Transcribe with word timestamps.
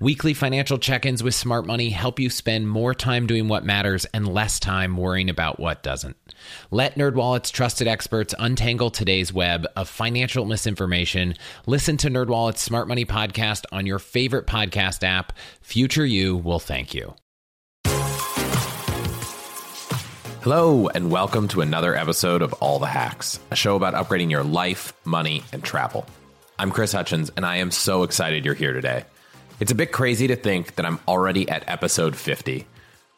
Weekly 0.00 0.34
financial 0.34 0.76
check 0.76 1.06
ins 1.06 1.22
with 1.22 1.36
Smart 1.36 1.66
Money 1.66 1.90
help 1.90 2.18
you 2.18 2.28
spend 2.28 2.68
more 2.68 2.94
time 2.94 3.28
doing 3.28 3.46
what 3.46 3.64
matters 3.64 4.06
and 4.06 4.26
less 4.26 4.58
time 4.58 4.96
worrying 4.96 5.30
about 5.30 5.60
what 5.60 5.84
doesn't. 5.84 6.16
Let 6.72 6.96
NerdWallet's 6.96 7.52
trusted 7.52 7.86
experts 7.86 8.34
untangle 8.36 8.90
today's 8.90 9.32
web 9.32 9.68
of 9.76 9.88
financial 9.88 10.46
misinformation. 10.46 11.34
Listen 11.66 11.96
to 11.98 12.10
NerdWallet's 12.10 12.60
Smart 12.60 12.88
Money 12.88 13.04
podcast 13.04 13.66
on 13.70 13.86
your 13.86 14.00
favorite 14.00 14.48
podcast 14.48 15.04
app. 15.04 15.32
Future 15.60 16.04
you 16.04 16.36
will 16.36 16.58
thank 16.58 16.92
you. 16.92 17.14
Hello, 20.42 20.88
and 20.88 21.08
welcome 21.12 21.46
to 21.48 21.60
another 21.60 21.94
episode 21.94 22.42
of 22.42 22.52
All 22.54 22.80
the 22.80 22.86
Hacks, 22.86 23.38
a 23.52 23.56
show 23.56 23.76
about 23.76 23.94
upgrading 23.94 24.32
your 24.32 24.42
life, 24.42 24.92
money, 25.04 25.44
and 25.52 25.62
travel. 25.62 26.04
I'm 26.58 26.72
Chris 26.72 26.90
Hutchins, 26.90 27.30
and 27.36 27.46
I 27.46 27.58
am 27.58 27.70
so 27.70 28.02
excited 28.02 28.44
you're 28.44 28.54
here 28.54 28.72
today. 28.72 29.04
It's 29.60 29.70
a 29.70 29.76
bit 29.76 29.92
crazy 29.92 30.26
to 30.26 30.36
think 30.36 30.74
that 30.74 30.84
I'm 30.84 30.98
already 31.06 31.48
at 31.48 31.68
episode 31.68 32.16
50. 32.16 32.66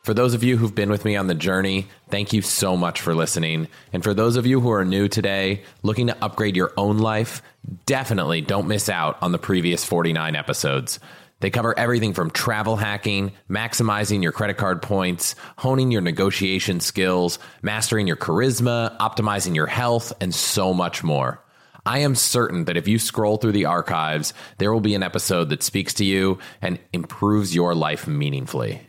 For 0.02 0.12
those 0.12 0.34
of 0.34 0.44
you 0.44 0.58
who've 0.58 0.74
been 0.74 0.90
with 0.90 1.04
me 1.04 1.16
on 1.16 1.28
the 1.28 1.34
journey, 1.34 1.88
thank 2.10 2.34
you 2.34 2.42
so 2.42 2.76
much 2.76 3.00
for 3.00 3.14
listening. 3.14 3.68
And 3.92 4.04
for 4.04 4.12
those 4.12 4.36
of 4.36 4.46
you 4.46 4.60
who 4.60 4.70
are 4.70 4.84
new 4.84 5.08
today, 5.08 5.62
looking 5.82 6.08
to 6.08 6.24
upgrade 6.24 6.54
your 6.54 6.72
own 6.76 6.98
life, 6.98 7.42
definitely 7.86 8.42
don't 8.42 8.68
miss 8.68 8.90
out 8.90 9.16
on 9.22 9.32
the 9.32 9.38
previous 9.38 9.84
49 9.84 10.36
episodes. 10.36 11.00
They 11.40 11.50
cover 11.50 11.76
everything 11.78 12.12
from 12.12 12.30
travel 12.30 12.76
hacking, 12.76 13.32
maximizing 13.48 14.22
your 14.22 14.32
credit 14.32 14.58
card 14.58 14.82
points, 14.82 15.34
honing 15.56 15.90
your 15.90 16.02
negotiation 16.02 16.80
skills, 16.80 17.38
mastering 17.62 18.06
your 18.06 18.16
charisma, 18.16 18.96
optimizing 18.98 19.54
your 19.54 19.66
health, 19.66 20.12
and 20.20 20.34
so 20.34 20.74
much 20.74 21.02
more. 21.02 21.42
I 21.86 21.98
am 21.98 22.16
certain 22.16 22.64
that 22.64 22.76
if 22.76 22.88
you 22.88 22.98
scroll 22.98 23.36
through 23.36 23.52
the 23.52 23.66
archives, 23.66 24.34
there 24.58 24.72
will 24.72 24.80
be 24.80 24.96
an 24.96 25.04
episode 25.04 25.50
that 25.50 25.62
speaks 25.62 25.94
to 25.94 26.04
you 26.04 26.40
and 26.60 26.80
improves 26.92 27.54
your 27.54 27.76
life 27.76 28.08
meaningfully. 28.08 28.80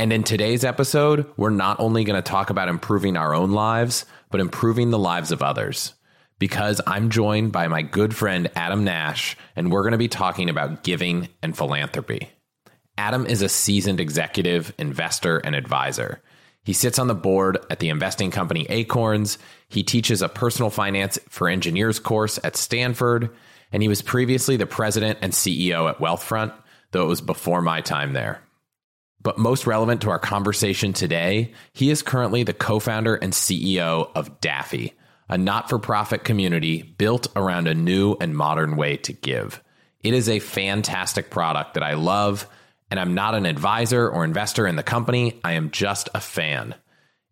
And 0.00 0.12
in 0.12 0.24
today's 0.24 0.64
episode, 0.64 1.30
we're 1.36 1.50
not 1.50 1.78
only 1.78 2.02
going 2.02 2.20
to 2.20 2.28
talk 2.28 2.50
about 2.50 2.68
improving 2.68 3.16
our 3.16 3.32
own 3.32 3.52
lives, 3.52 4.04
but 4.32 4.40
improving 4.40 4.90
the 4.90 4.98
lives 4.98 5.30
of 5.30 5.42
others. 5.42 5.94
Because 6.40 6.80
I'm 6.88 7.10
joined 7.10 7.52
by 7.52 7.68
my 7.68 7.82
good 7.82 8.16
friend 8.16 8.50
Adam 8.56 8.82
Nash, 8.82 9.36
and 9.54 9.70
we're 9.70 9.82
going 9.82 9.92
to 9.92 9.98
be 9.98 10.08
talking 10.08 10.50
about 10.50 10.82
giving 10.82 11.28
and 11.40 11.56
philanthropy. 11.56 12.30
Adam 12.98 13.26
is 13.26 13.42
a 13.42 13.48
seasoned 13.48 14.00
executive, 14.00 14.74
investor, 14.76 15.38
and 15.38 15.54
advisor. 15.54 16.20
He 16.64 16.72
sits 16.72 16.98
on 16.98 17.08
the 17.08 17.14
board 17.14 17.58
at 17.70 17.78
the 17.78 17.90
investing 17.90 18.30
company 18.30 18.66
Acorns. 18.70 19.38
He 19.68 19.82
teaches 19.82 20.22
a 20.22 20.28
personal 20.28 20.70
finance 20.70 21.18
for 21.28 21.48
engineers 21.48 22.00
course 22.00 22.38
at 22.42 22.56
Stanford, 22.56 23.30
and 23.70 23.82
he 23.82 23.88
was 23.88 24.02
previously 24.02 24.56
the 24.56 24.66
president 24.66 25.18
and 25.20 25.32
CEO 25.32 25.88
at 25.88 25.98
Wealthfront, 25.98 26.54
though 26.92 27.04
it 27.04 27.08
was 27.08 27.20
before 27.20 27.60
my 27.60 27.82
time 27.82 28.14
there. 28.14 28.40
But 29.22 29.38
most 29.38 29.66
relevant 29.66 30.02
to 30.02 30.10
our 30.10 30.18
conversation 30.18 30.92
today, 30.92 31.52
he 31.72 31.90
is 31.90 32.02
currently 32.02 32.42
the 32.42 32.52
co 32.52 32.78
founder 32.78 33.14
and 33.14 33.32
CEO 33.32 34.10
of 34.14 34.40
Daffy, 34.40 34.92
a 35.28 35.36
not 35.36 35.68
for 35.68 35.78
profit 35.78 36.24
community 36.24 36.82
built 36.82 37.26
around 37.36 37.66
a 37.66 37.74
new 37.74 38.16
and 38.20 38.36
modern 38.36 38.76
way 38.76 38.96
to 38.98 39.12
give. 39.12 39.62
It 40.00 40.12
is 40.12 40.28
a 40.28 40.38
fantastic 40.38 41.30
product 41.30 41.74
that 41.74 41.82
I 41.82 41.94
love, 41.94 42.46
and 42.90 43.00
I'm 43.00 43.14
not 43.14 43.34
an 43.34 43.46
advisor 43.46 44.08
or 44.08 44.24
investor 44.24 44.66
in 44.66 44.76
the 44.76 44.82
company. 44.82 45.40
I 45.44 45.52
am 45.52 45.70
just 45.70 46.08
a 46.14 46.20
fan. 46.20 46.74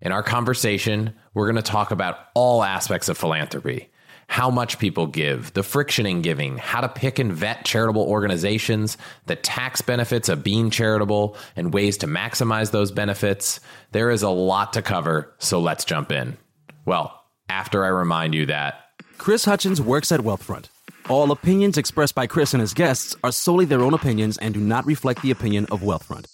In 0.01 0.13
our 0.13 0.23
conversation, 0.23 1.15
we're 1.35 1.47
going 1.47 1.63
to 1.63 1.71
talk 1.71 1.91
about 1.91 2.19
all 2.35 2.63
aspects 2.63 3.09
of 3.09 3.17
philanthropy 3.17 3.93
how 4.33 4.51
much 4.51 4.79
people 4.79 5.07
give, 5.07 5.53
the 5.53 5.63
friction 5.63 6.07
in 6.07 6.23
giving, 6.23 6.57
how 6.57 6.81
to 6.81 6.89
pick 6.89 7.19
and 7.19 7.35
vet 7.35 7.67
charitable 7.67 8.03
organizations, 8.03 8.97
the 9.27 9.37
tax 9.37 9.83
benefits 9.83 10.31
of 10.31 10.43
being 10.43 10.71
charitable, 10.71 11.37
and 11.55 11.75
ways 11.75 11.99
to 11.99 12.07
maximize 12.07 12.71
those 12.71 12.91
benefits. 12.91 13.61
There 13.91 14.11
is 14.11 14.23
a 14.23 14.31
lot 14.31 14.73
to 14.73 14.81
cover, 14.81 15.35
so 15.39 15.61
let's 15.61 15.85
jump 15.85 16.11
in. 16.11 16.39
Well, 16.87 17.23
after 17.51 17.85
I 17.85 17.89
remind 17.89 18.35
you 18.35 18.47
that 18.47 18.81
Chris 19.19 19.45
Hutchins 19.45 19.83
works 19.83 20.11
at 20.11 20.21
Wealthfront. 20.21 20.71
All 21.09 21.33
opinions 21.33 21.79
expressed 21.79 22.15
by 22.15 22.27
Chris 22.29 22.55
and 22.55 22.61
his 22.61 22.75
guests 22.75 23.17
are 23.25 23.33
solely 23.33 23.65
their 23.65 23.83
own 23.83 23.93
opinions 23.93 24.39
and 24.39 24.55
do 24.55 24.61
not 24.61 24.87
reflect 24.87 25.21
the 25.23 25.33
opinion 25.33 25.67
of 25.73 25.81
Wealthfront. 25.81 26.27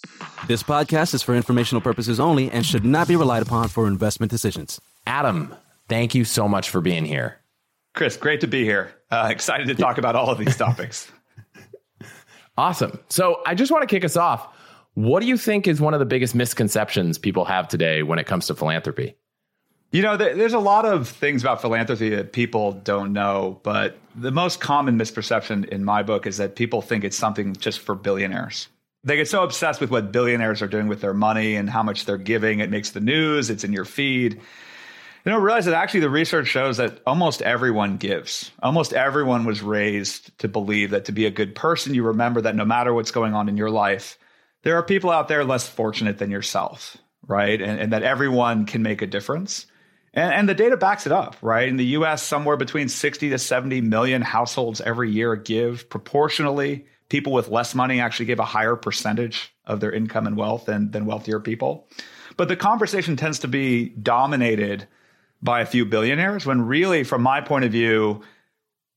This 0.47 0.61
podcast 0.61 1.13
is 1.15 1.23
for 1.23 1.35
informational 1.35 1.81
purposes 1.81 2.19
only 2.19 2.51
and 2.51 2.65
should 2.65 2.85
not 2.85 3.07
be 3.07 3.15
relied 3.15 3.41
upon 3.41 3.67
for 3.67 3.87
investment 3.87 4.31
decisions. 4.31 4.79
Adam, 5.07 5.55
thank 5.87 6.13
you 6.13 6.23
so 6.23 6.47
much 6.47 6.69
for 6.69 6.81
being 6.81 7.03
here. 7.03 7.39
Chris, 7.95 8.15
great 8.15 8.41
to 8.41 8.47
be 8.47 8.63
here. 8.63 8.91
Uh, 9.09 9.27
excited 9.31 9.67
to 9.67 9.75
talk 9.75 9.97
about 9.97 10.15
all 10.15 10.29
of 10.29 10.37
these 10.37 10.55
topics. 10.55 11.11
awesome. 12.57 12.99
So 13.09 13.41
I 13.47 13.55
just 13.55 13.71
want 13.71 13.81
to 13.81 13.93
kick 13.93 14.05
us 14.05 14.15
off. 14.15 14.55
What 14.93 15.21
do 15.21 15.27
you 15.27 15.37
think 15.37 15.67
is 15.67 15.81
one 15.81 15.95
of 15.95 15.99
the 15.99 16.05
biggest 16.05 16.35
misconceptions 16.35 17.17
people 17.17 17.45
have 17.45 17.67
today 17.67 18.03
when 18.03 18.19
it 18.19 18.27
comes 18.27 18.47
to 18.47 18.55
philanthropy? 18.55 19.15
You 19.91 20.03
know, 20.03 20.17
there's 20.17 20.53
a 20.53 20.59
lot 20.59 20.85
of 20.85 21.07
things 21.07 21.41
about 21.41 21.61
philanthropy 21.61 22.09
that 22.09 22.31
people 22.31 22.73
don't 22.73 23.11
know, 23.11 23.59
but 23.63 23.97
the 24.13 24.29
most 24.31 24.59
common 24.59 24.99
misperception 24.99 25.67
in 25.67 25.83
my 25.83 26.03
book 26.03 26.27
is 26.27 26.37
that 26.37 26.55
people 26.55 26.83
think 26.83 27.03
it's 27.03 27.17
something 27.17 27.55
just 27.55 27.79
for 27.79 27.95
billionaires. 27.95 28.67
They 29.03 29.15
get 29.15 29.27
so 29.27 29.43
obsessed 29.43 29.81
with 29.81 29.89
what 29.89 30.11
billionaires 30.11 30.61
are 30.61 30.67
doing 30.67 30.89
with 30.89 31.01
their 31.01 31.15
money 31.15 31.55
and 31.55 31.67
how 31.67 31.81
much 31.81 32.05
they're 32.05 32.17
giving. 32.17 32.59
It 32.59 32.69
makes 32.69 32.91
the 32.91 32.99
news, 32.99 33.49
it's 33.49 33.63
in 33.63 33.73
your 33.73 33.85
feed. 33.85 34.39
You 35.25 35.31
know, 35.31 35.39
realize 35.39 35.65
that 35.65 35.73
actually 35.73 36.01
the 36.01 36.09
research 36.09 36.47
shows 36.47 36.77
that 36.77 36.99
almost 37.07 37.41
everyone 37.41 37.97
gives. 37.97 38.51
Almost 38.61 38.93
everyone 38.93 39.43
was 39.43 39.61
raised 39.63 40.37
to 40.39 40.47
believe 40.47 40.91
that 40.91 41.05
to 41.05 41.11
be 41.11 41.25
a 41.25 41.31
good 41.31 41.55
person, 41.55 41.95
you 41.95 42.03
remember 42.03 42.41
that 42.41 42.55
no 42.55 42.65
matter 42.65 42.93
what's 42.93 43.11
going 43.11 43.33
on 43.33 43.49
in 43.49 43.57
your 43.57 43.71
life, 43.71 44.19
there 44.61 44.75
are 44.75 44.83
people 44.83 45.09
out 45.09 45.27
there 45.27 45.43
less 45.43 45.67
fortunate 45.67 46.19
than 46.19 46.29
yourself, 46.29 46.97
right? 47.27 47.59
And, 47.59 47.79
and 47.79 47.93
that 47.93 48.03
everyone 48.03 48.65
can 48.65 48.83
make 48.83 49.01
a 49.01 49.07
difference. 49.07 49.65
And, 50.13 50.33
and, 50.33 50.49
the 50.49 50.53
data 50.53 50.77
backs 50.77 51.05
it 51.05 51.11
up, 51.11 51.35
right? 51.41 51.67
In 51.67 51.77
the 51.77 51.85
US, 51.85 52.23
somewhere 52.23 52.57
between 52.57 52.89
60 52.89 53.29
to 53.29 53.37
70 53.37 53.81
million 53.81 54.21
households 54.21 54.81
every 54.81 55.11
year 55.11 55.35
give 55.35 55.89
proportionally. 55.89 56.85
People 57.09 57.33
with 57.33 57.49
less 57.49 57.73
money 57.75 57.99
actually 57.99 58.25
give 58.25 58.39
a 58.39 58.45
higher 58.45 58.75
percentage 58.75 59.53
of 59.65 59.79
their 59.79 59.91
income 59.91 60.27
and 60.27 60.37
wealth 60.37 60.65
than, 60.65 60.91
than 60.91 61.05
wealthier 61.05 61.39
people. 61.39 61.87
But 62.37 62.47
the 62.47 62.55
conversation 62.55 63.15
tends 63.15 63.39
to 63.39 63.47
be 63.47 63.89
dominated 63.89 64.87
by 65.41 65.61
a 65.61 65.65
few 65.65 65.85
billionaires 65.85 66.45
when 66.45 66.61
really, 66.61 67.03
from 67.03 67.21
my 67.21 67.41
point 67.41 67.65
of 67.65 67.71
view, 67.71 68.21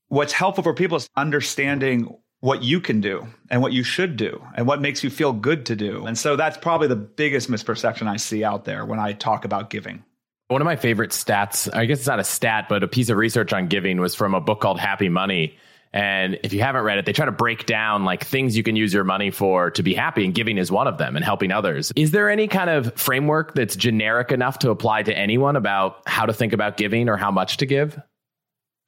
what's 0.07 0.33
helpful 0.33 0.63
for 0.63 0.73
people 0.73 0.97
is 0.97 1.09
understanding 1.15 2.15
what 2.39 2.61
you 2.61 2.81
can 2.81 2.99
do 2.99 3.25
and 3.49 3.61
what 3.61 3.71
you 3.71 3.83
should 3.83 4.17
do 4.17 4.43
and 4.55 4.67
what 4.67 4.81
makes 4.81 5.03
you 5.03 5.09
feel 5.09 5.31
good 5.31 5.65
to 5.67 5.75
do. 5.75 6.05
And 6.05 6.17
so 6.17 6.35
that's 6.35 6.57
probably 6.57 6.87
the 6.89 6.95
biggest 6.95 7.49
misperception 7.49 8.07
I 8.07 8.17
see 8.17 8.43
out 8.43 8.65
there 8.65 8.85
when 8.85 8.99
I 8.99 9.13
talk 9.13 9.45
about 9.45 9.69
giving. 9.69 10.03
One 10.49 10.61
of 10.61 10.65
my 10.65 10.75
favorite 10.75 11.11
stats, 11.11 11.73
I 11.73 11.85
guess 11.85 11.99
it's 11.99 12.07
not 12.07 12.19
a 12.19 12.23
stat, 12.23 12.67
but 12.69 12.83
a 12.83 12.87
piece 12.87 13.09
of 13.09 13.17
research 13.17 13.53
on 13.53 13.67
giving 13.67 13.99
was 13.99 14.13
from 14.13 14.33
a 14.33 14.41
book 14.41 14.59
called 14.59 14.79
Happy 14.79 15.09
Money. 15.09 15.57
And 15.93 16.39
if 16.43 16.53
you 16.53 16.61
haven't 16.61 16.83
read 16.83 16.97
it, 16.97 17.05
they 17.05 17.13
try 17.13 17.25
to 17.25 17.31
break 17.31 17.65
down 17.65 18.03
like 18.03 18.23
things 18.23 18.57
you 18.57 18.63
can 18.63 18.75
use 18.75 18.93
your 18.93 19.03
money 19.03 19.29
for 19.29 19.69
to 19.71 19.83
be 19.83 19.93
happy, 19.93 20.25
and 20.25 20.33
giving 20.33 20.57
is 20.57 20.71
one 20.71 20.87
of 20.87 20.97
them, 20.97 21.15
and 21.15 21.23
helping 21.23 21.51
others. 21.51 21.93
Is 21.95 22.11
there 22.11 22.29
any 22.29 22.47
kind 22.47 22.69
of 22.69 22.93
framework 22.95 23.53
that's 23.53 23.75
generic 23.75 24.31
enough 24.31 24.59
to 24.59 24.71
apply 24.71 25.03
to 25.03 25.15
anyone 25.15 25.55
about 25.55 26.01
how 26.07 26.25
to 26.25 26.33
think 26.33 26.51
about 26.51 26.77
giving 26.77 27.09
or 27.09 27.17
how 27.17 27.29
much 27.29 27.57
to 27.57 27.67
give? 27.67 28.01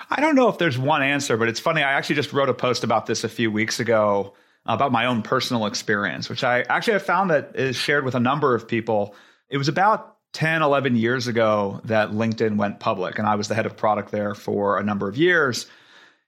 I 0.10 0.20
don't 0.20 0.36
know 0.36 0.50
if 0.50 0.58
there's 0.58 0.78
one 0.78 1.04
answer, 1.04 1.38
but 1.38 1.48
it's 1.48 1.60
funny. 1.60 1.84
I 1.84 1.94
actually 1.94 2.16
just 2.16 2.34
wrote 2.34 2.50
a 2.50 2.54
post 2.54 2.84
about 2.84 3.06
this 3.06 3.24
a 3.24 3.30
few 3.30 3.52
weeks 3.52 3.80
ago 3.80 4.34
about 4.66 4.92
my 4.92 5.06
own 5.06 5.22
personal 5.22 5.68
experience, 5.68 6.28
which 6.28 6.44
I 6.44 6.62
actually 6.64 6.94
have 6.94 7.04
found 7.04 7.30
that 7.30 7.52
is 7.56 7.76
shared 7.76 8.04
with 8.04 8.16
a 8.16 8.20
number 8.20 8.56
of 8.56 8.68
people. 8.68 9.16
It 9.48 9.58
was 9.58 9.68
about 9.68 10.15
10, 10.36 10.62
11 10.62 10.98
years 10.98 11.28
ago 11.28 11.80
that 11.86 12.12
LinkedIn 12.12 12.58
went 12.58 12.82
public, 12.82 13.18
and 13.18 13.26
I 13.26 13.36
was 13.36 13.48
the 13.48 13.56
head 13.56 13.66
of 13.66 13.78
product 13.78 14.12
there 14.12 14.36
for 14.36 14.78
a 14.78 14.84
number 14.84 15.08
of 15.08 15.16
years. 15.16 15.66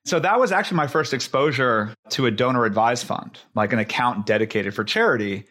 So 0.06 0.18
that 0.22 0.40
was 0.40 0.54
actually 0.54 0.78
my 0.78 0.88
first 0.88 1.14
exposure 1.14 1.94
to 2.12 2.26
a 2.26 2.32
donor 2.32 2.64
advised 2.64 3.06
fund, 3.06 3.38
like 3.54 3.74
an 3.74 3.80
account 3.80 4.26
dedicated 4.26 4.74
for 4.74 4.86
charity. 4.86 5.44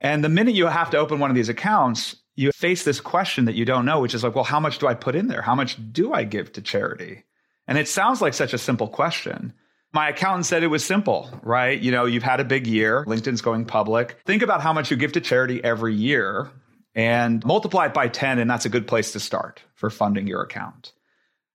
And 0.00 0.22
the 0.22 0.28
minute 0.28 0.54
you 0.54 0.66
have 0.66 0.90
to 0.90 0.96
open 0.96 1.18
one 1.18 1.30
of 1.30 1.34
these 1.34 1.48
accounts, 1.48 2.14
you 2.36 2.52
face 2.52 2.84
this 2.84 3.00
question 3.00 3.46
that 3.46 3.56
you 3.56 3.64
don't 3.64 3.84
know, 3.84 3.98
which 3.98 4.14
is 4.14 4.22
like, 4.22 4.36
well, 4.36 4.44
how 4.44 4.60
much 4.60 4.78
do 4.78 4.86
I 4.86 4.94
put 4.94 5.16
in 5.16 5.26
there? 5.26 5.42
How 5.42 5.56
much 5.56 5.76
do 5.92 6.12
I 6.12 6.22
give 6.22 6.52
to 6.52 6.62
charity? 6.62 7.24
And 7.66 7.78
it 7.78 7.88
sounds 7.88 8.22
like 8.22 8.32
such 8.32 8.52
a 8.52 8.58
simple 8.58 8.86
question. 8.86 9.52
My 9.92 10.10
accountant 10.10 10.46
said 10.46 10.62
it 10.62 10.68
was 10.68 10.84
simple, 10.84 11.28
right? 11.42 11.80
You 11.80 11.90
know, 11.90 12.04
you've 12.04 12.22
had 12.22 12.38
a 12.38 12.44
big 12.44 12.68
year, 12.68 13.04
LinkedIn's 13.06 13.42
going 13.42 13.64
public. 13.64 14.20
Think 14.24 14.42
about 14.42 14.62
how 14.62 14.72
much 14.72 14.92
you 14.92 14.96
give 14.96 15.12
to 15.14 15.20
charity 15.20 15.64
every 15.64 15.96
year 15.96 16.52
and 16.94 17.44
multiply 17.44 17.86
it 17.86 17.94
by 17.94 18.08
10, 18.08 18.38
and 18.38 18.50
that's 18.50 18.64
a 18.64 18.68
good 18.68 18.86
place 18.86 19.12
to 19.12 19.20
start 19.20 19.62
for 19.74 19.90
funding 19.90 20.26
your 20.26 20.42
account. 20.42 20.92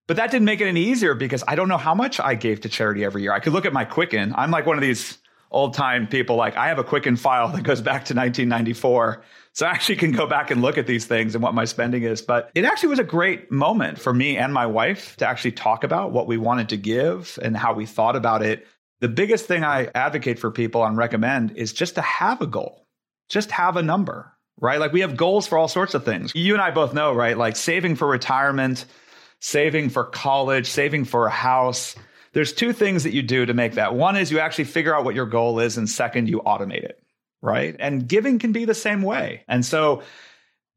But 0.08 0.18
that 0.18 0.32
didn't 0.32 0.46
make 0.46 0.62
it 0.62 0.68
any 0.68 0.84
easier 0.84 1.14
because 1.16 1.44
I 1.48 1.56
don't 1.56 1.70
know 1.70 1.78
how 1.78 1.96
much 1.96 2.20
I 2.20 2.36
gave 2.36 2.62
to 2.62 2.70
charity 2.70 3.06
every 3.06 3.22
year. 3.22 3.32
I 3.32 3.40
could 3.40 3.54
look 3.54 3.66
at 3.66 3.74
my 3.74 3.86
Quicken. 3.86 4.34
I'm 4.36 4.52
like 4.52 4.66
one 4.66 4.78
of 4.78 4.82
these 4.82 5.18
old 5.50 5.74
time 5.74 6.08
people, 6.08 6.36
like 6.36 6.58
I 6.58 6.68
have 6.68 6.80
a 6.80 6.84
Quicken 6.84 7.16
file 7.16 7.48
that 7.50 7.64
goes 7.64 7.80
back 7.80 8.06
to 8.06 8.14
1994 8.14 9.24
so 9.54 9.68
I 9.68 9.70
actually 9.70 9.98
can 9.98 10.12
go 10.12 10.26
back 10.26 10.50
and 10.50 10.62
look 10.62 10.80
at 10.80 10.88
these 10.88 11.06
things 11.06 11.36
and 11.36 11.44
what 11.44 11.54
my 11.54 11.66
spending 11.66 12.04
is. 12.04 12.24
But 12.24 12.50
it 12.56 12.66
actually 12.66 12.90
was 12.90 13.00
a 13.00 13.04
great 13.04 13.52
moment 13.52 14.00
for 14.00 14.12
me 14.12 14.36
and 14.36 14.52
my 14.52 14.66
wife 14.66 15.16
to 15.18 15.28
actually 15.28 15.52
talk 15.52 15.84
about 15.84 16.12
what 16.12 16.28
we 16.28 16.38
wanted 16.38 16.70
to 16.70 16.78
give 16.78 17.38
and 17.42 17.56
how 17.56 17.74
we 17.74 17.86
thought 17.86 18.16
about 18.16 18.42
it. 18.42 18.68
The 19.00 19.10
biggest 19.10 19.46
thing 19.46 19.64
I 19.64 19.90
advocate 19.94 20.40
for 20.40 20.50
people 20.50 20.84
and 20.84 20.98
recommend 20.98 21.56
is 21.56 21.72
just 21.72 21.96
to 21.96 22.02
have 22.02 22.42
a 22.42 22.48
goal, 22.48 22.88
just 23.30 23.52
have 23.52 23.78
a 23.78 23.84
number, 23.84 24.32
right? 24.60 24.80
Like 24.80 24.92
we 24.92 25.02
have 25.02 25.18
goals 25.18 25.48
for 25.48 25.58
all 25.58 25.68
sorts 25.68 25.94
of 25.94 26.06
things. 26.06 26.32
You 26.36 26.54
and 26.54 26.62
I 26.62 26.72
both 26.72 26.94
know, 26.94 27.14
right? 27.14 27.38
Like 27.38 27.56
saving 27.56 27.96
for 27.96 28.08
retirement, 28.08 28.86
saving 29.40 29.90
for 29.90 30.04
college, 30.04 30.68
saving 30.68 31.06
for 31.06 31.28
a 31.28 31.32
house. 31.32 31.96
There's 32.34 32.54
two 32.54 32.74
things 32.74 33.04
that 33.04 33.14
you 33.14 33.22
do 33.22 33.46
to 33.46 33.54
make 33.54 33.74
that. 33.74 33.96
One 33.96 34.16
is 34.16 34.32
you 34.32 34.40
actually 34.40 34.66
figure 34.66 34.96
out 34.96 35.06
what 35.06 35.16
your 35.16 35.28
goal 35.28 35.60
is, 35.60 35.78
and 35.78 35.88
second, 35.88 36.30
you 36.30 36.42
automate 36.42 36.84
it 36.84 37.04
right? 37.44 37.76
And 37.78 38.08
giving 38.08 38.40
can 38.40 38.54
be 38.54 38.66
the 38.66 38.74
same 38.74 39.04
way. 39.04 39.44
And 39.48 39.64
so 39.64 40.02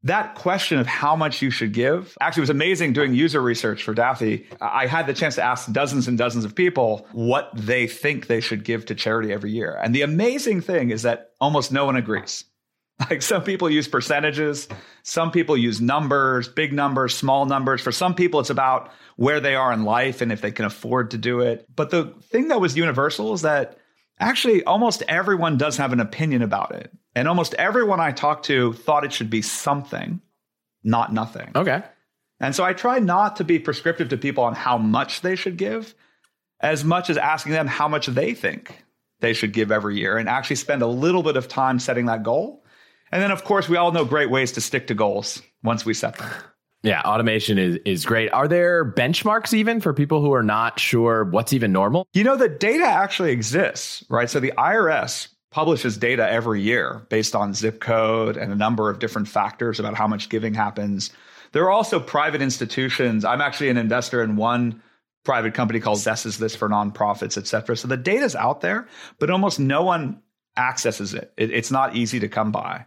that 0.03 0.35
question 0.35 0.77
of 0.77 0.85
how 0.85 1.15
much 1.15 1.41
you 1.41 1.49
should 1.49 1.73
give 1.73 2.15
actually 2.21 2.41
was 2.41 2.49
amazing 2.51 2.93
doing 2.93 3.15
user 3.15 3.41
research 3.41 3.81
for 3.81 3.93
Daffy. 3.93 4.45
I 4.61 4.85
had 4.85 5.07
the 5.07 5.13
chance 5.13 5.35
to 5.35 5.43
ask 5.43 5.71
dozens 5.71 6.07
and 6.07 6.17
dozens 6.17 6.45
of 6.45 6.53
people 6.53 7.07
what 7.13 7.49
they 7.53 7.87
think 7.87 8.27
they 8.27 8.41
should 8.41 8.63
give 8.63 8.85
to 8.87 8.95
charity 8.95 9.33
every 9.33 9.51
year. 9.51 9.79
And 9.81 9.95
the 9.95 10.03
amazing 10.03 10.61
thing 10.61 10.91
is 10.91 11.01
that 11.01 11.31
almost 11.41 11.71
no 11.71 11.85
one 11.85 11.95
agrees. 11.95 12.43
Like 13.11 13.21
some 13.21 13.43
people 13.43 13.69
use 13.69 13.87
percentages, 13.87 14.67
some 15.03 15.29
people 15.29 15.55
use 15.55 15.79
numbers, 15.79 16.47
big 16.47 16.73
numbers, 16.73 17.15
small 17.15 17.45
numbers. 17.45 17.79
For 17.79 17.91
some 17.91 18.15
people, 18.15 18.39
it's 18.39 18.49
about 18.49 18.91
where 19.17 19.39
they 19.39 19.53
are 19.53 19.71
in 19.71 19.83
life 19.83 20.21
and 20.21 20.31
if 20.31 20.41
they 20.41 20.51
can 20.51 20.65
afford 20.65 21.11
to 21.11 21.19
do 21.19 21.41
it. 21.41 21.67
But 21.73 21.91
the 21.91 22.15
thing 22.31 22.47
that 22.47 22.59
was 22.59 22.75
universal 22.75 23.33
is 23.33 23.43
that 23.43 23.77
Actually, 24.19 24.63
almost 24.63 25.03
everyone 25.07 25.57
does 25.57 25.77
have 25.77 25.93
an 25.93 25.99
opinion 25.99 26.41
about 26.41 26.73
it. 26.73 26.91
And 27.15 27.27
almost 27.27 27.53
everyone 27.55 27.99
I 27.99 28.11
talked 28.11 28.45
to 28.45 28.73
thought 28.73 29.03
it 29.03 29.13
should 29.13 29.29
be 29.29 29.41
something, 29.41 30.21
not 30.83 31.13
nothing. 31.13 31.51
Okay. 31.55 31.83
And 32.39 32.55
so 32.55 32.63
I 32.63 32.73
try 32.73 32.99
not 32.99 33.37
to 33.37 33.43
be 33.43 33.59
prescriptive 33.59 34.09
to 34.09 34.17
people 34.17 34.43
on 34.43 34.53
how 34.53 34.77
much 34.77 35.21
they 35.21 35.35
should 35.35 35.57
give, 35.57 35.93
as 36.59 36.83
much 36.83 37.09
as 37.09 37.17
asking 37.17 37.53
them 37.53 37.67
how 37.67 37.87
much 37.87 38.07
they 38.07 38.33
think 38.33 38.83
they 39.19 39.33
should 39.33 39.53
give 39.53 39.71
every 39.71 39.97
year 39.97 40.17
and 40.17 40.29
actually 40.29 40.55
spend 40.55 40.81
a 40.81 40.87
little 40.87 41.23
bit 41.23 41.37
of 41.37 41.47
time 41.47 41.79
setting 41.79 42.05
that 42.05 42.23
goal. 42.23 42.63
And 43.11 43.21
then, 43.21 43.31
of 43.31 43.43
course, 43.43 43.69
we 43.69 43.77
all 43.77 43.91
know 43.91 44.05
great 44.05 44.29
ways 44.29 44.51
to 44.53 44.61
stick 44.61 44.87
to 44.87 44.93
goals 44.93 45.41
once 45.63 45.85
we 45.85 45.93
set 45.93 46.17
them. 46.17 46.29
Yeah, 46.83 47.01
automation 47.01 47.57
is 47.57 47.79
is 47.85 48.05
great. 48.05 48.31
Are 48.31 48.47
there 48.47 48.89
benchmarks 48.89 49.53
even 49.53 49.81
for 49.81 49.93
people 49.93 50.21
who 50.21 50.33
are 50.33 50.43
not 50.43 50.79
sure 50.79 51.23
what's 51.25 51.51
even 51.51 51.71
normal? 51.71 52.07
You 52.13 52.23
know, 52.23 52.37
the 52.37 52.49
data 52.49 52.85
actually 52.85 53.31
exists, 53.31 54.05
right? 54.09 54.29
So 54.29 54.39
the 54.39 54.53
IRS 54.57 55.29
publishes 55.49 55.97
data 55.97 56.29
every 56.29 56.61
year 56.61 57.05
based 57.09 57.35
on 57.35 57.53
zip 57.53 57.79
code 57.79 58.37
and 58.37 58.51
a 58.51 58.55
number 58.55 58.89
of 58.89 58.99
different 58.99 59.27
factors 59.27 59.79
about 59.79 59.95
how 59.95 60.07
much 60.07 60.29
giving 60.29 60.53
happens. 60.53 61.09
There 61.51 61.63
are 61.63 61.71
also 61.71 61.99
private 61.99 62.41
institutions. 62.41 63.25
I'm 63.25 63.41
actually 63.41 63.69
an 63.69 63.77
investor 63.77 64.21
in 64.21 64.35
one 64.35 64.81
private 65.23 65.53
company 65.53 65.79
called 65.79 65.97
Assesses 65.97 66.37
this 66.37 66.55
for 66.55 66.69
nonprofits, 66.69 67.37
et 67.37 67.47
cetera. 67.47 67.75
So 67.75 67.87
the 67.87 67.97
data's 67.97 68.35
out 68.35 68.61
there, 68.61 68.87
but 69.19 69.29
almost 69.29 69.59
no 69.59 69.83
one 69.83 70.21
accesses 70.57 71.13
it. 71.13 71.33
it 71.37 71.51
it's 71.51 71.71
not 71.71 71.95
easy 71.95 72.19
to 72.19 72.29
come 72.29 72.51
by. 72.51 72.85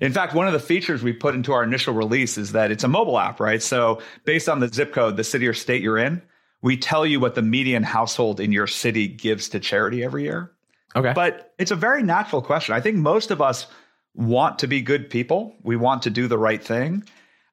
In 0.00 0.12
fact, 0.12 0.34
one 0.34 0.46
of 0.46 0.52
the 0.52 0.60
features 0.60 1.02
we 1.02 1.12
put 1.12 1.34
into 1.34 1.52
our 1.52 1.64
initial 1.64 1.94
release 1.94 2.38
is 2.38 2.52
that 2.52 2.70
it's 2.70 2.84
a 2.84 2.88
mobile 2.88 3.18
app, 3.18 3.40
right? 3.40 3.62
So 3.62 4.00
based 4.24 4.48
on 4.48 4.60
the 4.60 4.68
zip 4.68 4.92
code, 4.92 5.16
the 5.16 5.24
city 5.24 5.46
or 5.46 5.54
state 5.54 5.82
you're 5.82 5.98
in, 5.98 6.22
we 6.62 6.76
tell 6.76 7.06
you 7.06 7.20
what 7.20 7.34
the 7.34 7.42
median 7.42 7.82
household 7.82 8.40
in 8.40 8.52
your 8.52 8.66
city 8.66 9.08
gives 9.08 9.50
to 9.50 9.60
charity 9.60 10.02
every 10.02 10.24
year. 10.24 10.52
Okay. 10.96 11.12
But 11.12 11.52
it's 11.58 11.70
a 11.70 11.76
very 11.76 12.02
natural 12.02 12.42
question. 12.42 12.74
I 12.74 12.80
think 12.80 12.96
most 12.96 13.30
of 13.30 13.40
us 13.40 13.66
want 14.14 14.60
to 14.60 14.66
be 14.66 14.80
good 14.82 15.10
people. 15.10 15.54
We 15.62 15.76
want 15.76 16.02
to 16.02 16.10
do 16.10 16.26
the 16.26 16.38
right 16.38 16.62
thing. 16.62 17.04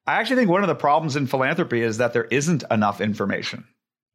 I 0.06 0.14
actually 0.14 0.36
think 0.36 0.50
one 0.50 0.62
of 0.62 0.68
the 0.68 0.74
problems 0.74 1.16
in 1.16 1.26
philanthropy 1.26 1.82
is 1.82 1.98
that 1.98 2.12
there 2.12 2.24
isn't 2.24 2.64
enough 2.70 3.00
information 3.00 3.64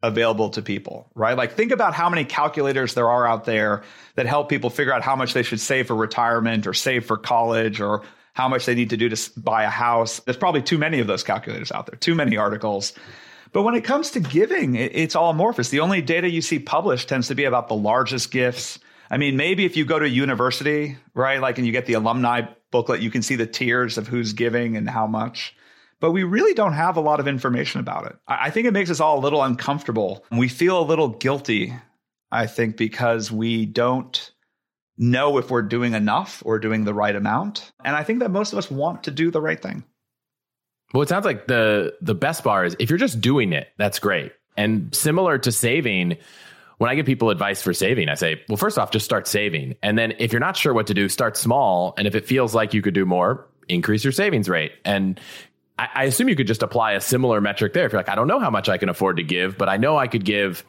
available 0.03 0.49
to 0.49 0.61
people, 0.61 1.09
right? 1.13 1.37
Like 1.37 1.53
think 1.53 1.71
about 1.71 1.93
how 1.93 2.09
many 2.09 2.25
calculators 2.25 2.93
there 2.93 3.09
are 3.09 3.27
out 3.27 3.45
there 3.45 3.83
that 4.15 4.25
help 4.25 4.49
people 4.49 4.69
figure 4.69 4.93
out 4.93 5.03
how 5.03 5.15
much 5.15 5.33
they 5.33 5.43
should 5.43 5.59
save 5.59 5.87
for 5.87 5.95
retirement 5.95 6.65
or 6.65 6.73
save 6.73 7.05
for 7.05 7.17
college 7.17 7.79
or 7.79 8.01
how 8.33 8.47
much 8.47 8.65
they 8.65 8.75
need 8.75 8.89
to 8.91 8.97
do 8.97 9.09
to 9.09 9.39
buy 9.39 9.63
a 9.63 9.69
house. 9.69 10.19
There's 10.19 10.37
probably 10.37 10.61
too 10.61 10.77
many 10.77 10.99
of 10.99 11.07
those 11.07 11.23
calculators 11.23 11.71
out 11.71 11.85
there, 11.87 11.97
too 11.97 12.15
many 12.15 12.37
articles. 12.37 12.93
But 13.53 13.63
when 13.63 13.75
it 13.75 13.83
comes 13.83 14.11
to 14.11 14.19
giving, 14.21 14.75
it's 14.75 15.15
all 15.15 15.31
amorphous. 15.31 15.69
The 15.69 15.81
only 15.81 16.01
data 16.01 16.29
you 16.29 16.41
see 16.41 16.59
published 16.59 17.09
tends 17.09 17.27
to 17.27 17.35
be 17.35 17.43
about 17.43 17.67
the 17.67 17.75
largest 17.75 18.31
gifts. 18.31 18.79
I 19.09 19.17
mean, 19.17 19.35
maybe 19.35 19.65
if 19.65 19.75
you 19.75 19.83
go 19.83 19.99
to 19.99 20.05
a 20.05 20.09
university, 20.09 20.97
right, 21.13 21.41
like 21.41 21.57
and 21.57 21.67
you 21.67 21.73
get 21.73 21.85
the 21.85 21.93
alumni 21.93 22.43
booklet, 22.71 23.01
you 23.01 23.11
can 23.11 23.21
see 23.21 23.35
the 23.35 23.45
tiers 23.45 23.97
of 23.97 24.07
who's 24.07 24.31
giving 24.31 24.77
and 24.77 24.89
how 24.89 25.05
much. 25.05 25.53
But 25.99 26.11
we 26.11 26.23
really 26.23 26.53
don't 26.53 26.73
have 26.73 26.95
a 26.95 27.01
lot 27.01 27.19
of 27.19 27.27
information 27.27 27.81
about 27.81 28.07
it. 28.07 28.15
I 28.27 28.49
think 28.49 28.67
it 28.67 28.71
makes 28.71 28.89
us 28.89 29.01
all 29.01 29.19
a 29.19 29.21
little 29.21 29.43
uncomfortable. 29.43 30.23
We 30.31 30.47
feel 30.47 30.79
a 30.79 30.81
little 30.81 31.09
guilty, 31.09 31.75
I 32.31 32.47
think, 32.47 32.77
because 32.77 33.31
we 33.31 33.65
don't 33.65 34.31
know 35.01 35.37
if 35.39 35.49
we're 35.49 35.63
doing 35.63 35.93
enough 35.93 36.41
or 36.45 36.59
doing 36.59 36.85
the 36.85 36.93
right 36.93 37.15
amount. 37.15 37.71
And 37.83 37.95
I 37.95 38.03
think 38.03 38.19
that 38.19 38.31
most 38.31 38.53
of 38.53 38.59
us 38.59 38.71
want 38.71 39.03
to 39.03 39.11
do 39.11 39.31
the 39.31 39.41
right 39.41 39.61
thing. 39.61 39.83
Well, 40.93 41.01
it 41.01 41.09
sounds 41.09 41.25
like 41.25 41.47
the 41.47 41.95
the 42.01 42.15
best 42.15 42.43
bar 42.43 42.63
is 42.63 42.75
if 42.79 42.89
you're 42.89 42.99
just 42.99 43.19
doing 43.19 43.51
it, 43.53 43.69
that's 43.77 43.99
great. 43.99 44.31
And 44.57 44.93
similar 44.93 45.37
to 45.39 45.51
saving, 45.51 46.17
when 46.77 46.89
I 46.89 46.95
give 46.95 47.05
people 47.05 47.29
advice 47.29 47.61
for 47.61 47.73
saving, 47.73 48.09
I 48.09 48.15
say, 48.15 48.41
well, 48.49 48.57
first 48.57 48.77
off, 48.77 48.91
just 48.91 49.05
start 49.05 49.27
saving. 49.27 49.75
And 49.81 49.97
then 49.97 50.13
if 50.19 50.33
you're 50.33 50.41
not 50.41 50.57
sure 50.57 50.73
what 50.73 50.87
to 50.87 50.93
do, 50.93 51.07
start 51.09 51.37
small. 51.37 51.93
And 51.97 52.07
if 52.07 52.15
it 52.15 52.25
feels 52.25 52.53
like 52.53 52.73
you 52.73 52.81
could 52.81 52.93
do 52.93 53.05
more, 53.05 53.47
increase 53.69 54.03
your 54.03 54.11
savings 54.11 54.49
rate. 54.49 54.73
And 54.83 55.19
I, 55.79 55.87
I 55.95 56.03
assume 56.03 56.27
you 56.27 56.35
could 56.35 56.47
just 56.47 56.63
apply 56.63 56.93
a 56.93 57.01
similar 57.01 57.39
metric 57.39 57.73
there. 57.73 57.85
If 57.85 57.93
you're 57.93 57.99
like, 57.99 58.09
I 58.09 58.15
don't 58.15 58.27
know 58.27 58.39
how 58.39 58.49
much 58.49 58.67
I 58.67 58.77
can 58.77 58.89
afford 58.89 59.17
to 59.17 59.23
give, 59.23 59.57
but 59.57 59.69
I 59.69 59.77
know 59.77 59.97
I 59.97 60.07
could 60.07 60.25
give 60.25 60.65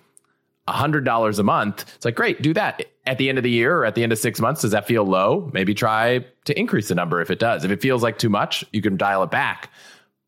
$100 0.68 1.38
a 1.38 1.42
month. 1.42 1.92
It's 1.94 2.04
like, 2.04 2.14
great, 2.14 2.42
do 2.42 2.54
that. 2.54 2.84
At 3.04 3.18
the 3.18 3.28
end 3.28 3.38
of 3.38 3.44
the 3.44 3.50
year 3.50 3.78
or 3.78 3.84
at 3.84 3.94
the 3.94 4.02
end 4.02 4.12
of 4.12 4.18
six 4.18 4.40
months, 4.40 4.62
does 4.62 4.70
that 4.70 4.86
feel 4.86 5.04
low? 5.04 5.50
Maybe 5.52 5.74
try 5.74 6.24
to 6.44 6.58
increase 6.58 6.88
the 6.88 6.94
number 6.94 7.20
if 7.20 7.30
it 7.30 7.38
does. 7.38 7.64
If 7.64 7.70
it 7.70 7.82
feels 7.82 8.02
like 8.02 8.18
too 8.18 8.28
much, 8.28 8.64
you 8.72 8.80
can 8.80 8.96
dial 8.96 9.22
it 9.24 9.30
back. 9.30 9.70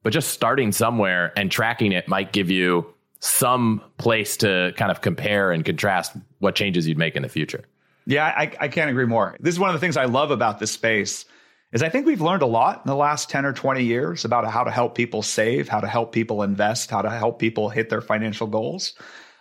But 0.02 0.12
just 0.12 0.30
starting 0.30 0.72
somewhere 0.72 1.32
and 1.36 1.50
tracking 1.50 1.92
it 1.92 2.08
might 2.08 2.32
give 2.32 2.50
you 2.50 2.86
some 3.20 3.80
place 3.96 4.36
to 4.38 4.72
kind 4.76 4.90
of 4.90 5.00
compare 5.00 5.50
and 5.50 5.64
contrast 5.64 6.14
what 6.40 6.54
changes 6.54 6.86
you'd 6.86 6.98
make 6.98 7.16
in 7.16 7.22
the 7.22 7.28
future. 7.28 7.64
Yeah, 8.06 8.26
I, 8.26 8.52
I 8.60 8.68
can't 8.68 8.90
agree 8.90 9.06
more. 9.06 9.36
This 9.40 9.54
is 9.54 9.58
one 9.58 9.70
of 9.70 9.74
the 9.74 9.80
things 9.80 9.96
I 9.96 10.04
love 10.04 10.30
about 10.30 10.58
this 10.58 10.72
space 10.72 11.24
is 11.72 11.82
I 11.82 11.88
think 11.88 12.06
we've 12.06 12.20
learned 12.20 12.42
a 12.42 12.46
lot 12.46 12.82
in 12.84 12.88
the 12.88 12.94
last 12.94 13.30
10 13.30 13.46
or 13.46 13.52
20 13.52 13.82
years 13.82 14.24
about 14.24 14.46
how 14.46 14.62
to 14.62 14.70
help 14.70 14.94
people 14.94 15.22
save, 15.22 15.68
how 15.68 15.80
to 15.80 15.88
help 15.88 16.12
people 16.12 16.42
invest, 16.42 16.90
how 16.90 17.02
to 17.02 17.10
help 17.10 17.38
people 17.38 17.70
hit 17.70 17.88
their 17.88 18.02
financial 18.02 18.46
goals. 18.46 18.92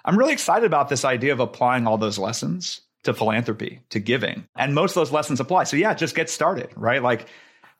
I'm 0.06 0.18
really 0.18 0.34
excited 0.34 0.66
about 0.66 0.90
this 0.90 1.06
idea 1.06 1.34
of 1.34 1.40
applying 1.40 1.88
all 1.88 1.98
those 1.98 2.18
lessons 2.18 2.82
to 3.04 3.14
philanthropy, 3.14 3.82
to 3.90 4.00
giving. 4.00 4.48
And 4.56 4.74
most 4.74 4.92
of 4.92 4.96
those 4.96 5.12
lessons 5.12 5.40
apply. 5.40 5.66
So, 5.66 5.78
yeah, 5.78 5.94
just 5.94 6.16
get 6.16 6.30
started, 6.30 6.70
right? 6.76 7.02
Like, 7.04 7.28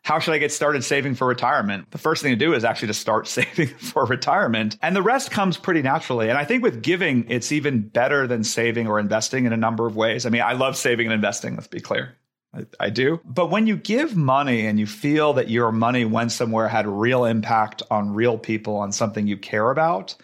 how 0.04 0.20
should 0.20 0.34
I 0.34 0.38
get 0.38 0.52
started 0.52 0.84
saving 0.84 1.16
for 1.16 1.26
retirement? 1.26 1.90
The 1.92 1.98
first 1.98 2.22
thing 2.22 2.32
to 2.32 2.38
do 2.38 2.54
is 2.54 2.66
actually 2.66 2.90
to 2.90 2.94
start 2.94 3.28
saving 3.28 3.68
for 3.68 4.06
retirement. 4.06 4.78
And 4.82 4.96
the 4.96 5.02
rest 5.02 5.32
comes 5.32 5.58
pretty 5.58 5.82
naturally. 5.82 6.30
And 6.30 6.38
I 6.38 6.44
think 6.44 6.62
with 6.62 6.82
giving, 6.84 7.30
it's 7.30 7.52
even 7.52 7.88
better 7.88 8.28
than 8.28 8.44
saving 8.44 8.88
or 8.88 9.00
investing 9.00 9.46
in 9.46 9.54
a 9.54 9.58
number 9.58 9.88
of 9.88 9.96
ways. 9.96 10.26
I 10.26 10.30
mean, 10.30 10.42
I 10.42 10.54
love 10.54 10.76
saving 10.78 11.08
and 11.08 11.14
investing, 11.14 11.56
let's 11.56 11.68
be 11.68 11.80
clear. 11.80 12.16
I, 12.54 12.66
I 12.80 12.90
do. 12.90 13.20
But 13.26 13.50
when 13.50 13.66
you 13.66 13.78
give 13.78 14.16
money 14.16 14.68
and 14.68 14.80
you 14.80 14.86
feel 14.86 15.34
that 15.34 15.50
your 15.50 15.72
money 15.72 16.06
went 16.06 16.32
somewhere, 16.32 16.68
had 16.68 16.86
real 16.86 17.26
impact 17.26 17.82
on 17.90 18.14
real 18.14 18.38
people, 18.38 18.76
on 18.76 18.92
something 18.92 19.26
you 19.26 19.38
care 19.38 19.72
about, 19.72 20.16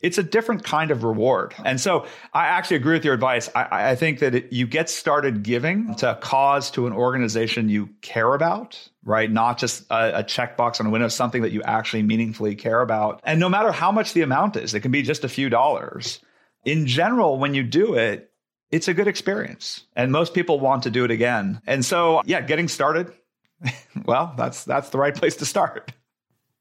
it's 0.00 0.18
a 0.18 0.22
different 0.22 0.62
kind 0.62 0.90
of 0.90 1.02
reward. 1.02 1.54
And 1.64 1.80
so 1.80 2.06
I 2.32 2.46
actually 2.46 2.76
agree 2.76 2.94
with 2.94 3.04
your 3.04 3.14
advice. 3.14 3.50
I, 3.54 3.90
I 3.90 3.94
think 3.96 4.20
that 4.20 4.34
it, 4.34 4.52
you 4.52 4.66
get 4.66 4.88
started 4.88 5.42
giving 5.42 5.94
to 5.96 6.12
a 6.12 6.14
cause, 6.14 6.70
to 6.72 6.86
an 6.86 6.92
organization 6.92 7.68
you 7.68 7.88
care 8.00 8.34
about, 8.34 8.88
right? 9.04 9.30
Not 9.30 9.58
just 9.58 9.84
a, 9.90 10.20
a 10.20 10.24
checkbox 10.24 10.80
on 10.80 10.86
a 10.86 10.90
window, 10.90 11.08
something 11.08 11.42
that 11.42 11.50
you 11.50 11.62
actually 11.62 12.04
meaningfully 12.04 12.54
care 12.54 12.80
about. 12.80 13.20
And 13.24 13.40
no 13.40 13.48
matter 13.48 13.72
how 13.72 13.90
much 13.90 14.12
the 14.12 14.22
amount 14.22 14.56
is, 14.56 14.72
it 14.74 14.80
can 14.80 14.92
be 14.92 15.02
just 15.02 15.24
a 15.24 15.28
few 15.28 15.48
dollars. 15.48 16.20
in 16.64 16.86
general, 16.86 17.38
when 17.38 17.54
you 17.54 17.64
do 17.64 17.94
it, 17.94 18.30
it's 18.70 18.88
a 18.88 18.94
good 18.94 19.08
experience. 19.08 19.84
And 19.96 20.12
most 20.12 20.34
people 20.34 20.60
want 20.60 20.82
to 20.84 20.90
do 20.90 21.04
it 21.04 21.10
again. 21.10 21.60
And 21.66 21.84
so, 21.84 22.22
yeah, 22.26 22.40
getting 22.40 22.68
started, 22.68 23.12
well, 24.04 24.34
that's 24.36 24.64
that's 24.64 24.90
the 24.90 24.98
right 24.98 25.14
place 25.14 25.36
to 25.36 25.46
start. 25.46 25.92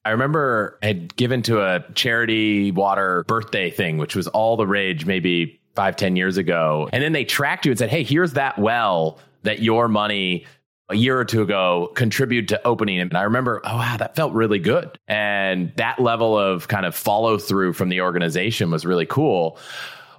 I 0.08 0.12
remember 0.12 0.80
I 0.82 0.88
had 0.88 1.14
given 1.18 1.42
to 1.44 1.62
a 1.62 1.84
charity 1.94 2.72
water 2.72 3.26
birthday 3.28 3.70
thing, 3.70 3.98
which 3.98 4.16
was 4.16 4.26
all 4.30 4.56
the 4.56 4.66
rage 4.66 5.06
maybe 5.06 5.60
five, 5.76 5.98
ten 5.98 6.16
years 6.16 6.38
ago. 6.38 6.88
And 6.94 7.04
then 7.04 7.12
they 7.12 7.26
tracked 7.26 7.66
you 7.66 7.74
and 7.74 7.78
said, 7.78 7.90
Hey, 7.90 8.04
here's 8.04 8.32
that 8.34 8.58
well 8.58 9.20
that 9.44 9.60
your 9.62 9.90
money 9.90 10.46
a 10.88 10.96
year 10.96 11.20
or 11.20 11.26
two 11.26 11.42
ago 11.42 11.92
contributed 11.96 12.48
to 12.48 12.66
opening. 12.66 13.02
And 13.02 13.18
i 13.18 13.24
remember 13.24 13.60
oh 13.66 13.76
wow 13.76 13.98
that 13.98 14.16
felt 14.16 14.32
really 14.32 14.60
good. 14.60 14.98
And 15.10 15.74
that 15.76 16.00
level 16.00 16.40
of 16.40 16.70
kind 16.70 16.86
of 16.86 16.96
follow 16.96 17.38
through 17.38 17.74
from 17.74 17.90
the 17.90 18.00
organization 18.00 18.72
was 18.72 18.86
really 18.86 19.06
cool. 19.06 19.60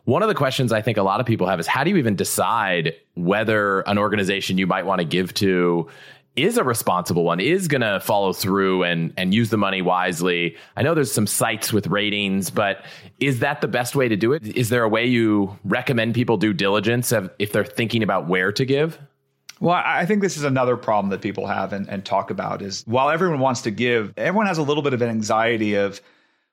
One 0.05 0.23
of 0.23 0.29
the 0.29 0.35
questions 0.35 0.71
i 0.71 0.83
think 0.83 0.99
a 0.99 1.03
lot 1.03 1.19
of 1.19 1.25
people 1.25 1.47
have 1.47 1.61
is 1.61 1.67
how 1.67 1.83
do 1.83 1.89
you 1.89 1.97
even 1.97 2.15
decide 2.15 2.95
whether 3.15 3.81
an 3.81 3.97
organization 3.97 4.59
you 4.59 4.67
might 4.67 4.85
want 4.85 4.99
to 4.99 5.07
give 5.07 5.33
to 5.35 5.89
is 6.43 6.57
a 6.57 6.65
responsible 6.65 7.25
one 7.25 7.41
is 7.41 7.69
going 7.69 7.81
to 7.81 8.01
follow 8.01 8.33
through 8.33 8.83
and 8.85 9.13
and 9.17 9.35
use 9.35 9.51
the 9.51 9.57
money 9.57 9.83
wisely 9.83 10.57
i 10.77 10.83
know 10.83 10.95
there's 10.95 11.13
some 11.13 11.27
sites 11.27 11.73
with 11.73 11.87
ratings 11.87 12.51
but 12.51 12.85
is 13.21 13.41
that 13.41 13.61
the 13.61 13.69
best 13.69 13.95
way 13.95 14.09
to 14.09 14.17
do 14.17 14.33
it 14.33 14.47
is 14.57 14.69
there 14.69 14.83
a 14.83 14.89
way 14.89 15.05
you 15.05 15.57
recommend 15.65 16.15
people 16.15 16.37
do 16.37 16.53
diligence 16.53 17.13
if 17.39 17.53
they're 17.53 17.65
thinking 17.65 18.03
about 18.03 18.29
where 18.29 18.53
to 18.53 18.65
give 18.65 18.99
well, 19.61 19.83
I 19.85 20.07
think 20.07 20.23
this 20.23 20.37
is 20.37 20.45
another 20.45 20.77
problem 20.77 21.11
that 21.11 21.21
people 21.21 21.47
have 21.47 21.73
and, 21.73 21.89
and, 21.89 22.05
talk 22.05 22.31
about 22.31 22.63
is 22.63 22.85
while 22.87 23.11
everyone 23.11 23.41
wants 23.41 23.63
to 23.63 23.71
give, 23.71 24.15
everyone 24.17 24.47
has 24.47 24.59
a 24.59 24.63
little 24.63 24.83
bit 24.83 24.95
of 24.95 25.03
an 25.03 25.09
anxiety 25.09 25.75
of, 25.75 26.01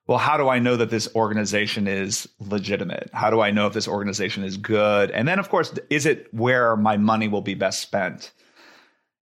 well, 0.08 0.18
how 0.18 0.38
do 0.38 0.50
I 0.50 0.60
know 0.60 0.76
that 0.76 0.90
this 0.90 1.08
organization 1.16 1.88
is 1.88 2.28
legitimate? 2.40 3.10
How 3.14 3.30
do 3.30 3.42
I 3.42 3.52
know 3.52 3.68
if 3.68 3.74
this 3.74 3.88
organization 3.88 4.44
is 4.44 4.58
good? 4.58 5.12
And 5.12 5.28
then, 5.28 5.40
of 5.40 5.50
course, 5.50 5.74
is 5.90 6.06
it 6.06 6.34
where 6.34 6.76
my 6.76 6.98
money 6.98 7.28
will 7.28 7.42
be 7.42 7.54
best 7.54 7.82
spent? 7.82 8.32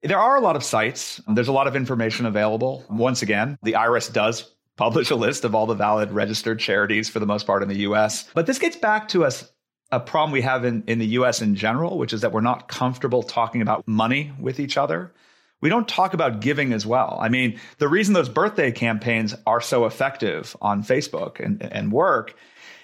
There 0.03 0.19
are 0.19 0.36
a 0.36 0.41
lot 0.41 0.57
of 0.57 0.63
sites. 0.65 1.22
There's 1.27 1.48
a 1.48 1.53
lot 1.53 1.67
of 1.67 1.77
information 1.77 2.25
available. 2.25 2.83
Once 2.89 3.22
again, 3.22 3.57
the 3.63 3.74
IRS 3.74 4.12
does 4.12 4.53
publish 4.75 5.10
a 5.12 5.15
list 5.15 5.45
of 5.45 5.55
all 5.55 5.65
the 5.65 5.75
valid 5.75 6.12
registered 6.12 6.60
charities 6.60 7.07
for 7.07 7.19
the 7.19 7.25
most 7.25 7.48
part 7.48 7.63
in 7.63 7.69
the 7.69 7.79
US. 7.79 8.29
But 8.33 8.45
this 8.45 8.60
gets 8.60 8.75
back 8.75 9.07
to 9.10 9.24
us 9.24 9.50
a 9.91 10.00
problem 10.00 10.31
we 10.31 10.41
have 10.41 10.65
in, 10.65 10.83
in 10.88 11.00
the 11.00 11.05
US 11.05 11.41
in 11.41 11.55
general, 11.55 11.98
which 11.98 12.12
is 12.12 12.22
that 12.22 12.33
we're 12.33 12.41
not 12.41 12.67
comfortable 12.67 13.24
talking 13.24 13.62
about 13.62 13.88
money 13.88 14.33
with 14.39 14.60
each 14.60 14.75
other. 14.75 15.13
We 15.62 15.69
don't 15.69 15.88
talk 15.88 16.13
about 16.13 16.41
giving 16.41 16.74
as 16.74 16.86
well. 16.86 17.17
I 17.22 17.29
mean, 17.29 17.60
the 17.77 17.88
reason 17.88 18.13
those 18.13 18.27
birthday 18.27 18.72
campaigns 18.72 19.33
are 19.48 19.62
so 19.62 19.86
effective 19.86 20.57
on 20.62 20.83
Facebook 20.83 21.39
and, 21.39 21.62
and 21.63 21.93
work 21.93 22.36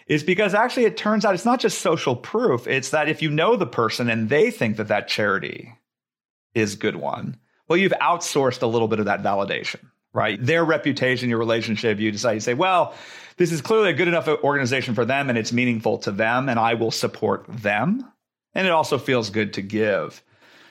is 0.07 0.23
because 0.23 0.53
actually 0.53 0.85
it 0.85 0.95
turns 0.95 1.25
out 1.25 1.33
it's 1.33 1.45
not 1.45 1.59
just 1.59 1.79
social 1.79 2.15
proof. 2.15 2.65
It's 2.65 2.91
that 2.91 3.09
if 3.09 3.21
you 3.21 3.29
know 3.29 3.57
the 3.57 3.67
person 3.67 4.09
and 4.09 4.29
they 4.29 4.51
think 4.51 4.77
that 4.77 4.87
that 4.87 5.09
charity 5.09 5.73
is 6.53 6.75
good 6.75 6.95
one, 6.95 7.37
well, 7.67 7.77
you've 7.77 7.93
outsourced 7.93 8.61
a 8.61 8.67
little 8.67 8.87
bit 8.87 8.99
of 8.99 9.05
that 9.05 9.21
validation, 9.21 9.79
right? 10.13 10.43
Their 10.43 10.65
reputation, 10.65 11.29
your 11.29 11.37
relationship, 11.37 11.99
you 11.99 12.11
decide, 12.11 12.33
you 12.33 12.39
say, 12.39 12.55
well, 12.55 12.95
this 13.37 13.51
is 13.51 13.61
clearly 13.61 13.91
a 13.91 13.93
good 13.93 14.07
enough 14.07 14.27
organization 14.27 14.95
for 14.95 15.05
them 15.05 15.29
and 15.29 15.37
it's 15.37 15.53
meaningful 15.53 15.99
to 15.99 16.11
them 16.11 16.49
and 16.49 16.59
I 16.59 16.73
will 16.73 16.91
support 16.91 17.45
them. 17.47 18.11
And 18.53 18.65
it 18.65 18.71
also 18.71 18.97
feels 18.97 19.29
good 19.29 19.53
to 19.53 19.61
give. 19.61 20.21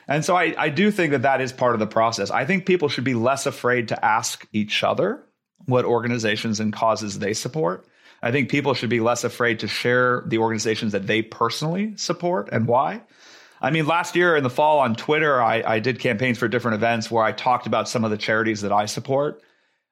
And 0.07 0.25
so 0.25 0.35
I, 0.35 0.53
I 0.57 0.69
do 0.69 0.91
think 0.91 1.11
that 1.11 1.21
that 1.21 1.39
is 1.39 1.53
part 1.53 1.73
of 1.73 1.79
the 1.79 1.87
process. 1.87 2.31
I 2.31 2.43
think 2.43 2.65
people 2.65 2.89
should 2.89 3.03
be 3.03 3.13
less 3.13 3.45
afraid 3.45 3.87
to 3.89 4.05
ask 4.05 4.45
each 4.51 4.83
other 4.83 5.23
what 5.65 5.85
organizations 5.85 6.59
and 6.59 6.73
causes 6.73 7.19
they 7.19 7.33
support. 7.33 7.85
I 8.21 8.31
think 8.31 8.49
people 8.49 8.73
should 8.73 8.89
be 8.89 8.99
less 8.99 9.23
afraid 9.23 9.59
to 9.59 9.67
share 9.67 10.23
the 10.25 10.39
organizations 10.39 10.91
that 10.91 11.07
they 11.07 11.21
personally 11.21 11.95
support 11.95 12.49
and 12.51 12.67
why. 12.67 13.01
I 13.61 13.71
mean, 13.71 13.85
last 13.85 14.15
year 14.15 14.35
in 14.35 14.43
the 14.43 14.49
fall 14.49 14.79
on 14.79 14.95
Twitter, 14.95 15.41
I, 15.41 15.63
I 15.65 15.79
did 15.79 15.99
campaigns 15.99 16.37
for 16.37 16.47
different 16.47 16.75
events 16.75 17.11
where 17.11 17.23
I 17.23 17.31
talked 17.31 17.67
about 17.67 17.89
some 17.89 18.03
of 18.05 18.11
the 18.11 18.17
charities 18.17 18.61
that 18.61 18.71
I 18.71 18.85
support. 18.85 19.41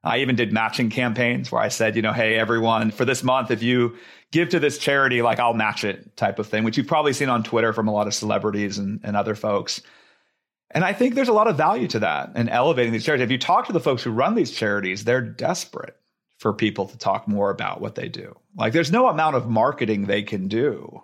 I 0.03 0.19
even 0.19 0.35
did 0.35 0.53
matching 0.53 0.89
campaigns 0.89 1.51
where 1.51 1.61
I 1.61 1.67
said, 1.67 1.95
you 1.95 2.01
know, 2.01 2.13
hey, 2.13 2.35
everyone, 2.35 2.91
for 2.91 3.03
this 3.03 3.23
month, 3.23 3.51
if 3.51 3.61
you 3.61 3.97
give 4.31 4.49
to 4.49 4.59
this 4.59 4.77
charity, 4.77 5.21
like 5.21 5.39
I'll 5.39 5.53
match 5.53 5.83
it 5.83 6.15
type 6.15 6.39
of 6.39 6.47
thing, 6.47 6.63
which 6.63 6.77
you've 6.77 6.87
probably 6.87 7.13
seen 7.13 7.29
on 7.29 7.43
Twitter 7.43 7.73
from 7.73 7.87
a 7.87 7.91
lot 7.91 8.07
of 8.07 8.13
celebrities 8.13 8.77
and, 8.77 9.01
and 9.03 9.17
other 9.17 9.35
folks. 9.35 9.81
And 10.71 10.85
I 10.85 10.93
think 10.93 11.15
there's 11.15 11.29
a 11.29 11.33
lot 11.33 11.47
of 11.47 11.57
value 11.57 11.87
to 11.89 11.99
that 11.99 12.31
and 12.35 12.49
elevating 12.49 12.93
these 12.93 13.05
charities. 13.05 13.23
If 13.25 13.31
you 13.31 13.37
talk 13.37 13.67
to 13.67 13.73
the 13.73 13.79
folks 13.79 14.03
who 14.03 14.11
run 14.11 14.35
these 14.35 14.51
charities, 14.51 15.03
they're 15.03 15.21
desperate 15.21 15.97
for 16.37 16.53
people 16.53 16.87
to 16.87 16.97
talk 16.97 17.27
more 17.27 17.49
about 17.49 17.81
what 17.81 17.95
they 17.95 18.07
do. 18.07 18.37
Like 18.55 18.73
there's 18.73 18.91
no 18.91 19.07
amount 19.07 19.35
of 19.35 19.49
marketing 19.49 20.05
they 20.05 20.23
can 20.23 20.47
do 20.47 21.03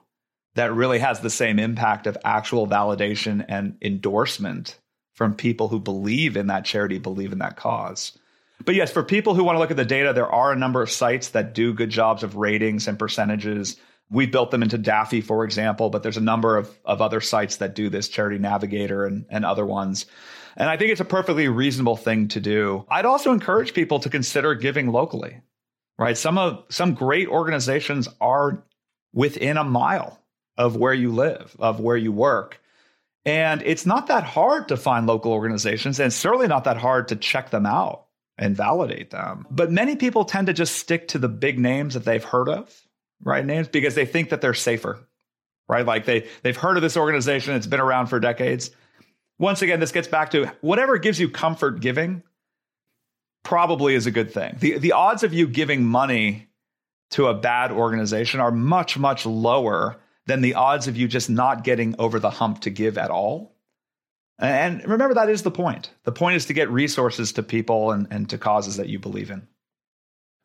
that 0.56 0.74
really 0.74 1.00
has 1.00 1.20
the 1.20 1.30
same 1.30 1.60
impact 1.60 2.08
of 2.08 2.18
actual 2.24 2.68
validation 2.68 3.44
and 3.48 3.78
endorsement 3.82 4.78
from 5.14 5.36
people 5.36 5.68
who 5.68 5.80
believe 5.80 6.38
in 6.38 6.48
that 6.48 6.66
charity, 6.66 6.98
believe 6.98 7.32
in 7.32 7.40
that 7.40 7.56
cause. 7.56 8.18
But 8.66 8.76
yes, 8.76 8.92
for 8.92 9.04
people 9.04 9.36
who 9.36 9.44
want 9.44 9.56
to 9.56 9.60
look 9.60 9.72
at 9.72 9.78
the 9.78 9.86
data, 9.86 10.14
there 10.14 10.32
are 10.32 10.52
a 10.52 10.58
number 10.58 10.82
of 10.82 10.90
sites 10.90 11.30
that 11.30 11.54
do 11.54 11.74
good 11.74 11.90
jobs 11.90 12.24
of 12.24 12.36
ratings 12.36 12.88
and 12.88 12.98
percentages. 12.98 13.78
We 14.10 14.26
built 14.26 14.52
them 14.52 14.64
into 14.64 14.78
Daffy, 14.78 15.22
for 15.22 15.44
example, 15.44 15.90
but 15.90 16.04
there's 16.04 16.18
a 16.18 16.22
number 16.22 16.58
of, 16.58 16.70
of 16.86 17.02
other 17.02 17.20
sites 17.20 17.58
that 17.58 17.76
do 17.76 17.90
this, 17.90 18.08
Charity 18.08 18.38
Navigator 18.38 19.06
and, 19.06 19.26
and 19.30 19.44
other 19.44 19.66
ones. 19.66 20.06
And 20.56 20.70
I 20.70 20.78
think 20.78 20.92
it's 20.92 21.02
a 21.02 21.06
perfectly 21.06 21.48
reasonable 21.48 21.98
thing 21.98 22.28
to 22.30 22.40
do. 22.40 22.86
I'd 22.90 23.06
also 23.06 23.32
encourage 23.32 23.74
people 23.74 24.00
to 24.00 24.10
consider 24.10 24.54
giving 24.54 24.92
locally, 24.92 25.42
right? 25.98 26.18
Some 26.18 26.38
of 26.38 26.66
some 26.70 26.94
great 26.94 27.28
organizations 27.28 28.08
are 28.22 28.64
within 29.14 29.58
a 29.58 29.64
mile 29.64 30.23
of 30.58 30.76
where 30.76 30.94
you 30.94 31.12
live, 31.12 31.56
of 31.60 31.80
where 31.80 31.98
you 31.98 32.12
work. 32.12 32.60
And 33.26 33.62
it's 33.64 33.86
not 33.86 34.08
that 34.08 34.24
hard 34.24 34.68
to 34.68 34.78
find 34.78 35.08
local 35.08 35.32
organizations 35.32 36.00
and 36.00 36.12
certainly 36.12 36.48
not 36.48 36.66
that 36.66 36.78
hard 36.78 37.08
to 37.10 37.16
check 37.16 37.50
them 37.52 37.66
out 37.66 38.06
and 38.38 38.56
validate 38.56 39.12
them. 39.12 39.48
But 39.50 39.72
many 39.72 39.96
people 39.96 40.26
tend 40.26 40.48
to 40.48 40.54
just 40.54 40.76
stick 40.76 41.10
to 41.10 41.20
the 41.20 41.30
big 41.30 41.60
names 41.60 41.94
that 41.94 42.04
they've 42.04 42.24
heard 42.24 42.50
of, 42.50 42.74
right? 43.24 43.46
Names 43.46 43.68
because 43.68 43.96
they 43.96 44.06
think 44.06 44.30
that 44.30 44.42
they're 44.42 44.54
safer, 44.54 45.00
right? 45.70 45.86
Like 45.86 46.06
they 46.06 46.28
they've 46.42 46.58
heard 46.58 46.76
of 46.76 46.84
this 46.84 46.98
organization, 46.98 47.56
it's 47.56 47.68
been 47.68 47.80
around 47.80 48.08
for 48.08 48.20
decades. 48.20 48.72
Once 49.40 49.62
again, 49.62 49.80
this 49.80 49.92
gets 49.92 50.08
back 50.08 50.32
to 50.32 50.52
whatever 50.62 50.98
gives 50.98 51.20
you 51.20 51.30
comfort 51.30 51.80
giving 51.80 52.24
probably 53.44 53.94
is 53.94 54.06
a 54.06 54.12
good 54.12 54.32
thing. 54.32 54.58
The 54.60 54.80
the 54.80 54.94
odds 54.94 55.24
of 55.24 55.34
you 55.34 55.48
giving 55.48 55.86
money 55.86 56.48
to 57.12 57.28
a 57.28 57.34
bad 57.34 57.72
organization 57.72 58.40
are 58.40 58.52
much 58.52 58.98
much 58.98 59.26
lower 59.26 59.98
than 60.26 60.42
the 60.42 60.56
odds 60.56 60.88
of 60.88 60.98
you 60.98 61.08
just 61.08 61.30
not 61.30 61.64
getting 61.64 61.96
over 62.00 62.20
the 62.20 62.30
hump 62.30 62.62
to 62.62 62.70
give 62.70 62.98
at 62.98 63.12
all. 63.12 63.56
And 64.40 64.82
remember, 64.88 65.14
that 65.16 65.30
is 65.30 65.44
the 65.44 65.52
point. 65.52 65.92
The 66.04 66.12
point 66.12 66.36
is 66.36 66.46
to 66.46 66.54
get 66.54 66.70
resources 66.70 67.34
to 67.34 67.44
people 67.44 67.92
and, 67.92 68.08
and 68.10 68.30
to 68.30 68.38
causes 68.38 68.78
that 68.78 68.90
you 68.90 69.00
believe 69.00 69.30
in. 69.30 69.48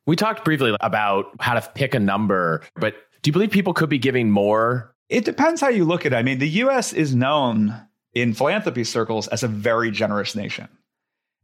We 0.07 0.17
talked 0.17 0.45
briefly 0.45 0.75
about 0.81 1.27
how 1.41 1.55
to 1.55 1.71
pick 1.75 1.95
a 1.95 2.01
number, 2.01 2.63
but 2.77 2.95
do 3.23 3.29
you 3.29 3.33
believe 3.33 3.51
people 3.51 3.75
could 3.75 3.89
be 3.89 3.99
giving 3.99 4.31
more? 4.31 4.95
It 5.09 5.25
depends 5.25 5.61
how 5.61 5.69
you 5.69 5.85
look 5.85 6.07
at 6.07 6.13
it. 6.13 6.17
I 6.17 6.23
mean, 6.23 6.39
the 6.39 6.49
US 6.49 6.93
is 6.93 7.15
known 7.15 7.75
in 8.15 8.35
philanthropy 8.35 8.85
circles 8.85 9.29
as 9.29 9.43
a 9.43 9.49
very 9.49 9.91
generous 9.91 10.35
nation. 10.35 10.69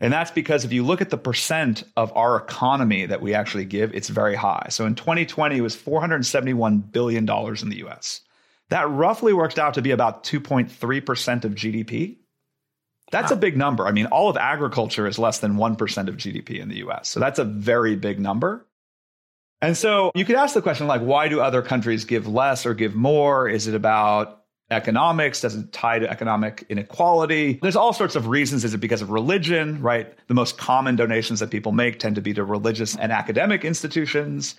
And 0.00 0.12
that's 0.12 0.30
because 0.30 0.64
if 0.64 0.72
you 0.72 0.84
look 0.84 1.00
at 1.00 1.10
the 1.10 1.16
percent 1.16 1.84
of 1.96 2.14
our 2.16 2.36
economy 2.36 3.06
that 3.06 3.22
we 3.22 3.34
actually 3.34 3.64
give, 3.64 3.94
it's 3.94 4.08
very 4.08 4.34
high. 4.34 4.66
So 4.70 4.86
in 4.86 4.94
2020, 4.94 5.56
it 5.56 5.60
was 5.60 5.76
$471 5.76 6.92
billion 6.92 7.28
in 7.28 7.68
the 7.68 7.84
US. 7.86 8.20
That 8.70 8.88
roughly 8.90 9.32
works 9.32 9.58
out 9.58 9.74
to 9.74 9.82
be 9.82 9.92
about 9.92 10.24
2.3% 10.24 11.44
of 11.44 11.52
GDP. 11.54 12.16
That's 13.12 13.30
wow. 13.30 13.36
a 13.36 13.40
big 13.40 13.56
number. 13.56 13.86
I 13.86 13.92
mean, 13.92 14.06
all 14.06 14.28
of 14.28 14.36
agriculture 14.36 15.06
is 15.06 15.18
less 15.18 15.38
than 15.38 15.54
1% 15.54 16.08
of 16.08 16.16
GDP 16.16 16.60
in 16.60 16.68
the 16.68 16.78
US. 16.86 17.08
So 17.08 17.20
that's 17.20 17.38
a 17.38 17.44
very 17.44 17.94
big 17.94 18.18
number. 18.18 18.66
And 19.62 19.76
so 19.76 20.12
you 20.14 20.24
could 20.24 20.36
ask 20.36 20.54
the 20.54 20.62
question 20.62 20.86
like, 20.86 21.00
why 21.00 21.28
do 21.28 21.40
other 21.40 21.62
countries 21.62 22.04
give 22.04 22.26
less 22.26 22.66
or 22.66 22.74
give 22.74 22.94
more? 22.94 23.48
Is 23.48 23.66
it 23.66 23.74
about 23.74 24.43
economics? 24.70 25.40
Does 25.40 25.54
it 25.54 25.72
tie 25.72 25.98
to 25.98 26.10
economic 26.10 26.64
inequality? 26.68 27.58
There's 27.62 27.76
all 27.76 27.92
sorts 27.92 28.16
of 28.16 28.28
reasons. 28.28 28.64
Is 28.64 28.74
it 28.74 28.78
because 28.78 29.02
of 29.02 29.10
religion, 29.10 29.80
right? 29.82 30.12
The 30.28 30.34
most 30.34 30.58
common 30.58 30.96
donations 30.96 31.40
that 31.40 31.50
people 31.50 31.72
make 31.72 31.98
tend 31.98 32.14
to 32.16 32.22
be 32.22 32.34
to 32.34 32.44
religious 32.44 32.96
and 32.96 33.12
academic 33.12 33.64
institutions. 33.64 34.54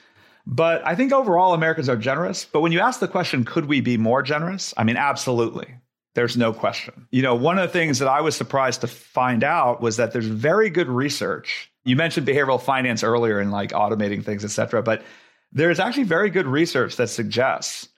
But 0.47 0.85
I 0.85 0.95
think 0.95 1.11
overall 1.11 1.53
Americans 1.53 1.89
are 1.89 1.95
generous. 1.95 2.45
But 2.45 2.61
when 2.61 2.71
you 2.71 2.79
ask 2.79 2.99
the 2.99 3.07
question, 3.07 3.45
could 3.45 3.65
we 3.65 3.81
be 3.81 3.97
more 3.97 4.21
generous? 4.21 4.73
I 4.77 4.83
mean, 4.83 4.97
absolutely. 4.97 5.73
There's 6.13 6.37
no 6.37 6.53
question. 6.53 7.07
You 7.11 7.23
know, 7.23 7.35
one 7.35 7.57
of 7.57 7.67
the 7.67 7.73
things 7.73 7.99
that 7.99 8.07
I 8.07 8.21
was 8.21 8.35
surprised 8.35 8.81
to 8.81 8.87
find 8.87 9.43
out 9.43 9.81
was 9.81 9.97
that 9.97 10.13
there's 10.13 10.27
very 10.27 10.69
good 10.69 10.87
research. 10.87 11.71
You 11.83 11.95
mentioned 11.95 12.25
behavioral 12.25 12.61
finance 12.61 13.03
earlier 13.03 13.39
and 13.39 13.51
like 13.51 13.71
automating 13.71 14.23
things, 14.23 14.45
et 14.45 14.51
cetera, 14.51 14.81
but 14.81 15.03
there's 15.51 15.79
actually 15.79 16.03
very 16.03 16.29
good 16.29 16.47
research 16.47 16.95
that 16.97 17.07
suggests 17.09 17.89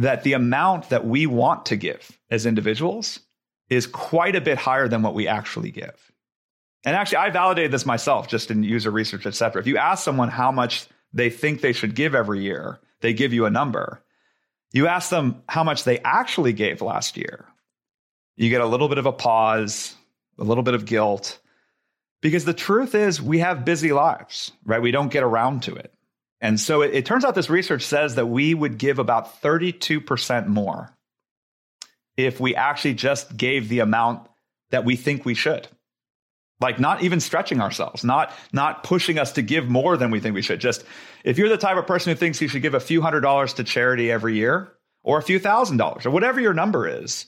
that 0.00 0.24
the 0.24 0.32
amount 0.32 0.88
that 0.88 1.06
we 1.06 1.26
want 1.26 1.66
to 1.66 1.76
give 1.76 2.18
as 2.30 2.46
individuals 2.46 3.20
is 3.68 3.86
quite 3.86 4.34
a 4.34 4.40
bit 4.40 4.56
higher 4.56 4.88
than 4.88 5.02
what 5.02 5.14
we 5.14 5.28
actually 5.28 5.70
give. 5.70 6.10
And 6.84 6.96
actually, 6.96 7.18
I 7.18 7.30
validated 7.30 7.70
this 7.70 7.84
myself 7.84 8.26
just 8.26 8.50
in 8.50 8.62
user 8.62 8.90
research, 8.90 9.26
et 9.26 9.34
cetera. 9.34 9.60
If 9.60 9.66
you 9.66 9.76
ask 9.76 10.02
someone 10.02 10.30
how 10.30 10.50
much 10.50 10.86
they 11.12 11.28
think 11.28 11.60
they 11.60 11.74
should 11.74 11.94
give 11.94 12.14
every 12.14 12.42
year, 12.42 12.80
they 13.02 13.12
give 13.12 13.34
you 13.34 13.44
a 13.44 13.50
number. 13.50 14.02
You 14.72 14.86
ask 14.86 15.10
them 15.10 15.42
how 15.48 15.64
much 15.64 15.84
they 15.84 15.98
actually 15.98 16.54
gave 16.54 16.80
last 16.80 17.18
year. 17.18 17.46
You 18.36 18.48
get 18.48 18.62
a 18.62 18.66
little 18.66 18.88
bit 18.88 18.98
of 18.98 19.04
a 19.04 19.12
pause, 19.12 19.94
a 20.38 20.44
little 20.44 20.64
bit 20.64 20.74
of 20.74 20.86
guilt, 20.86 21.38
because 22.22 22.46
the 22.46 22.54
truth 22.54 22.94
is 22.94 23.20
we 23.20 23.40
have 23.40 23.66
busy 23.66 23.92
lives, 23.92 24.52
right? 24.64 24.80
We 24.80 24.92
don't 24.92 25.12
get 25.12 25.22
around 25.22 25.64
to 25.64 25.74
it. 25.74 25.92
And 26.40 26.58
so 26.58 26.82
it, 26.82 26.94
it 26.94 27.06
turns 27.06 27.24
out 27.24 27.34
this 27.34 27.50
research 27.50 27.82
says 27.82 28.14
that 28.14 28.26
we 28.26 28.54
would 28.54 28.78
give 28.78 28.98
about 28.98 29.42
32% 29.42 30.46
more 30.46 30.96
if 32.16 32.40
we 32.40 32.54
actually 32.54 32.94
just 32.94 33.36
gave 33.36 33.68
the 33.68 33.80
amount 33.80 34.28
that 34.70 34.84
we 34.84 34.96
think 34.96 35.24
we 35.24 35.34
should. 35.34 35.68
Like 36.60 36.78
not 36.78 37.02
even 37.02 37.20
stretching 37.20 37.62
ourselves 37.62 38.04
not 38.04 38.34
not 38.52 38.82
pushing 38.82 39.18
us 39.18 39.32
to 39.32 39.42
give 39.42 39.68
more 39.68 39.96
than 39.96 40.10
we 40.10 40.20
think 40.20 40.34
we 40.34 40.42
should. 40.42 40.60
Just 40.60 40.84
if 41.24 41.38
you're 41.38 41.48
the 41.48 41.56
type 41.56 41.78
of 41.78 41.86
person 41.86 42.12
who 42.12 42.16
thinks 42.16 42.40
you 42.42 42.48
should 42.48 42.60
give 42.60 42.74
a 42.74 42.80
few 42.80 43.00
hundred 43.00 43.20
dollars 43.20 43.54
to 43.54 43.64
charity 43.64 44.10
every 44.10 44.34
year 44.34 44.70
or 45.02 45.16
a 45.16 45.22
few 45.22 45.38
thousand 45.38 45.78
dollars 45.78 46.04
or 46.04 46.10
whatever 46.10 46.38
your 46.38 46.52
number 46.52 46.86
is 46.86 47.24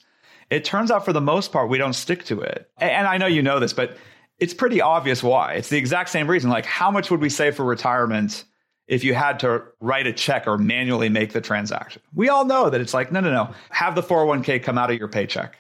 it 0.50 0.66
turns 0.66 0.90
out 0.90 1.07
for 1.07 1.14
the 1.14 1.21
most 1.21 1.50
part 1.50 1.71
we 1.71 1.78
don't 1.78 1.95
stick 1.95 2.25
to 2.26 2.42
it. 2.42 2.71
And 2.76 3.07
i 3.07 3.16
know 3.16 3.26
you 3.26 3.42
know 3.42 3.59
this 3.59 3.73
but 3.73 3.97
it's 4.38 4.54
pretty 4.54 4.83
obvious 4.83 5.23
why. 5.23 5.54
It's 5.54 5.71
the 5.71 5.78
exact 5.78 6.11
same 6.11 6.28
reason. 6.28 6.50
Like 6.50 6.66
how 6.66 6.90
much 6.90 7.11
would 7.11 7.21
we 7.21 7.31
save 7.31 7.57
for 7.57 7.64
retirement 7.64 8.45
if 8.89 9.05
you 9.05 9.15
had 9.15 9.41
to 9.41 9.62
write 9.81 10.07
a 10.07 10.12
check 10.12 10.47
or 10.47 10.59
manually 10.59 11.09
make 11.09 11.33
the 11.33 11.41
transaction 11.41 12.03
we 12.15 12.29
all 12.29 12.45
know 12.45 12.71
that 12.71 12.81
it's 12.81 12.95
like 12.95 13.12
no 13.12 13.21
no 13.21 13.31
no 13.31 13.51
have 13.71 13.95
the 13.95 14.03
401k 14.03 14.62
come 14.62 14.79
out 14.79 14.91
of 14.91 14.99
your 14.99 15.09
paycheck 15.09 15.59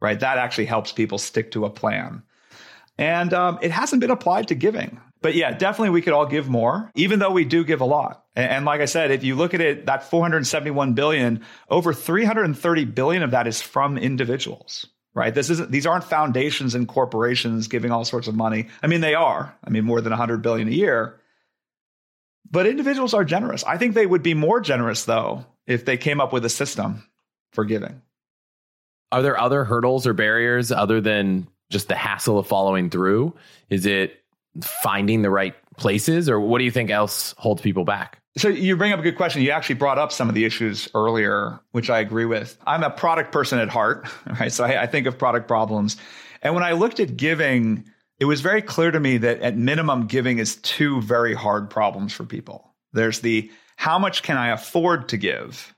right 0.00 0.20
that 0.20 0.38
actually 0.38 0.66
helps 0.66 0.92
people 0.92 1.18
stick 1.18 1.50
to 1.52 1.64
a 1.64 1.70
plan 1.70 2.22
and 2.98 3.32
um, 3.34 3.58
it 3.62 3.70
hasn't 3.70 4.00
been 4.00 4.10
applied 4.10 4.48
to 4.48 4.54
giving. 4.54 5.00
But 5.20 5.34
yeah, 5.34 5.52
definitely 5.52 5.90
we 5.90 6.02
could 6.02 6.12
all 6.12 6.26
give 6.26 6.48
more, 6.48 6.90
even 6.94 7.18
though 7.18 7.30
we 7.30 7.44
do 7.44 7.64
give 7.64 7.80
a 7.80 7.86
lot. 7.86 8.24
And, 8.36 8.50
and 8.50 8.64
like 8.64 8.80
I 8.80 8.84
said, 8.84 9.10
if 9.10 9.24
you 9.24 9.36
look 9.36 9.54
at 9.54 9.60
it, 9.60 9.86
that 9.86 10.04
471 10.04 10.94
billion, 10.94 11.42
over 11.70 11.92
330 11.92 12.84
billion 12.84 13.22
of 13.22 13.30
that 13.32 13.46
is 13.46 13.60
from 13.60 13.98
individuals 13.98 14.86
right? 15.16 15.32
This 15.32 15.48
isn't 15.48 15.70
these 15.70 15.86
aren't 15.86 16.02
foundations 16.02 16.74
and 16.74 16.88
corporations 16.88 17.68
giving 17.68 17.92
all 17.92 18.04
sorts 18.04 18.26
of 18.26 18.34
money. 18.34 18.66
I 18.82 18.88
mean, 18.88 19.00
they 19.00 19.14
are. 19.14 19.56
I 19.62 19.70
mean, 19.70 19.84
more 19.84 20.00
than 20.00 20.10
100 20.10 20.42
billion 20.42 20.66
a 20.66 20.72
year. 20.72 21.20
But 22.50 22.66
individuals 22.66 23.14
are 23.14 23.24
generous. 23.24 23.64
I 23.64 23.78
think 23.78 23.94
they 23.94 24.06
would 24.06 24.22
be 24.22 24.34
more 24.34 24.60
generous 24.60 25.04
though 25.04 25.44
if 25.66 25.84
they 25.84 25.96
came 25.96 26.20
up 26.20 26.32
with 26.32 26.44
a 26.44 26.50
system 26.50 27.04
for 27.52 27.64
giving. 27.64 28.02
Are 29.12 29.22
there 29.22 29.38
other 29.38 29.64
hurdles 29.64 30.06
or 30.06 30.12
barriers 30.12 30.72
other 30.72 31.00
than 31.00 31.46
just 31.70 31.88
the 31.88 31.94
hassle 31.94 32.38
of 32.38 32.46
following 32.46 32.90
through? 32.90 33.34
Is 33.70 33.86
it 33.86 34.22
finding 34.62 35.22
the 35.22 35.30
right 35.30 35.54
places, 35.76 36.28
or 36.28 36.38
what 36.38 36.58
do 36.58 36.64
you 36.64 36.70
think 36.70 36.90
else 36.90 37.34
holds 37.38 37.62
people 37.62 37.84
back? 37.84 38.20
So 38.36 38.48
you 38.48 38.76
bring 38.76 38.92
up 38.92 38.98
a 38.98 39.02
good 39.02 39.16
question. 39.16 39.42
You 39.42 39.52
actually 39.52 39.76
brought 39.76 39.98
up 39.98 40.10
some 40.10 40.28
of 40.28 40.34
the 40.34 40.44
issues 40.44 40.88
earlier, 40.94 41.60
which 41.70 41.90
I 41.90 42.00
agree 42.00 42.24
with. 42.24 42.56
I'm 42.66 42.82
a 42.82 42.90
product 42.90 43.30
person 43.30 43.58
at 43.58 43.68
heart, 43.68 44.08
right? 44.40 44.52
So 44.52 44.64
I, 44.64 44.82
I 44.82 44.86
think 44.86 45.06
of 45.06 45.18
product 45.18 45.46
problems. 45.46 45.96
And 46.42 46.54
when 46.54 46.64
I 46.64 46.72
looked 46.72 47.00
at 47.00 47.16
giving, 47.16 47.84
it 48.18 48.26
was 48.26 48.40
very 48.40 48.62
clear 48.62 48.90
to 48.90 49.00
me 49.00 49.18
that 49.18 49.40
at 49.40 49.56
minimum, 49.56 50.06
giving 50.06 50.38
is 50.38 50.56
two 50.56 51.00
very 51.02 51.34
hard 51.34 51.70
problems 51.70 52.12
for 52.12 52.24
people. 52.24 52.74
There's 52.92 53.20
the 53.20 53.50
how 53.76 53.98
much 53.98 54.22
can 54.22 54.36
I 54.36 54.48
afford 54.48 55.08
to 55.08 55.16
give, 55.16 55.74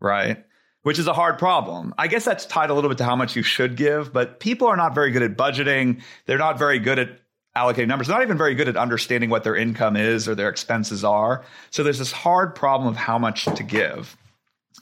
right? 0.00 0.44
which 0.82 0.98
is 0.98 1.06
a 1.06 1.12
hard 1.12 1.38
problem. 1.38 1.94
I 1.96 2.08
guess 2.08 2.24
that's 2.24 2.46
tied 2.46 2.70
a 2.70 2.74
little 2.74 2.90
bit 2.90 2.98
to 2.98 3.04
how 3.04 3.16
much 3.16 3.36
you 3.36 3.42
should 3.42 3.76
give, 3.76 4.12
but 4.12 4.40
people 4.40 4.68
are 4.68 4.76
not 4.76 4.94
very 4.94 5.10
good 5.10 5.22
at 5.22 5.36
budgeting. 5.36 6.02
They're 6.26 6.38
not 6.38 6.58
very 6.58 6.78
good 6.78 6.98
at 6.98 7.20
allocating 7.56 7.86
numbers. 7.86 8.08
They're 8.08 8.16
not 8.16 8.24
even 8.24 8.38
very 8.38 8.54
good 8.54 8.68
at 8.68 8.76
understanding 8.76 9.30
what 9.30 9.44
their 9.44 9.56
income 9.56 9.96
is 9.96 10.28
or 10.28 10.34
their 10.34 10.48
expenses 10.48 11.04
are. 11.04 11.44
So 11.70 11.82
there's 11.82 11.98
this 11.98 12.12
hard 12.12 12.54
problem 12.54 12.88
of 12.88 12.96
how 12.96 13.18
much 13.18 13.44
to 13.44 13.62
give. 13.62 14.16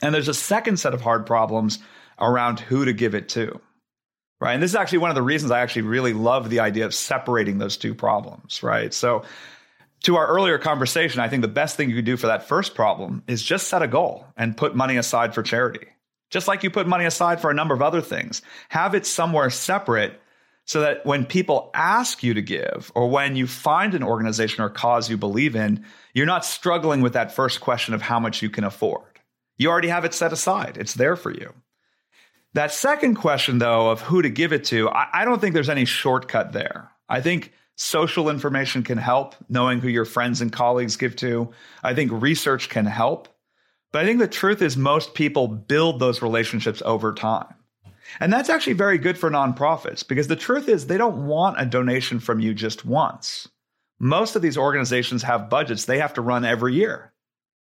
And 0.02 0.14
there's 0.14 0.28
a 0.28 0.34
second 0.34 0.78
set 0.78 0.94
of 0.94 1.00
hard 1.00 1.26
problems 1.26 1.80
around 2.18 2.60
who 2.60 2.84
to 2.84 2.92
give 2.92 3.14
it 3.14 3.28
to. 3.30 3.60
Right. 4.40 4.54
And 4.54 4.62
this 4.62 4.70
is 4.70 4.76
actually 4.76 4.98
one 4.98 5.10
of 5.10 5.16
the 5.16 5.22
reasons 5.22 5.52
I 5.52 5.60
actually 5.60 5.82
really 5.82 6.14
love 6.14 6.48
the 6.48 6.60
idea 6.60 6.86
of 6.86 6.94
separating 6.94 7.58
those 7.58 7.76
two 7.76 7.94
problems. 7.94 8.62
Right. 8.62 8.92
So 8.94 9.24
to 10.04 10.16
our 10.16 10.26
earlier 10.26 10.58
conversation, 10.58 11.20
I 11.20 11.28
think 11.28 11.42
the 11.42 11.48
best 11.48 11.76
thing 11.76 11.90
you 11.90 11.96
could 11.96 12.06
do 12.06 12.16
for 12.16 12.28
that 12.28 12.48
first 12.48 12.74
problem 12.74 13.22
is 13.26 13.42
just 13.42 13.68
set 13.68 13.82
a 13.82 13.88
goal 13.88 14.26
and 14.36 14.56
put 14.56 14.74
money 14.74 14.96
aside 14.96 15.34
for 15.34 15.42
charity. 15.42 15.86
Just 16.30 16.48
like 16.48 16.62
you 16.62 16.70
put 16.70 16.86
money 16.86 17.04
aside 17.04 17.40
for 17.40 17.50
a 17.50 17.54
number 17.54 17.74
of 17.74 17.82
other 17.82 18.00
things, 18.00 18.40
have 18.68 18.94
it 18.94 19.04
somewhere 19.04 19.50
separate 19.50 20.20
so 20.64 20.82
that 20.82 21.04
when 21.04 21.26
people 21.26 21.70
ask 21.74 22.22
you 22.22 22.34
to 22.34 22.42
give 22.42 22.92
or 22.94 23.10
when 23.10 23.34
you 23.34 23.46
find 23.46 23.94
an 23.94 24.04
organization 24.04 24.62
or 24.62 24.70
cause 24.70 25.10
you 25.10 25.16
believe 25.16 25.56
in, 25.56 25.84
you're 26.14 26.26
not 26.26 26.44
struggling 26.44 27.00
with 27.00 27.14
that 27.14 27.34
first 27.34 27.60
question 27.60 27.92
of 27.92 28.00
how 28.00 28.20
much 28.20 28.40
you 28.40 28.48
can 28.48 28.64
afford. 28.64 29.02
You 29.58 29.68
already 29.68 29.88
have 29.88 30.04
it 30.04 30.14
set 30.14 30.32
aside, 30.32 30.78
it's 30.78 30.94
there 30.94 31.16
for 31.16 31.32
you. 31.32 31.52
That 32.54 32.72
second 32.72 33.14
question, 33.14 33.58
though, 33.58 33.90
of 33.90 34.00
who 34.00 34.22
to 34.22 34.28
give 34.28 34.52
it 34.52 34.64
to, 34.66 34.88
I, 34.90 35.24
don't 35.24 35.40
think 35.40 35.54
there's 35.54 35.68
any 35.68 35.84
shortcut 35.84 36.52
there. 36.52 36.90
I 37.08 37.20
think 37.20 37.52
Social 37.82 38.28
information 38.28 38.82
can 38.82 38.98
help, 38.98 39.34
knowing 39.48 39.80
who 39.80 39.88
your 39.88 40.04
friends 40.04 40.42
and 40.42 40.52
colleagues 40.52 40.98
give 40.98 41.16
to. 41.16 41.50
I 41.82 41.94
think 41.94 42.12
research 42.12 42.68
can 42.68 42.84
help. 42.84 43.26
But 43.90 44.02
I 44.02 44.04
think 44.04 44.18
the 44.18 44.28
truth 44.28 44.60
is, 44.60 44.76
most 44.76 45.14
people 45.14 45.48
build 45.48 45.98
those 45.98 46.20
relationships 46.20 46.82
over 46.84 47.14
time. 47.14 47.54
And 48.20 48.30
that's 48.30 48.50
actually 48.50 48.74
very 48.74 48.98
good 48.98 49.16
for 49.16 49.30
nonprofits 49.30 50.06
because 50.06 50.28
the 50.28 50.36
truth 50.36 50.68
is, 50.68 50.88
they 50.88 50.98
don't 50.98 51.26
want 51.26 51.58
a 51.58 51.64
donation 51.64 52.20
from 52.20 52.38
you 52.38 52.52
just 52.52 52.84
once. 52.84 53.48
Most 53.98 54.36
of 54.36 54.42
these 54.42 54.58
organizations 54.58 55.22
have 55.22 55.48
budgets 55.48 55.86
they 55.86 56.00
have 56.00 56.12
to 56.14 56.20
run 56.20 56.44
every 56.44 56.74
year. 56.74 57.14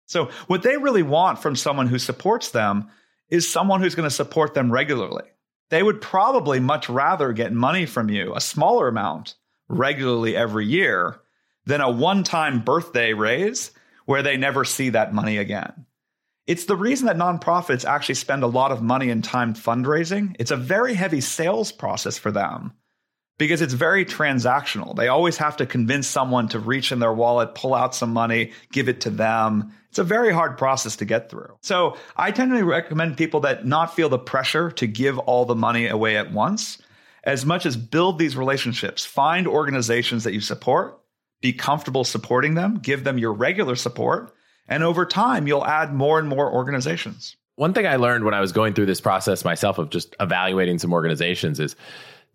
So, 0.07 0.31
what 0.47 0.63
they 0.63 0.75
really 0.75 1.03
want 1.03 1.39
from 1.39 1.55
someone 1.55 1.87
who 1.87 1.97
supports 1.97 2.49
them 2.49 2.89
is 3.33 3.49
someone 3.49 3.81
who's 3.81 3.95
going 3.95 4.07
to 4.07 4.15
support 4.15 4.53
them 4.53 4.71
regularly. 4.71 5.23
They 5.71 5.81
would 5.81 6.01
probably 6.01 6.59
much 6.59 6.87
rather 6.87 7.33
get 7.33 7.51
money 7.51 7.87
from 7.87 8.07
you, 8.07 8.35
a 8.35 8.39
smaller 8.39 8.87
amount, 8.87 9.33
regularly 9.67 10.35
every 10.35 10.67
year 10.67 11.19
than 11.65 11.81
a 11.81 11.89
one 11.89 12.23
time 12.23 12.61
birthday 12.61 13.13
raise 13.13 13.71
where 14.05 14.21
they 14.21 14.37
never 14.37 14.63
see 14.63 14.89
that 14.89 15.15
money 15.15 15.37
again. 15.37 15.87
It's 16.45 16.65
the 16.65 16.75
reason 16.75 17.07
that 17.07 17.17
nonprofits 17.17 17.85
actually 17.85 18.15
spend 18.15 18.43
a 18.43 18.47
lot 18.47 18.71
of 18.71 18.83
money 18.83 19.09
and 19.09 19.23
time 19.23 19.55
fundraising. 19.55 20.35
It's 20.37 20.51
a 20.51 20.55
very 20.55 20.93
heavy 20.93 21.21
sales 21.21 21.71
process 21.71 22.19
for 22.19 22.31
them 22.31 22.73
because 23.37 23.61
it's 23.61 23.73
very 23.73 24.05
transactional. 24.05 24.95
They 24.95 25.07
always 25.07 25.37
have 25.37 25.57
to 25.57 25.65
convince 25.65 26.07
someone 26.07 26.47
to 26.49 26.59
reach 26.59 26.91
in 26.91 26.99
their 26.99 27.13
wallet, 27.13 27.55
pull 27.55 27.73
out 27.73 27.95
some 27.95 28.13
money, 28.13 28.51
give 28.71 28.89
it 28.89 29.01
to 29.01 29.09
them. 29.09 29.73
It's 29.89 29.99
a 29.99 30.03
very 30.03 30.33
hard 30.33 30.57
process 30.57 30.95
to 30.97 31.05
get 31.05 31.29
through. 31.29 31.57
So 31.61 31.97
I 32.15 32.31
tend 32.31 32.51
to 32.51 32.63
recommend 32.63 33.17
people 33.17 33.41
that 33.41 33.65
not 33.65 33.95
feel 33.95 34.09
the 34.09 34.19
pressure 34.19 34.71
to 34.71 34.87
give 34.87 35.19
all 35.19 35.45
the 35.45 35.55
money 35.55 35.87
away 35.87 36.17
at 36.17 36.31
once 36.31 36.79
as 37.23 37.45
much 37.45 37.65
as 37.65 37.77
build 37.77 38.19
these 38.19 38.35
relationships. 38.35 39.05
Find 39.05 39.47
organizations 39.47 40.23
that 40.25 40.33
you 40.33 40.41
support, 40.41 40.99
be 41.41 41.53
comfortable 41.53 42.03
supporting 42.03 42.55
them, 42.55 42.79
give 42.79 43.03
them 43.03 43.17
your 43.17 43.33
regular 43.33 43.75
support, 43.75 44.33
and 44.67 44.83
over 44.83 45.05
time, 45.05 45.47
you'll 45.47 45.65
add 45.65 45.93
more 45.93 46.19
and 46.19 46.27
more 46.27 46.51
organizations. 46.51 47.35
One 47.55 47.73
thing 47.73 47.85
I 47.85 47.97
learned 47.97 48.23
when 48.23 48.33
I 48.33 48.41
was 48.41 48.51
going 48.51 48.73
through 48.73 48.87
this 48.87 49.01
process 49.01 49.45
myself 49.45 49.77
of 49.77 49.89
just 49.89 50.15
evaluating 50.19 50.79
some 50.79 50.93
organizations 50.93 51.59
is 51.59 51.75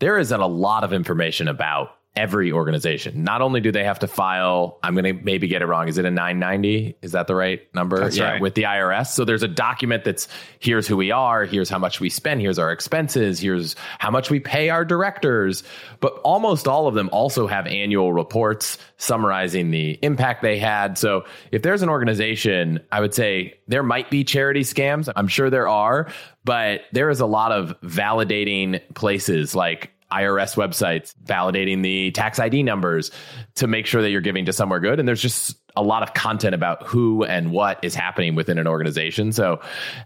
there 0.00 0.18
is 0.18 0.32
a 0.40 0.46
lot 0.46 0.84
of 0.84 0.92
information 0.92 1.48
about 1.48 1.97
every 2.18 2.50
organization. 2.50 3.22
Not 3.22 3.42
only 3.42 3.60
do 3.60 3.70
they 3.70 3.84
have 3.84 4.00
to 4.00 4.08
file, 4.08 4.80
I'm 4.82 4.94
going 4.94 5.04
to 5.04 5.12
maybe 5.24 5.46
get 5.46 5.62
it 5.62 5.66
wrong. 5.66 5.86
Is 5.86 5.98
it 5.98 6.04
a 6.04 6.10
990? 6.10 6.96
Is 7.00 7.12
that 7.12 7.28
the 7.28 7.36
right 7.36 7.62
number? 7.74 8.00
That's 8.00 8.16
yeah, 8.16 8.32
right. 8.32 8.40
with 8.40 8.54
the 8.54 8.64
IRS. 8.64 9.12
So 9.12 9.24
there's 9.24 9.44
a 9.44 9.48
document 9.48 10.02
that's 10.02 10.26
here's 10.58 10.88
who 10.88 10.96
we 10.96 11.12
are, 11.12 11.44
here's 11.44 11.70
how 11.70 11.78
much 11.78 12.00
we 12.00 12.10
spend, 12.10 12.40
here's 12.40 12.58
our 12.58 12.72
expenses, 12.72 13.38
here's 13.38 13.76
how 14.00 14.10
much 14.10 14.30
we 14.30 14.40
pay 14.40 14.68
our 14.68 14.84
directors. 14.84 15.62
But 16.00 16.14
almost 16.24 16.66
all 16.66 16.88
of 16.88 16.94
them 16.94 17.08
also 17.12 17.46
have 17.46 17.68
annual 17.68 18.12
reports 18.12 18.78
summarizing 18.96 19.70
the 19.70 19.92
impact 20.02 20.42
they 20.42 20.58
had. 20.58 20.98
So 20.98 21.24
if 21.52 21.62
there's 21.62 21.82
an 21.82 21.88
organization, 21.88 22.80
I 22.90 23.00
would 23.00 23.14
say 23.14 23.60
there 23.68 23.84
might 23.84 24.10
be 24.10 24.24
charity 24.24 24.62
scams. 24.62 25.08
I'm 25.14 25.28
sure 25.28 25.50
there 25.50 25.68
are, 25.68 26.10
but 26.44 26.80
there 26.90 27.10
is 27.10 27.20
a 27.20 27.26
lot 27.26 27.52
of 27.52 27.80
validating 27.82 28.82
places 28.94 29.54
like 29.54 29.92
IRS 30.10 30.56
websites 30.56 31.14
validating 31.24 31.82
the 31.82 32.10
tax 32.12 32.38
ID 32.38 32.62
numbers 32.62 33.10
to 33.56 33.66
make 33.66 33.86
sure 33.86 34.02
that 34.02 34.10
you're 34.10 34.20
giving 34.20 34.46
to 34.46 34.52
somewhere 34.52 34.80
good. 34.80 34.98
And 34.98 35.06
there's 35.06 35.20
just 35.20 35.56
a 35.76 35.82
lot 35.82 36.02
of 36.02 36.14
content 36.14 36.54
about 36.54 36.82
who 36.84 37.24
and 37.24 37.52
what 37.52 37.78
is 37.84 37.94
happening 37.94 38.34
within 38.34 38.58
an 38.58 38.66
organization. 38.66 39.32
So, 39.32 39.60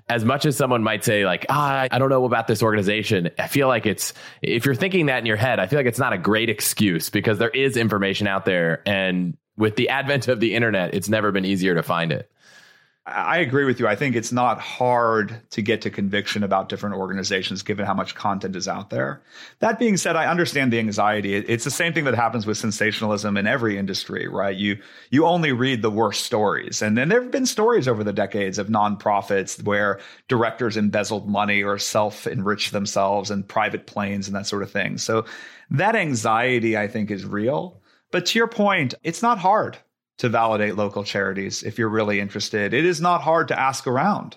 as 0.09 0.25
much 0.25 0.45
as 0.45 0.57
someone 0.57 0.83
might 0.83 1.05
say, 1.05 1.25
like, 1.25 1.47
ah, 1.49 1.87
I 1.91 1.99
don't 1.99 2.11
know 2.11 2.25
about 2.25 2.47
this 2.47 2.63
organization, 2.63 3.31
I 3.39 3.47
feel 3.47 3.69
like 3.69 3.87
it's, 3.87 4.13
if 4.43 4.67
you're 4.67 4.75
thinking 4.75 5.07
that 5.07 5.19
in 5.19 5.27
your 5.27 5.37
head, 5.37 5.61
I 5.61 5.67
feel 5.67 5.79
like 5.79 5.87
it's 5.87 5.99
not 5.99 6.13
a 6.13 6.19
great 6.19 6.51
excuse 6.51 7.09
because 7.09 7.39
there 7.39 7.51
is 7.51 7.77
information 7.77 8.27
out 8.27 8.45
there. 8.45 8.83
And 8.87 9.37
with 9.57 9.77
the 9.77 9.89
advent 9.89 10.29
of 10.29 10.41
the 10.41 10.55
internet, 10.55 10.95
it's 10.95 11.09
never 11.09 11.33
been 11.33 11.45
easier 11.45 11.75
to 11.75 11.83
find 11.83 12.13
it. 12.13 12.31
I 13.05 13.39
agree 13.39 13.65
with 13.65 13.81
you. 13.81 13.89
I 13.89 13.97
think 13.97 14.15
it's 14.15 14.31
not 14.31 14.61
hard 14.61 15.41
to 15.51 15.61
get 15.61 15.83
to 15.83 15.91
conviction 15.91 16.45
about 16.45 16.69
different 16.69 16.95
organizations 16.95 17.65
given 17.65 17.85
how 17.85 17.95
much 17.95 18.15
content 18.15 18.55
is 18.55 18.69
out 18.69 18.91
there. 18.91 19.25
That 19.59 19.81
being 19.81 19.97
said, 19.97 20.15
I 20.15 20.27
understand 20.27 20.73
the 20.73 20.79
anxiety. 20.79 21.35
It's 21.35 21.65
the 21.65 21.71
same 21.73 21.93
thing 21.93 22.05
that 22.05 22.15
happens 22.15 22.47
with 22.47 22.59
sensationalism 22.59 23.37
in 23.37 23.49
every 23.49 23.77
industry, 23.77 24.29
right? 24.29 24.57
You 24.57 24.79
you 25.11 25.27
only 25.27 25.51
read 25.51 25.83
the 25.83 25.91
worst 25.91 26.25
stories. 26.25 26.81
And 26.81 26.97
then 26.97 27.09
there 27.09 27.21
have 27.21 27.33
been 27.33 27.45
stories 27.45 27.89
over 27.89 28.05
the 28.05 28.13
decades 28.13 28.57
of 28.57 28.69
nonprofits 28.69 29.61
where 29.65 29.99
directors 30.29 30.77
embezzled 30.77 31.29
money 31.29 31.65
or 31.65 31.79
self-enriched 31.79 32.71
themselves 32.71 33.33
and 33.33 33.49
private 33.49 33.89
planes 33.89 34.29
and 34.29 34.37
that 34.37 34.47
sort 34.47 34.63
of 34.63 34.71
thing. 34.71 34.97
So 34.97 35.25
that 35.71 35.97
anxiety 35.97 36.77
I 36.77 36.87
think 36.87 37.11
is 37.11 37.25
real. 37.25 37.81
But 38.13 38.27
to 38.27 38.39
your 38.39 38.47
point, 38.47 38.95
it's 39.03 39.23
not 39.23 39.39
hard 39.39 39.79
to 40.19 40.29
validate 40.29 40.77
local 40.77 41.05
charities 41.05 41.63
if 41.63 41.79
you're 41.79 41.89
really 41.89 42.21
interested. 42.21 42.75
It 42.75 42.85
is 42.85 43.01
not 43.01 43.23
hard 43.23 43.49
to 43.49 43.59
ask 43.59 43.87
around 43.87 44.37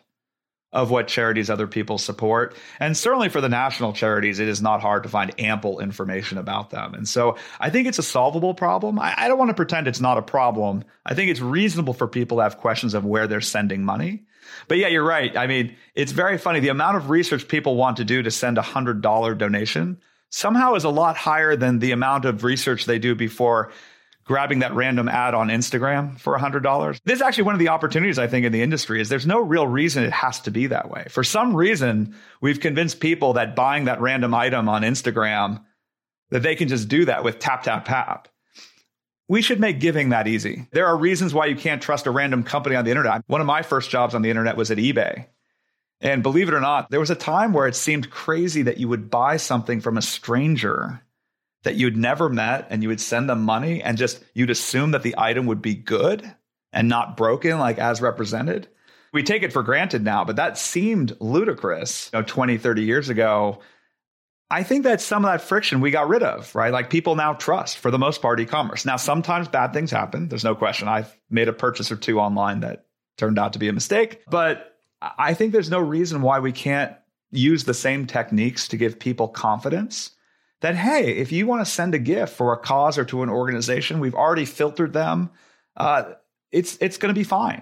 of 0.75 0.91
what 0.91 1.07
charities 1.07 1.49
other 1.49 1.67
people 1.67 1.97
support. 1.97 2.53
And 2.81 2.97
certainly 2.97 3.29
for 3.29 3.39
the 3.39 3.47
national 3.47 3.93
charities, 3.93 4.39
it 4.39 4.49
is 4.49 4.61
not 4.61 4.81
hard 4.81 5.03
to 5.03 5.09
find 5.09 5.31
ample 5.39 5.79
information 5.79 6.37
about 6.37 6.69
them. 6.69 6.93
And 6.93 7.07
so 7.07 7.37
I 7.61 7.69
think 7.69 7.87
it's 7.87 7.97
a 7.97 8.03
solvable 8.03 8.53
problem. 8.53 8.99
I, 8.99 9.13
I, 9.17 9.27
don't 9.29 9.39
want 9.39 9.49
to 9.49 9.55
pretend 9.55 9.87
it's 9.87 10.01
not 10.01 10.17
a 10.17 10.21
problem. 10.21 10.83
I 11.05 11.13
think 11.13 11.31
it's 11.31 11.39
reasonable 11.39 11.93
for 11.93 12.07
people 12.09 12.37
to 12.37 12.43
have 12.43 12.57
questions 12.57 12.93
of 12.93 13.05
where 13.05 13.25
they're 13.25 13.39
sending 13.39 13.85
money. 13.85 14.25
But 14.67 14.77
yeah, 14.77 14.89
you're 14.89 15.05
right. 15.05 15.35
I 15.37 15.47
mean, 15.47 15.75
it's 15.95 16.11
very 16.11 16.37
funny. 16.37 16.59
The 16.59 16.69
amount 16.69 16.97
of 16.97 17.09
research 17.09 17.47
people 17.47 17.77
want 17.77 17.97
to 17.97 18.03
do 18.03 18.21
to 18.21 18.31
send 18.31 18.57
a 18.57 18.61
$100 18.61 19.37
donation 19.37 20.01
somehow 20.29 20.75
is 20.75 20.83
a 20.83 20.89
lot 20.89 21.15
higher 21.15 21.55
than 21.55 21.79
the 21.79 21.91
amount 21.91 22.25
of 22.25 22.43
research 22.43 22.83
they 22.83 22.99
do 22.99 23.15
before 23.15 23.71
grabbing 24.25 24.59
that 24.59 24.73
random 24.73 25.07
ad 25.07 25.33
on 25.33 25.49
Instagram 25.49 26.19
for 26.19 26.37
$100. 26.37 26.99
This 27.05 27.17
is 27.17 27.21
actually 27.21 27.43
one 27.43 27.55
of 27.55 27.59
the 27.59 27.69
opportunities 27.69 28.17
I 28.17 28.27
think 28.27 28.45
in 28.45 28.51
the 28.51 28.61
industry 28.61 28.99
is 28.99 29.07
there's 29.07 29.27
no 29.27 29.39
real 29.39 29.67
reason 29.67 30.03
it 30.03 30.11
has 30.11 30.41
to 30.41 30.51
be 30.51 30.67
that 30.67 30.89
way. 30.89 31.05
For 31.09 31.23
some 31.23 31.55
reason, 31.55 32.15
we've 32.41 32.59
convinced 32.59 32.99
people 32.99 33.33
that 33.33 33.55
buying 33.55 33.85
that 33.85 34.01
random 34.01 34.33
item 34.33 34.67
on 34.67 34.81
Instagram 34.81 35.63
that 36.31 36.41
they 36.41 36.55
can 36.55 36.67
just 36.67 36.87
do 36.87 37.05
that 37.05 37.23
with 37.23 37.39
tap 37.39 37.63
tap 37.63 37.85
tap. 37.85 38.27
We 39.27 39.41
should 39.41 39.59
make 39.59 39.79
giving 39.79 40.09
that 40.09 40.27
easy. 40.27 40.67
There 40.71 40.87
are 40.87 40.97
reasons 40.97 41.33
why 41.33 41.45
you 41.45 41.55
can't 41.55 41.81
trust 41.81 42.07
a 42.07 42.11
random 42.11 42.43
company 42.43 42.75
on 42.75 42.83
the 42.85 42.91
internet. 42.91 43.23
One 43.27 43.41
of 43.41 43.47
my 43.47 43.61
first 43.61 43.89
jobs 43.89 44.15
on 44.15 44.21
the 44.21 44.29
internet 44.29 44.57
was 44.57 44.71
at 44.71 44.77
eBay. 44.77 45.27
And 46.01 46.21
believe 46.21 46.47
it 46.47 46.53
or 46.53 46.59
not, 46.59 46.89
there 46.89 46.99
was 46.99 47.09
a 47.09 47.15
time 47.15 47.53
where 47.53 47.67
it 47.67 47.75
seemed 47.75 48.09
crazy 48.09 48.63
that 48.63 48.77
you 48.77 48.87
would 48.87 49.09
buy 49.09 49.37
something 49.37 49.81
from 49.81 49.97
a 49.97 50.01
stranger 50.01 51.01
that 51.65 51.75
you'd 51.75 51.97
never 51.97 52.29
met 52.29 52.67
and 52.69 52.81
you 52.83 52.89
would 52.89 53.01
send 53.01 53.27
them 53.27 53.41
money 53.41 53.81
and 53.81 53.97
just 53.97 54.23
you'd 54.33 54.51
assume 54.51 54.91
that 54.91 55.01
the 55.01 55.15
item 55.17 55.47
would 55.47 55.61
be 55.63 55.73
good 55.73 56.33
and 56.71 56.87
not 56.87 57.17
broken 57.17 57.57
like 57.57 57.79
as 57.79 58.01
represented. 58.01 58.67
We 59.11 59.23
take 59.23 59.41
it 59.41 59.51
for 59.51 59.63
granted 59.63 60.03
now, 60.03 60.23
but 60.25 60.35
that 60.35 60.59
seemed 60.59 61.17
ludicrous, 61.19 62.11
you 62.13 62.19
know, 62.19 62.25
20, 62.25 62.59
30 62.59 62.83
years 62.83 63.09
ago. 63.09 63.61
I 64.51 64.61
think 64.61 64.83
that 64.83 65.01
some 65.01 65.25
of 65.25 65.31
that 65.31 65.41
friction 65.41 65.81
we 65.81 65.89
got 65.89 66.07
rid 66.07 66.21
of, 66.21 66.53
right? 66.53 66.71
Like 66.71 66.91
people 66.91 67.15
now 67.15 67.33
trust 67.33 67.79
for 67.79 67.89
the 67.89 67.97
most 67.97 68.21
part 68.21 68.39
e-commerce. 68.39 68.85
Now 68.85 68.97
sometimes 68.97 69.47
bad 69.47 69.73
things 69.73 69.89
happen. 69.89 70.29
There's 70.29 70.43
no 70.43 70.53
question. 70.53 70.87
I've 70.87 71.17
made 71.31 71.47
a 71.47 71.53
purchase 71.53 71.91
or 71.91 71.95
two 71.95 72.19
online 72.19 72.59
that 72.59 72.85
turned 73.17 73.39
out 73.39 73.53
to 73.53 73.59
be 73.59 73.69
a 73.69 73.73
mistake, 73.73 74.21
but 74.29 74.77
I 75.01 75.33
think 75.33 75.51
there's 75.51 75.71
no 75.71 75.79
reason 75.79 76.21
why 76.21 76.39
we 76.39 76.51
can't 76.51 76.95
use 77.31 77.63
the 77.63 77.73
same 77.73 78.05
techniques 78.05 78.67
to 78.67 78.77
give 78.77 78.99
people 78.99 79.27
confidence 79.27 80.11
that 80.61 80.75
hey, 80.75 81.17
if 81.17 81.31
you 81.31 81.47
want 81.47 81.65
to 81.65 81.71
send 81.71 81.95
a 81.95 81.99
gift 81.99 82.33
for 82.33 82.53
a 82.53 82.57
cause 82.57 82.97
or 82.97 83.05
to 83.05 83.23
an 83.23 83.29
organization, 83.29 83.99
we've 83.99 84.15
already 84.15 84.45
filtered 84.45 84.93
them. 84.93 85.29
Uh, 85.75 86.13
it's 86.51 86.77
it's 86.81 86.97
going 86.97 87.13
to 87.13 87.17
be 87.17 87.23
fine. 87.23 87.61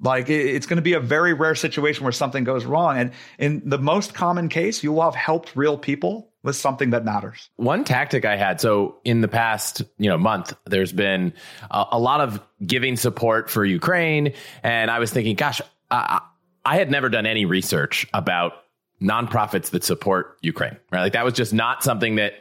Like 0.00 0.28
it's 0.28 0.66
going 0.66 0.76
to 0.76 0.82
be 0.82 0.94
a 0.94 1.00
very 1.00 1.32
rare 1.32 1.54
situation 1.54 2.02
where 2.04 2.12
something 2.12 2.44
goes 2.44 2.64
wrong, 2.64 2.98
and 2.98 3.12
in 3.38 3.62
the 3.64 3.78
most 3.78 4.12
common 4.12 4.48
case, 4.48 4.82
you 4.82 4.92
will 4.92 5.02
have 5.02 5.14
helped 5.14 5.54
real 5.54 5.78
people 5.78 6.30
with 6.42 6.56
something 6.56 6.90
that 6.90 7.04
matters. 7.04 7.48
One 7.56 7.84
tactic 7.84 8.24
I 8.24 8.36
had 8.36 8.60
so 8.60 8.96
in 9.04 9.22
the 9.22 9.28
past, 9.28 9.82
you 9.96 10.10
know, 10.10 10.18
month, 10.18 10.52
there's 10.66 10.92
been 10.92 11.32
a, 11.70 11.86
a 11.92 11.98
lot 11.98 12.20
of 12.20 12.40
giving 12.66 12.96
support 12.96 13.48
for 13.48 13.64
Ukraine, 13.64 14.34
and 14.62 14.90
I 14.90 14.98
was 14.98 15.10
thinking, 15.10 15.36
gosh, 15.36 15.62
I, 15.90 16.20
I 16.64 16.76
had 16.76 16.90
never 16.90 17.08
done 17.08 17.24
any 17.24 17.44
research 17.44 18.06
about 18.12 18.63
nonprofits 19.00 19.70
that 19.70 19.84
support 19.84 20.38
Ukraine, 20.42 20.76
right? 20.90 21.02
Like 21.02 21.12
that 21.12 21.24
was 21.24 21.34
just 21.34 21.52
not 21.52 21.82
something 21.82 22.16
that 22.16 22.34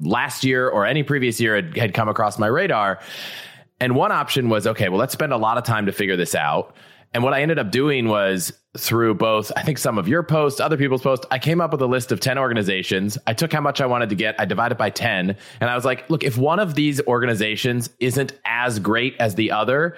last 0.00 0.44
year 0.44 0.68
or 0.68 0.86
any 0.86 1.02
previous 1.02 1.40
year 1.40 1.56
had, 1.56 1.76
had 1.76 1.94
come 1.94 2.08
across 2.08 2.38
my 2.38 2.46
radar. 2.46 3.00
And 3.80 3.94
one 3.94 4.12
option 4.12 4.48
was, 4.48 4.66
okay, 4.66 4.88
well, 4.88 4.98
let's 4.98 5.12
spend 5.12 5.32
a 5.32 5.36
lot 5.36 5.58
of 5.58 5.64
time 5.64 5.86
to 5.86 5.92
figure 5.92 6.16
this 6.16 6.34
out. 6.34 6.74
And 7.14 7.22
what 7.22 7.32
I 7.32 7.40
ended 7.40 7.58
up 7.58 7.70
doing 7.70 8.08
was 8.08 8.52
through 8.76 9.14
both, 9.14 9.50
I 9.56 9.62
think 9.62 9.78
some 9.78 9.96
of 9.96 10.06
your 10.06 10.22
posts, 10.22 10.60
other 10.60 10.76
people's 10.76 11.02
posts, 11.02 11.24
I 11.30 11.38
came 11.38 11.60
up 11.60 11.72
with 11.72 11.80
a 11.80 11.86
list 11.86 12.12
of 12.12 12.20
10 12.20 12.36
organizations. 12.36 13.16
I 13.26 13.32
took 13.32 13.52
how 13.52 13.60
much 13.60 13.80
I 13.80 13.86
wanted 13.86 14.10
to 14.10 14.14
get, 14.14 14.38
I 14.38 14.44
divided 14.44 14.76
by 14.76 14.90
10. 14.90 15.34
And 15.60 15.70
I 15.70 15.74
was 15.74 15.84
like, 15.84 16.08
look, 16.10 16.24
if 16.24 16.36
one 16.36 16.58
of 16.58 16.74
these 16.74 17.00
organizations 17.06 17.88
isn't 18.00 18.32
as 18.44 18.78
great 18.78 19.16
as 19.18 19.34
the 19.34 19.50
other, 19.50 19.96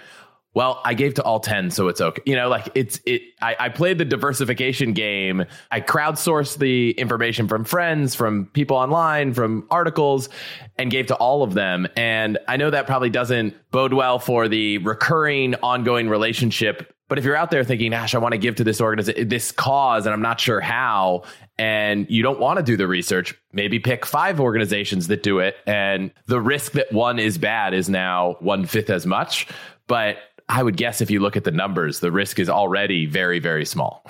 well, 0.59 0.81
I 0.85 0.95
gave 0.95 1.15
to 1.15 1.23
all 1.23 1.39
10, 1.39 1.71
so 1.71 1.87
it's 1.87 2.01
okay. 2.01 2.21
You 2.27 2.35
know, 2.35 2.49
like 2.49 2.69
it's, 2.75 3.01
it, 3.07 3.23
I, 3.41 3.55
I 3.61 3.69
played 3.69 3.99
the 3.99 4.05
diversification 4.05 4.93
game. 4.93 5.45
I 5.71 5.81
crowdsourced 5.81 6.59
the 6.59 6.91
information 6.99 7.47
from 7.47 7.63
friends, 7.63 8.17
from 8.17 8.47
people 8.47 8.77
online, 8.77 9.35
from 9.35 9.69
articles, 9.71 10.29
and 10.77 10.91
gave 10.91 11.07
to 11.07 11.15
all 11.15 11.45
of 11.45 11.55
them. 11.55 11.87
And 11.97 12.39
I 12.49 12.57
know 12.57 12.71
that 12.71 12.89
probably 12.89 13.09
doesn't 13.09 13.55
bode 13.71 13.93
well 13.93 14.19
for 14.19 14.49
the 14.49 14.79
recurring, 14.79 15.55
ongoing 15.63 16.09
relationship. 16.09 16.93
But 17.07 17.19
if 17.19 17.25
you're 17.25 17.37
out 17.37 17.53
there 17.53 17.63
thinking, 17.63 17.93
gosh, 17.93 18.17
I 18.17 18.19
want 18.19 18.33
to 18.33 18.39
give 18.39 18.57
to 18.57 18.65
this 18.65 18.81
organization, 18.81 19.29
this 19.29 19.53
cause, 19.53 20.07
and 20.07 20.13
I'm 20.13 20.23
not 20.23 20.41
sure 20.41 20.61
how, 20.61 21.23
and 21.57 22.05
you 22.11 22.25
don't 22.25 22.41
want 22.41 22.57
to 22.57 22.65
do 22.65 22.77
the 22.77 22.89
research, 22.89 23.33
maybe 23.53 23.79
pick 23.79 24.05
five 24.05 24.41
organizations 24.41 25.07
that 25.07 25.23
do 25.23 25.39
it. 25.39 25.55
And 25.69 26.11
the 26.27 26.41
risk 26.41 26.73
that 26.73 26.93
one 26.93 27.21
is 27.21 27.39
bad 27.39 27.75
is 27.75 27.89
now 27.89 28.39
one 28.41 28.67
fifth 28.67 28.91
as 28.91 29.07
much. 29.07 29.47
But 29.87 30.19
I 30.49 30.63
would 30.63 30.77
guess 30.77 31.01
if 31.01 31.11
you 31.11 31.21
look 31.21 31.37
at 31.37 31.45
the 31.45 31.51
numbers, 31.51 32.01
the 32.01 32.11
risk 32.11 32.39
is 32.39 32.49
already 32.49 33.07
very, 33.07 33.39
very 33.39 33.65
small. 33.65 34.05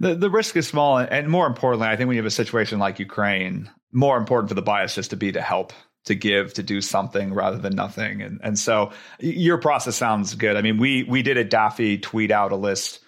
The, 0.00 0.14
the 0.14 0.30
risk 0.30 0.56
is 0.56 0.66
small. 0.66 0.98
And 0.98 1.28
more 1.28 1.46
importantly, 1.46 1.88
I 1.88 1.96
think 1.96 2.08
when 2.08 2.16
you 2.16 2.22
have 2.22 2.26
a 2.26 2.30
situation 2.30 2.78
like 2.78 2.98
Ukraine, 2.98 3.70
more 3.92 4.16
important 4.16 4.48
for 4.48 4.54
the 4.54 4.62
bias 4.62 4.94
just 4.94 5.10
to 5.10 5.16
be 5.16 5.32
to 5.32 5.40
help, 5.40 5.72
to 6.06 6.14
give, 6.14 6.54
to 6.54 6.62
do 6.62 6.80
something 6.80 7.34
rather 7.34 7.58
than 7.58 7.76
nothing. 7.76 8.22
And, 8.22 8.40
and 8.42 8.58
so 8.58 8.92
your 9.20 9.58
process 9.58 9.96
sounds 9.96 10.34
good. 10.34 10.56
I 10.56 10.62
mean, 10.62 10.78
we, 10.78 11.04
we 11.04 11.22
did 11.22 11.36
at 11.36 11.50
Daffy 11.50 11.98
tweet 11.98 12.30
out 12.30 12.52
a 12.52 12.56
list 12.56 13.00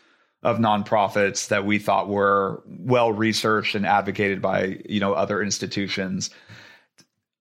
of 0.43 0.59
nonprofits 0.59 1.49
that 1.49 1.65
we 1.65 1.79
thought 1.79 2.09
were 2.09 2.63
well 2.67 3.13
researched 3.13 3.75
and 3.75 3.87
advocated 3.87 4.43
by 4.43 4.79
you 4.89 5.01
know 5.01 5.13
other 5.13 5.41
institutions 5.41 6.31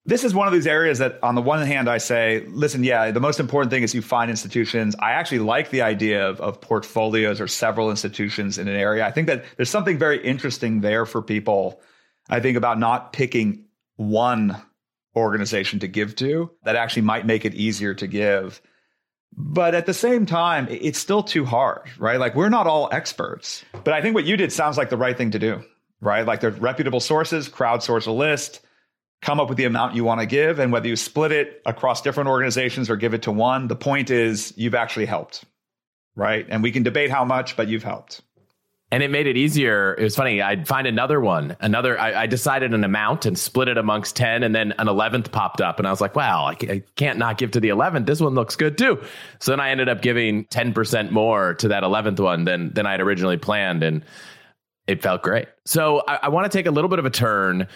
this 0.05 0.23
is 0.23 0.33
one 0.33 0.47
of 0.47 0.53
these 0.53 0.67
areas 0.67 0.97
that 0.97 1.19
on 1.21 1.35
the 1.35 1.41
one 1.41 1.65
hand 1.65 1.89
i 1.89 1.97
say 1.97 2.43
listen 2.47 2.83
yeah 2.83 3.11
the 3.11 3.19
most 3.19 3.39
important 3.39 3.71
thing 3.71 3.83
is 3.83 3.93
you 3.93 4.01
find 4.01 4.29
institutions. 4.29 4.95
I 4.99 5.11
actually 5.11 5.39
like 5.39 5.69
the 5.69 5.81
idea 5.81 6.27
of, 6.27 6.41
of 6.41 6.59
portfolios 6.61 7.39
or 7.39 7.47
several 7.47 7.89
institutions 7.89 8.57
in 8.57 8.67
an 8.67 8.75
area. 8.75 9.05
I 9.05 9.11
think 9.11 9.27
that 9.27 9.45
there's 9.57 9.69
something 9.69 9.97
very 9.97 10.23
interesting 10.23 10.81
there 10.81 11.05
for 11.05 11.21
people 11.21 11.81
i 12.29 12.39
think 12.39 12.57
about 12.57 12.79
not 12.79 13.13
picking 13.13 13.65
one 13.95 14.59
organization 15.15 15.79
to 15.79 15.87
give 15.87 16.15
to 16.15 16.49
that 16.63 16.75
actually 16.75 17.01
might 17.01 17.25
make 17.25 17.43
it 17.43 17.53
easier 17.53 17.93
to 17.93 18.07
give. 18.07 18.61
But 19.35 19.75
at 19.75 19.85
the 19.85 19.93
same 19.93 20.25
time 20.25 20.67
it's 20.69 20.99
still 20.99 21.23
too 21.23 21.45
hard 21.45 21.89
right? 21.99 22.19
Like 22.19 22.35
we're 22.35 22.49
not 22.49 22.67
all 22.67 22.89
experts 22.91 23.63
but 23.83 23.93
i 23.93 24.01
think 24.01 24.15
what 24.15 24.25
you 24.25 24.35
did 24.37 24.51
sounds 24.51 24.77
like 24.77 24.89
the 24.89 24.97
right 24.97 25.17
thing 25.17 25.31
to 25.31 25.39
do 25.39 25.63
right? 26.03 26.25
Like 26.25 26.41
there's 26.41 26.59
reputable 26.59 26.99
sources 26.99 27.47
crowdsource 27.47 28.07
a 28.07 28.11
list 28.11 28.61
come 29.21 29.39
up 29.39 29.49
with 29.49 29.57
the 29.57 29.65
amount 29.65 29.95
you 29.95 30.03
want 30.03 30.19
to 30.19 30.25
give. 30.25 30.59
And 30.59 30.71
whether 30.71 30.87
you 30.87 30.95
split 30.95 31.31
it 31.31 31.61
across 31.65 32.01
different 32.01 32.29
organizations 32.29 32.89
or 32.89 32.95
give 32.95 33.13
it 33.13 33.23
to 33.23 33.31
one, 33.31 33.67
the 33.67 33.75
point 33.75 34.09
is 34.09 34.53
you've 34.57 34.75
actually 34.75 35.05
helped, 35.05 35.45
right? 36.15 36.45
And 36.49 36.63
we 36.63 36.71
can 36.71 36.83
debate 36.83 37.11
how 37.11 37.23
much, 37.23 37.55
but 37.55 37.67
you've 37.67 37.83
helped. 37.83 38.21
And 38.93 39.01
it 39.01 39.09
made 39.09 39.25
it 39.25 39.37
easier. 39.37 39.93
It 39.93 40.03
was 40.03 40.17
funny. 40.17 40.41
I'd 40.41 40.67
find 40.67 40.85
another 40.85 41.21
one, 41.21 41.55
another. 41.61 41.97
I, 41.97 42.23
I, 42.23 42.25
decided 42.25 42.73
an 42.73 42.83
amount 42.83 43.25
and 43.25 43.39
split 43.39 43.69
it 43.69 43.77
amongst 43.77 44.17
10, 44.17 44.43
and 44.43 44.53
then 44.53 44.73
an 44.79 44.87
11th 44.87 45.31
popped 45.31 45.61
up. 45.61 45.79
And 45.79 45.87
I 45.87 45.91
was 45.91 46.01
like, 46.01 46.13
wow, 46.13 46.43
I, 46.43 46.57
I 46.69 46.83
can't 46.97 47.17
not 47.17 47.37
give 47.37 47.51
to 47.51 47.61
the 47.61 47.69
11th. 47.69 48.05
This 48.05 48.19
one 48.19 48.33
looks 48.33 48.57
good 48.57 48.77
too. 48.77 49.01
So 49.39 49.53
then 49.53 49.61
I 49.61 49.69
ended 49.69 49.87
up 49.87 50.01
giving 50.01 50.43
10% 50.43 51.11
more 51.11 51.53
to 51.53 51.69
that 51.69 51.83
11th 51.83 52.19
one 52.19 52.43
than, 52.43 52.73
than 52.73 52.85
I'd 52.85 52.99
originally 52.99 53.37
planned. 53.37 53.81
And 53.81 54.03
it 54.87 55.01
felt 55.01 55.23
great. 55.23 55.47
So 55.65 56.03
I, 56.05 56.19
I 56.23 56.27
want 56.27 56.51
to 56.51 56.57
take 56.57 56.65
a 56.65 56.71
little 56.71 56.89
bit 56.89 56.99
of 56.99 57.05
a 57.05 57.09
turn 57.09 57.69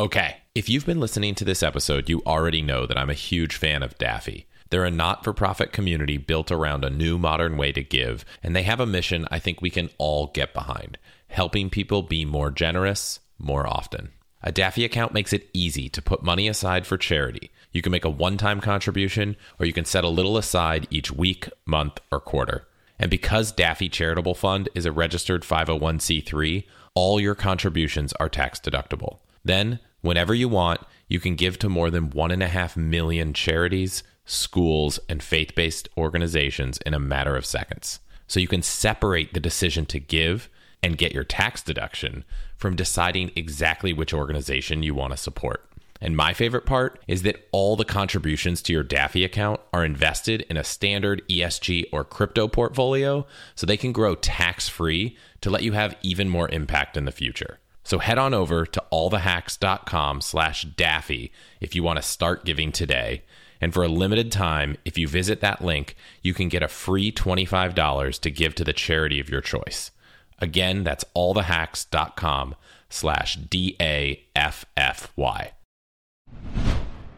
Okay, 0.00 0.38
if 0.54 0.70
you've 0.70 0.86
been 0.86 0.98
listening 0.98 1.34
to 1.34 1.44
this 1.44 1.62
episode, 1.62 2.08
you 2.08 2.22
already 2.24 2.62
know 2.62 2.86
that 2.86 2.96
I'm 2.96 3.10
a 3.10 3.12
huge 3.12 3.54
fan 3.54 3.82
of 3.82 3.98
Daffy. 3.98 4.46
They're 4.70 4.86
a 4.86 4.90
not 4.90 5.22
for 5.22 5.34
profit 5.34 5.74
community 5.74 6.16
built 6.16 6.50
around 6.50 6.86
a 6.86 6.88
new 6.88 7.18
modern 7.18 7.58
way 7.58 7.70
to 7.72 7.82
give, 7.82 8.24
and 8.42 8.56
they 8.56 8.62
have 8.62 8.80
a 8.80 8.86
mission 8.86 9.28
I 9.30 9.38
think 9.38 9.60
we 9.60 9.68
can 9.68 9.90
all 9.98 10.28
get 10.28 10.54
behind 10.54 10.96
helping 11.28 11.68
people 11.68 12.00
be 12.00 12.24
more 12.24 12.50
generous 12.50 13.20
more 13.38 13.66
often. 13.66 14.08
A 14.42 14.50
Daffy 14.50 14.86
account 14.86 15.12
makes 15.12 15.34
it 15.34 15.50
easy 15.52 15.90
to 15.90 16.00
put 16.00 16.22
money 16.22 16.48
aside 16.48 16.86
for 16.86 16.96
charity. 16.96 17.50
You 17.70 17.82
can 17.82 17.92
make 17.92 18.06
a 18.06 18.08
one 18.08 18.38
time 18.38 18.62
contribution, 18.62 19.36
or 19.58 19.66
you 19.66 19.74
can 19.74 19.84
set 19.84 20.02
a 20.02 20.08
little 20.08 20.38
aside 20.38 20.88
each 20.90 21.12
week, 21.12 21.46
month, 21.66 22.00
or 22.10 22.20
quarter. 22.20 22.66
And 22.98 23.10
because 23.10 23.52
Daffy 23.52 23.90
Charitable 23.90 24.34
Fund 24.34 24.70
is 24.74 24.86
a 24.86 24.92
registered 24.92 25.42
501c3, 25.42 26.64
all 26.94 27.20
your 27.20 27.34
contributions 27.34 28.14
are 28.14 28.30
tax 28.30 28.58
deductible. 28.58 29.18
Then, 29.44 29.78
whenever 30.00 30.34
you 30.34 30.48
want, 30.48 30.80
you 31.08 31.20
can 31.20 31.34
give 31.34 31.58
to 31.58 31.68
more 31.68 31.90
than 31.90 32.10
1.5 32.10 32.76
million 32.76 33.34
charities, 33.34 34.02
schools, 34.24 35.00
and 35.08 35.22
faith 35.22 35.54
based 35.54 35.88
organizations 35.96 36.78
in 36.86 36.94
a 36.94 37.00
matter 37.00 37.36
of 37.36 37.46
seconds. 37.46 38.00
So 38.26 38.38
you 38.38 38.48
can 38.48 38.62
separate 38.62 39.34
the 39.34 39.40
decision 39.40 39.86
to 39.86 39.98
give 39.98 40.48
and 40.82 40.96
get 40.96 41.12
your 41.12 41.24
tax 41.24 41.62
deduction 41.62 42.24
from 42.56 42.76
deciding 42.76 43.32
exactly 43.34 43.92
which 43.92 44.14
organization 44.14 44.82
you 44.82 44.94
want 44.94 45.12
to 45.12 45.16
support. 45.16 45.66
And 46.00 46.16
my 46.16 46.32
favorite 46.32 46.64
part 46.64 47.02
is 47.06 47.22
that 47.22 47.46
all 47.52 47.76
the 47.76 47.84
contributions 47.84 48.62
to 48.62 48.72
your 48.72 48.82
Daffy 48.82 49.22
account 49.24 49.60
are 49.72 49.84
invested 49.84 50.42
in 50.48 50.56
a 50.56 50.64
standard 50.64 51.22
ESG 51.28 51.84
or 51.92 52.04
crypto 52.04 52.48
portfolio 52.48 53.26
so 53.54 53.66
they 53.66 53.76
can 53.76 53.92
grow 53.92 54.14
tax 54.14 54.68
free 54.68 55.16
to 55.42 55.50
let 55.50 55.62
you 55.62 55.72
have 55.72 55.96
even 56.02 56.28
more 56.28 56.48
impact 56.48 56.96
in 56.96 57.04
the 57.04 57.12
future. 57.12 57.58
So 57.82 57.98
head 57.98 58.18
on 58.18 58.34
over 58.34 58.66
to 58.66 58.82
allthehacks.com 58.92 60.20
slash 60.20 60.64
Daffy 60.64 61.32
if 61.60 61.74
you 61.74 61.82
want 61.82 61.96
to 61.96 62.02
start 62.02 62.44
giving 62.44 62.72
today. 62.72 63.24
And 63.60 63.74
for 63.74 63.82
a 63.82 63.88
limited 63.88 64.32
time, 64.32 64.76
if 64.84 64.96
you 64.96 65.06
visit 65.06 65.40
that 65.40 65.62
link, 65.62 65.96
you 66.22 66.32
can 66.32 66.48
get 66.48 66.62
a 66.62 66.68
free 66.68 67.12
$25 67.12 68.20
to 68.20 68.30
give 68.30 68.54
to 68.54 68.64
the 68.64 68.72
charity 68.72 69.20
of 69.20 69.28
your 69.28 69.42
choice. 69.42 69.90
Again, 70.38 70.84
that's 70.84 71.04
allthehacks.com 71.14 72.54
slash 72.88 73.36
D-A-F-F-Y. 73.36 73.92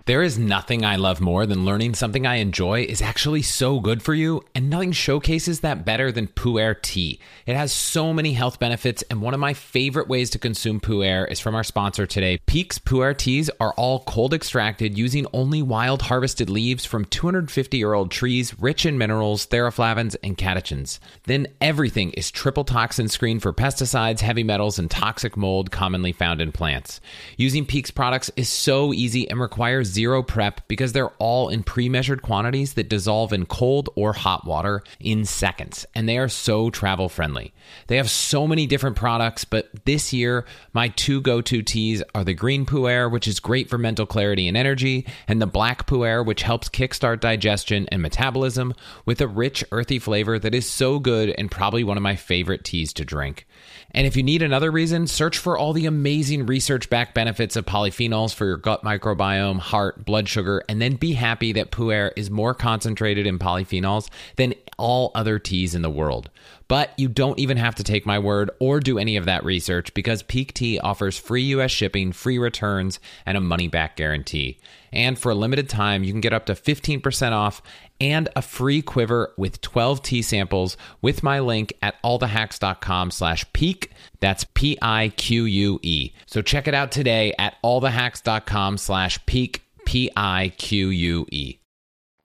There 0.05 0.25
is 0.25 0.37
nothing 0.37 0.85
I 0.85 0.97
love 0.97 1.21
more 1.21 1.47
than 1.47 1.65
learning 1.65 1.95
something 1.95 2.27
I 2.27 2.37
enjoy 2.37 2.83
is 2.83 3.01
actually 3.01 3.43
so 3.43 3.79
good 3.79 4.03
for 4.03 4.15
you, 4.15 4.43
and 4.53 4.69
nothing 4.69 4.91
showcases 4.91 5.61
that 5.61 5.85
better 5.85 6.11
than 6.11 6.27
Pu'er 6.27 6.75
tea. 6.83 7.21
It 7.47 7.55
has 7.55 7.71
so 7.71 8.13
many 8.13 8.33
health 8.33 8.59
benefits, 8.59 9.05
and 9.09 9.23
one 9.23 9.33
of 9.33 9.39
my 9.39 9.55
favorite 9.55 10.09
ways 10.09 10.29
to 10.31 10.41
consume 10.41 10.81
Pu'er 10.81 11.31
is 11.31 11.39
from 11.39 11.55
our 11.55 11.63
sponsor 11.63 12.05
today. 12.05 12.41
Pique's 12.47 12.81
Pu'er 12.81 13.17
teas 13.17 13.49
are 13.61 13.75
all 13.75 14.01
cold 14.01 14.35
extracted 14.35 14.99
using 14.99 15.25
only 15.33 15.63
wild 15.63 16.03
harvested 16.03 16.51
leaves 16.51 16.85
from 16.85 17.05
250 17.05 17.79
year 17.79 17.95
old 17.95 18.11
trees, 18.11 18.59
rich 18.59 18.85
in 18.85 18.99
minerals, 18.99 19.47
theaflavins, 19.47 20.17
and 20.25 20.37
catechins. 20.37 20.99
Then 21.27 21.47
everything 21.61 22.11
is 22.15 22.33
triple 22.33 22.65
toxin 22.65 23.09
screened 23.09 23.43
for 23.43 23.53
pesticides, 23.53 24.19
heavy 24.19 24.43
metals, 24.43 24.81
and 24.81 24.91
toxic 24.91 25.37
mold 25.37 25.71
commonly 25.71 26.11
found 26.11 26.41
in 26.41 26.51
plants. 26.51 27.01
Using 27.37 27.65
Pique's 27.65 27.93
products 27.93 28.33
is 28.35 28.49
so 28.49 28.93
easy 28.93 29.31
and 29.31 29.41
requires 29.41 29.92
zero 29.93 30.23
prep 30.23 30.67
because 30.69 30.93
they're 30.93 31.11
all 31.19 31.49
in 31.49 31.63
pre 31.63 31.89
measured 31.89 32.23
quantities 32.23 32.75
that 32.75 32.89
dissolve 32.89 33.33
in 33.33 33.47
cold 33.47 33.89
or 33.95 34.13
hot 34.13 34.47
water 34.47 34.83
in 35.01 35.25
seconds. 35.25 35.87
And 35.95 36.09
they 36.09 36.19
are 36.19 36.29
so 36.29 36.71
travel 36.71 37.09
friendly. 37.09 37.53
They 37.87 37.97
have 37.97 38.11
so 38.11 38.47
many 38.47 38.67
different 38.67 38.97
products, 38.97 39.45
but 39.45 39.71
this 39.85 40.13
year, 40.13 40.45
my 40.73 40.89
two 40.89 41.21
go 41.21 41.41
to 41.43 41.63
teas 41.63 42.03
are 42.15 42.25
the 42.25 42.35
green 42.35 42.67
pu'er, 42.67 43.11
which 43.11 43.29
is 43.29 43.41
great 43.41 43.69
for 43.69 43.79
mental 43.79 44.07
clarity 44.07 44.49
and 44.49 44.57
energy, 44.57 45.07
and 45.29 45.41
the 45.41 45.47
black 45.47 45.87
pu'er, 45.87 46.25
which 46.25 46.43
helps 46.43 46.69
kickstart 46.69 47.21
digestion 47.21 47.87
and 47.91 48.03
metabolism 48.03 48.75
with 49.05 49.21
a 49.21 49.29
rich, 49.29 49.65
earthy 49.73 49.99
flavor 49.99 50.39
that 50.39 50.55
is 50.55 50.69
so 50.69 50.99
good 50.99 51.35
and 51.39 51.51
probably 51.51 51.85
one 51.85 51.97
of 51.97 52.03
my 52.03 52.17
favorite 52.17 52.65
teas 52.65 52.93
to 52.95 53.05
drink. 53.05 53.47
And 53.91 54.07
if 54.07 54.17
you 54.17 54.23
need 54.23 54.43
another 54.43 54.71
reason, 54.71 55.07
search 55.07 55.39
for 55.39 55.59
all 55.59 55.73
the 55.73 55.87
amazing 55.87 56.47
research 56.47 56.89
backed 56.89 57.15
benefits 57.15 57.57
of 57.57 57.67
polyphenols 57.67 58.35
for 58.35 58.47
your 58.47 58.57
gut 58.57 58.83
microbiome, 58.83 59.59
heart, 59.59 60.05
blood 60.05 60.29
sugar, 60.29 60.63
and 60.69 60.81
then 60.81 60.97
be 60.97 61.13
happy 61.13 61.53
that 61.53 61.71
Pu'er 61.71 62.13
is 62.17 62.31
more 62.31 62.55
concentrated 62.55 63.27
in 63.27 63.39
polyphenols 63.39 64.09
than 64.37 64.55
all 64.79 65.13
other 65.15 65.39
teas 65.39 65.75
in 65.75 65.83
the 65.83 65.91
world. 65.91 66.31
But 66.73 66.99
you 66.99 67.09
don't 67.09 67.39
even 67.39 67.59
have 67.59 67.75
to 67.75 67.85
take 67.85 68.07
my 68.07 68.19
word 68.19 68.51
or 68.59 68.81
do 68.81 68.99
any 68.99 69.19
of 69.19 69.27
that 69.27 69.45
research 69.45 69.93
because 69.93 70.23
Pique 70.23 70.55
Tea 70.55 70.79
offers 70.79 71.19
free 71.19 71.43
US 71.57 71.71
shipping, 71.71 72.13
free 72.13 72.39
returns, 72.39 72.99
and 73.27 73.37
a 73.37 73.43
money 73.43 73.69
back 73.69 73.95
guarantee. 73.95 74.59
And 74.91 75.19
for 75.19 75.33
a 75.33 75.35
limited 75.35 75.69
time, 75.69 76.03
you 76.03 76.13
can 76.15 76.23
get 76.23 76.33
up 76.33 76.47
to 76.47 76.55
15% 76.55 77.33
off 77.33 77.61
and 78.01 78.31
a 78.35 78.41
free 78.41 78.81
quiver 78.81 79.35
with 79.37 79.61
12 79.61 80.03
tea 80.03 80.23
samples 80.23 80.79
with 81.03 81.23
my 81.23 81.41
link 81.41 81.75
at 81.83 82.03
allthehacks.com 82.03 83.11
slash 83.11 83.45
pique. 83.53 83.93
That's 84.21 84.45
P-I-Q-U-E. 84.55 86.13
So 86.25 86.41
check 86.41 86.67
it 86.67 86.75
out 86.75 86.91
today 86.91 87.35
at 87.39 87.55
allthehacks.com 87.63 88.79
slash 88.79 89.27
pique, 89.27 89.63
P-I-Q-U-E. 89.85 91.59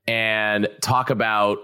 and 0.07 0.69
talk 0.79 1.09
about 1.09 1.57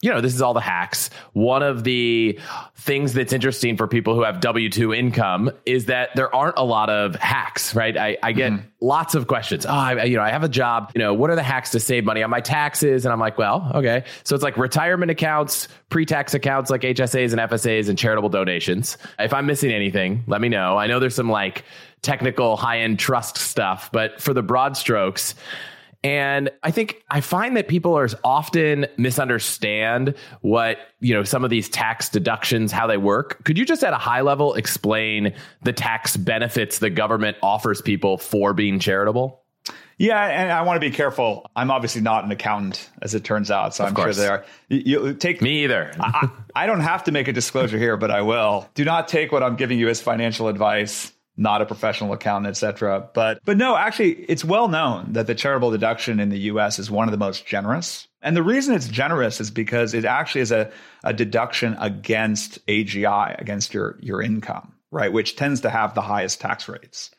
you 0.00 0.10
know 0.10 0.20
this 0.20 0.34
is 0.34 0.40
all 0.42 0.54
the 0.54 0.60
hacks. 0.60 1.10
One 1.32 1.62
of 1.62 1.84
the 1.84 2.38
things 2.76 3.12
that's 3.14 3.32
interesting 3.32 3.76
for 3.76 3.86
people 3.88 4.14
who 4.14 4.22
have 4.22 4.36
w2 4.36 4.96
income 4.96 5.50
is 5.66 5.86
that 5.86 6.10
there 6.14 6.32
aren't 6.34 6.56
a 6.56 6.62
lot 6.64 6.88
of 6.88 7.16
hacks 7.16 7.74
right? 7.74 7.96
I, 7.96 8.16
I 8.22 8.32
get 8.32 8.52
Mm-hmm. 8.52 8.66
lots 8.80 9.14
of 9.14 9.26
questions. 9.26 9.66
Oh 9.66 9.70
I, 9.70 10.04
you 10.04 10.16
know 10.16 10.22
i 10.22 10.30
have 10.30 10.44
a 10.44 10.48
job. 10.48 10.92
You 10.94 11.00
know 11.00 11.12
what 11.14 11.30
are 11.30 11.34
the 11.34 11.42
hacks 11.42 11.70
to 11.70 11.80
save 11.80 12.04
money 12.04 12.22
on 12.22 12.30
my 12.30 12.40
taxes? 12.40 13.04
And 13.04 13.12
i'm 13.12 13.18
like 13.20 13.36
well 13.38 13.70
okay. 13.74 14.04
So 14.24 14.34
it's 14.34 14.44
like 14.44 14.56
retirement 14.56 15.10
accounts 15.10 15.66
pre-tax 15.90 16.32
accounts 16.34 16.70
like 16.70 16.82
hsas 16.82 17.32
and 17.32 17.40
fsas 17.50 17.88
and 17.88 17.98
charitable 17.98 18.28
donations. 18.28 18.96
If 19.18 19.34
i'm 19.34 19.46
missing 19.46 19.72
anything 19.72 20.22
let 20.28 20.40
me 20.40 20.48
know. 20.48 20.76
I 20.78 20.86
know 20.86 21.00
there's 21.00 21.14
some 21.16 21.30
like 21.30 21.64
technical 22.02 22.56
high-end 22.56 22.98
trust 23.00 23.36
stuff 23.36 23.90
but 23.92 24.20
for 24.20 24.32
the 24.32 24.42
broad 24.42 24.76
strokes 24.76 25.34
and 26.08 26.48
I 26.62 26.70
think 26.70 27.04
I 27.10 27.20
find 27.20 27.54
that 27.58 27.68
people 27.68 27.94
are 27.94 28.08
often 28.24 28.86
misunderstand 28.96 30.14
what, 30.40 30.78
you 31.00 31.12
know, 31.12 31.22
some 31.22 31.44
of 31.44 31.50
these 31.50 31.68
tax 31.68 32.08
deductions, 32.08 32.72
how 32.72 32.86
they 32.86 32.96
work. 32.96 33.44
Could 33.44 33.58
you 33.58 33.66
just 33.66 33.84
at 33.84 33.92
a 33.92 33.98
high 33.98 34.22
level 34.22 34.54
explain 34.54 35.34
the 35.64 35.72
tax 35.74 36.16
benefits 36.16 36.78
the 36.78 36.88
government 36.88 37.36
offers 37.42 37.82
people 37.82 38.16
for 38.16 38.54
being 38.54 38.78
charitable? 38.78 39.42
Yeah, 39.98 40.24
and 40.24 40.50
I 40.50 40.62
want 40.62 40.80
to 40.80 40.80
be 40.80 40.94
careful. 40.94 41.50
I'm 41.54 41.70
obviously 41.70 42.00
not 42.00 42.24
an 42.24 42.30
accountant, 42.30 42.88
as 43.02 43.14
it 43.14 43.22
turns 43.22 43.50
out, 43.50 43.74
so 43.74 43.84
I'm 43.84 43.94
course. 43.94 44.16
sure 44.16 44.24
they 44.24 44.30
are. 44.30 44.44
You, 44.68 45.08
you 45.08 45.14
take 45.14 45.42
Me 45.42 45.64
either. 45.64 45.92
I, 46.00 46.30
I 46.54 46.66
don't 46.66 46.80
have 46.80 47.04
to 47.04 47.12
make 47.12 47.28
a 47.28 47.34
disclosure 47.34 47.78
here, 47.78 47.98
but 47.98 48.10
I 48.10 48.22
will. 48.22 48.66
Do 48.74 48.84
not 48.84 49.08
take 49.08 49.30
what 49.30 49.42
I'm 49.42 49.56
giving 49.56 49.78
you 49.78 49.90
as 49.90 50.00
financial 50.00 50.48
advice. 50.48 51.12
Not 51.40 51.62
a 51.62 51.66
professional 51.66 52.12
accountant, 52.12 52.50
etc. 52.50 53.08
But 53.14 53.40
but 53.44 53.56
no, 53.56 53.76
actually, 53.76 54.10
it's 54.28 54.44
well 54.44 54.68
known 54.68 55.12
that 55.12 55.26
the 55.26 55.34
charitable 55.34 55.70
deduction 55.70 56.18
in 56.20 56.28
the 56.30 56.38
U.S. 56.52 56.78
is 56.78 56.90
one 56.90 57.06
of 57.06 57.12
the 57.12 57.18
most 57.18 57.46
generous. 57.46 58.08
And 58.20 58.36
the 58.36 58.42
reason 58.42 58.74
it's 58.74 58.88
generous 58.88 59.40
is 59.40 59.50
because 59.50 59.94
it 59.94 60.04
actually 60.04 60.40
is 60.40 60.50
a, 60.50 60.70
a 61.04 61.12
deduction 61.12 61.76
against 61.78 62.66
AGI, 62.66 63.40
against 63.40 63.72
your 63.72 63.96
your 64.00 64.20
income, 64.20 64.74
right, 64.90 65.12
which 65.12 65.36
tends 65.36 65.60
to 65.60 65.70
have 65.70 65.94
the 65.94 66.02
highest 66.02 66.40
tax 66.40 66.68
rates. 66.68 67.10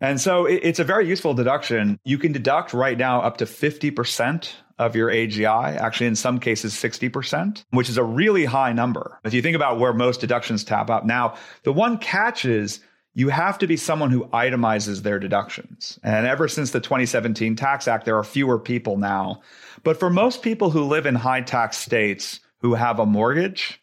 And 0.00 0.20
so 0.20 0.46
it, 0.46 0.60
it's 0.62 0.78
a 0.78 0.84
very 0.84 1.08
useful 1.08 1.34
deduction. 1.34 1.98
You 2.04 2.18
can 2.18 2.32
deduct 2.32 2.72
right 2.72 2.96
now 2.96 3.22
up 3.22 3.38
to 3.38 3.46
50% 3.46 4.52
of 4.78 4.94
your 4.94 5.10
AGI, 5.10 5.76
actually, 5.76 6.06
in 6.06 6.16
some 6.16 6.38
cases, 6.38 6.74
60%, 6.74 7.64
which 7.70 7.88
is 7.88 7.96
a 7.96 8.04
really 8.04 8.44
high 8.44 8.72
number. 8.72 9.18
If 9.24 9.32
you 9.32 9.40
think 9.40 9.56
about 9.56 9.78
where 9.78 9.94
most 9.94 10.20
deductions 10.20 10.64
tap 10.64 10.90
out 10.90 11.06
now, 11.06 11.34
the 11.62 11.72
one 11.72 11.96
catch 11.98 12.44
is 12.44 12.80
you 13.16 13.30
have 13.30 13.56
to 13.58 13.66
be 13.66 13.78
someone 13.78 14.10
who 14.10 14.26
itemizes 14.26 15.02
their 15.02 15.18
deductions. 15.18 15.98
And 16.02 16.26
ever 16.26 16.48
since 16.48 16.72
the 16.72 16.80
2017 16.80 17.56
Tax 17.56 17.88
Act, 17.88 18.04
there 18.04 18.18
are 18.18 18.22
fewer 18.22 18.58
people 18.58 18.98
now. 18.98 19.40
But 19.82 19.98
for 19.98 20.10
most 20.10 20.42
people 20.42 20.68
who 20.68 20.84
live 20.84 21.06
in 21.06 21.14
high 21.14 21.40
tax 21.40 21.78
states 21.78 22.40
who 22.58 22.74
have 22.74 22.98
a 22.98 23.06
mortgage, 23.06 23.80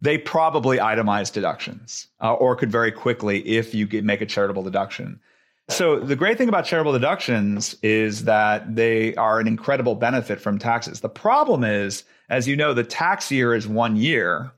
they 0.00 0.16
probably 0.16 0.78
itemize 0.78 1.30
deductions 1.30 2.08
uh, 2.22 2.32
or 2.32 2.56
could 2.56 2.72
very 2.72 2.90
quickly 2.90 3.46
if 3.46 3.74
you 3.74 3.86
make 4.02 4.22
a 4.22 4.26
charitable 4.26 4.62
deduction. 4.62 5.20
So 5.68 6.00
the 6.00 6.16
great 6.16 6.38
thing 6.38 6.48
about 6.48 6.64
charitable 6.64 6.94
deductions 6.94 7.76
is 7.82 8.24
that 8.24 8.74
they 8.74 9.14
are 9.16 9.38
an 9.38 9.48
incredible 9.48 9.96
benefit 9.96 10.40
from 10.40 10.58
taxes. 10.58 11.00
The 11.00 11.10
problem 11.10 11.62
is, 11.62 12.04
as 12.30 12.48
you 12.48 12.56
know, 12.56 12.72
the 12.72 12.84
tax 12.84 13.30
year 13.30 13.54
is 13.54 13.68
one 13.68 13.96
year. 13.96 14.50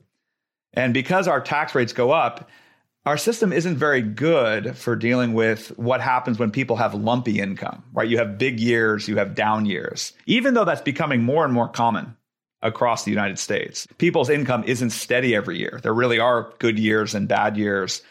And 0.72 0.94
because 0.94 1.26
our 1.26 1.40
tax 1.40 1.74
rates 1.74 1.92
go 1.92 2.12
up, 2.12 2.48
our 3.08 3.16
system 3.16 3.54
isn't 3.54 3.78
very 3.78 4.02
good 4.02 4.76
for 4.76 4.94
dealing 4.94 5.32
with 5.32 5.68
what 5.78 6.02
happens 6.02 6.38
when 6.38 6.50
people 6.50 6.76
have 6.76 6.92
lumpy 6.92 7.40
income, 7.40 7.82
right? 7.94 8.06
You 8.06 8.18
have 8.18 8.36
big 8.36 8.60
years, 8.60 9.08
you 9.08 9.16
have 9.16 9.34
down 9.34 9.64
years, 9.64 10.12
even 10.26 10.52
though 10.52 10.66
that's 10.66 10.82
becoming 10.82 11.22
more 11.22 11.42
and 11.42 11.54
more 11.54 11.68
common 11.68 12.14
across 12.60 13.04
the 13.04 13.10
United 13.10 13.38
States. 13.38 13.88
People's 13.96 14.28
income 14.28 14.62
isn't 14.64 14.90
steady 14.90 15.34
every 15.34 15.58
year. 15.58 15.80
There 15.82 15.94
really 15.94 16.18
are 16.18 16.52
good 16.58 16.78
years 16.78 17.14
and 17.14 17.26
bad 17.26 17.56
years. 17.56 18.02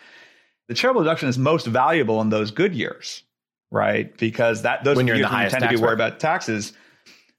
The 0.67 0.73
charitable 0.73 1.03
deduction 1.03 1.29
is 1.29 1.37
most 1.37 1.67
valuable 1.67 2.19
in 2.21 2.29
those 2.29 2.49
good 2.49 2.73
years, 2.73 3.21
right? 3.69 4.17
Because 4.17 4.63
that 4.63 4.83
those 4.83 4.97
When 4.97 5.05
you're 5.05 5.17
in 5.17 5.19
years 5.19 5.29
the 5.29 5.35
highest 5.35 5.53
you 5.53 5.59
tend 5.59 5.71
to 5.71 5.77
be 5.77 5.83
worried 5.83 5.93
about 5.93 6.19
taxes. 6.19 6.73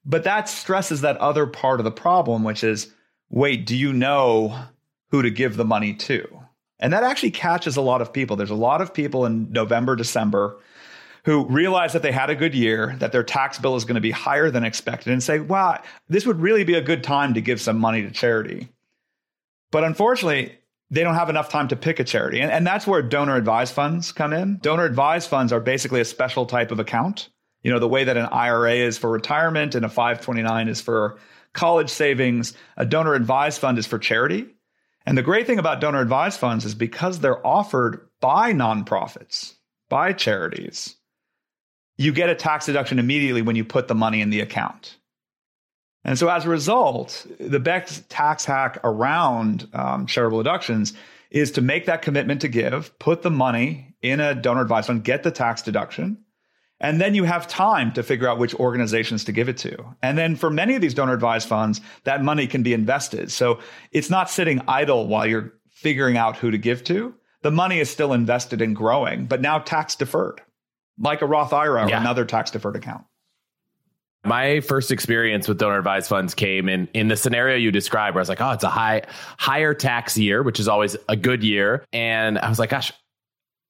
But 0.04 0.22
that 0.22 0.48
stresses 0.48 1.00
that 1.00 1.16
other 1.16 1.44
part 1.44 1.80
of 1.80 1.84
the 1.84 1.90
problem, 1.90 2.44
which 2.44 2.62
is 2.62 2.92
wait, 3.30 3.66
do 3.66 3.76
you 3.76 3.92
know 3.92 4.56
who 5.10 5.22
to 5.22 5.30
give 5.30 5.56
the 5.56 5.64
money 5.64 5.94
to? 5.94 6.38
And 6.80 6.92
that 6.92 7.02
actually 7.02 7.32
catches 7.32 7.76
a 7.76 7.80
lot 7.82 8.00
of 8.00 8.12
people. 8.12 8.36
There's 8.36 8.50
a 8.50 8.54
lot 8.54 8.80
of 8.80 8.94
people 8.94 9.26
in 9.26 9.50
November, 9.52 9.96
December 9.96 10.60
who 11.24 11.44
realize 11.46 11.92
that 11.92 12.02
they 12.02 12.12
had 12.12 12.30
a 12.30 12.34
good 12.34 12.54
year, 12.54 12.96
that 13.00 13.12
their 13.12 13.22
tax 13.22 13.58
bill 13.58 13.76
is 13.76 13.84
going 13.84 13.96
to 13.96 14.00
be 14.00 14.10
higher 14.10 14.50
than 14.50 14.64
expected, 14.64 15.12
and 15.12 15.22
say, 15.22 15.40
wow, 15.40 15.78
this 16.08 16.24
would 16.24 16.40
really 16.40 16.64
be 16.64 16.74
a 16.74 16.80
good 16.80 17.04
time 17.04 17.34
to 17.34 17.40
give 17.40 17.60
some 17.60 17.78
money 17.78 18.02
to 18.02 18.10
charity. 18.10 18.68
But 19.70 19.84
unfortunately, 19.84 20.58
they 20.90 21.02
don't 21.02 21.16
have 21.16 21.28
enough 21.28 21.50
time 21.50 21.68
to 21.68 21.76
pick 21.76 22.00
a 22.00 22.04
charity. 22.04 22.40
And, 22.40 22.50
and 22.50 22.66
that's 22.66 22.86
where 22.86 23.02
donor 23.02 23.36
advised 23.36 23.74
funds 23.74 24.12
come 24.12 24.32
in. 24.32 24.58
Donor 24.62 24.84
advised 24.84 25.28
funds 25.28 25.52
are 25.52 25.60
basically 25.60 26.00
a 26.00 26.04
special 26.04 26.46
type 26.46 26.70
of 26.70 26.80
account. 26.80 27.28
You 27.62 27.72
know, 27.72 27.78
the 27.78 27.88
way 27.88 28.04
that 28.04 28.16
an 28.16 28.26
IRA 28.26 28.74
is 28.74 28.96
for 28.96 29.10
retirement 29.10 29.74
and 29.74 29.84
a 29.84 29.88
529 29.88 30.68
is 30.68 30.80
for 30.80 31.18
college 31.52 31.90
savings, 31.90 32.54
a 32.76 32.86
donor 32.86 33.14
advised 33.14 33.60
fund 33.60 33.78
is 33.78 33.86
for 33.86 33.98
charity. 33.98 34.46
And 35.08 35.16
the 35.16 35.22
great 35.22 35.46
thing 35.46 35.58
about 35.58 35.80
donor 35.80 36.02
advised 36.02 36.38
funds 36.38 36.66
is 36.66 36.74
because 36.74 37.20
they're 37.20 37.44
offered 37.46 38.06
by 38.20 38.52
nonprofits, 38.52 39.54
by 39.88 40.12
charities, 40.12 40.96
you 41.96 42.12
get 42.12 42.28
a 42.28 42.34
tax 42.34 42.66
deduction 42.66 42.98
immediately 42.98 43.40
when 43.40 43.56
you 43.56 43.64
put 43.64 43.88
the 43.88 43.94
money 43.94 44.20
in 44.20 44.28
the 44.28 44.42
account. 44.42 44.98
And 46.04 46.18
so 46.18 46.28
as 46.28 46.44
a 46.44 46.50
result, 46.50 47.26
the 47.40 47.58
best 47.58 48.10
tax 48.10 48.44
hack 48.44 48.80
around 48.84 49.66
um, 49.72 50.04
charitable 50.04 50.42
deductions 50.42 50.92
is 51.30 51.52
to 51.52 51.62
make 51.62 51.86
that 51.86 52.02
commitment 52.02 52.42
to 52.42 52.48
give, 52.48 52.98
put 52.98 53.22
the 53.22 53.30
money 53.30 53.94
in 54.02 54.20
a 54.20 54.34
donor 54.34 54.60
advised 54.60 54.88
fund, 54.88 55.04
get 55.04 55.22
the 55.22 55.30
tax 55.30 55.62
deduction, 55.62 56.22
and 56.80 57.00
then 57.00 57.14
you 57.14 57.24
have 57.24 57.48
time 57.48 57.92
to 57.92 58.02
figure 58.02 58.28
out 58.28 58.38
which 58.38 58.54
organizations 58.54 59.24
to 59.24 59.32
give 59.32 59.48
it 59.48 59.56
to. 59.58 59.76
And 60.02 60.16
then 60.16 60.36
for 60.36 60.50
many 60.50 60.74
of 60.74 60.80
these 60.80 60.94
donor 60.94 61.14
advised 61.14 61.48
funds, 61.48 61.80
that 62.04 62.22
money 62.22 62.46
can 62.46 62.62
be 62.62 62.72
invested. 62.72 63.32
So 63.32 63.60
it's 63.92 64.10
not 64.10 64.30
sitting 64.30 64.62
idle 64.68 65.06
while 65.06 65.26
you're 65.26 65.54
figuring 65.70 66.16
out 66.16 66.36
who 66.36 66.50
to 66.50 66.58
give 66.58 66.84
to. 66.84 67.14
The 67.42 67.50
money 67.50 67.78
is 67.78 67.88
still 67.88 68.12
invested 68.12 68.62
and 68.62 68.74
growing, 68.74 69.26
but 69.26 69.40
now 69.40 69.58
tax 69.58 69.94
deferred 69.94 70.40
like 70.98 71.22
a 71.22 71.26
Roth 71.26 71.52
IRA 71.52 71.84
or 71.84 71.88
another 71.88 72.24
tax 72.24 72.50
deferred 72.50 72.76
account. 72.76 73.04
My 74.24 74.60
first 74.60 74.90
experience 74.90 75.46
with 75.46 75.58
donor 75.58 75.78
advised 75.78 76.08
funds 76.08 76.34
came 76.34 76.68
in 76.68 76.88
in 76.92 77.08
the 77.08 77.16
scenario 77.16 77.56
you 77.56 77.70
described, 77.70 78.14
where 78.14 78.20
I 78.20 78.22
was 78.22 78.28
like, 78.28 78.40
"Oh, 78.40 78.50
it's 78.50 78.64
a 78.64 78.68
high 78.68 79.02
higher 79.38 79.74
tax 79.74 80.18
year, 80.18 80.42
which 80.42 80.58
is 80.58 80.66
always 80.66 80.96
a 81.08 81.14
good 81.14 81.44
year," 81.44 81.84
and 81.92 82.36
I 82.38 82.48
was 82.48 82.58
like, 82.58 82.70
"Gosh, 82.70 82.92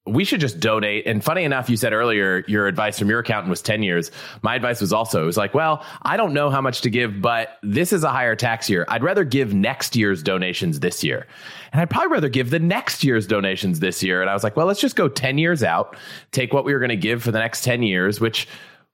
we 0.09 0.25
should 0.25 0.41
just 0.41 0.61
donate. 0.61 1.07
And 1.07 1.23
funny 1.23 1.45
enough, 1.45 1.69
you 1.71 1.77
said 1.77 1.93
earlier 1.93 2.45
your 2.49 2.67
advice 2.67 2.99
from 2.99 3.09
your 3.09 3.21
accountant 3.21 3.51
was 3.51 3.63
10 3.63 3.83
years. 3.83 4.11
My 4.43 4.55
advice 4.55 4.81
was 4.81 4.93
also, 4.93 5.23
it 5.23 5.27
was 5.27 5.37
like, 5.37 5.55
well, 5.55 5.85
I 6.03 6.17
don't 6.17 6.33
know 6.33 6.51
how 6.51 6.61
much 6.61 6.81
to 6.83 6.91
give, 6.91 7.21
but 7.21 7.59
this 7.63 7.93
is 7.93 8.05
a 8.05 8.11
higher 8.11 8.37
tax 8.37 8.69
year. 8.69 8.85
I'd 8.89 9.03
rather 9.03 9.25
give 9.25 9.55
next 9.55 9.97
year's 9.97 10.23
donations 10.23 10.81
this 10.81 11.05
year. 11.05 11.27
And 11.73 11.81
I'd 11.81 11.91
probably 11.91 12.13
rather 12.13 12.29
give 12.29 12.51
the 12.51 12.59
next 12.59 13.05
year's 13.05 13.27
donations 13.27 13.81
this 13.81 14.03
year. 14.03 14.21
And 14.21 14.31
I 14.31 14.35
was 14.35 14.43
like, 14.43 14.57
well, 14.57 14.67
let's 14.67 14.81
just 14.81 14.97
go 14.97 15.09
10 15.09 15.39
years 15.39 15.63
out, 15.63 15.97
take 16.33 16.53
what 16.53 16.65
we 16.65 16.73
were 16.73 16.81
going 16.81 16.89
to 16.89 16.97
give 16.97 17.23
for 17.23 17.31
the 17.31 17.39
next 17.39 17.65
10 17.65 17.83
years, 17.83 18.21
which 18.21 18.49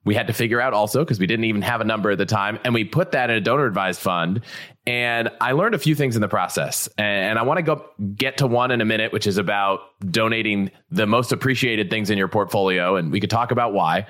we 0.04 0.14
had 0.14 0.26
to 0.26 0.32
figure 0.32 0.60
out 0.60 0.72
also 0.74 1.00
because 1.00 1.18
we 1.18 1.26
didn't 1.26 1.46
even 1.46 1.62
have 1.62 1.80
a 1.80 1.84
number 1.84 2.10
at 2.10 2.18
the 2.18 2.26
time. 2.26 2.58
And 2.64 2.74
we 2.74 2.84
put 2.84 3.12
that 3.12 3.30
in 3.30 3.36
a 3.36 3.40
donor 3.40 3.66
advised 3.66 4.00
fund. 4.00 4.42
And 4.86 5.30
I 5.40 5.52
learned 5.52 5.74
a 5.74 5.78
few 5.78 5.94
things 5.94 6.14
in 6.14 6.20
the 6.20 6.28
process. 6.28 6.88
And 6.98 7.38
I 7.38 7.42
want 7.42 7.58
to 7.58 7.62
go 7.62 7.84
get 8.14 8.38
to 8.38 8.46
one 8.46 8.70
in 8.70 8.80
a 8.80 8.84
minute, 8.84 9.12
which 9.12 9.26
is 9.26 9.38
about 9.38 9.80
donating 10.10 10.70
the 10.90 11.06
most 11.06 11.32
appreciated 11.32 11.90
things 11.90 12.10
in 12.10 12.18
your 12.18 12.28
portfolio. 12.28 12.96
And 12.96 13.10
we 13.10 13.20
could 13.20 13.30
talk 13.30 13.50
about 13.50 13.72
why. 13.72 14.06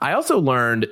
I 0.00 0.12
also 0.12 0.38
learned 0.38 0.86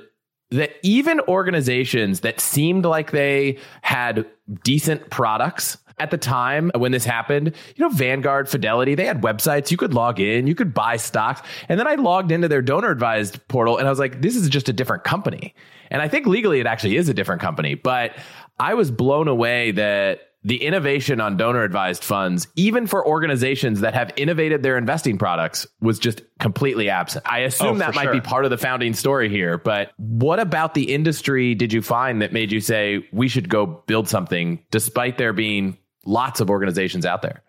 that 0.51 0.71
even 0.83 1.19
organizations 1.21 2.19
that 2.19 2.39
seemed 2.39 2.85
like 2.85 3.11
they 3.11 3.57
had 3.81 4.25
decent 4.63 5.09
products 5.09 5.77
at 5.99 6.11
the 6.11 6.17
time 6.17 6.71
when 6.75 6.91
this 6.91 7.05
happened, 7.05 7.53
you 7.75 7.87
know, 7.87 7.89
Vanguard, 7.89 8.49
Fidelity, 8.49 8.95
they 8.95 9.05
had 9.05 9.21
websites. 9.21 9.71
You 9.71 9.77
could 9.77 9.93
log 9.93 10.19
in, 10.19 10.47
you 10.47 10.55
could 10.55 10.73
buy 10.73 10.97
stocks. 10.97 11.41
And 11.69 11.79
then 11.79 11.87
I 11.87 11.95
logged 11.95 12.31
into 12.31 12.47
their 12.47 12.61
donor 12.61 12.89
advised 12.89 13.45
portal 13.47 13.77
and 13.77 13.87
I 13.87 13.89
was 13.89 13.99
like, 13.99 14.21
this 14.21 14.35
is 14.35 14.49
just 14.49 14.69
a 14.69 14.73
different 14.73 15.03
company. 15.03 15.53
And 15.91 16.01
I 16.01 16.07
think 16.07 16.25
legally 16.25 16.59
it 16.59 16.65
actually 16.65 16.97
is 16.97 17.09
a 17.09 17.13
different 17.13 17.41
company. 17.41 17.75
But 17.75 18.15
I 18.59 18.73
was 18.73 18.91
blown 18.91 19.27
away 19.27 19.71
that 19.71 20.21
the 20.43 20.61
innovation 20.61 21.21
on 21.21 21.37
donor 21.37 21.63
advised 21.63 22.03
funds, 22.03 22.47
even 22.55 22.85
for 22.85 23.05
organizations 23.05 23.79
that 23.79 23.93
have 23.93 24.11
innovated 24.17 24.61
their 24.61 24.77
investing 24.77 25.17
products, 25.17 25.65
was 25.79 25.99
just 25.99 26.21
completely 26.39 26.89
absent. 26.89 27.25
I 27.29 27.39
assume 27.39 27.75
oh, 27.75 27.79
that 27.79 27.95
might 27.95 28.03
sure. 28.03 28.13
be 28.13 28.21
part 28.21 28.43
of 28.43 28.51
the 28.51 28.57
founding 28.57 28.93
story 28.93 29.29
here, 29.29 29.57
but 29.57 29.91
what 29.97 30.39
about 30.39 30.73
the 30.73 30.93
industry 30.93 31.55
did 31.55 31.71
you 31.71 31.81
find 31.81 32.21
that 32.21 32.33
made 32.33 32.51
you 32.51 32.59
say 32.59 33.07
we 33.13 33.27
should 33.27 33.47
go 33.47 33.65
build 33.65 34.09
something 34.09 34.59
despite 34.69 35.17
there 35.17 35.33
being 35.33 35.77
lots 36.05 36.39
of 36.39 36.49
organizations 36.49 37.05
out 37.05 37.21
there? 37.21 37.41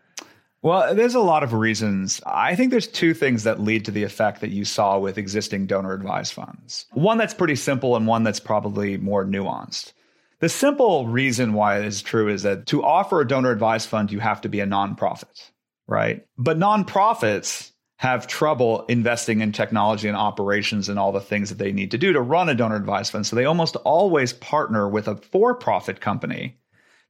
Well, 0.63 0.95
there's 0.95 1.15
a 1.15 1.21
lot 1.21 1.43
of 1.43 1.53
reasons. 1.53 2.23
I 2.25 2.55
think 2.55 2.71
there's 2.71 2.87
two 2.87 3.13
things 3.13 3.45
that 3.45 3.61
lead 3.61 3.85
to 3.85 3.91
the 3.91 4.03
effect 4.03 4.41
that 4.41 4.49
you 4.49 4.65
saw 4.65 4.99
with 4.99 5.19
existing 5.19 5.67
donor 5.67 5.93
advised 5.93 6.33
funds. 6.33 6.87
One 6.93 7.19
that's 7.19 7.35
pretty 7.35 7.57
simple 7.57 7.97
and 7.97 8.07
one 8.07 8.23
that's 8.23 8.41
probably 8.41 8.97
more 8.97 9.27
nuanced. 9.27 9.93
The 10.41 10.49
simple 10.49 11.07
reason 11.07 11.53
why 11.53 11.79
it 11.79 11.85
is 11.85 12.01
true 12.01 12.29
is 12.29 12.45
that 12.45 12.65
to 12.67 12.83
offer 12.83 13.21
a 13.21 13.29
donor 13.29 13.51
advised 13.51 13.91
fund, 13.91 14.11
you 14.11 14.21
have 14.21 14.41
to 14.41 14.49
be 14.49 14.61
a 14.61 14.67
nonprofit, 14.67 15.51
right? 15.87 16.25
But 16.39 16.59
nonprofits 16.59 17.73
have 17.97 18.27
trouble 18.27 18.87
investing 18.87 19.43
in 19.43 19.53
technology 19.53 20.09
and 20.09 20.17
operations 20.17 20.89
and 20.89 20.99
all 20.99 21.13
the 21.13 21.21
things 21.21 21.51
that 21.51 21.59
they 21.59 21.73
need 21.73 21.91
to 21.91 21.99
do 21.99 22.15
to 22.15 22.21
run 22.21 22.49
a 22.49 22.55
donor 22.55 22.77
advised 22.77 23.13
fund. 23.13 23.27
So 23.27 23.37
they 23.37 23.45
almost 23.45 23.77
always 23.77 24.33
partner 24.33 24.89
with 24.89 25.09
a 25.09 25.17
for 25.17 25.55
profit 25.55 26.01
company 26.01 26.57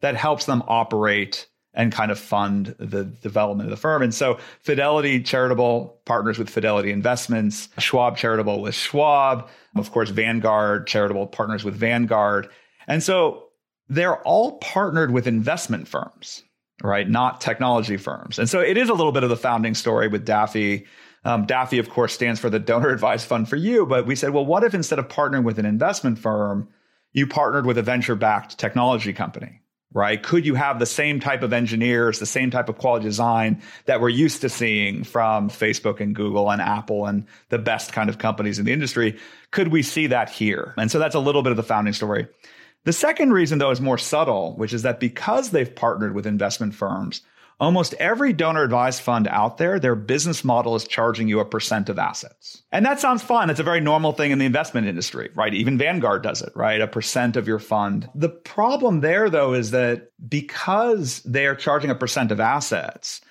that 0.04 0.16
helps 0.16 0.44
them 0.44 0.62
operate 0.68 1.48
and 1.72 1.90
kind 1.90 2.10
of 2.10 2.18
fund 2.18 2.74
the 2.78 3.04
development 3.04 3.66
of 3.66 3.70
the 3.70 3.80
firm. 3.80 4.02
And 4.02 4.14
so 4.14 4.38
Fidelity 4.60 5.22
Charitable 5.22 5.98
partners 6.04 6.38
with 6.38 6.50
Fidelity 6.50 6.92
Investments, 6.92 7.70
Schwab 7.78 8.18
Charitable 8.18 8.60
with 8.60 8.74
Schwab, 8.74 9.48
of 9.74 9.90
course, 9.92 10.10
Vanguard 10.10 10.86
Charitable 10.86 11.26
partners 11.28 11.64
with 11.64 11.74
Vanguard. 11.74 12.48
And 12.86 13.02
so 13.02 13.44
they're 13.88 14.22
all 14.22 14.58
partnered 14.58 15.10
with 15.10 15.26
investment 15.26 15.88
firms, 15.88 16.42
right? 16.82 17.08
Not 17.08 17.40
technology 17.40 17.96
firms. 17.96 18.38
And 18.38 18.48
so 18.48 18.60
it 18.60 18.76
is 18.76 18.90
a 18.90 18.94
little 18.94 19.12
bit 19.12 19.24
of 19.24 19.30
the 19.30 19.36
founding 19.36 19.74
story 19.74 20.06
with 20.06 20.26
Daffy. 20.26 20.84
Um, 21.24 21.46
Daffy, 21.46 21.78
of 21.78 21.88
course, 21.88 22.12
stands 22.12 22.38
for 22.38 22.50
the 22.50 22.60
Donor 22.60 22.90
Advised 22.90 23.26
Fund 23.26 23.48
for 23.48 23.56
You. 23.56 23.86
But 23.86 24.04
we 24.04 24.16
said, 24.16 24.30
well, 24.30 24.44
what 24.44 24.64
if 24.64 24.74
instead 24.74 24.98
of 24.98 25.08
partnering 25.08 25.44
with 25.44 25.58
an 25.58 25.64
investment 25.64 26.18
firm, 26.18 26.68
you 27.12 27.26
partnered 27.26 27.64
with 27.64 27.78
a 27.78 27.82
venture 27.82 28.14
backed 28.14 28.58
technology 28.58 29.14
company? 29.14 29.62
Right? 29.94 30.22
Could 30.22 30.44
you 30.44 30.56
have 30.56 30.78
the 30.78 30.86
same 30.86 31.20
type 31.20 31.42
of 31.42 31.52
engineers, 31.52 32.18
the 32.18 32.26
same 32.26 32.50
type 32.50 32.68
of 32.68 32.76
quality 32.76 33.04
design 33.04 33.62
that 33.86 34.00
we're 34.00 34.08
used 34.08 34.40
to 34.42 34.48
seeing 34.48 35.04
from 35.04 35.48
Facebook 35.48 36.00
and 36.00 36.14
Google 36.14 36.50
and 36.50 36.60
Apple 36.60 37.06
and 37.06 37.24
the 37.48 37.58
best 37.58 37.92
kind 37.92 38.10
of 38.10 38.18
companies 38.18 38.58
in 38.58 38.66
the 38.66 38.72
industry? 38.72 39.16
Could 39.52 39.68
we 39.68 39.82
see 39.82 40.08
that 40.08 40.28
here? 40.28 40.74
And 40.76 40.90
so 40.90 40.98
that's 40.98 41.14
a 41.14 41.20
little 41.20 41.42
bit 41.42 41.52
of 41.52 41.56
the 41.56 41.62
founding 41.62 41.94
story. 41.94 42.26
The 42.82 42.92
second 42.92 43.32
reason, 43.32 43.58
though, 43.58 43.70
is 43.70 43.80
more 43.80 43.96
subtle, 43.96 44.56
which 44.56 44.74
is 44.74 44.82
that 44.82 45.00
because 45.00 45.50
they've 45.50 45.74
partnered 45.74 46.14
with 46.14 46.26
investment 46.26 46.74
firms, 46.74 47.22
Almost 47.64 47.94
every 47.94 48.34
donor 48.34 48.62
advised 48.62 49.00
fund 49.00 49.26
out 49.26 49.56
there, 49.56 49.80
their 49.80 49.94
business 49.94 50.44
model 50.44 50.76
is 50.76 50.86
charging 50.86 51.28
you 51.28 51.40
a 51.40 51.44
percent 51.46 51.88
of 51.88 51.98
assets. 51.98 52.62
And 52.70 52.84
that 52.84 53.00
sounds 53.00 53.22
fun. 53.22 53.48
It's 53.48 53.58
a 53.58 53.64
very 53.64 53.80
normal 53.80 54.12
thing 54.12 54.32
in 54.32 54.38
the 54.38 54.44
investment 54.44 54.86
industry, 54.86 55.30
right? 55.34 55.54
Even 55.54 55.78
Vanguard 55.78 56.22
does 56.22 56.42
it, 56.42 56.52
right? 56.54 56.80
A 56.80 56.86
percent 56.86 57.36
of 57.36 57.48
your 57.48 57.58
fund. 57.58 58.10
The 58.14 58.28
problem 58.28 59.00
there, 59.00 59.30
though, 59.30 59.54
is 59.54 59.70
that 59.70 60.10
because 60.28 61.22
they 61.22 61.46
are 61.46 61.54
charging 61.54 61.90
a 61.90 61.94
percent 61.94 62.30
of 62.30 62.38
assets, 62.38 63.22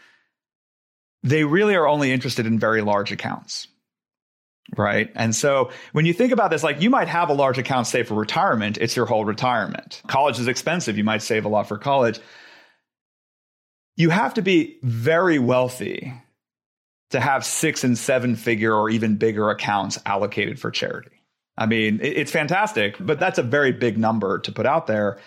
they 1.22 1.44
really 1.44 1.76
are 1.76 1.88
only 1.88 2.12
interested 2.12 2.48
in 2.48 2.58
very 2.58 2.82
large 2.82 3.12
accounts. 3.12 3.68
Right. 4.76 5.12
And 5.14 5.36
so 5.36 5.70
when 5.92 6.06
you 6.06 6.14
think 6.14 6.32
about 6.32 6.50
this, 6.50 6.64
like 6.64 6.82
you 6.82 6.90
might 6.90 7.08
have 7.08 7.30
a 7.30 7.34
large 7.34 7.60
account 7.60 7.86
saved 7.86 8.08
for 8.08 8.16
retirement, 8.16 8.80
it's 8.80 8.96
your 8.96 9.06
whole 9.06 9.26
retirement. 9.26 10.02
College 10.08 10.40
is 10.40 10.48
expensive. 10.48 10.98
You 10.98 11.04
might 11.04 11.22
save 11.22 11.46
a 11.46 11.50
lot 11.50 11.68
for 11.68 11.78
college 11.78 12.20
you 13.96 14.10
have 14.10 14.34
to 14.36 14.42
be 14.42 14.78
very 14.82 15.40
wealthy 15.40 16.14
to 17.12 17.20
have 17.20 17.46
six 17.46 17.84
and 17.84 17.98
seven 17.98 18.36
figure 18.36 18.74
or 18.74 18.90
even 18.90 19.18
bigger 19.18 19.50
accounts 19.50 20.00
allocated 20.06 20.60
for 20.60 20.72
charity. 20.72 21.12
I 21.56 21.68
mean, 21.68 22.00
it's 22.02 22.32
fantastic, 22.32 22.96
but 23.00 23.20
that's 23.20 23.38
a 23.38 23.44
very 23.44 23.72
big 23.72 23.98
number 24.00 24.40
to 24.40 24.52
put 24.52 24.66
out 24.66 24.88
there. 24.88 25.20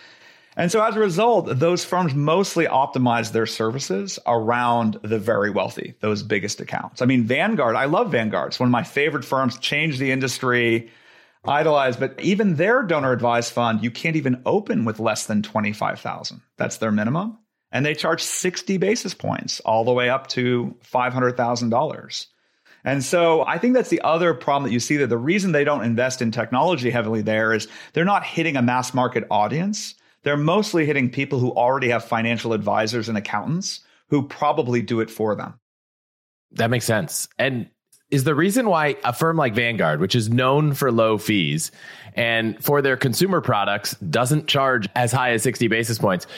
And 0.56 0.72
so 0.72 0.82
as 0.82 0.96
a 0.96 1.00
result, 1.00 1.60
those 1.60 1.84
firms 1.84 2.14
mostly 2.14 2.66
optimize 2.66 3.30
their 3.30 3.46
services 3.46 4.18
around 4.26 4.98
the 5.02 5.18
very 5.18 5.50
wealthy, 5.50 5.94
those 6.00 6.24
biggest 6.24 6.60
accounts. 6.60 7.02
I 7.02 7.04
mean, 7.04 7.24
Vanguard, 7.24 7.76
I 7.76 7.84
love 7.84 8.10
Vanguard. 8.10 8.48
It's 8.48 8.58
one 8.58 8.68
of 8.68 8.72
my 8.72 8.82
favorite 8.82 9.24
firms, 9.24 9.58
changed 9.58 10.00
the 10.00 10.10
industry, 10.10 10.90
idolized, 11.44 12.00
but 12.00 12.18
even 12.20 12.56
their 12.56 12.82
donor 12.82 13.12
advised 13.12 13.52
fund, 13.52 13.84
you 13.84 13.92
can't 13.92 14.16
even 14.16 14.42
open 14.44 14.84
with 14.84 14.98
less 14.98 15.26
than 15.26 15.42
25,000. 15.42 16.40
That's 16.56 16.78
their 16.78 16.90
minimum 16.90 17.38
and 17.72 17.84
they 17.84 17.94
charge 17.94 18.22
60 18.22 18.78
basis 18.78 19.14
points 19.14 19.60
all 19.60 19.84
the 19.84 19.92
way 19.92 20.08
up 20.08 20.26
to 20.28 20.76
$500,000. 20.92 22.26
And 22.84 23.02
so 23.02 23.44
I 23.44 23.58
think 23.58 23.74
that's 23.74 23.90
the 23.90 24.00
other 24.02 24.32
problem 24.32 24.64
that 24.64 24.72
you 24.72 24.80
see 24.80 24.96
that 24.98 25.08
the 25.08 25.18
reason 25.18 25.50
they 25.52 25.64
don't 25.64 25.82
invest 25.82 26.22
in 26.22 26.30
technology 26.30 26.90
heavily 26.90 27.20
there 27.20 27.52
is 27.52 27.66
they're 27.92 28.04
not 28.04 28.24
hitting 28.24 28.56
a 28.56 28.62
mass 28.62 28.94
market 28.94 29.24
audience. 29.28 29.96
They're 30.22 30.36
mostly 30.36 30.86
hitting 30.86 31.10
people 31.10 31.40
who 31.40 31.50
already 31.50 31.88
have 31.88 32.04
financial 32.04 32.52
advisors 32.52 33.08
and 33.08 33.18
accountants 33.18 33.80
who 34.08 34.28
probably 34.28 34.82
do 34.82 35.00
it 35.00 35.10
for 35.10 35.34
them. 35.34 35.58
That 36.52 36.70
makes 36.70 36.84
sense. 36.84 37.28
And 37.38 37.68
is 38.10 38.22
the 38.22 38.36
reason 38.36 38.68
why 38.68 38.96
a 39.04 39.12
firm 39.12 39.36
like 39.36 39.54
Vanguard, 39.54 40.00
which 40.00 40.14
is 40.14 40.28
known 40.28 40.74
for 40.74 40.92
low 40.92 41.18
fees 41.18 41.72
and 42.14 42.62
for 42.62 42.80
their 42.80 42.96
consumer 42.96 43.40
products 43.40 43.96
doesn't 43.96 44.46
charge 44.46 44.88
as 44.94 45.10
high 45.10 45.32
as 45.32 45.42
60 45.42 45.66
basis 45.66 45.98
points, 45.98 46.28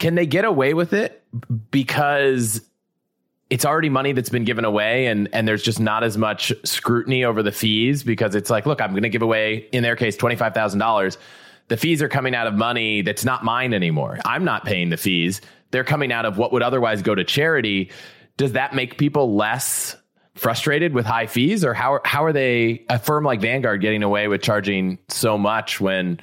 can 0.00 0.16
they 0.16 0.26
get 0.26 0.44
away 0.44 0.74
with 0.74 0.92
it 0.92 1.22
because 1.70 2.62
it's 3.50 3.64
already 3.64 3.88
money 3.88 4.12
that's 4.12 4.30
been 4.30 4.44
given 4.44 4.64
away 4.64 5.06
and 5.06 5.28
and 5.32 5.46
there's 5.46 5.62
just 5.62 5.78
not 5.78 6.02
as 6.02 6.16
much 6.16 6.52
scrutiny 6.64 7.24
over 7.24 7.42
the 7.42 7.52
fees 7.52 8.02
because 8.02 8.34
it's 8.34 8.50
like, 8.50 8.66
look, 8.66 8.80
I'm 8.80 8.90
going 8.90 9.04
to 9.04 9.08
give 9.08 9.22
away 9.22 9.68
in 9.72 9.82
their 9.84 9.96
case 9.96 10.16
$25,000. 10.16 11.16
The 11.68 11.76
fees 11.76 12.02
are 12.02 12.08
coming 12.08 12.34
out 12.34 12.48
of 12.48 12.54
money 12.54 13.02
that's 13.02 13.24
not 13.24 13.44
mine 13.44 13.74
anymore. 13.74 14.18
I'm 14.24 14.44
not 14.44 14.64
paying 14.64 14.88
the 14.90 14.96
fees. 14.96 15.40
They're 15.70 15.84
coming 15.84 16.10
out 16.10 16.24
of 16.24 16.38
what 16.38 16.52
would 16.52 16.62
otherwise 16.62 17.02
go 17.02 17.14
to 17.14 17.22
charity. 17.22 17.92
Does 18.36 18.52
that 18.52 18.74
make 18.74 18.98
people 18.98 19.36
less 19.36 19.96
frustrated 20.34 20.94
with 20.94 21.04
high 21.04 21.26
fees 21.26 21.64
or 21.64 21.74
how 21.74 22.00
how 22.04 22.24
are 22.24 22.32
they 22.32 22.84
a 22.88 22.98
firm 22.98 23.24
like 23.24 23.40
Vanguard 23.40 23.82
getting 23.82 24.02
away 24.02 24.26
with 24.26 24.40
charging 24.40 24.98
so 25.08 25.36
much 25.36 25.80
when 25.80 26.18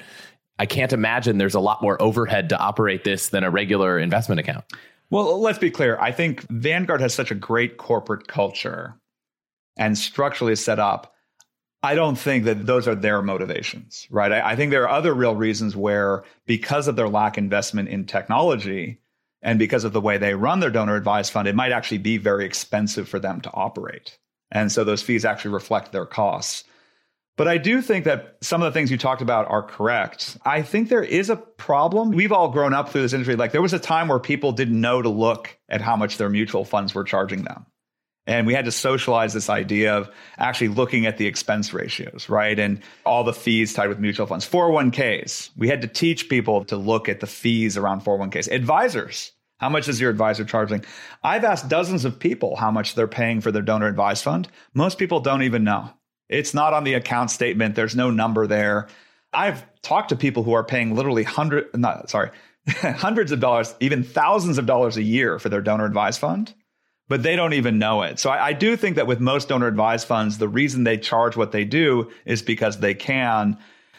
I 0.60 0.66
can't 0.66 0.93
imagine 0.93 1.38
there's 1.38 1.55
a 1.55 1.60
lot 1.60 1.82
more 1.82 2.01
overhead 2.01 2.49
to 2.49 2.58
operate 2.58 3.03
this 3.03 3.30
than 3.30 3.43
a 3.43 3.51
regular 3.51 3.99
investment 3.99 4.39
account. 4.39 4.66
Well, 5.10 5.39
let's 5.39 5.60
be 5.60 5.72
clear. 5.72 5.97
I 5.99 6.12
think 6.12 6.41
Vanguard 6.49 7.01
has 7.01 7.14
such 7.14 7.32
a 7.32 7.36
great 7.36 7.78
corporate 7.78 8.28
culture 8.28 8.99
and 9.78 9.97
structurally 9.97 10.55
set 10.55 10.80
up. 10.80 11.14
I 11.84 11.95
don't 11.95 12.18
think 12.18 12.45
that 12.45 12.66
those 12.66 12.88
are 12.88 12.95
their 12.95 13.22
motivations, 13.22 14.08
right? 14.10 14.32
I, 14.32 14.51
I, 14.51 14.55
think 14.55 14.72
there 14.72 14.84
are 14.84 14.97
other 14.97 15.14
real 15.14 15.36
reasons 15.36 15.76
where, 15.76 16.24
because 16.45 16.88
of 16.88 16.95
their 16.95 17.08
lack 17.08 17.38
investment 17.38 17.88
in 17.89 18.05
technology, 18.05 18.99
and 19.41 19.60
because 19.60 19.84
of 19.84 19.93
the 19.93 20.01
way 20.01 20.18
they 20.18 20.34
run 20.34 20.60
their 20.60 20.72
donor 20.72 20.95
advised 20.95 21.32
fund, 21.32 21.47
it 21.47 21.55
might 21.55 21.72
actually 21.72 21.99
be 21.99 22.18
very 22.18 22.45
expensive 22.45 23.08
for 23.08 23.20
them 23.20 23.39
to 23.41 23.51
operate. 23.53 24.18
And 24.51 24.72
so 24.72 24.84
those 24.84 25.03
fees 25.03 25.26
actually 25.26 25.53
reflect 25.53 25.91
their 25.91 26.05
costs. 26.05 26.64
But 27.38 27.48
I 27.48 27.60
do 27.60 27.84
think 27.84 28.06
that 28.06 28.38
some 28.42 28.64
of 28.64 28.66
the 28.66 28.78
things 28.78 28.90
you 28.90 28.98
talked 28.98 29.22
about 29.22 29.48
are 29.50 29.62
correct. 29.62 30.38
I 30.44 30.64
think 30.64 30.90
there 30.90 31.04
is 31.04 31.30
a 31.30 31.36
problem. 31.36 32.10
We've 32.10 32.32
all 32.32 32.50
grown 32.50 32.74
up 32.74 32.90
through 32.90 33.04
this 33.04 33.14
industry. 33.14 33.36
Like 33.36 33.52
there 33.52 33.62
was 33.62 33.74
a 33.74 33.80
time 33.80 34.08
where 34.08 34.20
people 34.20 34.52
didn't 34.52 34.82
know 34.82 35.02
to 35.02 35.10
look 35.10 35.56
at 35.70 35.80
how 35.80 35.96
much 35.96 36.18
their 36.18 36.30
mutual 36.30 36.66
funds 36.66 36.96
were 36.96 37.04
charging 37.04 37.44
them. 37.44 37.68
And 38.26 38.46
we 38.46 38.54
had 38.54 38.66
to 38.66 38.72
socialize 38.72 39.34
this 39.34 39.50
idea 39.50 39.96
of 39.96 40.10
actually 40.38 40.70
looking 40.70 41.06
at 41.06 41.18
the 41.18 41.28
expense 41.28 41.74
ratios, 41.74 42.28
right? 42.28 42.58
And 42.60 42.82
all 43.06 43.24
the 43.24 43.34
fees 43.34 43.74
tied 43.74 43.88
with 43.88 44.00
mutual 44.00 44.26
funds. 44.26 44.46
401ks. 44.50 45.52
We 45.56 45.70
had 45.70 45.84
to 45.84 45.88
teach 45.88 46.28
people 46.28 46.66
to 46.66 46.76
look 46.76 47.08
at 47.08 47.22
the 47.22 47.28
fees 47.28 47.78
around 47.78 48.02
401ks. 48.04 48.52
Advisors. 48.52 49.32
How 49.60 49.70
much 49.70 49.88
is 49.88 50.02
your 50.02 50.10
advisor 50.10 50.44
charging? 50.44 50.84
I've 51.24 51.44
asked 51.44 51.70
dozens 51.70 52.04
of 52.04 52.20
people 52.20 52.56
how 52.56 52.70
much 52.70 52.96
they're 52.96 53.08
paying 53.08 53.42
for 53.42 53.52
their 53.52 53.62
donor 53.62 53.88
advised 53.88 54.24
fund. 54.24 54.48
Most 54.74 54.98
people 54.98 55.20
don't 55.20 55.44
even 55.44 55.64
know. 55.64 55.90
It's 56.30 56.53
not 56.53 56.73
on 56.73 56.84
the 56.84 56.93
account 56.93 57.32
statement. 57.32 57.75
There's 57.75 57.95
no 57.95 58.11
number 58.11 58.47
there. 58.47 58.88
I've 59.34 59.65
talked 59.82 60.09
to 60.09 60.15
people 60.15 60.43
who 60.43 60.53
are 60.53 60.63
paying 60.63 60.95
literally 60.95 61.23
hundred, 61.23 61.67
not 61.73 62.09
sorry, 62.09 62.32
hundreds 62.67 63.32
of 63.32 63.39
dollars, 63.39 63.75
even 63.80 64.03
thousands 64.03 64.57
of 64.57 64.65
dollars 64.65 64.97
a 64.97 65.03
year 65.03 65.39
for 65.39 65.49
their 65.49 65.61
donor 65.61 65.86
advised 65.86 66.19
fund, 66.19 66.53
but 67.07 67.23
they 67.23 67.36
don't 67.36 67.53
even 67.53 67.80
know 67.80 68.01
it. 68.01 68.19
So 68.19 68.30
I, 68.30 68.47
I 68.47 68.53
do 68.53 68.75
think 68.75 68.95
that 68.95 69.07
with 69.07 69.19
most 69.19 69.49
donor 69.49 69.67
advised 69.67 70.07
funds, 70.07 70.38
the 70.38 70.49
reason 70.49 70.84
they 70.84 70.97
charge 70.97 71.38
what 71.38 71.51
they 71.51 71.65
do 71.65 72.11
is 72.25 72.41
because 72.41 72.80
they 72.80 72.93
can. 72.93 73.57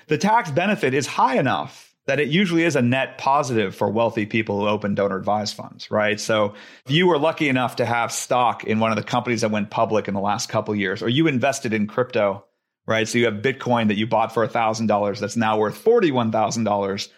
The 0.09 0.19
tax 0.19 0.51
benefit 0.51 0.95
is 0.95 1.07
high 1.07 1.39
enough 1.39 1.88
that 2.09 2.19
it 2.19 2.29
usually 2.29 2.65
is 2.65 2.75
a 2.75 2.81
net 2.81 3.19
positive 3.19 3.75
for 3.75 3.91
wealthy 3.91 4.25
people 4.25 4.59
who 4.59 4.67
open 4.67 4.95
donor 4.95 5.19
advised 5.19 5.55
funds, 5.55 5.91
right? 5.91 6.19
So 6.19 6.55
if 6.87 6.91
you 6.91 7.07
were 7.07 7.19
lucky 7.19 7.51
enough 7.51 7.77
to 7.77 7.85
have 7.85 8.11
stock 8.11 8.65
in 8.65 8.81
one 8.81 8.91
of 8.91 8.97
the 8.97 9.03
companies 9.03 9.43
that 9.43 9.51
went 9.51 9.69
public 9.69 10.09
in 10.09 10.15
the 10.15 10.21
last 10.21 10.49
couple 10.49 10.75
years, 10.75 11.03
or 11.03 11.11
you 11.11 11.27
invested 11.27 11.75
in 11.75 11.87
crypto, 11.87 12.47
right? 12.87 13.07
So 13.07 13.19
you 13.19 13.27
have 13.27 13.35
Bitcoin 13.35 13.89
that 13.89 13.99
you 13.99 14.07
bought 14.07 14.33
for 14.33 14.49
$1,000 14.49 15.21
that's 15.21 15.37
now 15.37 15.59
worth 15.59 15.85
$41,000. 15.85 17.09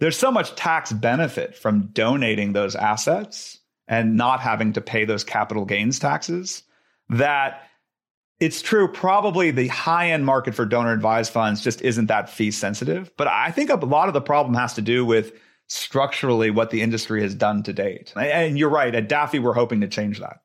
There's 0.00 0.18
so 0.18 0.32
much 0.32 0.56
tax 0.56 0.90
benefit 0.90 1.56
from 1.56 1.90
donating 1.92 2.52
those 2.52 2.74
assets 2.74 3.60
and 3.86 4.16
not 4.16 4.40
having 4.40 4.72
to 4.72 4.80
pay 4.80 5.04
those 5.04 5.22
capital 5.22 5.64
gains 5.64 6.00
taxes 6.00 6.64
that 7.10 7.62
it's 8.42 8.60
true. 8.60 8.88
Probably 8.88 9.52
the 9.52 9.68
high 9.68 10.10
end 10.10 10.26
market 10.26 10.56
for 10.56 10.66
donor 10.66 10.92
advised 10.92 11.32
funds 11.32 11.60
just 11.60 11.80
isn't 11.80 12.06
that 12.06 12.28
fee 12.28 12.50
sensitive. 12.50 13.12
But 13.16 13.28
I 13.28 13.52
think 13.52 13.70
a 13.70 13.76
lot 13.76 14.08
of 14.08 14.14
the 14.14 14.20
problem 14.20 14.54
has 14.54 14.74
to 14.74 14.82
do 14.82 15.06
with 15.06 15.32
structurally 15.68 16.50
what 16.50 16.70
the 16.70 16.82
industry 16.82 17.22
has 17.22 17.36
done 17.36 17.62
to 17.62 17.72
date. 17.72 18.12
And 18.16 18.58
you're 18.58 18.68
right. 18.68 18.92
At 18.92 19.08
Daffy, 19.08 19.38
we're 19.38 19.54
hoping 19.54 19.80
to 19.82 19.88
change 19.88 20.18
that. 20.18 20.40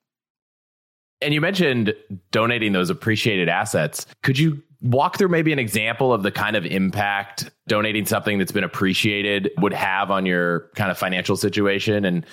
And 1.22 1.34
you 1.34 1.42
mentioned 1.42 1.96
donating 2.32 2.74
those 2.74 2.92
appreciated 2.92 3.50
assets. 3.50 4.06
Could 4.22 4.38
you 4.38 4.62
walk 4.84 5.18
through 5.18 5.30
maybe 5.30 5.52
an 5.52 5.58
example 5.58 6.14
of 6.14 6.22
the 6.22 6.32
kind 6.32 6.56
of 6.56 6.68
impact 6.68 7.50
donating 7.68 8.06
something 8.06 8.38
that's 8.38 8.52
been 8.52 8.64
appreciated 8.64 9.50
would 9.58 9.74
have 9.74 10.12
on 10.12 10.28
your 10.28 10.70
kind 10.76 10.92
of 10.92 11.00
financial 11.00 11.36
situation 11.36 12.06
and 12.06 12.24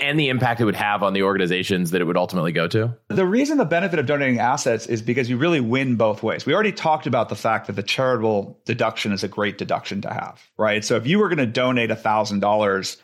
and 0.00 0.18
the 0.18 0.28
impact 0.28 0.60
it 0.60 0.64
would 0.64 0.76
have 0.76 1.02
on 1.02 1.12
the 1.12 1.22
organizations 1.22 1.90
that 1.90 2.00
it 2.00 2.04
would 2.04 2.16
ultimately 2.16 2.52
go 2.52 2.66
to? 2.68 2.96
The 3.08 3.26
reason 3.26 3.58
the 3.58 3.64
benefit 3.64 3.98
of 3.98 4.06
donating 4.06 4.38
assets 4.38 4.86
is 4.86 5.02
because 5.02 5.28
you 5.28 5.36
really 5.36 5.60
win 5.60 5.96
both 5.96 6.22
ways. 6.22 6.46
We 6.46 6.54
already 6.54 6.72
talked 6.72 7.06
about 7.06 7.28
the 7.28 7.36
fact 7.36 7.66
that 7.66 7.74
the 7.74 7.82
charitable 7.82 8.58
deduction 8.64 9.12
is 9.12 9.22
a 9.24 9.28
great 9.28 9.58
deduction 9.58 10.00
to 10.02 10.10
have, 10.10 10.42
right? 10.56 10.84
So 10.84 10.96
if 10.96 11.06
you 11.06 11.18
were 11.18 11.28
going 11.28 11.38
to 11.38 11.46
donate 11.46 11.90
$1,000, 11.90 12.96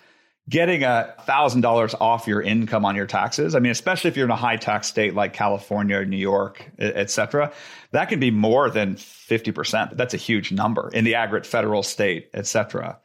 getting 0.48 0.82
a 0.84 1.14
$1,000 1.26 1.94
off 2.00 2.26
your 2.26 2.42
income 2.42 2.84
on 2.84 2.94
your 2.94 3.06
taxes, 3.06 3.54
I 3.54 3.60
mean, 3.60 3.72
especially 3.72 4.08
if 4.08 4.16
you're 4.16 4.26
in 4.26 4.30
a 4.30 4.36
high 4.36 4.56
tax 4.56 4.86
state 4.86 5.14
like 5.14 5.32
California 5.32 5.96
or 5.96 6.04
New 6.04 6.16
York, 6.16 6.70
et 6.78 7.10
cetera, 7.10 7.52
that 7.92 8.08
can 8.08 8.20
be 8.20 8.30
more 8.30 8.68
than 8.68 8.96
50%. 8.96 9.96
That's 9.96 10.14
a 10.14 10.18
huge 10.18 10.52
number 10.52 10.90
in 10.92 11.04
the 11.04 11.14
aggregate 11.14 11.46
federal, 11.46 11.82
state, 11.82 12.28
et 12.34 12.46
cetera. 12.46 12.98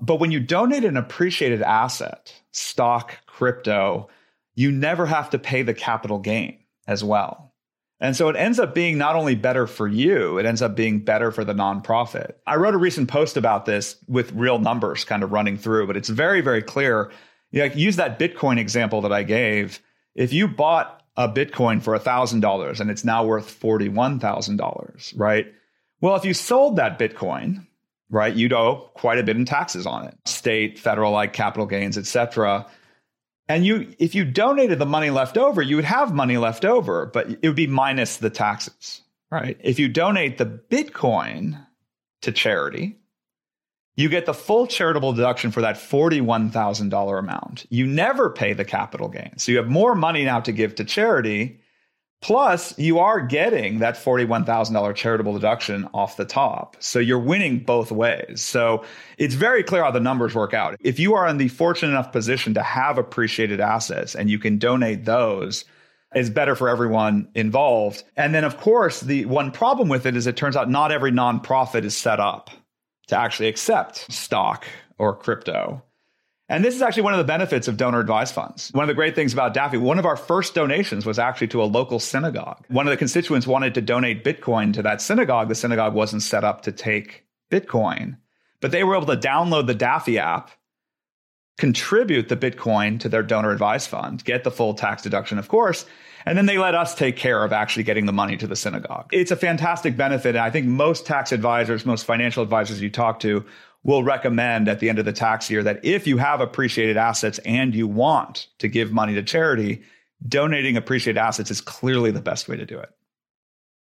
But 0.00 0.16
when 0.16 0.32
you 0.32 0.40
donate 0.40 0.84
an 0.84 0.96
appreciated 0.96 1.62
asset, 1.62 2.34
stock, 2.50 3.18
crypto, 3.42 4.08
you 4.54 4.70
never 4.70 5.04
have 5.04 5.30
to 5.30 5.36
pay 5.36 5.62
the 5.62 5.74
capital 5.74 6.20
gain 6.20 6.58
as 6.86 7.02
well. 7.02 7.52
And 7.98 8.14
so 8.14 8.28
it 8.28 8.36
ends 8.36 8.60
up 8.60 8.72
being 8.72 8.98
not 8.98 9.16
only 9.16 9.34
better 9.34 9.66
for 9.66 9.88
you, 9.88 10.38
it 10.38 10.46
ends 10.46 10.62
up 10.62 10.76
being 10.76 11.00
better 11.00 11.32
for 11.32 11.44
the 11.44 11.52
nonprofit. 11.52 12.34
I 12.46 12.54
wrote 12.54 12.74
a 12.74 12.78
recent 12.78 13.08
post 13.08 13.36
about 13.36 13.66
this 13.66 13.96
with 14.06 14.30
real 14.30 14.60
numbers 14.60 15.04
kind 15.04 15.24
of 15.24 15.32
running 15.32 15.58
through, 15.58 15.88
but 15.88 15.96
it's 15.96 16.08
very, 16.08 16.40
very 16.40 16.62
clear. 16.62 17.10
You 17.50 17.66
know, 17.66 17.74
use 17.74 17.96
that 17.96 18.16
Bitcoin 18.16 18.60
example 18.60 19.00
that 19.00 19.12
I 19.12 19.24
gave. 19.24 19.80
If 20.14 20.32
you 20.32 20.46
bought 20.46 21.02
a 21.16 21.28
Bitcoin 21.28 21.82
for 21.82 21.98
$1,000 21.98 22.80
and 22.80 22.90
it's 22.92 23.04
now 23.04 23.24
worth 23.24 23.60
$41,000, 23.60 25.14
right? 25.16 25.52
Well, 26.00 26.14
if 26.14 26.24
you 26.24 26.32
sold 26.32 26.76
that 26.76 26.96
Bitcoin 26.96 27.66
right? 28.12 28.36
You'd 28.36 28.52
owe 28.52 28.90
quite 28.94 29.18
a 29.18 29.22
bit 29.24 29.36
in 29.36 29.46
taxes 29.46 29.86
on 29.86 30.06
it, 30.06 30.16
state, 30.26 30.78
federal, 30.78 31.10
like 31.10 31.32
capital 31.32 31.66
gains, 31.66 31.98
et 31.98 32.06
cetera. 32.06 32.66
And 33.48 33.66
you, 33.66 33.94
if 33.98 34.14
you 34.14 34.24
donated 34.24 34.78
the 34.78 34.86
money 34.86 35.10
left 35.10 35.36
over, 35.36 35.60
you 35.62 35.76
would 35.76 35.84
have 35.84 36.14
money 36.14 36.38
left 36.38 36.64
over, 36.64 37.06
but 37.06 37.30
it 37.30 37.42
would 37.42 37.56
be 37.56 37.66
minus 37.66 38.18
the 38.18 38.30
taxes, 38.30 39.02
right? 39.30 39.58
If 39.60 39.78
you 39.78 39.88
donate 39.88 40.38
the 40.38 40.46
Bitcoin 40.46 41.66
to 42.22 42.32
charity, 42.32 42.96
you 43.96 44.08
get 44.08 44.26
the 44.26 44.34
full 44.34 44.66
charitable 44.66 45.12
deduction 45.12 45.50
for 45.50 45.60
that 45.60 45.76
$41,000 45.76 47.18
amount. 47.18 47.66
You 47.68 47.86
never 47.86 48.30
pay 48.30 48.52
the 48.52 48.64
capital 48.64 49.08
gain. 49.08 49.36
So 49.36 49.52
you 49.52 49.58
have 49.58 49.68
more 49.68 49.94
money 49.94 50.24
now 50.24 50.40
to 50.40 50.52
give 50.52 50.76
to 50.76 50.84
charity 50.84 51.60
Plus, 52.22 52.78
you 52.78 53.00
are 53.00 53.20
getting 53.20 53.80
that 53.80 53.96
$41,000 53.96 54.94
charitable 54.94 55.32
deduction 55.32 55.88
off 55.92 56.16
the 56.16 56.24
top. 56.24 56.76
So 56.78 57.00
you're 57.00 57.18
winning 57.18 57.58
both 57.58 57.90
ways. 57.90 58.40
So 58.40 58.84
it's 59.18 59.34
very 59.34 59.64
clear 59.64 59.82
how 59.82 59.90
the 59.90 60.00
numbers 60.00 60.32
work 60.32 60.54
out. 60.54 60.76
If 60.80 61.00
you 61.00 61.14
are 61.14 61.26
in 61.26 61.38
the 61.38 61.48
fortunate 61.48 61.90
enough 61.90 62.12
position 62.12 62.54
to 62.54 62.62
have 62.62 62.96
appreciated 62.96 63.60
assets 63.60 64.14
and 64.14 64.30
you 64.30 64.38
can 64.38 64.56
donate 64.56 65.04
those, 65.04 65.64
it's 66.14 66.30
better 66.30 66.54
for 66.54 66.68
everyone 66.68 67.28
involved. 67.34 68.04
And 68.16 68.32
then, 68.32 68.44
of 68.44 68.56
course, 68.56 69.00
the 69.00 69.24
one 69.24 69.50
problem 69.50 69.88
with 69.88 70.06
it 70.06 70.16
is 70.16 70.28
it 70.28 70.36
turns 70.36 70.56
out 70.56 70.70
not 70.70 70.92
every 70.92 71.10
nonprofit 71.10 71.84
is 71.84 71.96
set 71.96 72.20
up 72.20 72.50
to 73.08 73.18
actually 73.18 73.48
accept 73.48 74.12
stock 74.12 74.64
or 74.96 75.16
crypto. 75.16 75.82
And 76.52 76.62
this 76.62 76.74
is 76.74 76.82
actually 76.82 77.04
one 77.04 77.14
of 77.14 77.18
the 77.18 77.24
benefits 77.24 77.66
of 77.66 77.78
donor 77.78 77.98
advised 77.98 78.34
funds. 78.34 78.68
One 78.74 78.84
of 78.84 78.88
the 78.88 78.94
great 78.94 79.14
things 79.14 79.32
about 79.32 79.54
Daffy, 79.54 79.78
one 79.78 79.98
of 79.98 80.04
our 80.04 80.18
first 80.18 80.54
donations 80.54 81.06
was 81.06 81.18
actually 81.18 81.48
to 81.48 81.62
a 81.62 81.64
local 81.64 81.98
synagogue. 81.98 82.66
One 82.68 82.86
of 82.86 82.90
the 82.90 82.98
constituents 82.98 83.46
wanted 83.46 83.72
to 83.72 83.80
donate 83.80 84.22
Bitcoin 84.22 84.74
to 84.74 84.82
that 84.82 85.00
synagogue. 85.00 85.48
The 85.48 85.54
synagogue 85.54 85.94
wasn't 85.94 86.22
set 86.22 86.44
up 86.44 86.60
to 86.62 86.70
take 86.70 87.24
Bitcoin, 87.50 88.18
but 88.60 88.70
they 88.70 88.84
were 88.84 88.94
able 88.94 89.06
to 89.06 89.16
download 89.16 89.66
the 89.66 89.74
Daffy 89.74 90.18
app, 90.18 90.50
contribute 91.56 92.28
the 92.28 92.36
Bitcoin 92.36 93.00
to 93.00 93.08
their 93.08 93.22
donor 93.22 93.50
advised 93.50 93.88
fund, 93.88 94.22
get 94.22 94.44
the 94.44 94.50
full 94.50 94.74
tax 94.74 95.02
deduction, 95.02 95.38
of 95.38 95.48
course. 95.48 95.86
And 96.26 96.36
then 96.36 96.44
they 96.44 96.58
let 96.58 96.74
us 96.74 96.94
take 96.94 97.16
care 97.16 97.42
of 97.44 97.54
actually 97.54 97.84
getting 97.84 98.04
the 98.04 98.12
money 98.12 98.36
to 98.36 98.46
the 98.46 98.56
synagogue. 98.56 99.08
It's 99.10 99.30
a 99.30 99.36
fantastic 99.36 99.96
benefit. 99.96 100.36
And 100.36 100.44
I 100.44 100.50
think 100.50 100.66
most 100.66 101.06
tax 101.06 101.32
advisors, 101.32 101.86
most 101.86 102.04
financial 102.04 102.42
advisors 102.42 102.82
you 102.82 102.90
talk 102.90 103.20
to 103.20 103.44
will 103.84 104.04
recommend 104.04 104.68
at 104.68 104.80
the 104.80 104.88
end 104.88 104.98
of 104.98 105.04
the 105.04 105.12
tax 105.12 105.50
year 105.50 105.62
that 105.62 105.84
if 105.84 106.06
you 106.06 106.16
have 106.18 106.40
appreciated 106.40 106.96
assets 106.96 107.38
and 107.44 107.74
you 107.74 107.86
want 107.86 108.46
to 108.58 108.68
give 108.68 108.92
money 108.92 109.14
to 109.14 109.22
charity, 109.22 109.82
donating 110.26 110.76
appreciated 110.76 111.18
assets 111.18 111.50
is 111.50 111.60
clearly 111.60 112.10
the 112.10 112.20
best 112.20 112.48
way 112.48 112.56
to 112.56 112.66
do 112.66 112.78
it. 112.78 112.90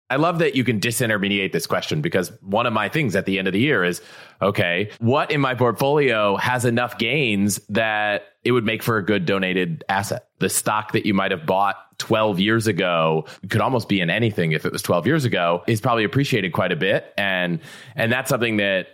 I 0.09 0.17
love 0.17 0.37
that 0.39 0.55
you 0.55 0.63
can 0.63 0.79
disintermediate 0.79 1.51
this 1.51 1.65
question 1.65 2.01
because 2.01 2.31
one 2.41 2.67
of 2.67 2.73
my 2.73 2.89
things 2.89 3.15
at 3.15 3.25
the 3.25 3.39
end 3.39 3.47
of 3.47 3.53
the 3.53 3.59
year 3.59 3.83
is 3.83 4.01
okay, 4.39 4.91
what 4.99 5.31
in 5.31 5.41
my 5.41 5.55
portfolio 5.55 6.35
has 6.37 6.63
enough 6.63 6.99
gains 6.99 7.59
that 7.69 8.23
it 8.43 8.51
would 8.51 8.65
make 8.65 8.83
for 8.83 8.97
a 8.97 9.03
good 9.03 9.25
donated 9.25 9.83
asset? 9.89 10.27
The 10.37 10.49
stock 10.49 10.91
that 10.91 11.07
you 11.07 11.15
might 11.15 11.31
have 11.31 11.47
bought 11.47 11.77
12 11.97 12.39
years 12.39 12.67
ago 12.67 13.25
could 13.49 13.61
almost 13.61 13.89
be 13.89 13.99
in 13.99 14.11
anything 14.11 14.51
if 14.51 14.63
it 14.63 14.71
was 14.71 14.83
12 14.83 15.07
years 15.07 15.25
ago 15.25 15.63
is 15.65 15.81
probably 15.81 16.03
appreciated 16.03 16.51
quite 16.51 16.71
a 16.71 16.75
bit 16.75 17.13
and 17.17 17.59
and 17.95 18.11
that's 18.11 18.29
something 18.29 18.57
that 18.57 18.87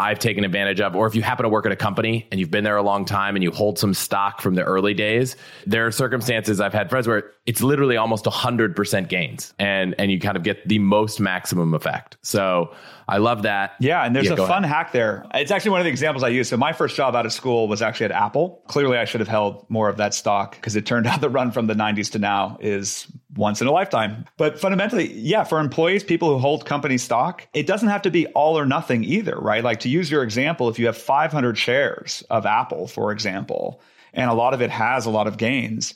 I've 0.00 0.20
taken 0.20 0.44
advantage 0.44 0.80
of, 0.80 0.94
or 0.94 1.08
if 1.08 1.16
you 1.16 1.22
happen 1.22 1.42
to 1.42 1.48
work 1.48 1.66
at 1.66 1.72
a 1.72 1.76
company 1.76 2.28
and 2.30 2.38
you've 2.38 2.52
been 2.52 2.62
there 2.62 2.76
a 2.76 2.82
long 2.82 3.04
time 3.04 3.34
and 3.34 3.42
you 3.42 3.50
hold 3.50 3.80
some 3.80 3.92
stock 3.92 4.40
from 4.40 4.54
the 4.54 4.62
early 4.62 4.94
days, 4.94 5.34
there 5.66 5.86
are 5.86 5.90
circumstances 5.90 6.60
I've 6.60 6.72
had 6.72 6.88
friends 6.88 7.08
where 7.08 7.32
it's 7.48 7.62
literally 7.62 7.96
almost 7.96 8.26
100% 8.26 9.08
gains 9.08 9.54
and, 9.58 9.94
and 9.98 10.12
you 10.12 10.20
kind 10.20 10.36
of 10.36 10.42
get 10.42 10.68
the 10.68 10.78
most 10.78 11.18
maximum 11.18 11.72
effect. 11.72 12.18
So 12.20 12.74
I 13.08 13.16
love 13.16 13.44
that. 13.44 13.72
Yeah, 13.80 14.04
and 14.04 14.14
there's 14.14 14.26
Yeah, 14.26 14.34
a 14.34 14.36
fun 14.36 14.64
ahead. 14.64 14.76
hack 14.76 14.92
there. 14.92 15.24
It's 15.32 15.50
actually 15.50 15.70
one 15.70 15.80
of 15.80 15.84
the 15.86 15.90
examples 15.90 16.22
I 16.22 16.28
use. 16.28 16.50
So 16.50 16.58
my 16.58 16.74
first 16.74 16.94
job 16.94 17.16
out 17.16 17.24
of 17.24 17.32
school 17.32 17.66
was 17.66 17.80
actually 17.80 18.04
at 18.04 18.12
Apple. 18.12 18.62
Clearly, 18.68 18.98
I 18.98 19.06
should 19.06 19.20
have 19.20 19.28
held 19.28 19.64
more 19.70 19.88
of 19.88 19.96
that 19.96 20.12
stock 20.12 20.56
because 20.56 20.76
it 20.76 20.84
turned 20.84 21.06
out 21.10 21.22
the 21.22 21.30
run 21.30 21.50
from 21.50 21.68
the 21.68 21.74
90s 21.74 22.12
to 22.12 22.18
now 22.18 22.58
is 22.60 23.06
once 23.34 23.62
in 23.62 23.66
a 23.66 23.72
lifetime. 23.72 24.26
But 24.36 24.60
fundamentally, 24.60 25.10
yeah, 25.14 25.44
for 25.44 25.58
employees, 25.58 26.04
people 26.04 26.28
who 26.28 26.36
hold 26.36 26.66
company 26.66 26.98
stock, 26.98 27.48
it 27.54 27.66
doesn't 27.66 27.88
have 27.88 28.02
to 28.02 28.10
be 28.10 28.26
all 28.26 28.58
or 28.58 28.66
nothing 28.66 29.04
either, 29.04 29.36
right? 29.38 29.64
Like 29.64 29.80
to 29.80 29.88
use 29.88 30.10
your 30.10 30.22
example, 30.22 30.68
if 30.68 30.78
you 30.78 30.84
have 30.84 30.98
500 30.98 31.56
shares 31.56 32.22
of 32.28 32.44
Apple, 32.44 32.86
for 32.88 33.10
example, 33.10 33.80
and 34.12 34.30
a 34.30 34.34
lot 34.34 34.52
of 34.52 34.60
it 34.60 34.68
has 34.68 35.06
a 35.06 35.10
lot 35.10 35.26
of 35.26 35.38
gains, 35.38 35.94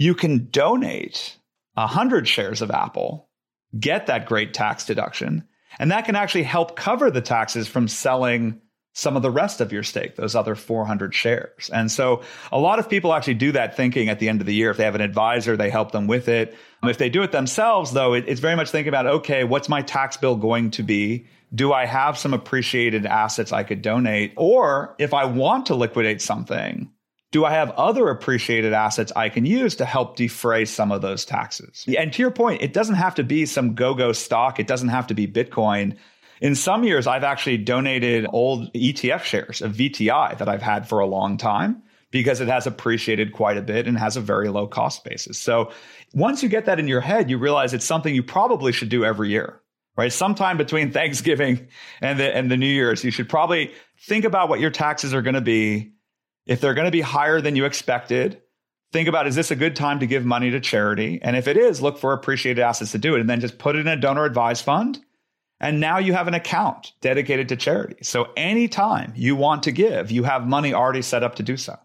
you 0.00 0.14
can 0.14 0.48
donate 0.50 1.36
100 1.74 2.26
shares 2.26 2.62
of 2.62 2.70
Apple 2.70 3.28
get 3.78 4.06
that 4.06 4.24
great 4.24 4.54
tax 4.54 4.86
deduction. 4.86 5.46
And 5.78 5.90
that 5.90 6.06
can 6.06 6.16
actually 6.16 6.44
help 6.44 6.74
cover 6.74 7.10
the 7.10 7.20
taxes 7.20 7.68
from 7.68 7.86
selling 7.86 8.62
some 8.94 9.14
of 9.14 9.22
the 9.22 9.30
rest 9.30 9.60
of 9.60 9.72
your 9.72 9.82
stake, 9.82 10.16
those 10.16 10.34
other 10.34 10.54
400 10.54 11.14
shares. 11.14 11.68
And 11.68 11.92
so 11.92 12.22
a 12.50 12.58
lot 12.58 12.78
of 12.78 12.88
people 12.88 13.12
actually 13.12 13.34
do 13.34 13.52
that 13.52 13.76
thinking 13.76 14.08
at 14.08 14.18
the 14.18 14.30
end 14.30 14.40
of 14.40 14.46
the 14.46 14.54
year. 14.54 14.70
If 14.70 14.78
they 14.78 14.84
have 14.84 14.94
an 14.94 15.02
advisor, 15.02 15.54
they 15.54 15.68
help 15.68 15.92
them 15.92 16.06
with 16.06 16.28
it. 16.28 16.56
If 16.82 16.96
they 16.96 17.10
do 17.10 17.22
it 17.22 17.30
themselves, 17.30 17.92
though, 17.92 18.14
it's 18.14 18.40
very 18.40 18.56
much 18.56 18.70
thinking 18.70 18.88
about, 18.88 19.06
okay, 19.06 19.44
what's 19.44 19.68
my 19.68 19.82
tax 19.82 20.16
bill 20.16 20.34
going 20.34 20.70
to 20.72 20.82
be? 20.82 21.26
Do 21.54 21.74
I 21.74 21.84
have 21.84 22.16
some 22.16 22.32
appreciated 22.32 23.04
assets 23.04 23.52
I 23.52 23.64
could 23.64 23.82
donate? 23.82 24.32
Or 24.36 24.94
if 24.98 25.12
I 25.12 25.26
want 25.26 25.66
to 25.66 25.74
liquidate 25.74 26.22
something, 26.22 26.90
do 27.32 27.44
I 27.44 27.52
have 27.52 27.70
other 27.70 28.08
appreciated 28.08 28.72
assets 28.72 29.12
I 29.14 29.28
can 29.28 29.46
use 29.46 29.76
to 29.76 29.84
help 29.84 30.16
defray 30.16 30.64
some 30.64 30.90
of 30.90 31.00
those 31.00 31.24
taxes? 31.24 31.84
And 31.96 32.12
to 32.12 32.22
your 32.22 32.30
point, 32.30 32.62
it 32.62 32.72
doesn't 32.72 32.96
have 32.96 33.14
to 33.16 33.24
be 33.24 33.46
some 33.46 33.74
go 33.74 33.94
go 33.94 34.12
stock, 34.12 34.58
it 34.58 34.66
doesn't 34.66 34.88
have 34.88 35.06
to 35.08 35.14
be 35.14 35.26
Bitcoin. 35.26 35.96
In 36.40 36.54
some 36.54 36.84
years, 36.84 37.06
I've 37.06 37.22
actually 37.22 37.58
donated 37.58 38.26
old 38.32 38.72
ETF 38.72 39.22
shares 39.22 39.60
of 39.60 39.74
VTI 39.74 40.38
that 40.38 40.48
I've 40.48 40.62
had 40.62 40.88
for 40.88 40.98
a 40.98 41.06
long 41.06 41.36
time 41.36 41.82
because 42.10 42.40
it 42.40 42.48
has 42.48 42.66
appreciated 42.66 43.32
quite 43.32 43.56
a 43.56 43.62
bit 43.62 43.86
and 43.86 43.96
has 43.96 44.16
a 44.16 44.20
very 44.20 44.48
low 44.48 44.66
cost 44.66 45.04
basis. 45.04 45.38
So 45.38 45.70
once 46.14 46.42
you 46.42 46.48
get 46.48 46.64
that 46.64 46.80
in 46.80 46.88
your 46.88 47.00
head, 47.00 47.30
you 47.30 47.38
realize 47.38 47.72
it's 47.74 47.84
something 47.84 48.14
you 48.14 48.22
probably 48.22 48.72
should 48.72 48.88
do 48.88 49.04
every 49.04 49.28
year, 49.28 49.60
right? 49.96 50.12
Sometime 50.12 50.56
between 50.56 50.90
Thanksgiving 50.92 51.68
and 52.00 52.18
the, 52.18 52.34
and 52.34 52.50
the 52.50 52.56
New 52.56 52.66
Year's, 52.66 53.04
you 53.04 53.10
should 53.12 53.28
probably 53.28 53.72
think 54.00 54.24
about 54.24 54.48
what 54.48 54.58
your 54.58 54.70
taxes 54.70 55.14
are 55.14 55.22
going 55.22 55.34
to 55.34 55.40
be 55.40 55.92
if 56.46 56.60
they're 56.60 56.74
going 56.74 56.86
to 56.86 56.90
be 56.90 57.00
higher 57.00 57.40
than 57.40 57.56
you 57.56 57.64
expected, 57.64 58.40
think 58.92 59.08
about 59.08 59.26
is 59.26 59.34
this 59.34 59.50
a 59.50 59.56
good 59.56 59.76
time 59.76 60.00
to 60.00 60.06
give 60.06 60.24
money 60.24 60.50
to 60.50 60.60
charity? 60.60 61.20
And 61.22 61.36
if 61.36 61.46
it 61.46 61.56
is, 61.56 61.80
look 61.80 61.98
for 61.98 62.12
appreciated 62.12 62.60
assets 62.60 62.92
to 62.92 62.98
do 62.98 63.14
it 63.14 63.20
and 63.20 63.30
then 63.30 63.40
just 63.40 63.58
put 63.58 63.76
it 63.76 63.80
in 63.80 63.88
a 63.88 63.96
donor 63.96 64.24
advised 64.24 64.64
fund. 64.64 64.98
And 65.60 65.78
now 65.78 65.98
you 65.98 66.14
have 66.14 66.26
an 66.26 66.34
account 66.34 66.92
dedicated 67.02 67.48
to 67.50 67.56
charity. 67.56 67.96
So 68.02 68.28
anytime 68.36 69.12
you 69.14 69.36
want 69.36 69.62
to 69.64 69.72
give, 69.72 70.10
you 70.10 70.24
have 70.24 70.46
money 70.46 70.72
already 70.72 71.02
set 71.02 71.22
up 71.22 71.34
to 71.36 71.42
do 71.42 71.56
so. 71.56 71.78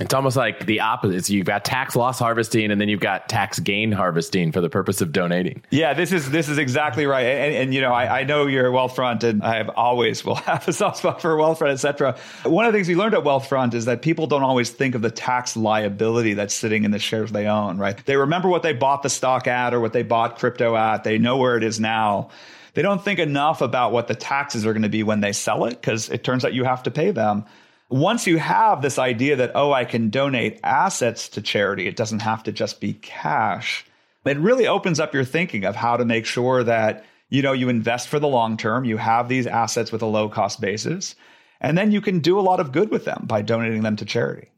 It's 0.00 0.14
almost 0.14 0.38
like 0.38 0.64
the 0.64 0.80
opposite. 0.80 1.26
So 1.26 1.34
you've 1.34 1.44
got 1.44 1.66
tax 1.66 1.94
loss 1.94 2.18
harvesting 2.18 2.70
and 2.70 2.80
then 2.80 2.88
you've 2.88 3.00
got 3.00 3.28
tax 3.28 3.58
gain 3.58 3.92
harvesting 3.92 4.50
for 4.50 4.62
the 4.62 4.70
purpose 4.70 5.02
of 5.02 5.12
donating. 5.12 5.62
Yeah, 5.68 5.92
this 5.92 6.12
is 6.12 6.30
this 6.30 6.48
is 6.48 6.56
exactly 6.56 7.04
right. 7.04 7.26
And, 7.26 7.54
and 7.54 7.74
you 7.74 7.82
know, 7.82 7.92
I, 7.92 8.20
I 8.20 8.24
know 8.24 8.46
you're 8.46 8.70
Wealthfront, 8.72 9.22
and 9.22 9.42
I 9.42 9.56
have 9.56 9.68
always 9.68 10.24
will 10.24 10.34
have 10.46 10.66
a 10.66 10.72
soft 10.72 10.98
spot 10.98 11.20
for 11.20 11.36
Wealthfront, 11.36 11.72
et 11.72 11.76
cetera. 11.76 12.16
One 12.44 12.64
of 12.64 12.72
the 12.72 12.78
things 12.78 12.88
we 12.88 12.96
learned 12.96 13.14
at 13.14 13.22
Wealthfront 13.22 13.74
is 13.74 13.84
that 13.84 14.00
people 14.00 14.26
don't 14.26 14.42
always 14.42 14.70
think 14.70 14.94
of 14.94 15.02
the 15.02 15.10
tax 15.10 15.58
liability 15.58 16.32
that's 16.32 16.54
sitting 16.54 16.84
in 16.84 16.90
the 16.90 16.98
shares 16.98 17.30
they 17.30 17.46
own. 17.46 17.76
Right? 17.76 18.02
They 18.06 18.16
remember 18.16 18.48
what 18.48 18.62
they 18.62 18.72
bought 18.72 19.02
the 19.02 19.10
stock 19.10 19.46
at 19.46 19.74
or 19.74 19.80
what 19.80 19.92
they 19.92 20.02
bought 20.02 20.38
crypto 20.38 20.74
at. 20.74 21.04
They 21.04 21.18
know 21.18 21.36
where 21.36 21.58
it 21.58 21.64
is 21.64 21.78
now. 21.78 22.30
They 22.72 22.80
don't 22.80 23.04
think 23.04 23.18
enough 23.18 23.60
about 23.60 23.92
what 23.92 24.08
the 24.08 24.14
taxes 24.14 24.64
are 24.64 24.72
going 24.72 24.84
to 24.84 24.88
be 24.88 25.02
when 25.02 25.20
they 25.20 25.32
sell 25.32 25.66
it 25.66 25.78
because 25.78 26.08
it 26.08 26.24
turns 26.24 26.46
out 26.46 26.54
you 26.54 26.64
have 26.64 26.82
to 26.84 26.90
pay 26.90 27.10
them 27.10 27.44
once 27.92 28.26
you 28.26 28.38
have 28.38 28.80
this 28.80 28.98
idea 28.98 29.36
that, 29.36 29.52
oh, 29.54 29.72
I 29.72 29.84
can 29.84 30.08
donate 30.08 30.58
assets 30.62 31.28
to 31.30 31.42
charity, 31.42 31.86
it 31.86 31.96
doesn't 31.96 32.20
have 32.20 32.42
to 32.44 32.52
just 32.52 32.80
be 32.80 32.94
cash, 32.94 33.84
it 34.24 34.38
really 34.38 34.66
opens 34.66 34.98
up 34.98 35.12
your 35.12 35.24
thinking 35.24 35.64
of 35.64 35.76
how 35.76 35.96
to 35.96 36.04
make 36.04 36.24
sure 36.24 36.64
that, 36.64 37.04
you 37.28 37.42
know, 37.42 37.52
you 37.52 37.68
invest 37.68 38.08
for 38.08 38.18
the 38.18 38.28
long 38.28 38.56
term, 38.56 38.84
you 38.84 38.96
have 38.96 39.28
these 39.28 39.46
assets 39.46 39.92
with 39.92 40.00
a 40.00 40.06
low 40.06 40.28
cost 40.28 40.60
basis, 40.60 41.14
and 41.60 41.76
then 41.76 41.92
you 41.92 42.00
can 42.00 42.20
do 42.20 42.38
a 42.38 42.42
lot 42.42 42.60
of 42.60 42.72
good 42.72 42.90
with 42.90 43.04
them 43.04 43.24
by 43.26 43.42
donating 43.42 43.82
them 43.82 43.96
to 43.96 44.04
charity. 44.04 44.48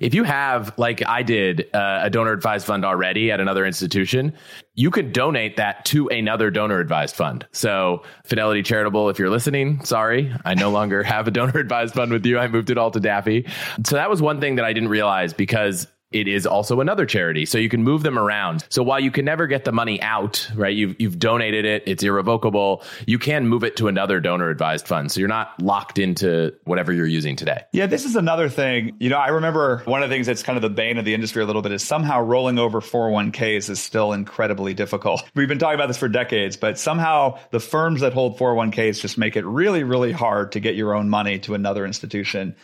If 0.00 0.14
you 0.14 0.24
have, 0.24 0.72
like 0.78 1.04
I 1.06 1.22
did, 1.22 1.68
uh, 1.74 2.00
a 2.02 2.10
donor 2.10 2.32
advised 2.32 2.66
fund 2.66 2.84
already 2.84 3.30
at 3.32 3.40
another 3.40 3.66
institution, 3.66 4.34
you 4.74 4.90
could 4.90 5.12
donate 5.12 5.56
that 5.56 5.84
to 5.86 6.08
another 6.08 6.50
donor 6.50 6.78
advised 6.78 7.16
fund. 7.16 7.46
So, 7.52 8.02
Fidelity 8.24 8.62
Charitable, 8.62 9.08
if 9.08 9.18
you're 9.18 9.30
listening, 9.30 9.84
sorry, 9.84 10.32
I 10.44 10.54
no 10.54 10.70
longer 10.70 11.02
have 11.04 11.26
a 11.26 11.30
donor 11.30 11.58
advised 11.58 11.94
fund 11.94 12.12
with 12.12 12.24
you. 12.24 12.38
I 12.38 12.46
moved 12.48 12.70
it 12.70 12.78
all 12.78 12.90
to 12.92 13.00
Daffy. 13.00 13.46
So, 13.84 13.96
that 13.96 14.08
was 14.08 14.22
one 14.22 14.40
thing 14.40 14.56
that 14.56 14.64
I 14.64 14.72
didn't 14.72 14.90
realize 14.90 15.32
because 15.32 15.86
it 16.12 16.26
is 16.26 16.46
also 16.46 16.80
another 16.80 17.06
charity. 17.06 17.46
So 17.46 17.58
you 17.58 17.68
can 17.68 17.84
move 17.84 18.02
them 18.02 18.18
around. 18.18 18.64
So 18.68 18.82
while 18.82 19.00
you 19.00 19.10
can 19.10 19.24
never 19.24 19.46
get 19.46 19.64
the 19.64 19.72
money 19.72 20.00
out, 20.02 20.50
right? 20.54 20.74
You've, 20.74 20.96
you've 20.98 21.18
donated 21.18 21.64
it. 21.64 21.84
It's 21.86 22.02
irrevocable. 22.02 22.82
You 23.06 23.18
can 23.18 23.46
move 23.46 23.62
it 23.62 23.76
to 23.76 23.88
another 23.88 24.20
donor 24.20 24.50
advised 24.50 24.88
fund. 24.88 25.12
So 25.12 25.20
you're 25.20 25.28
not 25.28 25.60
locked 25.62 25.98
into 25.98 26.52
whatever 26.64 26.92
you're 26.92 27.06
using 27.06 27.36
today. 27.36 27.62
Yeah, 27.72 27.86
this 27.86 28.04
is 28.04 28.16
another 28.16 28.48
thing. 28.48 28.96
You 28.98 29.08
know, 29.08 29.18
I 29.18 29.28
remember 29.28 29.82
one 29.84 30.02
of 30.02 30.08
the 30.08 30.14
things 30.14 30.26
that's 30.26 30.42
kind 30.42 30.56
of 30.56 30.62
the 30.62 30.70
bane 30.70 30.98
of 30.98 31.04
the 31.04 31.14
industry 31.14 31.42
a 31.42 31.46
little 31.46 31.62
bit 31.62 31.72
is 31.72 31.82
somehow 31.82 32.20
rolling 32.20 32.58
over 32.58 32.80
401ks 32.80 33.70
is 33.70 33.80
still 33.80 34.12
incredibly 34.12 34.74
difficult. 34.74 35.22
We've 35.34 35.48
been 35.48 35.58
talking 35.58 35.76
about 35.76 35.88
this 35.88 35.98
for 35.98 36.08
decades, 36.08 36.56
but 36.56 36.78
somehow 36.78 37.38
the 37.50 37.60
firms 37.60 38.00
that 38.00 38.12
hold 38.12 38.38
401ks 38.38 39.00
just 39.00 39.16
make 39.16 39.36
it 39.36 39.46
really, 39.46 39.84
really 39.84 40.12
hard 40.12 40.52
to 40.52 40.60
get 40.60 40.74
your 40.74 40.94
own 40.94 41.08
money 41.08 41.38
to 41.40 41.54
another 41.54 41.86
institution. 41.86 42.56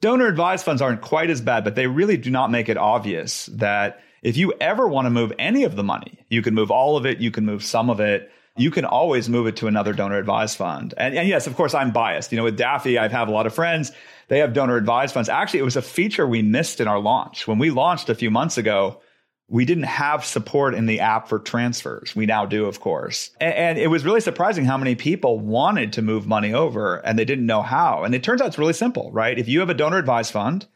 Donor 0.00 0.26
advised 0.26 0.64
funds 0.64 0.82
aren't 0.82 1.00
quite 1.00 1.30
as 1.30 1.40
bad, 1.40 1.64
but 1.64 1.74
they 1.74 1.86
really 1.86 2.16
do 2.16 2.30
not 2.30 2.50
make 2.50 2.68
it 2.68 2.76
obvious 2.76 3.46
that 3.46 4.00
if 4.22 4.36
you 4.36 4.52
ever 4.60 4.86
want 4.86 5.06
to 5.06 5.10
move 5.10 5.32
any 5.38 5.64
of 5.64 5.76
the 5.76 5.82
money, 5.82 6.18
you 6.28 6.42
can 6.42 6.54
move 6.54 6.70
all 6.70 6.96
of 6.96 7.06
it, 7.06 7.18
you 7.18 7.30
can 7.30 7.46
move 7.46 7.62
some 7.64 7.88
of 7.88 8.00
it. 8.00 8.30
You 8.58 8.70
can 8.70 8.86
always 8.86 9.28
move 9.28 9.46
it 9.46 9.56
to 9.56 9.66
another 9.66 9.92
donor 9.92 10.16
advised 10.16 10.56
fund. 10.56 10.94
And, 10.96 11.14
and 11.14 11.28
yes, 11.28 11.46
of 11.46 11.54
course, 11.56 11.74
I'm 11.74 11.92
biased. 11.92 12.32
You 12.32 12.38
know, 12.38 12.44
with 12.44 12.56
Daffy, 12.56 12.98
I 12.98 13.06
have 13.08 13.28
a 13.28 13.30
lot 13.30 13.46
of 13.46 13.54
friends. 13.54 13.92
They 14.28 14.38
have 14.38 14.54
donor 14.54 14.76
advised 14.76 15.12
funds. 15.12 15.28
Actually, 15.28 15.60
it 15.60 15.64
was 15.64 15.76
a 15.76 15.82
feature 15.82 16.26
we 16.26 16.40
missed 16.40 16.80
in 16.80 16.88
our 16.88 16.98
launch. 16.98 17.46
When 17.46 17.58
we 17.58 17.70
launched 17.70 18.08
a 18.08 18.14
few 18.14 18.30
months 18.30 18.56
ago, 18.56 19.00
we 19.48 19.64
didn't 19.64 19.84
have 19.84 20.24
support 20.24 20.74
in 20.74 20.86
the 20.86 21.00
app 21.00 21.28
for 21.28 21.38
transfers. 21.38 22.16
We 22.16 22.26
now 22.26 22.46
do, 22.46 22.66
of 22.66 22.80
course. 22.80 23.30
And, 23.40 23.54
and, 23.54 23.78
it 23.78 23.86
was 23.86 24.04
really 24.04 24.20
surprising 24.20 24.64
how 24.64 24.76
many 24.76 24.96
people 24.96 25.38
wanted 25.38 25.92
to 25.94 26.02
move 26.02 26.26
money 26.26 26.52
over 26.52 26.96
and 26.96 27.18
they 27.18 27.24
didn't 27.24 27.46
know 27.46 27.62
how. 27.62 28.02
And 28.02 28.14
it 28.14 28.24
turns 28.24 28.40
out 28.40 28.48
it's 28.48 28.58
really 28.58 28.72
simple, 28.72 29.10
right? 29.12 29.38
If 29.38 29.46
you 29.46 29.60
have 29.60 29.70
a 29.70 29.74
donor 29.74 29.98
advised 29.98 30.32
fund, 30.32 30.66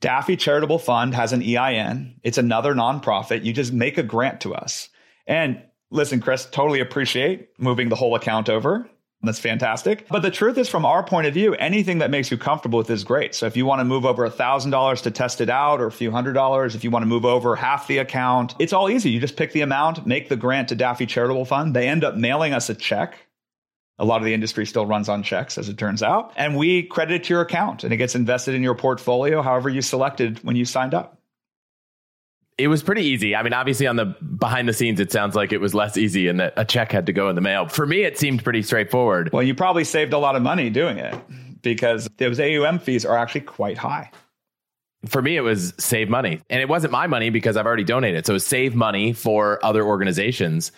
Daffy 0.00 0.36
Charitable 0.36 0.78
Fund 0.78 1.14
has 1.14 1.32
an 1.32 1.42
EIN. 1.42 2.20
It's 2.22 2.38
another 2.38 2.74
nonprofit. 2.74 3.44
You 3.44 3.52
just 3.52 3.72
make 3.72 3.98
a 3.98 4.02
grant 4.02 4.40
to 4.42 4.54
us. 4.54 4.88
And 5.26 5.62
listen, 5.90 6.20
Chris, 6.20 6.46
totally 6.46 6.80
appreciate 6.80 7.48
moving 7.58 7.88
the 7.88 7.96
whole 7.96 8.14
account 8.14 8.48
over. 8.48 8.88
That's 9.24 9.38
fantastic. 9.38 10.06
But 10.08 10.22
the 10.22 10.30
truth 10.30 10.58
is, 10.58 10.68
from 10.68 10.84
our 10.84 11.02
point 11.02 11.26
of 11.26 11.34
view, 11.34 11.54
anything 11.54 11.98
that 11.98 12.10
makes 12.10 12.30
you 12.30 12.38
comfortable 12.38 12.78
with 12.78 12.90
is 12.90 13.04
great. 13.04 13.34
So 13.34 13.46
if 13.46 13.56
you 13.56 13.66
want 13.66 13.80
to 13.80 13.84
move 13.84 14.04
over 14.04 14.24
a 14.24 14.30
$1,000 14.30 15.02
to 15.02 15.10
test 15.10 15.40
it 15.40 15.50
out 15.50 15.80
or 15.80 15.86
a 15.86 15.92
few 15.92 16.10
hundred 16.10 16.34
dollars, 16.34 16.74
if 16.74 16.84
you 16.84 16.90
want 16.90 17.02
to 17.02 17.06
move 17.06 17.24
over 17.24 17.56
half 17.56 17.86
the 17.86 17.98
account, 17.98 18.54
it's 18.58 18.72
all 18.72 18.90
easy. 18.90 19.10
You 19.10 19.20
just 19.20 19.36
pick 19.36 19.52
the 19.52 19.62
amount, 19.62 20.06
make 20.06 20.28
the 20.28 20.36
grant 20.36 20.68
to 20.68 20.74
Daffy 20.74 21.06
Charitable 21.06 21.44
Fund. 21.44 21.74
They 21.74 21.88
end 21.88 22.04
up 22.04 22.16
mailing 22.16 22.52
us 22.52 22.68
a 22.68 22.74
check. 22.74 23.18
A 23.98 24.04
lot 24.04 24.20
of 24.20 24.24
the 24.24 24.34
industry 24.34 24.66
still 24.66 24.86
runs 24.86 25.08
on 25.08 25.22
checks, 25.22 25.56
as 25.56 25.68
it 25.68 25.78
turns 25.78 26.02
out. 26.02 26.32
And 26.36 26.56
we 26.56 26.82
credit 26.82 27.14
it 27.14 27.24
to 27.24 27.34
your 27.34 27.42
account 27.42 27.84
and 27.84 27.92
it 27.92 27.96
gets 27.96 28.14
invested 28.14 28.54
in 28.54 28.62
your 28.62 28.74
portfolio 28.74 29.40
however 29.40 29.68
you 29.68 29.82
selected 29.82 30.42
when 30.42 30.56
you 30.56 30.64
signed 30.64 30.94
up. 30.94 31.20
It 32.56 32.68
was 32.68 32.82
pretty 32.82 33.02
easy. 33.02 33.34
I 33.34 33.42
mean, 33.42 33.52
obviously 33.52 33.86
on 33.86 33.96
the 33.96 34.04
behind 34.04 34.68
the 34.68 34.72
scenes, 34.72 35.00
it 35.00 35.10
sounds 35.10 35.34
like 35.34 35.52
it 35.52 35.60
was 35.60 35.74
less 35.74 35.96
easy 35.96 36.28
and 36.28 36.38
that 36.40 36.54
a 36.56 36.64
check 36.64 36.92
had 36.92 37.06
to 37.06 37.12
go 37.12 37.28
in 37.28 37.34
the 37.34 37.40
mail. 37.40 37.66
For 37.68 37.86
me, 37.86 38.02
it 38.02 38.18
seemed 38.18 38.44
pretty 38.44 38.62
straightforward. 38.62 39.32
Well, 39.32 39.42
you 39.42 39.54
probably 39.54 39.84
saved 39.84 40.12
a 40.12 40.18
lot 40.18 40.36
of 40.36 40.42
money 40.42 40.70
doing 40.70 40.98
it 40.98 41.14
because 41.62 42.08
those 42.18 42.38
AUM 42.38 42.78
fees 42.78 43.04
are 43.04 43.16
actually 43.16 43.40
quite 43.40 43.78
high. 43.78 44.10
For 45.06 45.20
me, 45.20 45.36
it 45.36 45.42
was 45.42 45.74
save 45.78 46.08
money. 46.08 46.40
And 46.48 46.60
it 46.62 46.68
wasn't 46.68 46.92
my 46.92 47.06
money 47.06 47.30
because 47.30 47.56
I've 47.56 47.66
already 47.66 47.84
donated. 47.84 48.24
So 48.24 48.38
save 48.38 48.74
money 48.74 49.12
for 49.12 49.62
other 49.64 49.84
organizations. 49.84 50.72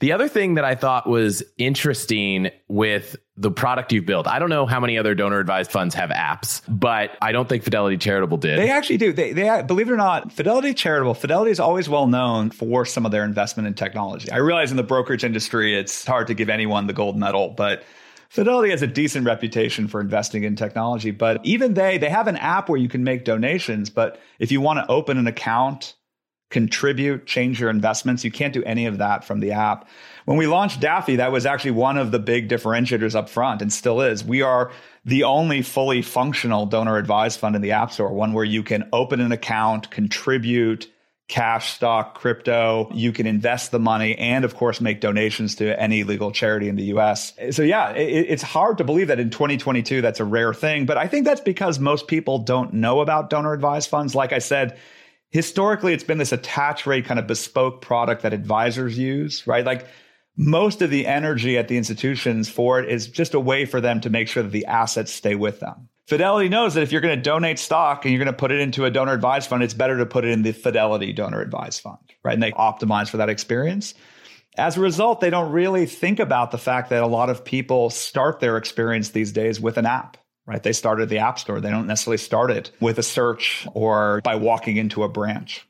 The 0.00 0.12
other 0.12 0.28
thing 0.28 0.54
that 0.54 0.64
I 0.64 0.74
thought 0.74 1.08
was 1.08 1.42
interesting 1.58 2.50
with 2.68 3.16
the 3.36 3.50
product 3.50 3.92
you've 3.92 4.06
built, 4.06 4.26
I 4.26 4.38
don't 4.38 4.50
know 4.50 4.66
how 4.66 4.80
many 4.80 4.98
other 4.98 5.14
donor 5.14 5.40
advised 5.40 5.70
funds 5.70 5.94
have 5.94 6.10
apps, 6.10 6.62
but 6.68 7.10
I 7.20 7.32
don't 7.32 7.48
think 7.48 7.64
Fidelity 7.64 7.96
Charitable 7.96 8.36
did. 8.38 8.58
They 8.58 8.70
actually 8.70 8.98
do. 8.98 9.12
They, 9.12 9.32
they 9.32 9.62
believe 9.66 9.88
it 9.88 9.92
or 9.92 9.96
not, 9.96 10.32
Fidelity 10.32 10.74
Charitable, 10.74 11.14
Fidelity 11.14 11.50
is 11.50 11.60
always 11.60 11.88
well 11.88 12.06
known 12.06 12.50
for 12.50 12.84
some 12.84 13.06
of 13.06 13.12
their 13.12 13.24
investment 13.24 13.66
in 13.66 13.74
technology. 13.74 14.30
I 14.30 14.36
realize 14.38 14.70
in 14.70 14.76
the 14.76 14.82
brokerage 14.82 15.24
industry, 15.24 15.78
it's 15.78 16.04
hard 16.04 16.26
to 16.28 16.34
give 16.34 16.48
anyone 16.48 16.86
the 16.86 16.92
gold 16.92 17.16
medal, 17.16 17.48
but 17.50 17.82
Fidelity 18.34 18.70
has 18.70 18.82
a 18.82 18.88
decent 18.88 19.26
reputation 19.26 19.86
for 19.86 20.00
investing 20.00 20.42
in 20.42 20.56
technology. 20.56 21.12
But 21.12 21.38
even 21.44 21.74
they, 21.74 21.98
they 21.98 22.08
have 22.08 22.26
an 22.26 22.36
app 22.36 22.68
where 22.68 22.78
you 22.78 22.88
can 22.88 23.04
make 23.04 23.24
donations. 23.24 23.90
But 23.90 24.20
if 24.40 24.50
you 24.50 24.60
want 24.60 24.80
to 24.80 24.90
open 24.90 25.18
an 25.18 25.28
account 25.28 25.94
contribute, 26.50 27.26
change 27.26 27.60
your 27.60 27.70
investments. 27.70 28.24
You 28.24 28.30
can't 28.30 28.52
do 28.52 28.62
any 28.64 28.86
of 28.86 28.98
that 28.98 29.24
from 29.24 29.40
the 29.40 29.52
app. 29.52 29.88
When 30.24 30.36
we 30.36 30.46
launched 30.46 30.80
Daffy, 30.80 31.16
that 31.16 31.32
was 31.32 31.46
actually 31.46 31.72
one 31.72 31.98
of 31.98 32.12
the 32.12 32.18
big 32.18 32.48
differentiators 32.48 33.14
up 33.14 33.28
front 33.28 33.60
and 33.60 33.72
still 33.72 34.00
is. 34.00 34.24
We 34.24 34.42
are 34.42 34.70
the 35.04 35.24
only 35.24 35.62
fully 35.62 36.00
functional 36.00 36.66
donor 36.66 36.96
advised 36.96 37.40
fund 37.40 37.56
in 37.56 37.62
the 37.62 37.72
App 37.72 37.92
Store, 37.92 38.12
one 38.12 38.32
where 38.32 38.44
you 38.44 38.62
can 38.62 38.88
open 38.92 39.20
an 39.20 39.32
account, 39.32 39.90
contribute, 39.90 40.88
cash, 41.28 41.74
stock, 41.74 42.14
crypto. 42.14 42.88
You 42.92 43.12
can 43.12 43.26
invest 43.26 43.70
the 43.70 43.78
money 43.78 44.16
and, 44.16 44.44
of 44.44 44.54
course, 44.54 44.80
make 44.80 45.00
donations 45.00 45.56
to 45.56 45.80
any 45.80 46.04
legal 46.04 46.30
charity 46.30 46.68
in 46.68 46.76
the 46.76 46.84
US. 46.94 47.32
So, 47.50 47.62
yeah, 47.62 47.90
it, 47.92 48.26
it's 48.28 48.42
hard 48.42 48.78
to 48.78 48.84
believe 48.84 49.08
that 49.08 49.18
in 49.18 49.30
2022 49.30 50.00
that's 50.00 50.20
a 50.20 50.24
rare 50.24 50.54
thing. 50.54 50.86
But 50.86 50.98
I 50.98 51.08
think 51.08 51.24
that's 51.24 51.40
because 51.40 51.78
most 51.78 52.06
people 52.06 52.38
don't 52.38 52.74
know 52.74 53.00
about 53.00 53.30
donor 53.30 53.52
advised 53.52 53.88
funds. 53.88 54.14
Like 54.14 54.32
I 54.32 54.38
said, 54.38 54.78
historically 55.34 55.92
it's 55.92 56.04
been 56.04 56.18
this 56.18 56.30
attach 56.30 56.86
rate 56.86 57.04
kind 57.04 57.18
of 57.18 57.26
bespoke 57.26 57.82
product 57.82 58.22
that 58.22 58.32
advisors 58.32 58.96
use, 58.96 59.44
right? 59.48 59.66
Like 59.66 59.84
most 60.36 60.80
of 60.80 60.90
the 60.90 61.08
energy 61.08 61.58
at 61.58 61.66
the 61.66 61.76
institutions 61.76 62.48
for 62.48 62.78
it 62.78 62.88
is 62.88 63.08
just 63.08 63.34
a 63.34 63.40
way 63.40 63.66
for 63.66 63.80
them 63.80 64.00
to 64.02 64.10
make 64.10 64.28
sure 64.28 64.44
that 64.44 64.52
the 64.52 64.64
assets 64.66 65.12
stay 65.12 65.34
with 65.34 65.58
them. 65.58 65.88
Fidelity 66.06 66.48
knows 66.48 66.74
that 66.74 66.82
if 66.82 66.92
you're 66.92 67.00
going 67.00 67.16
to 67.16 67.22
donate 67.22 67.58
stock 67.58 68.04
and 68.04 68.14
you're 68.14 68.22
going 68.22 68.32
to 68.32 68.38
put 68.38 68.52
it 68.52 68.60
into 68.60 68.84
a 68.84 68.92
donor 68.92 69.12
advised 69.12 69.48
fund, 69.48 69.64
it's 69.64 69.74
better 69.74 69.98
to 69.98 70.06
put 70.06 70.24
it 70.24 70.30
in 70.30 70.42
the 70.42 70.52
Fidelity 70.52 71.12
donor 71.12 71.40
advised 71.40 71.80
fund, 71.80 71.98
right? 72.22 72.34
And 72.34 72.42
they 72.42 72.52
optimize 72.52 73.08
for 73.08 73.16
that 73.16 73.28
experience. 73.28 73.94
As 74.56 74.76
a 74.76 74.80
result, 74.80 75.20
they 75.20 75.30
don't 75.30 75.50
really 75.50 75.86
think 75.86 76.20
about 76.20 76.52
the 76.52 76.58
fact 76.58 76.90
that 76.90 77.02
a 77.02 77.08
lot 77.08 77.28
of 77.28 77.44
people 77.44 77.90
start 77.90 78.38
their 78.38 78.56
experience 78.56 79.08
these 79.08 79.32
days 79.32 79.60
with 79.60 79.78
an 79.78 79.86
app 79.86 80.16
right? 80.46 80.62
They 80.62 80.72
started 80.72 81.08
the 81.08 81.18
App 81.18 81.38
Store. 81.38 81.60
They 81.60 81.70
don't 81.70 81.86
necessarily 81.86 82.18
start 82.18 82.50
it 82.50 82.70
with 82.80 82.98
a 82.98 83.02
search 83.02 83.66
or 83.74 84.20
by 84.22 84.36
walking 84.36 84.76
into 84.76 85.02
a 85.02 85.08
branch. 85.08 85.66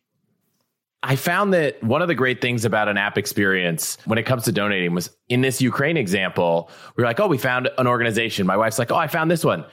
I 1.02 1.16
found 1.16 1.52
that 1.52 1.82
one 1.84 2.00
of 2.00 2.08
the 2.08 2.14
great 2.14 2.40
things 2.40 2.64
about 2.64 2.88
an 2.88 2.96
app 2.96 3.18
experience 3.18 3.98
when 4.06 4.18
it 4.18 4.22
comes 4.24 4.44
to 4.44 4.52
donating 4.52 4.94
was 4.94 5.10
in 5.28 5.42
this 5.42 5.60
Ukraine 5.60 5.98
example, 5.98 6.70
we 6.96 7.02
were 7.02 7.06
like, 7.06 7.20
oh, 7.20 7.26
we 7.26 7.36
found 7.36 7.68
an 7.76 7.86
organization. 7.86 8.46
My 8.46 8.56
wife's 8.56 8.78
like, 8.78 8.90
oh, 8.90 8.96
I 8.96 9.06
found 9.06 9.30
this 9.30 9.44
one. 9.44 9.66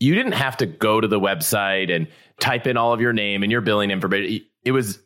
You 0.00 0.14
didn't 0.14 0.32
have 0.32 0.56
to 0.56 0.66
go 0.66 1.02
to 1.02 1.06
the 1.06 1.20
website 1.20 1.94
and 1.94 2.08
type 2.40 2.66
in 2.66 2.78
all 2.78 2.94
of 2.94 3.00
your 3.00 3.12
name 3.12 3.42
and 3.42 3.52
your 3.52 3.60
billing 3.60 3.90
information. 3.90 4.44
It 4.64 4.72
was 4.72 4.98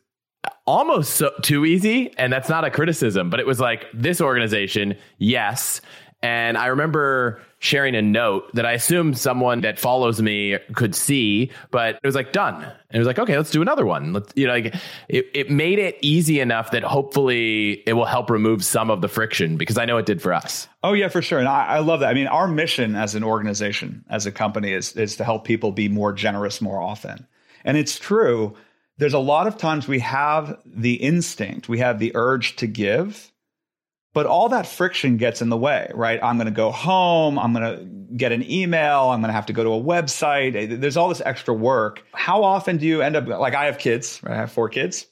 almost 0.65 1.15
so, 1.15 1.31
too 1.41 1.65
easy. 1.65 2.17
And 2.17 2.31
that's 2.31 2.47
not 2.47 2.63
a 2.63 2.71
criticism, 2.71 3.29
but 3.29 3.41
it 3.41 3.45
was 3.45 3.59
like 3.59 3.85
this 3.93 4.21
organization, 4.21 4.95
yes. 5.17 5.81
And 6.21 6.57
I 6.57 6.67
remember 6.67 7.41
sharing 7.59 7.93
a 7.93 8.01
note 8.01 8.49
that 8.55 8.65
I 8.65 8.71
assume 8.71 9.13
someone 9.13 9.61
that 9.61 9.77
follows 9.77 10.21
me 10.21 10.57
could 10.73 10.95
see, 10.95 11.51
but 11.71 11.95
it 11.95 12.05
was 12.05 12.15
like 12.15 12.31
done. 12.31 12.55
And 12.55 12.73
it 12.91 12.97
was 12.97 13.07
like, 13.07 13.19
okay, 13.19 13.35
let's 13.35 13.51
do 13.51 13.61
another 13.61 13.85
one. 13.85 14.13
Let's, 14.13 14.31
you 14.35 14.47
know, 14.47 14.53
like 14.53 14.75
it, 15.09 15.25
it 15.33 15.51
made 15.51 15.77
it 15.77 15.97
easy 16.01 16.39
enough 16.39 16.71
that 16.71 16.83
hopefully 16.83 17.83
it 17.85 17.93
will 17.93 18.05
help 18.05 18.29
remove 18.29 18.63
some 18.63 18.89
of 18.89 19.01
the 19.01 19.09
friction 19.09 19.57
because 19.57 19.77
I 19.77 19.85
know 19.85 19.97
it 19.97 20.05
did 20.05 20.21
for 20.21 20.33
us. 20.33 20.69
Oh 20.83 20.93
yeah, 20.93 21.09
for 21.09 21.21
sure. 21.21 21.39
And 21.39 21.49
I, 21.49 21.65
I 21.65 21.79
love 21.79 21.99
that. 21.99 22.09
I 22.09 22.13
mean, 22.13 22.27
our 22.27 22.47
mission 22.47 22.95
as 22.95 23.13
an 23.13 23.23
organization, 23.23 24.05
as 24.09 24.25
a 24.25 24.31
company 24.31 24.71
is, 24.71 24.93
is 24.95 25.17
to 25.17 25.25
help 25.25 25.43
people 25.43 25.73
be 25.73 25.89
more 25.89 26.13
generous 26.13 26.61
more 26.61 26.81
often. 26.81 27.27
And 27.65 27.75
it's 27.75 27.99
true. 27.99 28.55
There's 28.97 29.13
a 29.13 29.19
lot 29.19 29.47
of 29.47 29.57
times 29.57 29.87
we 29.87 29.99
have 29.99 30.59
the 30.65 30.95
instinct, 30.95 31.67
we 31.67 31.79
have 31.79 31.99
the 31.99 32.13
urge 32.15 32.55
to 32.57 32.67
give, 32.67 33.31
but 34.13 34.25
all 34.25 34.49
that 34.49 34.65
friction 34.65 35.17
gets 35.17 35.41
in 35.41 35.49
the 35.49 35.57
way, 35.57 35.91
right? 35.93 36.19
I'm 36.23 36.37
going 36.37 36.47
to 36.47 36.51
go 36.51 36.71
home. 36.71 37.37
I'm 37.37 37.53
going 37.53 37.77
to 37.77 37.85
get 38.15 38.31
an 38.31 38.49
email. 38.49 39.09
I'm 39.09 39.21
going 39.21 39.29
to 39.29 39.33
have 39.33 39.45
to 39.47 39.53
go 39.53 39.63
to 39.63 39.71
a 39.71 39.81
website. 39.81 40.55
Eh, 40.55 40.75
there's 40.77 40.97
all 40.97 41.09
this 41.09 41.21
extra 41.25 41.53
work. 41.53 42.03
How 42.13 42.43
often 42.43 42.77
do 42.77 42.85
you 42.85 43.01
end 43.01 43.15
up, 43.15 43.27
like 43.27 43.53
I 43.53 43.65
have 43.65 43.77
kids, 43.77 44.19
right? 44.23 44.33
I 44.33 44.37
have 44.37 44.51
four 44.51 44.69
kids. 44.69 45.05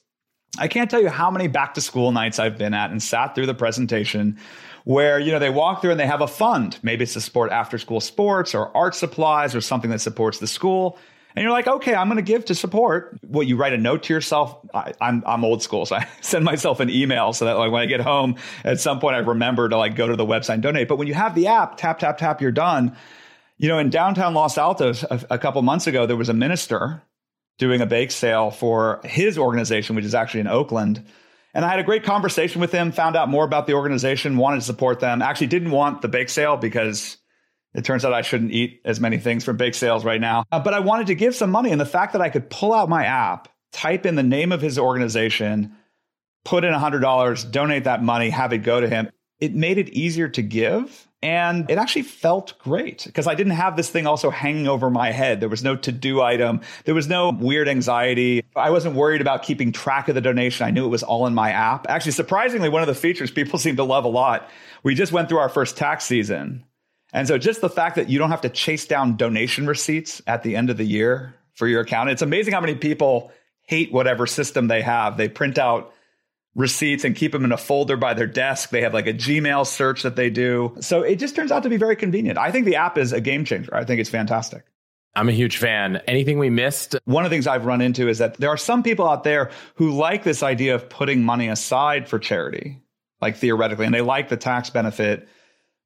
I 0.58 0.66
can't 0.66 0.90
tell 0.90 1.00
you 1.00 1.08
how 1.08 1.30
many 1.30 1.46
back 1.46 1.74
to 1.74 1.80
school 1.80 2.10
nights 2.10 2.38
I've 2.38 2.58
been 2.58 2.74
at 2.74 2.90
and 2.90 3.02
sat 3.02 3.34
through 3.34 3.46
the 3.46 3.54
presentation 3.54 4.38
where, 4.84 5.20
you 5.20 5.30
know, 5.30 5.38
they 5.38 5.50
walk 5.50 5.80
through 5.80 5.92
and 5.92 6.00
they 6.00 6.06
have 6.06 6.22
a 6.22 6.26
fund. 6.26 6.78
Maybe 6.82 7.04
it's 7.04 7.12
to 7.12 7.20
support 7.20 7.52
after 7.52 7.78
school 7.78 8.00
sports 8.00 8.54
or 8.54 8.74
art 8.76 8.94
supplies 8.94 9.54
or 9.54 9.60
something 9.60 9.90
that 9.90 10.00
supports 10.00 10.38
the 10.38 10.46
school 10.46 10.98
and 11.36 11.42
you're 11.42 11.52
like, 11.52 11.66
okay, 11.66 11.94
I'm 11.94 12.08
going 12.08 12.16
to 12.16 12.22
give 12.22 12.46
to 12.46 12.54
support. 12.54 13.18
Well, 13.22 13.42
you 13.42 13.56
write 13.56 13.72
a 13.72 13.78
note 13.78 14.04
to 14.04 14.14
yourself. 14.14 14.58
I, 14.74 14.88
am 14.88 14.94
I'm, 15.00 15.22
I'm 15.26 15.44
old 15.44 15.62
school, 15.62 15.86
so 15.86 15.96
I 15.96 16.08
send 16.20 16.44
myself 16.44 16.80
an 16.80 16.90
email 16.90 17.32
so 17.32 17.44
that 17.44 17.52
like 17.52 17.70
when 17.70 17.82
I 17.82 17.86
get 17.86 18.00
home, 18.00 18.36
at 18.64 18.80
some 18.80 18.98
point 19.00 19.16
I 19.16 19.20
remember 19.20 19.68
to 19.68 19.76
like 19.76 19.94
go 19.94 20.06
to 20.06 20.16
the 20.16 20.26
website 20.26 20.54
and 20.54 20.62
donate. 20.62 20.88
But 20.88 20.96
when 20.96 21.08
you 21.08 21.14
have 21.14 21.34
the 21.34 21.48
app, 21.48 21.76
tap 21.76 21.98
tap 21.98 22.18
tap, 22.18 22.40
you're 22.40 22.50
done. 22.50 22.96
You 23.56 23.68
know, 23.68 23.78
in 23.78 23.90
downtown 23.90 24.34
Los 24.34 24.56
Altos, 24.56 25.02
a, 25.04 25.26
a 25.30 25.38
couple 25.38 25.60
months 25.62 25.86
ago, 25.86 26.06
there 26.06 26.16
was 26.16 26.28
a 26.28 26.34
minister 26.34 27.02
doing 27.58 27.80
a 27.80 27.86
bake 27.86 28.12
sale 28.12 28.50
for 28.50 29.00
his 29.04 29.36
organization, 29.36 29.96
which 29.96 30.04
is 30.04 30.14
actually 30.14 30.40
in 30.40 30.46
Oakland. 30.46 31.04
And 31.54 31.64
I 31.64 31.70
had 31.70 31.80
a 31.80 31.84
great 31.84 32.04
conversation 32.04 32.60
with 32.60 32.70
him, 32.72 32.92
found 32.92 33.16
out 33.16 33.28
more 33.28 33.44
about 33.44 33.66
the 33.66 33.74
organization, 33.74 34.36
wanted 34.36 34.60
to 34.60 34.66
support 34.66 35.00
them. 35.00 35.22
Actually, 35.22 35.48
didn't 35.48 35.72
want 35.72 36.02
the 36.02 36.08
bake 36.08 36.28
sale 36.28 36.56
because 36.56 37.16
it 37.74 37.84
turns 37.84 38.04
out 38.04 38.12
I 38.12 38.22
shouldn't 38.22 38.52
eat 38.52 38.80
as 38.84 39.00
many 39.00 39.18
things 39.18 39.44
from 39.44 39.56
bake 39.56 39.74
sales 39.74 40.04
right 40.04 40.20
now. 40.20 40.44
Uh, 40.50 40.60
but 40.60 40.74
I 40.74 40.80
wanted 40.80 41.08
to 41.08 41.14
give 41.14 41.34
some 41.34 41.50
money. 41.50 41.70
And 41.70 41.80
the 41.80 41.86
fact 41.86 42.12
that 42.12 42.22
I 42.22 42.30
could 42.30 42.48
pull 42.50 42.72
out 42.72 42.88
my 42.88 43.04
app, 43.04 43.48
type 43.72 44.06
in 44.06 44.14
the 44.14 44.22
name 44.22 44.52
of 44.52 44.62
his 44.62 44.78
organization, 44.78 45.76
put 46.44 46.64
in 46.64 46.72
$100, 46.72 47.50
donate 47.50 47.84
that 47.84 48.02
money, 48.02 48.30
have 48.30 48.52
it 48.52 48.58
go 48.58 48.80
to 48.80 48.88
him, 48.88 49.10
it 49.38 49.54
made 49.54 49.78
it 49.78 49.90
easier 49.90 50.28
to 50.30 50.42
give. 50.42 51.06
And 51.20 51.68
it 51.68 51.78
actually 51.78 52.02
felt 52.02 52.56
great 52.60 53.02
because 53.04 53.26
I 53.26 53.34
didn't 53.34 53.54
have 53.54 53.76
this 53.76 53.90
thing 53.90 54.06
also 54.06 54.30
hanging 54.30 54.68
over 54.68 54.88
my 54.88 55.10
head. 55.10 55.40
There 55.40 55.48
was 55.48 55.64
no 55.64 55.74
to 55.74 55.90
do 55.90 56.22
item. 56.22 56.60
There 56.84 56.94
was 56.94 57.08
no 57.08 57.30
weird 57.30 57.68
anxiety. 57.68 58.44
I 58.54 58.70
wasn't 58.70 58.94
worried 58.94 59.20
about 59.20 59.42
keeping 59.42 59.72
track 59.72 60.08
of 60.08 60.14
the 60.14 60.20
donation. 60.20 60.64
I 60.64 60.70
knew 60.70 60.84
it 60.84 60.90
was 60.90 61.02
all 61.02 61.26
in 61.26 61.34
my 61.34 61.50
app. 61.50 61.86
Actually, 61.88 62.12
surprisingly, 62.12 62.68
one 62.68 62.82
of 62.82 62.88
the 62.88 62.94
features 62.94 63.32
people 63.32 63.58
seem 63.58 63.74
to 63.76 63.84
love 63.84 64.04
a 64.04 64.08
lot. 64.08 64.48
We 64.84 64.94
just 64.94 65.10
went 65.10 65.28
through 65.28 65.38
our 65.38 65.48
first 65.48 65.76
tax 65.76 66.04
season 66.04 66.64
and 67.12 67.26
so 67.26 67.38
just 67.38 67.60
the 67.60 67.70
fact 67.70 67.96
that 67.96 68.08
you 68.08 68.18
don't 68.18 68.30
have 68.30 68.42
to 68.42 68.48
chase 68.48 68.86
down 68.86 69.16
donation 69.16 69.66
receipts 69.66 70.20
at 70.26 70.42
the 70.42 70.56
end 70.56 70.70
of 70.70 70.76
the 70.76 70.84
year 70.84 71.34
for 71.54 71.66
your 71.66 71.80
account, 71.80 72.10
it's 72.10 72.22
amazing 72.22 72.52
how 72.52 72.60
many 72.60 72.74
people 72.74 73.32
hate 73.62 73.92
whatever 73.92 74.26
system 74.26 74.68
they 74.68 74.82
have. 74.82 75.16
They 75.16 75.28
print 75.28 75.58
out 75.58 75.92
receipts 76.54 77.04
and 77.04 77.14
keep 77.14 77.32
them 77.32 77.44
in 77.44 77.52
a 77.52 77.56
folder 77.56 77.96
by 77.96 78.14
their 78.14 78.26
desk. 78.26 78.70
They 78.70 78.82
have 78.82 78.92
like 78.92 79.06
a 79.06 79.14
Gmail 79.14 79.66
search 79.66 80.02
that 80.02 80.16
they 80.16 80.28
do. 80.28 80.76
So 80.80 81.02
it 81.02 81.16
just 81.16 81.36
turns 81.36 81.52
out 81.52 81.62
to 81.62 81.68
be 81.68 81.76
very 81.76 81.96
convenient. 81.96 82.38
I 82.38 82.50
think 82.50 82.66
the 82.66 82.76
app 82.76 82.98
is 82.98 83.12
a 83.12 83.20
game 83.20 83.44
changer. 83.44 83.74
I 83.74 83.84
think 83.84 84.00
it's 84.00 84.10
fantastic. 84.10 84.64
I'm 85.14 85.28
a 85.28 85.32
huge 85.32 85.56
fan. 85.56 85.96
Anything 86.06 86.38
we 86.38 86.50
missed? 86.50 86.96
One 87.04 87.24
of 87.24 87.30
the 87.30 87.34
things 87.34 87.46
I've 87.46 87.64
run 87.64 87.80
into 87.80 88.08
is 88.08 88.18
that 88.18 88.36
there 88.36 88.50
are 88.50 88.56
some 88.56 88.82
people 88.82 89.08
out 89.08 89.24
there 89.24 89.50
who 89.74 89.90
like 89.90 90.22
this 90.22 90.42
idea 90.42 90.74
of 90.74 90.88
putting 90.88 91.24
money 91.24 91.48
aside 91.48 92.08
for 92.08 92.18
charity, 92.18 92.82
like 93.20 93.36
theoretically, 93.36 93.86
and 93.86 93.94
they 93.94 94.00
like 94.00 94.28
the 94.28 94.36
tax 94.36 94.70
benefit 94.70 95.28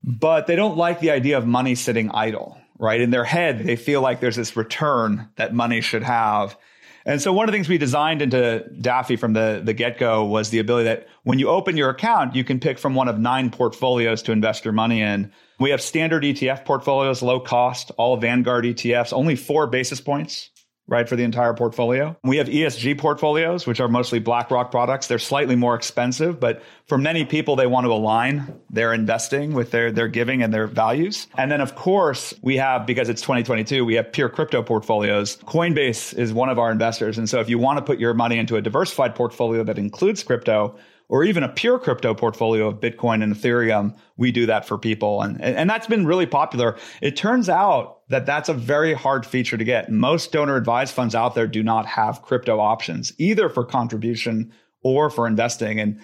but 0.05 0.47
they 0.47 0.57
don't 0.57 0.77
like 0.77 1.01
the 1.01 1.11
idea 1.11 1.39
of 1.39 1.47
money 1.47 1.75
sitting 1.75 2.11
idle, 2.11 2.59
right? 2.79 3.01
In 3.01 3.11
their 3.11 3.25
head, 3.25 3.61
they 3.61 3.77
feel 3.77 4.01
like 4.01 4.21
there's 4.21 4.37
this 4.37 4.57
return 4.57 5.29
that 5.37 5.55
money 5.55 5.81
should 5.81 6.03
have. 6.03 6.57
And 7.05 7.21
so 7.21 7.33
one 7.33 7.49
of 7.49 7.53
the 7.53 7.57
things 7.57 7.69
we 7.69 7.79
designed 7.79 8.23
into 8.23 8.65
Daffy 8.81 9.17
from 9.17 9.33
the, 9.33 9.61
the 9.65 9.73
get-go 9.73 10.25
was 10.25 10.51
the 10.51 10.61
ability 10.61 10.85
that 10.85 11.09
when 11.25 11.39
you 11.39 11.49
open 11.49 11.77
your 11.77 11.91
account, 11.91 12.37
you 12.37 12.45
can 12.45 12.61
pick 12.61 12.79
from 12.79 12.95
one 12.95 13.09
of 13.09 13.19
nine 13.19 13.51
portfolios 13.51 14.23
to 14.23 14.33
invest 14.33 14.65
your 14.65 14.73
money 14.73 15.03
in. 15.03 15.33
We 15.59 15.71
have 15.71 15.83
standard 15.83 16.23
ETF 16.23 16.65
portfolios, 16.65 17.21
low 17.23 17.41
cost, 17.41 17.91
all 17.97 18.17
Vanguard 18.17 18.65
ETFs, 18.65 19.13
only 19.13 19.35
four 19.35 19.67
basis 19.67 20.01
points 20.01 20.51
right, 20.93 21.09
for 21.09 21.16
the 21.16 21.24
entire 21.24 21.55
portfolio. 21.55 22.14
We 22.22 22.36
have 22.36 22.49
ESG 22.49 22.99
portfolios, 22.99 23.66
which 23.66 23.80
are 23.80 23.88
mostly 23.88 24.18
BlackRock 24.18 24.70
products. 24.70 25.07
They're 25.07 25.18
slightly 25.18 25.57
more 25.57 25.74
expensive, 25.74 26.38
but 26.38 26.62
for 26.86 26.99
many 26.99 27.24
people, 27.24 27.57
they 27.57 27.66
want 27.66 27.86
to 27.86 27.93
align 27.93 28.61
their 28.68 28.93
investing 28.93 29.55
with 29.55 29.70
their, 29.70 29.90
their 29.90 30.09
giving 30.09 30.43
and 30.43 30.53
their 30.53 30.66
values. 30.66 31.28
And 31.38 31.51
then, 31.51 31.62
of 31.62 31.74
course, 31.74 32.34
we 32.43 32.59
have, 32.59 32.86
because 32.86 33.09
it's 33.09 33.22
2022, 33.22 33.86
we 33.86 33.95
have 33.95 34.12
pure 34.12 34.28
crypto 34.28 34.62
portfolios. 34.62 35.38
Coinbase 35.38 36.16
is 36.16 36.34
one 36.34 36.51
of 36.51 36.59
our 36.59 36.70
investors. 36.70 37.16
And 37.16 37.26
so 37.26 37.40
if 37.40 37.49
you 37.49 37.59
want 37.59 37.78
to 37.78 37.82
put 37.82 37.99
your 37.99 38.12
money 38.12 38.36
into 38.36 38.57
a 38.57 38.61
diversified 38.61 39.14
portfolio 39.14 39.64
that 39.64 39.78
includes 39.78 40.22
crypto, 40.22 40.76
or 41.09 41.25
even 41.25 41.43
a 41.43 41.49
pure 41.49 41.79
crypto 41.79 42.15
portfolio 42.15 42.69
of 42.69 42.81
Bitcoin 42.81 43.23
and 43.23 43.35
Ethereum, 43.35 43.95
we 44.17 44.33
do 44.33 44.47
that 44.47 44.67
for 44.67 44.79
people. 44.79 45.23
And, 45.23 45.41
and 45.41 45.69
that's 45.69 45.87
been 45.87 46.07
really 46.07 46.27
popular. 46.27 46.79
It 47.01 47.17
turns 47.17 47.49
out 47.49 48.01
that 48.09 48.27
that's 48.27 48.49
a 48.49 48.55
very 48.55 48.95
hard 48.95 49.27
feature 49.27 49.57
to 49.57 49.65
get. 49.65 49.91
Most 49.91 50.33
donor 50.33 50.57
advised 50.57 50.95
funds 50.95 51.15
out 51.15 51.35
there 51.35 51.47
do 51.47 51.63
not 51.63 51.87
have 51.87 52.23
crypto 52.23 52.61
options, 52.61 53.13
either 53.19 53.49
for 53.49 53.65
contribution 53.65 54.53
or 54.83 55.11
for 55.11 55.27
investing. 55.27 55.81
And 55.81 56.01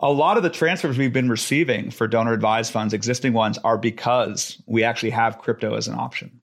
a 0.00 0.10
lot 0.10 0.36
of 0.36 0.42
the 0.42 0.50
transfers 0.50 0.98
we've 0.98 1.12
been 1.12 1.28
receiving 1.28 1.90
for 1.90 2.08
donor 2.08 2.32
advised 2.32 2.72
funds, 2.72 2.92
existing 2.92 3.32
ones, 3.32 3.56
are 3.58 3.78
because 3.78 4.60
we 4.66 4.82
actually 4.82 5.10
have 5.10 5.38
crypto 5.38 5.76
as 5.76 5.86
an 5.86 5.94
option. 5.94 6.41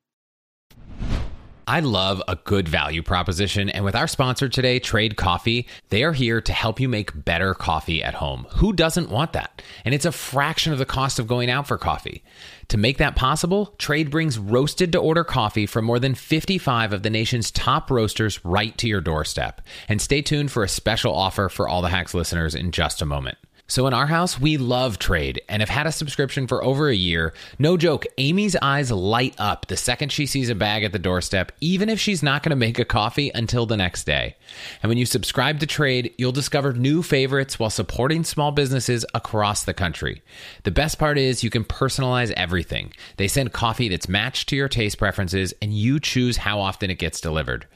I 1.69 1.81
love 1.81 2.19
a 2.27 2.35
good 2.35 2.67
value 2.67 3.03
proposition. 3.03 3.69
And 3.69 3.85
with 3.85 3.95
our 3.95 4.07
sponsor 4.07 4.49
today, 4.49 4.79
Trade 4.79 5.15
Coffee, 5.15 5.67
they 5.89 6.03
are 6.03 6.13
here 6.13 6.41
to 6.41 6.51
help 6.51 6.79
you 6.79 6.89
make 6.89 7.23
better 7.23 7.53
coffee 7.53 8.01
at 8.03 8.15
home. 8.15 8.47
Who 8.55 8.73
doesn't 8.73 9.11
want 9.11 9.33
that? 9.33 9.61
And 9.85 9.93
it's 9.93 10.05
a 10.05 10.11
fraction 10.11 10.73
of 10.73 10.79
the 10.79 10.87
cost 10.87 11.19
of 11.19 11.27
going 11.27 11.51
out 11.51 11.67
for 11.67 11.77
coffee. 11.77 12.23
To 12.69 12.77
make 12.77 12.97
that 12.97 13.15
possible, 13.15 13.75
Trade 13.77 14.09
brings 14.09 14.39
roasted 14.39 14.91
to 14.93 14.97
order 14.97 15.23
coffee 15.23 15.67
from 15.67 15.85
more 15.85 15.99
than 15.99 16.15
55 16.15 16.91
of 16.91 17.03
the 17.03 17.11
nation's 17.11 17.51
top 17.51 17.91
roasters 17.91 18.43
right 18.43 18.75
to 18.79 18.87
your 18.87 18.99
doorstep. 18.99 19.61
And 19.87 20.01
stay 20.01 20.23
tuned 20.23 20.51
for 20.51 20.63
a 20.63 20.67
special 20.67 21.13
offer 21.13 21.49
for 21.49 21.69
all 21.69 21.83
the 21.83 21.89
hacks 21.89 22.15
listeners 22.15 22.55
in 22.55 22.71
just 22.71 22.99
a 22.99 23.05
moment. 23.05 23.37
So 23.69 23.85
in 23.85 23.93
our 23.93 24.07
house, 24.07 24.39
we 24.39 24.57
love 24.57 24.97
trade 24.97 25.43
and 25.47 25.61
have 25.61 25.69
had 25.69 25.85
a 25.85 25.91
subscription 25.91 26.47
for 26.47 26.63
over 26.63 26.89
a 26.89 26.95
year. 26.95 27.33
No 27.59 27.77
joke, 27.77 28.07
Amy's 28.17 28.55
eyes 28.55 28.91
light 28.91 29.35
up 29.37 29.67
the 29.67 29.77
second 29.77 30.11
she 30.11 30.25
sees 30.25 30.49
a 30.49 30.55
bag 30.55 30.83
at 30.83 30.91
the 30.91 30.97
doorstep, 30.97 31.51
even 31.61 31.87
if 31.87 31.99
she's 31.99 32.23
not 32.23 32.41
going 32.41 32.49
to 32.49 32.55
make 32.55 32.79
a 32.79 32.83
coffee 32.83 33.29
until 33.35 33.67
the 33.67 33.77
next 33.77 34.05
day. 34.05 34.35
And 34.81 34.89
when 34.89 34.97
you 34.97 35.05
subscribe 35.05 35.59
to 35.59 35.67
Trade, 35.67 36.15
you'll 36.17 36.31
discover 36.31 36.73
new 36.73 37.03
favorites 37.03 37.59
while 37.59 37.69
supporting 37.69 38.23
small 38.23 38.51
businesses 38.51 39.05
across 39.13 39.63
the 39.63 39.75
country. 39.75 40.23
The 40.63 40.71
best 40.71 40.97
part 40.97 41.19
is 41.19 41.43
you 41.43 41.51
can 41.51 41.63
personalize 41.63 42.31
everything. 42.31 42.91
They 43.17 43.27
send 43.27 43.53
coffee 43.53 43.87
that's 43.87 44.09
matched 44.09 44.49
to 44.49 44.55
your 44.55 44.67
taste 44.67 44.97
preferences 44.97 45.53
and 45.61 45.71
you 45.71 45.99
choose 45.99 46.37
how 46.37 46.59
often 46.59 46.89
it 46.89 46.97
gets 46.97 47.21
delivered. 47.21 47.67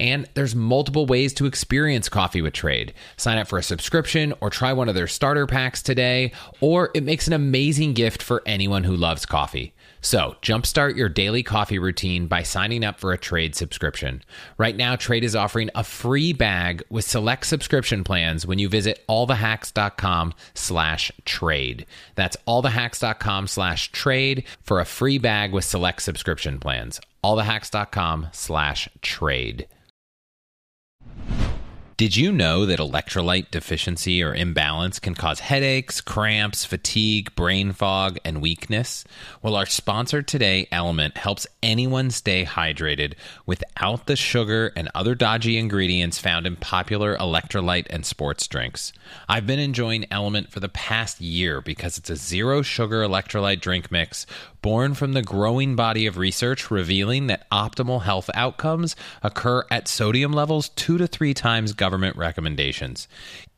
And 0.00 0.26
there's 0.32 0.56
multiple 0.56 1.04
ways 1.04 1.34
to 1.34 1.44
experience 1.44 2.08
Coffee 2.08 2.40
with 2.40 2.54
Trade. 2.54 2.94
Sign 3.18 3.36
up 3.36 3.48
for 3.48 3.58
a 3.58 3.62
subscription 3.62 4.32
or 4.40 4.48
try 4.48 4.72
one 4.72 4.88
of 4.88 4.94
their 4.94 5.06
starter 5.06 5.46
packs 5.46 5.82
today, 5.82 6.32
or 6.60 6.90
it 6.94 7.04
makes 7.04 7.26
an 7.26 7.34
amazing 7.34 7.92
gift 7.92 8.22
for 8.22 8.42
anyone 8.46 8.84
who 8.84 8.96
loves 8.96 9.26
coffee. 9.26 9.74
So, 10.00 10.36
jumpstart 10.40 10.96
your 10.96 11.10
daily 11.10 11.42
coffee 11.42 11.78
routine 11.78 12.26
by 12.26 12.42
signing 12.42 12.82
up 12.82 12.98
for 12.98 13.12
a 13.12 13.18
trade 13.18 13.54
subscription. 13.54 14.22
Right 14.56 14.74
now, 14.74 14.96
Trade 14.96 15.24
is 15.24 15.36
offering 15.36 15.68
a 15.74 15.84
free 15.84 16.32
bag 16.32 16.82
with 16.88 17.04
select 17.04 17.44
subscription 17.44 18.02
plans 18.02 18.46
when 18.46 18.58
you 18.58 18.70
visit 18.70 19.04
allthehacks.com 19.06 20.32
slash 20.54 21.12
trade. 21.26 21.84
That's 22.14 22.38
allthehacks.com 22.48 23.48
slash 23.48 23.92
trade 23.92 24.44
for 24.62 24.80
a 24.80 24.86
free 24.86 25.18
bag 25.18 25.52
with 25.52 25.66
select 25.66 26.00
subscription 26.00 26.58
plans. 26.58 26.98
allthehacks.com 27.22 28.28
slash 28.32 28.88
trade. 29.02 29.66
Did 32.00 32.16
you 32.16 32.32
know 32.32 32.64
that 32.64 32.78
electrolyte 32.78 33.50
deficiency 33.50 34.22
or 34.22 34.34
imbalance 34.34 34.98
can 34.98 35.14
cause 35.14 35.38
headaches, 35.38 36.00
cramps, 36.00 36.64
fatigue, 36.64 37.34
brain 37.34 37.74
fog, 37.74 38.16
and 38.24 38.40
weakness? 38.40 39.04
Well, 39.42 39.54
our 39.54 39.66
sponsor 39.66 40.22
today, 40.22 40.66
Element, 40.72 41.18
helps 41.18 41.46
anyone 41.62 42.10
stay 42.10 42.46
hydrated 42.46 43.16
without 43.44 44.06
the 44.06 44.16
sugar 44.16 44.72
and 44.74 44.88
other 44.94 45.14
dodgy 45.14 45.58
ingredients 45.58 46.18
found 46.18 46.46
in 46.46 46.56
popular 46.56 47.18
electrolyte 47.18 47.88
and 47.90 48.06
sports 48.06 48.48
drinks. 48.48 48.94
I've 49.28 49.46
been 49.46 49.58
enjoying 49.58 50.06
Element 50.10 50.50
for 50.50 50.60
the 50.60 50.70
past 50.70 51.20
year 51.20 51.60
because 51.60 51.98
it's 51.98 52.08
a 52.08 52.16
zero 52.16 52.62
sugar 52.62 53.02
electrolyte 53.02 53.60
drink 53.60 53.92
mix 53.92 54.24
born 54.62 54.92
from 54.92 55.12
the 55.12 55.22
growing 55.22 55.74
body 55.76 56.06
of 56.06 56.18
research 56.18 56.70
revealing 56.70 57.26
that 57.26 57.48
optimal 57.50 58.02
health 58.02 58.28
outcomes 58.34 58.94
occur 59.22 59.64
at 59.70 59.88
sodium 59.88 60.32
levels 60.32 60.68
two 60.70 60.98
to 60.98 61.06
three 61.06 61.32
times 61.32 61.72
government 61.72 61.89
recommendations. 61.98 63.08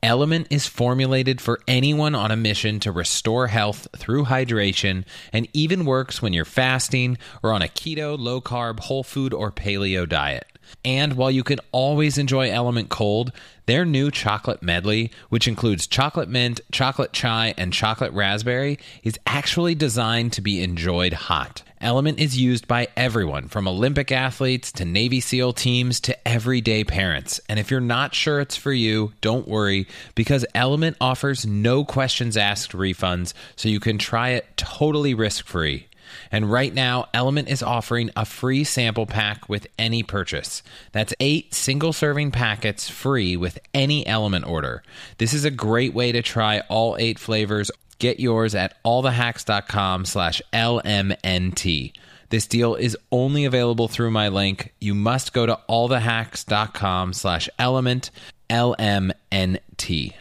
Element 0.03 0.47
is 0.51 0.67
formulated 0.67 1.41
for 1.41 1.61
anyone 1.67 2.15
on 2.15 2.31
a 2.31 2.37
mission 2.37 2.81
to 2.81 2.93
restore 2.93 3.47
health 3.47 3.87
through 3.97 4.25
hydration 4.25 5.05
and 5.33 5.49
even 5.53 5.85
works 5.85 6.21
when 6.21 6.33
you're 6.33 6.45
fasting 6.45 7.19
or 7.43 7.53
on 7.53 7.63
a 7.63 7.69
keto, 7.69 8.19
low 8.19 8.41
carb, 8.41 8.81
whole 8.81 9.03
food, 9.03 9.33
or 9.33 9.51
paleo 9.51 10.09
diet. 10.09 10.47
And 10.85 11.15
while 11.15 11.31
you 11.31 11.45
can 11.45 11.61
always 11.71 12.19
enjoy 12.19 12.51
Element 12.51 12.89
cold, 12.89 13.33
their 13.67 13.85
new 13.85 14.11
chocolate 14.11 14.63
medley, 14.63 15.11
which 15.29 15.47
includes 15.47 15.87
chocolate 15.87 16.29
mint, 16.29 16.61
chocolate 16.73 17.13
chai, 17.13 17.55
and 17.57 17.73
chocolate 17.73 18.13
raspberry, 18.13 18.79
is 19.03 19.19
actually 19.27 19.75
designed 19.75 20.33
to 20.33 20.41
be 20.41 20.63
enjoyed 20.63 21.13
hot. 21.13 21.63
Element 21.81 22.21
is 22.21 22.39
used 22.39 22.69
by 22.69 22.89
everyone 22.97 23.49
from 23.49 23.67
Olympic 23.67 24.13
athletes 24.13 24.71
to 24.73 24.85
Navy 24.85 25.21
SEAL 25.21 25.53
teams 25.55 26.01
to 26.01 26.29
everyday 26.29 26.85
parents. 26.85 27.41
And 27.49 27.59
if 27.59 27.71
you're 27.71 27.81
not 27.81 28.15
sure 28.15 28.41
it's 28.41 28.57
for 28.57 28.73
you, 28.73 29.13
don't 29.21 29.49
worry 29.49 29.89
because 30.15 30.47
Element 30.55 30.97
offers 31.01 31.45
no 31.45 31.85
questions 31.85 32.37
asked 32.37 32.73
refunds, 32.73 33.33
so 33.57 33.69
you 33.69 33.81
can 33.81 33.99
try 33.99 34.31
it 34.31 34.57
totally 34.57 35.15
risk 35.15 35.45
free. 35.45 35.89
And 36.31 36.51
right 36.51 36.73
now, 36.73 37.07
Element 37.15 37.49
is 37.49 37.63
offering 37.63 38.11
a 38.17 38.25
free 38.25 38.65
sample 38.65 39.07
pack 39.07 39.49
with 39.49 39.67
any 39.79 40.03
purchase. 40.03 40.63
That's 40.93 41.15
eight 41.21 41.55
single 41.55 41.93
serving 41.93 42.31
packets 42.31 42.89
free 42.89 43.37
with 43.37 43.59
any 43.75 44.07
Element 44.07 44.47
order. 44.47 44.83
This 45.19 45.35
is 45.35 45.45
a 45.45 45.51
great 45.51 45.95
way 45.95 46.13
to 46.13 46.23
try 46.23 46.61
all 46.69 46.97
eight 46.99 47.19
flavors. 47.19 47.71
Get 47.99 48.19
yours 48.19 48.55
at 48.55 48.83
allthehacks.com 48.85 50.07
slash 50.07 50.43
LMNT. 50.53 51.93
This 52.31 52.47
deal 52.47 52.75
is 52.75 52.97
only 53.11 53.45
available 53.45 53.89
through 53.89 54.11
my 54.11 54.29
link. 54.29 54.73
You 54.81 54.95
must 54.95 55.33
go 55.35 55.45
to 55.45 55.61
allthehacks.com 55.69 57.13
slash 57.13 57.49
element 57.59 58.11
LMNT. 58.49 60.15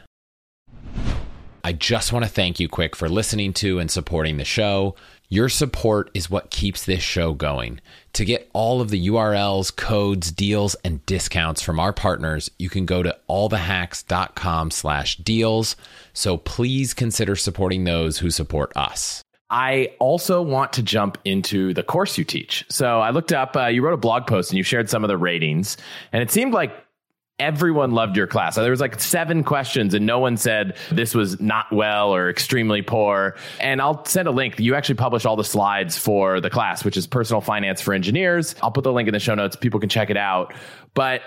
I 1.63 1.73
just 1.73 2.11
want 2.11 2.25
to 2.25 2.29
thank 2.29 2.59
you 2.59 2.67
quick 2.67 2.95
for 2.95 3.07
listening 3.07 3.53
to 3.53 3.79
and 3.79 3.89
supporting 3.89 4.37
the 4.37 4.45
show. 4.45 4.95
Your 5.34 5.47
support 5.47 6.11
is 6.13 6.29
what 6.29 6.49
keeps 6.49 6.84
this 6.84 7.01
show 7.01 7.34
going. 7.34 7.79
To 8.15 8.25
get 8.25 8.49
all 8.51 8.82
of 8.82 8.89
the 8.89 9.07
URLs, 9.07 9.73
codes, 9.73 10.29
deals, 10.29 10.75
and 10.84 11.05
discounts 11.05 11.61
from 11.61 11.79
our 11.79 11.93
partners, 11.93 12.51
you 12.59 12.69
can 12.69 12.86
go 12.86 13.01
to 13.01 13.17
allthehacks.com 13.29 14.71
slash 14.71 15.15
deals. 15.15 15.77
So 16.11 16.36
please 16.36 16.93
consider 16.93 17.38
supporting 17.38 17.86
those 17.86 18.17
who 18.17 18.29
support 18.29 18.75
us. 18.75 19.21
I 19.49 19.93
also 19.99 20.41
want 20.41 20.73
to 20.73 20.84
jump 20.84 21.17
into 21.23 21.73
the 21.73 21.84
course 21.84 22.17
you 22.17 22.25
teach. 22.25 22.65
So 22.67 22.99
I 22.99 23.11
looked 23.11 23.32
up, 23.32 23.55
uh, 23.55 23.67
you 23.67 23.84
wrote 23.84 23.93
a 23.93 23.97
blog 23.97 24.27
post 24.27 24.51
and 24.51 24.57
you 24.57 24.63
shared 24.63 24.89
some 24.89 25.05
of 25.05 25.07
the 25.07 25.17
ratings, 25.17 25.77
and 26.11 26.21
it 26.21 26.29
seemed 26.29 26.53
like 26.53 26.73
everyone 27.41 27.91
loved 27.91 28.15
your 28.15 28.27
class. 28.27 28.55
There 28.55 28.69
was 28.69 28.79
like 28.79 29.01
seven 29.01 29.43
questions 29.43 29.95
and 29.95 30.05
no 30.05 30.19
one 30.19 30.37
said 30.37 30.77
this 30.91 31.15
was 31.15 31.41
not 31.41 31.71
well 31.71 32.13
or 32.13 32.29
extremely 32.29 32.83
poor. 32.83 33.35
And 33.59 33.81
I'll 33.81 34.05
send 34.05 34.27
a 34.27 34.31
link. 34.31 34.59
You 34.59 34.75
actually 34.75 34.95
publish 34.95 35.25
all 35.25 35.35
the 35.35 35.43
slides 35.43 35.97
for 35.97 36.39
the 36.39 36.51
class, 36.51 36.85
which 36.85 36.97
is 36.97 37.07
personal 37.07 37.41
finance 37.41 37.81
for 37.81 37.95
engineers. 37.95 38.53
I'll 38.61 38.71
put 38.71 38.83
the 38.83 38.93
link 38.93 39.07
in 39.07 39.13
the 39.13 39.19
show 39.19 39.33
notes. 39.33 39.55
People 39.55 39.79
can 39.79 39.89
check 39.89 40.11
it 40.11 40.17
out. 40.17 40.53
But 40.93 41.21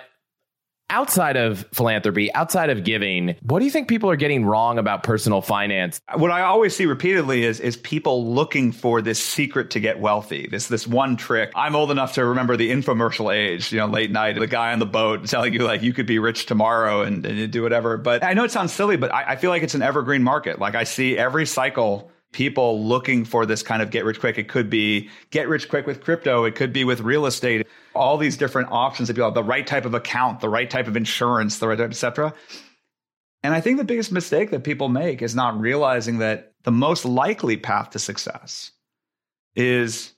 outside 0.90 1.36
of 1.36 1.66
philanthropy, 1.72 2.32
outside 2.34 2.70
of 2.70 2.84
giving, 2.84 3.36
what 3.42 3.58
do 3.58 3.64
you 3.64 3.70
think 3.70 3.88
people 3.88 4.10
are 4.10 4.16
getting 4.16 4.44
wrong 4.44 4.78
about 4.78 5.02
personal 5.02 5.40
finance? 5.40 6.00
What 6.16 6.30
I 6.30 6.42
always 6.42 6.76
see 6.76 6.86
repeatedly 6.86 7.44
is 7.44 7.60
is 7.60 7.76
people 7.76 8.32
looking 8.32 8.72
for 8.72 9.02
this 9.02 9.22
secret 9.22 9.70
to 9.70 9.80
get 9.80 9.98
wealthy. 10.00 10.48
This 10.50 10.68
this 10.68 10.86
one 10.86 11.16
trick. 11.16 11.52
I'm 11.54 11.76
old 11.76 11.90
enough 11.90 12.14
to 12.14 12.24
remember 12.24 12.56
the 12.56 12.70
infomercial 12.70 13.34
age, 13.34 13.72
you 13.72 13.78
know, 13.78 13.86
late 13.86 14.10
night, 14.10 14.38
the 14.38 14.46
guy 14.46 14.72
on 14.72 14.78
the 14.78 14.86
boat 14.86 15.26
telling 15.26 15.52
you 15.52 15.60
like 15.60 15.82
you 15.82 15.92
could 15.92 16.06
be 16.06 16.18
rich 16.18 16.46
tomorrow 16.46 17.02
and, 17.02 17.24
and 17.24 17.50
do 17.50 17.62
whatever. 17.62 17.96
But 17.96 18.22
I 18.24 18.34
know 18.34 18.44
it 18.44 18.50
sounds 18.50 18.72
silly, 18.72 18.96
but 18.96 19.12
I, 19.12 19.32
I 19.32 19.36
feel 19.36 19.50
like 19.50 19.62
it's 19.62 19.74
an 19.74 19.82
evergreen 19.82 20.22
market. 20.22 20.58
Like 20.58 20.74
I 20.74 20.84
see 20.84 21.16
every 21.18 21.46
cycle 21.46 22.10
people 22.34 22.84
looking 22.84 23.24
for 23.24 23.46
this 23.46 23.62
kind 23.62 23.80
of 23.80 23.90
get 23.90 24.04
rich 24.04 24.20
quick. 24.20 24.36
It 24.36 24.48
could 24.48 24.68
be 24.68 25.08
get 25.30 25.48
rich 25.48 25.68
quick 25.68 25.86
with 25.86 26.02
crypto. 26.02 26.44
It 26.44 26.56
could 26.56 26.72
be 26.72 26.84
with 26.84 27.00
real 27.00 27.26
estate. 27.26 27.66
All 27.94 28.18
these 28.18 28.36
different 28.36 28.70
options 28.72 29.08
that 29.08 29.14
people 29.14 29.28
have, 29.28 29.34
the 29.34 29.44
right 29.44 29.66
type 29.66 29.84
of 29.86 29.94
account, 29.94 30.40
the 30.40 30.48
right 30.48 30.68
type 30.68 30.88
of 30.88 30.96
insurance, 30.96 31.58
the 31.58 31.68
right 31.68 31.78
type, 31.78 31.90
et 31.90 31.94
cetera. 31.94 32.34
And 33.44 33.54
I 33.54 33.60
think 33.60 33.78
the 33.78 33.84
biggest 33.84 34.10
mistake 34.10 34.50
that 34.50 34.64
people 34.64 34.88
make 34.88 35.22
is 35.22 35.34
not 35.34 35.58
realizing 35.58 36.18
that 36.18 36.52
the 36.64 36.72
most 36.72 37.04
likely 37.04 37.56
path 37.56 37.90
to 37.90 37.98
success 37.98 38.72
is 39.54 40.12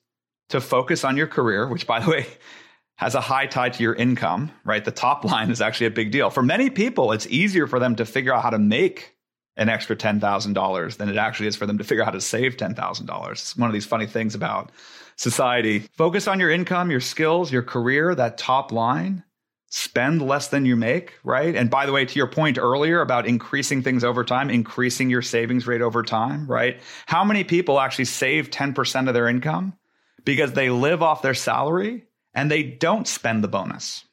to 0.49 0.61
focus 0.61 1.05
on 1.05 1.17
your 1.17 1.27
career, 1.27 1.69
which 1.69 1.87
by 1.87 2.01
the 2.01 2.11
way, 2.11 2.27
has 2.97 3.14
a 3.14 3.21
high 3.21 3.47
tie 3.47 3.69
to 3.69 3.83
your 3.83 3.95
income, 3.95 4.51
right? 4.64 4.83
The 4.83 4.91
top 4.91 5.23
line 5.31 5.51
is 5.51 5.61
actually 5.61 5.89
a 5.89 5.91
big 5.91 6.12
deal. 6.12 6.31
For 6.31 6.43
many 6.43 6.71
people, 6.71 7.12
it's 7.12 7.27
easier 7.27 7.67
for 7.67 7.79
them 7.79 7.97
to 7.97 8.07
figure 8.07 8.33
out 8.33 8.43
how 8.43 8.51
to 8.51 8.59
make 8.59 9.16
an 9.57 9.69
extra 9.69 9.97
$10,000 9.97 10.97
than 10.97 11.09
it 11.09 11.17
actually 11.17 11.47
is 11.47 11.57
for 11.57 11.67
them 11.67 11.79
to 11.79 11.85
figure 11.85 12.03
out 12.03 12.07
how 12.07 12.13
to 12.13 12.21
save 12.21 12.57
$10,000. 12.57 13.33
It's 13.33 13.57
one 13.57 13.71
of 13.71 13.75
these 13.75 13.87
funny 13.87 14.07
things 14.07 14.35
about 14.35 14.71
society. 15.17 15.81
Focus 15.97 16.29
on 16.29 16.41
your 16.41 16.51
income, 16.51 16.91
your 16.91 17.01
skills, 17.01 17.51
your 17.51 17.63
career, 17.63 18.15
that 18.15 18.39
top 18.39 18.71
line. 18.71 19.25
Spend 19.69 20.23
less 20.23 20.49
than 20.49 20.65
you 20.65 20.77
make, 20.77 21.15
right? 21.25 21.57
And 21.57 21.69
by 21.69 21.87
the 21.87 21.93
way, 21.93 22.05
to 22.05 22.17
your 22.17 22.29
point 22.29 22.57
earlier 22.57 23.01
about 23.01 23.27
increasing 23.27 23.83
things 23.83 24.05
over 24.05 24.25
time, 24.25 24.49
increasing 24.49 25.11
your 25.11 25.23
savings 25.23 25.67
rate 25.67 25.83
over 25.83 26.03
time, 26.03 26.47
right? 26.47 26.81
How 27.07 27.25
many 27.25 27.43
people 27.43 27.81
actually 27.81 28.05
save 28.05 28.51
10% 28.51 29.09
of 29.09 29.15
their 29.15 29.27
income 29.27 29.77
because 30.25 30.53
they 30.53 30.71
live 30.71 31.03
off 31.03 31.21
their 31.21 31.35
salary 31.35 32.05
and 32.33 32.51
they 32.51 32.63
don't 32.63 33.09
spend 33.09 33.43
the 33.43 33.49
bonus, 33.49 34.05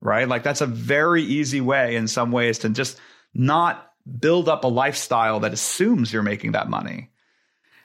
right? 0.00 0.26
Like 0.26 0.42
that's 0.42 0.62
a 0.62 0.66
very 0.66 1.22
easy 1.22 1.60
way 1.60 1.96
in 1.96 2.08
some 2.08 2.32
ways 2.32 2.60
to 2.60 2.70
just 2.70 2.98
not 3.34 3.93
build 4.18 4.48
up 4.48 4.64
a 4.64 4.68
lifestyle 4.68 5.40
that 5.40 5.52
assumes 5.52 6.12
you're 6.12 6.22
making 6.22 6.52
that 6.52 6.68
money. 6.68 7.10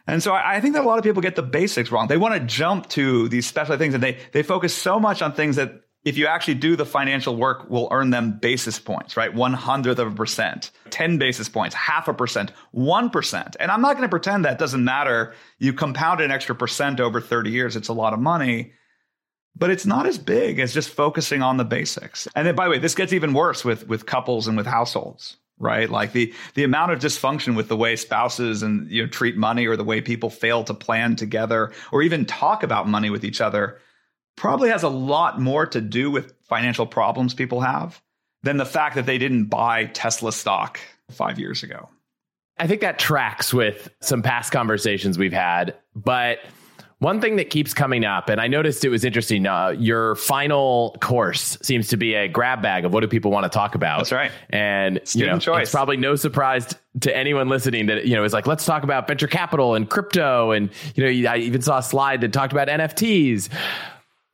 And 0.08 0.24
so 0.24 0.34
I, 0.34 0.60
think 0.60 0.74
that 0.74 0.84
a 0.84 0.88
lot 0.88 0.98
of 0.98 1.04
people 1.04 1.22
get 1.22 1.36
the 1.36 1.44
basics 1.44 1.92
wrong. 1.92 2.08
They 2.08 2.18
want 2.18 2.34
to 2.34 2.40
jump 2.40 2.90
to 2.90 3.30
these 3.30 3.46
special 3.46 3.78
things 3.78 3.94
and 3.94 4.02
they, 4.02 4.18
they 4.32 4.42
focus 4.42 4.74
so 4.74 5.00
much 5.00 5.22
on 5.22 5.34
things 5.34 5.58
that 5.58 5.84
if 6.04 6.18
you 6.18 6.26
actually 6.28 6.56
do 6.56 6.76
the 6.76 6.86
financial 6.86 7.36
work 7.36 7.70
will 7.70 7.90
earn 7.92 8.10
them 8.10 8.40
basis 8.40 8.80
points, 8.80 9.18
right? 9.18 9.34
One 9.34 9.54
hundredth 9.54 10.00
of 10.00 10.08
a 10.08 10.16
percent, 10.16 10.72
10 10.90 11.18
basis 11.18 11.50
points, 11.50 11.76
half 11.76 12.08
a 12.08 12.14
percent, 12.14 12.54
1%. 12.74 13.56
And 13.60 13.70
I'm 13.70 13.82
not 13.82 13.94
going 13.94 14.04
to 14.04 14.10
pretend 14.10 14.46
that 14.46 14.58
doesn't 14.58 14.84
matter. 14.84 15.36
You 15.60 15.74
compound 15.74 16.22
an 16.22 16.32
extra 16.32 16.56
percent 16.56 17.00
over 17.00 17.20
30 17.22 17.52
years. 17.52 17.76
It's 17.76 17.90
a 17.90 17.94
lot 17.94 18.14
of 18.14 18.20
money, 18.20 18.72
but 19.56 19.70
it's 19.70 19.86
not 19.86 20.08
as 20.08 20.18
big 20.18 20.60
as 20.60 20.74
just 20.74 20.90
focusing 20.90 21.42
on 21.42 21.58
the 21.58 21.66
basics. 21.66 22.28
And 22.34 22.48
then, 22.48 22.56
by 22.56 22.66
the 22.66 22.72
way, 22.72 22.80
this 22.80 22.96
gets 22.96 23.14
even 23.14 23.34
worse 23.34 23.66
with, 23.66 23.88
with 23.88 24.06
couples 24.06 24.48
and 24.48 24.56
with 24.56 24.66
households 24.66 25.38
right? 25.60 25.90
Like 25.90 26.14
the 26.14 26.34
the 26.56 26.64
amount 26.64 26.92
of 26.92 27.00
dysfunction 27.00 27.56
with 27.56 27.68
the 27.68 27.78
way 27.78 27.96
spouses 27.96 28.64
and 28.64 28.90
you 28.90 29.04
know 29.04 29.10
treat 29.10 29.38
money 29.38 29.68
or 29.68 29.76
the 29.76 29.84
way 29.84 30.02
people 30.02 30.30
fail 30.30 30.64
to 30.64 30.74
plan 30.74 31.16
together 31.16 31.72
or 31.92 32.02
even 32.02 32.26
talk 32.26 32.64
about 32.64 32.88
money 32.88 33.10
with 33.10 33.24
each 33.24 33.42
other 33.42 33.78
probably 34.36 34.70
has 34.70 34.84
a 34.84 34.90
lot 34.90 35.40
more 35.40 35.66
to 35.66 35.82
do 35.82 36.10
with 36.10 36.34
financial 36.48 36.88
problems 36.88 37.34
people 37.34 37.60
have 37.62 38.02
than 38.44 38.58
the 38.58 38.66
fact 38.66 38.96
that 38.96 39.06
they 39.06 39.18
didn't 39.18 39.46
buy 39.46 39.86
Tesla 39.86 40.32
stock 40.32 40.80
5 41.12 41.38
years 41.38 41.62
ago. 41.62 41.90
I 42.58 42.68
think 42.68 42.82
that 42.82 43.00
tracks 43.00 43.54
with 43.54 43.90
some 44.02 44.22
past 44.22 44.52
conversations 44.52 45.18
we've 45.18 45.34
had, 45.34 45.76
but 45.94 46.40
one 47.00 47.22
thing 47.22 47.38
that 47.38 47.50
keeps 47.50 47.74
coming 47.74 48.04
up, 48.04 48.30
and 48.30 48.42
I 48.42 48.48
noticed 48.48 48.84
it 48.84 48.90
was 48.90 49.06
interesting. 49.06 49.46
Uh, 49.46 49.70
your 49.70 50.16
final 50.16 50.96
course 51.00 51.58
seems 51.62 51.88
to 51.90 51.98
be 51.98 52.14
a 52.14 52.28
grab 52.28 52.62
bag 52.62 52.84
of 52.84 52.94
what 52.94 53.00
do 53.00 53.08
people 53.08 53.32
want 53.32 53.46
to 53.46 53.50
talk 53.50 53.74
about. 53.74 54.00
That's 54.00 54.12
right. 54.12 54.32
And 54.50 55.00
Student 55.06 55.16
you 55.16 55.34
know, 55.34 55.40
choice. 55.40 55.64
it's 55.64 55.72
probably 55.72 55.96
no 55.96 56.16
surprise 56.16 56.76
to 57.02 57.16
anyone 57.16 57.48
listening 57.48 57.86
that 57.86 58.06
you 58.06 58.16
know 58.16 58.24
is 58.26 58.34
like, 58.34 58.48
let's 58.48 58.66
talk 58.66 58.84
about 58.84 59.08
venture 59.08 59.28
capital 59.28 59.76
and 59.76 59.90
crypto, 59.90 60.52
and 60.52 60.70
you 60.96 61.24
know, 61.24 61.30
I 61.32 61.38
even 61.38 61.62
saw 61.62 61.78
a 61.78 61.84
slide 61.84 62.20
that 62.22 62.34
talked 62.34 62.52
about 62.52 62.68
NFTs 62.68 63.50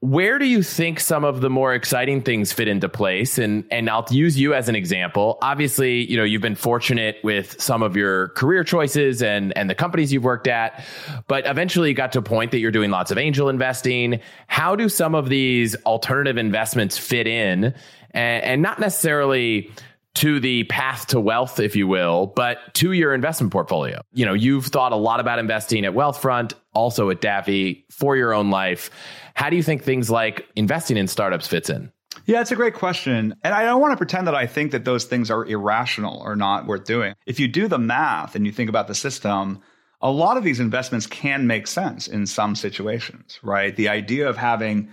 where 0.06 0.38
do 0.38 0.46
you 0.46 0.62
think 0.62 1.00
some 1.00 1.24
of 1.24 1.42
the 1.42 1.50
more 1.50 1.74
exciting 1.74 2.22
things 2.22 2.54
fit 2.54 2.68
into 2.68 2.88
place? 2.88 3.40
And 3.40 3.66
and 3.72 3.90
I'll 3.90 4.06
use 4.12 4.40
you 4.40 4.54
as 4.54 4.70
an 4.70 4.76
example. 4.76 5.40
Obviously 5.42 6.10
you 6.10 6.16
know 6.16 6.24
you've 6.24 6.42
been 6.42 6.56
fortunate 6.56 7.18
with 7.24 7.60
some 7.60 7.82
of 7.82 7.96
your 7.96 8.30
career 8.30 8.64
choices 8.64 9.24
and 9.24 9.58
and 9.58 9.70
the 9.70 9.76
companies 9.76 10.14
you've 10.14 10.24
worked 10.24 10.48
at 10.48 10.84
but 11.28 11.48
eventually 11.48 11.90
you 11.90 11.96
got 11.96 12.12
to 12.12 12.20
a 12.20 12.22
point 12.22 12.52
that 12.52 12.60
you're 12.60 12.72
doing 12.72 12.92
lots 12.92 13.10
of 13.10 13.18
angel 13.18 13.50
investing. 13.50 14.20
How 14.48 14.76
do 14.76 14.90
some 14.90 15.16
of 15.16 15.30
these 15.30 15.76
alternative 15.86 16.38
investments 16.38 16.98
fit 16.98 17.26
in? 17.26 17.74
And, 18.12 18.44
and 18.44 18.62
not 18.62 18.80
necessarily 18.80 19.72
to 20.16 20.40
the 20.40 20.64
path 20.66 21.08
to 21.08 21.20
wealth, 21.20 21.60
if 21.60 21.76
you 21.76 21.88
will, 21.88 22.28
but 22.28 22.74
to 22.76 22.94
your 22.94 23.14
investment 23.14 23.52
portfolio. 23.52 24.02
You 24.14 24.26
know, 24.26 24.34
you've 24.34 24.68
thought 24.68 24.92
a 24.92 24.98
lot 24.98 25.20
about 25.20 25.40
investing 25.40 25.86
at 25.86 25.94
Wealthfront, 25.94 26.54
also 26.74 27.10
at 27.10 27.22
Daffy 27.22 27.86
for 27.92 28.16
your 28.18 28.34
own 28.34 28.50
life. 28.50 28.90
How 29.36 29.50
do 29.50 29.56
you 29.56 29.64
think 29.64 29.84
things 29.84 30.10
like 30.10 30.48
investing 30.56 30.98
in 30.98 31.08
startups 31.08 31.48
fits 31.48 31.70
in? 31.70 31.92
Yeah, 32.26 32.42
it's 32.42 32.52
a 32.52 32.56
great 32.56 32.74
question. 32.74 33.36
And 33.44 33.54
I 33.54 33.64
don't 33.64 33.82
want 33.82 33.92
to 33.92 33.98
pretend 33.98 34.28
that 34.28 34.36
I 34.36 34.48
think 34.48 34.72
that 34.72 34.86
those 34.86 35.04
things 35.04 35.30
are 35.30 35.46
irrational 35.46 36.22
or 36.22 36.36
not 36.36 36.66
worth 36.66 36.86
doing. 36.86 37.14
If 37.26 37.40
you 37.40 37.48
do 37.48 37.68
the 37.68 37.78
math 37.78 38.36
and 38.36 38.46
you 38.46 38.52
think 38.52 38.70
about 38.70 38.88
the 38.88 38.96
system, 38.96 39.62
a 40.02 40.10
lot 40.10 40.38
of 40.38 40.44
these 40.44 40.60
investments 40.60 41.08
can 41.08 41.46
make 41.46 41.68
sense 41.68 42.08
in 42.08 42.26
some 42.26 42.56
situations, 42.56 43.40
right? 43.44 43.76
The 43.76 43.90
idea 43.90 44.30
of 44.30 44.38
having 44.38 44.90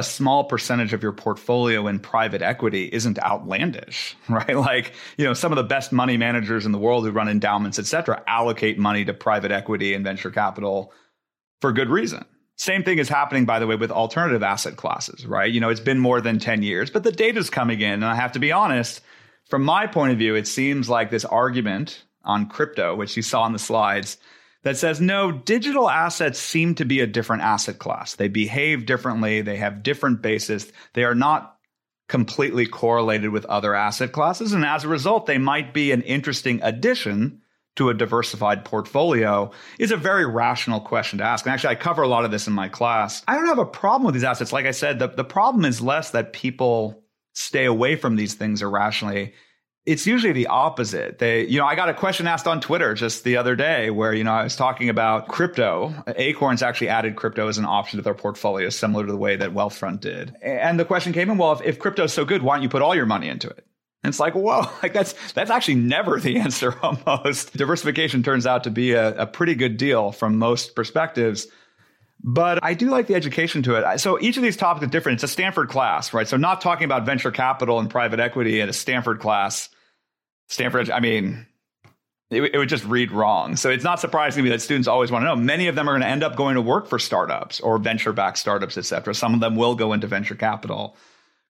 a 0.00 0.02
small 0.02 0.44
percentage 0.44 0.94
of 0.94 1.02
your 1.02 1.12
portfolio 1.12 1.86
in 1.86 2.00
private 2.00 2.40
equity 2.40 2.88
isn't 2.90 3.18
outlandish, 3.22 4.16
right? 4.28 4.56
Like, 4.56 4.94
you 5.18 5.24
know, 5.24 5.34
some 5.34 5.52
of 5.52 5.56
the 5.56 5.62
best 5.62 5.92
money 5.92 6.16
managers 6.16 6.66
in 6.66 6.72
the 6.72 6.78
world 6.78 7.04
who 7.04 7.10
run 7.10 7.28
endowments, 7.28 7.78
et 7.78 7.86
cetera, 7.86 8.22
allocate 8.26 8.78
money 8.78 9.04
to 9.04 9.14
private 9.14 9.52
equity 9.52 9.94
and 9.94 10.02
venture 10.02 10.30
capital 10.30 10.92
for 11.60 11.70
good 11.72 11.90
reason. 11.90 12.24
Same 12.56 12.82
thing 12.82 12.98
is 12.98 13.08
happening, 13.08 13.44
by 13.44 13.58
the 13.58 13.66
way, 13.66 13.76
with 13.76 13.90
alternative 13.90 14.42
asset 14.42 14.76
classes, 14.76 15.26
right? 15.26 15.52
You 15.52 15.60
know, 15.60 15.68
it's 15.68 15.80
been 15.80 15.98
more 15.98 16.20
than 16.20 16.38
10 16.38 16.62
years, 16.62 16.90
but 16.90 17.04
the 17.04 17.12
data's 17.12 17.50
coming 17.50 17.80
in. 17.80 17.92
And 17.92 18.04
I 18.04 18.14
have 18.14 18.32
to 18.32 18.38
be 18.38 18.52
honest, 18.52 19.02
from 19.48 19.62
my 19.62 19.86
point 19.86 20.12
of 20.12 20.18
view, 20.18 20.34
it 20.34 20.48
seems 20.48 20.88
like 20.88 21.10
this 21.10 21.24
argument 21.24 22.04
on 22.24 22.48
crypto, 22.48 22.94
which 22.94 23.16
you 23.16 23.22
saw 23.22 23.46
in 23.46 23.52
the 23.52 23.58
slides, 23.58 24.16
that 24.62 24.76
says 24.76 25.00
no, 25.00 25.32
digital 25.32 25.88
assets 25.88 26.38
seem 26.38 26.74
to 26.76 26.84
be 26.84 27.00
a 27.00 27.06
different 27.06 27.42
asset 27.42 27.78
class. 27.78 28.14
They 28.14 28.28
behave 28.28 28.86
differently, 28.86 29.40
they 29.42 29.56
have 29.56 29.82
different 29.82 30.22
basis, 30.22 30.70
they 30.94 31.04
are 31.04 31.14
not 31.14 31.56
completely 32.08 32.66
correlated 32.66 33.30
with 33.30 33.46
other 33.46 33.74
asset 33.74 34.12
classes. 34.12 34.52
And 34.52 34.64
as 34.64 34.84
a 34.84 34.88
result, 34.88 35.26
they 35.26 35.38
might 35.38 35.72
be 35.72 35.92
an 35.92 36.02
interesting 36.02 36.60
addition 36.62 37.40
to 37.76 37.88
a 37.88 37.94
diversified 37.94 38.64
portfolio 38.64 39.50
is 39.78 39.92
a 39.92 39.96
very 39.96 40.26
rational 40.26 40.80
question 40.80 41.20
to 41.20 41.24
ask. 41.24 41.46
And 41.46 41.54
actually, 41.54 41.70
I 41.70 41.74
cover 41.76 42.02
a 42.02 42.08
lot 42.08 42.24
of 42.24 42.30
this 42.30 42.48
in 42.48 42.52
my 42.52 42.68
class. 42.68 43.22
I 43.28 43.36
don't 43.36 43.46
have 43.46 43.58
a 43.58 43.64
problem 43.64 44.04
with 44.04 44.14
these 44.14 44.24
assets. 44.24 44.52
Like 44.52 44.66
I 44.66 44.72
said, 44.72 44.98
the, 44.98 45.06
the 45.06 45.24
problem 45.24 45.64
is 45.64 45.80
less 45.80 46.10
that 46.10 46.32
people 46.32 47.04
stay 47.32 47.64
away 47.64 47.96
from 47.96 48.16
these 48.16 48.34
things 48.34 48.60
irrationally. 48.60 49.34
It's 49.86 50.06
usually 50.06 50.32
the 50.32 50.46
opposite. 50.48 51.18
They, 51.18 51.46
you 51.46 51.58
know, 51.58 51.66
I 51.66 51.74
got 51.74 51.88
a 51.88 51.94
question 51.94 52.26
asked 52.26 52.46
on 52.46 52.60
Twitter 52.60 52.92
just 52.94 53.24
the 53.24 53.38
other 53.38 53.56
day 53.56 53.90
where, 53.90 54.12
you 54.12 54.22
know, 54.22 54.32
I 54.32 54.44
was 54.44 54.54
talking 54.54 54.90
about 54.90 55.28
crypto. 55.28 55.94
Acorns 56.16 56.62
actually 56.62 56.88
added 56.88 57.16
crypto 57.16 57.48
as 57.48 57.56
an 57.56 57.64
option 57.64 57.96
to 57.96 58.02
their 58.02 58.14
portfolio, 58.14 58.68
similar 58.68 59.06
to 59.06 59.10
the 59.12 59.18
way 59.18 59.36
that 59.36 59.50
Wealthfront 59.50 60.00
did. 60.00 60.36
And 60.42 60.78
the 60.78 60.84
question 60.84 61.12
came 61.14 61.30
in, 61.30 61.38
well, 61.38 61.52
if, 61.52 61.62
if 61.62 61.78
crypto 61.78 62.04
is 62.04 62.12
so 62.12 62.26
good, 62.26 62.42
why 62.42 62.56
don't 62.56 62.62
you 62.62 62.68
put 62.68 62.82
all 62.82 62.94
your 62.94 63.06
money 63.06 63.28
into 63.28 63.48
it? 63.48 63.66
And 64.02 64.10
it's 64.10 64.20
like, 64.20 64.34
whoa, 64.34 64.66
like 64.82 64.92
that's 64.92 65.14
that's 65.32 65.50
actually 65.50 65.76
never 65.76 66.20
the 66.20 66.38
answer 66.38 66.74
almost. 66.82 67.56
Diversification 67.56 68.22
turns 68.22 68.46
out 68.46 68.64
to 68.64 68.70
be 68.70 68.92
a, 68.92 69.22
a 69.22 69.26
pretty 69.26 69.54
good 69.54 69.76
deal 69.76 70.12
from 70.12 70.36
most 70.36 70.74
perspectives. 70.74 71.48
But 72.22 72.62
I 72.62 72.74
do 72.74 72.90
like 72.90 73.06
the 73.06 73.14
education 73.14 73.62
to 73.62 73.76
it. 73.76 73.98
So 73.98 74.20
each 74.20 74.36
of 74.36 74.42
these 74.42 74.56
topics 74.56 74.84
is 74.84 74.90
different. 74.90 75.16
It's 75.16 75.24
a 75.24 75.28
Stanford 75.28 75.70
class, 75.70 76.12
right? 76.12 76.28
So 76.28 76.36
not 76.36 76.60
talking 76.60 76.84
about 76.84 77.06
venture 77.06 77.30
capital 77.30 77.78
and 77.78 77.88
private 77.88 78.20
equity 78.20 78.60
in 78.60 78.68
a 78.68 78.74
Stanford 78.74 79.20
class. 79.20 79.70
Stanford, 80.48 80.90
I 80.90 81.00
mean, 81.00 81.46
it, 82.30 82.42
it, 82.42 82.58
would 82.58 82.68
just 82.68 82.84
read 82.84 83.10
wrong. 83.10 83.56
So 83.56 83.70
it's 83.70 83.84
not 83.84 84.00
surprising 84.00 84.40
to 84.40 84.44
me 84.44 84.50
that 84.50 84.60
students 84.60 84.86
always 84.86 85.10
want 85.10 85.22
to 85.22 85.26
know. 85.26 85.36
Many 85.36 85.68
of 85.68 85.74
them 85.74 85.88
are 85.88 85.92
going 85.92 86.02
to 86.02 86.08
end 86.08 86.22
up 86.22 86.36
going 86.36 86.56
to 86.56 86.62
work 86.62 86.88
for 86.88 86.98
startups 86.98 87.58
or 87.60 87.78
venture-backed 87.78 88.36
startups, 88.36 88.76
et 88.76 88.84
cetera. 88.84 89.14
Some 89.14 89.32
of 89.32 89.40
them 89.40 89.56
will 89.56 89.74
go 89.74 89.92
into 89.92 90.06
venture 90.06 90.34
capital. 90.34 90.96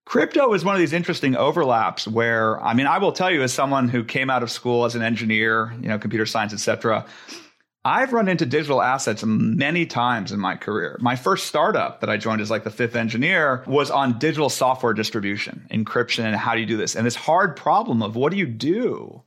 Crypto 0.07 0.55
is 0.55 0.64
one 0.64 0.75
of 0.75 0.79
these 0.79 0.93
interesting 0.93 1.37
overlaps 1.37 2.07
where, 2.07 2.61
I 2.62 2.75
mean, 2.75 2.87
I 2.87 2.99
will 2.99 3.12
tell 3.12 3.31
you, 3.31 3.43
as 3.43 3.53
someone 3.53 3.89
who 3.89 4.05
came 4.05 4.31
out 4.31 4.43
of 4.43 4.51
school 4.51 4.85
as 4.85 4.95
an 4.95 5.03
engineer, 5.03 5.75
you 5.81 5.89
know, 5.89 5.99
computer 5.99 6.27
science, 6.27 6.53
et 6.53 6.61
cetera, 6.61 7.05
I've 7.85 8.12
run 8.12 8.28
into 8.28 8.45
digital 8.45 8.83
assets 8.83 9.24
many 9.24 9.87
times 9.87 10.33
in 10.33 10.41
my 10.41 10.57
career. 10.57 10.99
My 11.01 11.16
first 11.16 11.47
startup 11.47 12.01
that 12.01 12.11
I 12.11 12.18
joined 12.18 12.43
as 12.43 12.51
like 12.51 12.64
the 12.64 12.70
fifth 12.70 12.95
engineer 12.95 13.64
was 13.66 13.91
on 13.91 14.18
digital 14.18 14.51
software 14.51 14.93
distribution, 14.93 15.66
encryption, 15.70 16.24
and 16.24 16.37
how 16.37 16.55
do 16.55 16.61
you 16.61 16.66
do 16.66 16.76
this? 16.76 16.95
And 16.95 17.07
this 17.07 17.16
hard 17.16 17.57
problem 17.57 18.03
of 18.03 18.16
what 18.16 18.33
do 18.33 18.39
you 18.39 18.47
do 18.47 19.22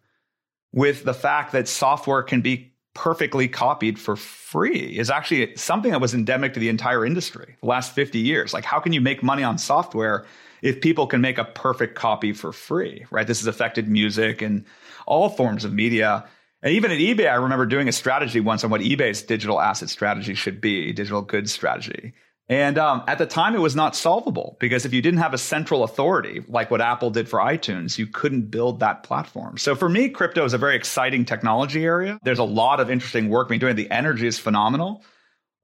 with 0.72 1.04
the 1.04 1.16
fact 1.16 1.52
that 1.54 1.68
software 1.68 2.22
can 2.22 2.42
be 2.42 2.74
perfectly 2.94 3.48
copied 3.48 4.00
for 4.00 4.16
free 4.16 4.98
is 5.00 5.10
actually 5.10 5.56
something 5.56 5.90
that 5.90 6.02
was 6.02 6.14
endemic 6.14 6.54
to 6.54 6.60
the 6.60 6.70
entire 6.70 7.04
industry 7.04 7.56
the 7.60 7.68
last 7.68 7.94
50 7.94 8.20
years. 8.20 8.54
Like, 8.54 8.66
how 8.66 8.80
can 8.80 8.94
you 8.94 9.02
make 9.02 9.24
money 9.24 9.44
on 9.44 9.58
software 9.58 10.26
if 10.62 10.80
people 10.80 11.08
can 11.08 11.22
make 11.22 11.40
a 11.40 11.44
perfect 11.44 11.96
copy 11.96 12.34
for 12.34 12.54
free, 12.54 13.06
right? 13.10 13.26
This 13.26 13.40
has 13.40 13.48
affected 13.48 13.88
music 13.88 14.44
and 14.44 14.64
all 15.08 15.30
forms 15.30 15.66
of 15.66 15.74
media. 15.74 16.26
And 16.64 16.74
even 16.74 16.92
at 16.92 16.98
eBay, 16.98 17.30
I 17.30 17.36
remember 17.36 17.66
doing 17.66 17.90
a 17.90 17.92
strategy 17.92 18.40
once 18.40 18.64
on 18.64 18.70
what 18.72 18.80
eBay's 18.80 19.22
digital 19.22 19.60
asset 19.60 19.90
strategy 19.90 20.34
should 20.34 20.62
be, 20.62 20.94
digital 20.94 21.22
goods 21.22 21.52
strategy. 21.52 22.14
And 22.48 22.78
um, 22.78 23.04
at 23.08 23.18
the 23.18 23.26
time, 23.26 23.54
it 23.54 23.60
was 23.60 23.76
not 23.76 23.96
solvable 23.96 24.58
because 24.60 24.86
if 24.86 24.94
you 24.94 25.02
didn't 25.02 25.20
have 25.20 25.34
a 25.34 25.38
central 25.38 25.84
authority, 25.84 26.42
like 26.48 26.72
what 26.72 26.82
Apple 26.82 27.10
did 27.10 27.28
for 27.28 27.40
iTunes, 27.40 27.98
you 27.98 28.08
couldn't 28.08 28.50
build 28.50 28.80
that 28.80 29.04
platform. 29.04 29.58
So 29.58 29.76
for 29.76 29.90
me, 29.90 30.10
crypto 30.10 30.46
is 30.46 30.54
a 30.54 30.58
very 30.58 30.76
exciting 30.76 31.26
technology 31.26 31.86
area. 31.86 32.18
There's 32.24 32.40
a 32.40 32.44
lot 32.44 32.80
of 32.80 32.90
interesting 32.90 33.30
work 33.30 33.50
being 33.50 33.60
done. 33.60 33.76
The 33.76 33.92
energy 33.92 34.28
is 34.28 34.40
phenomenal. 34.40 35.04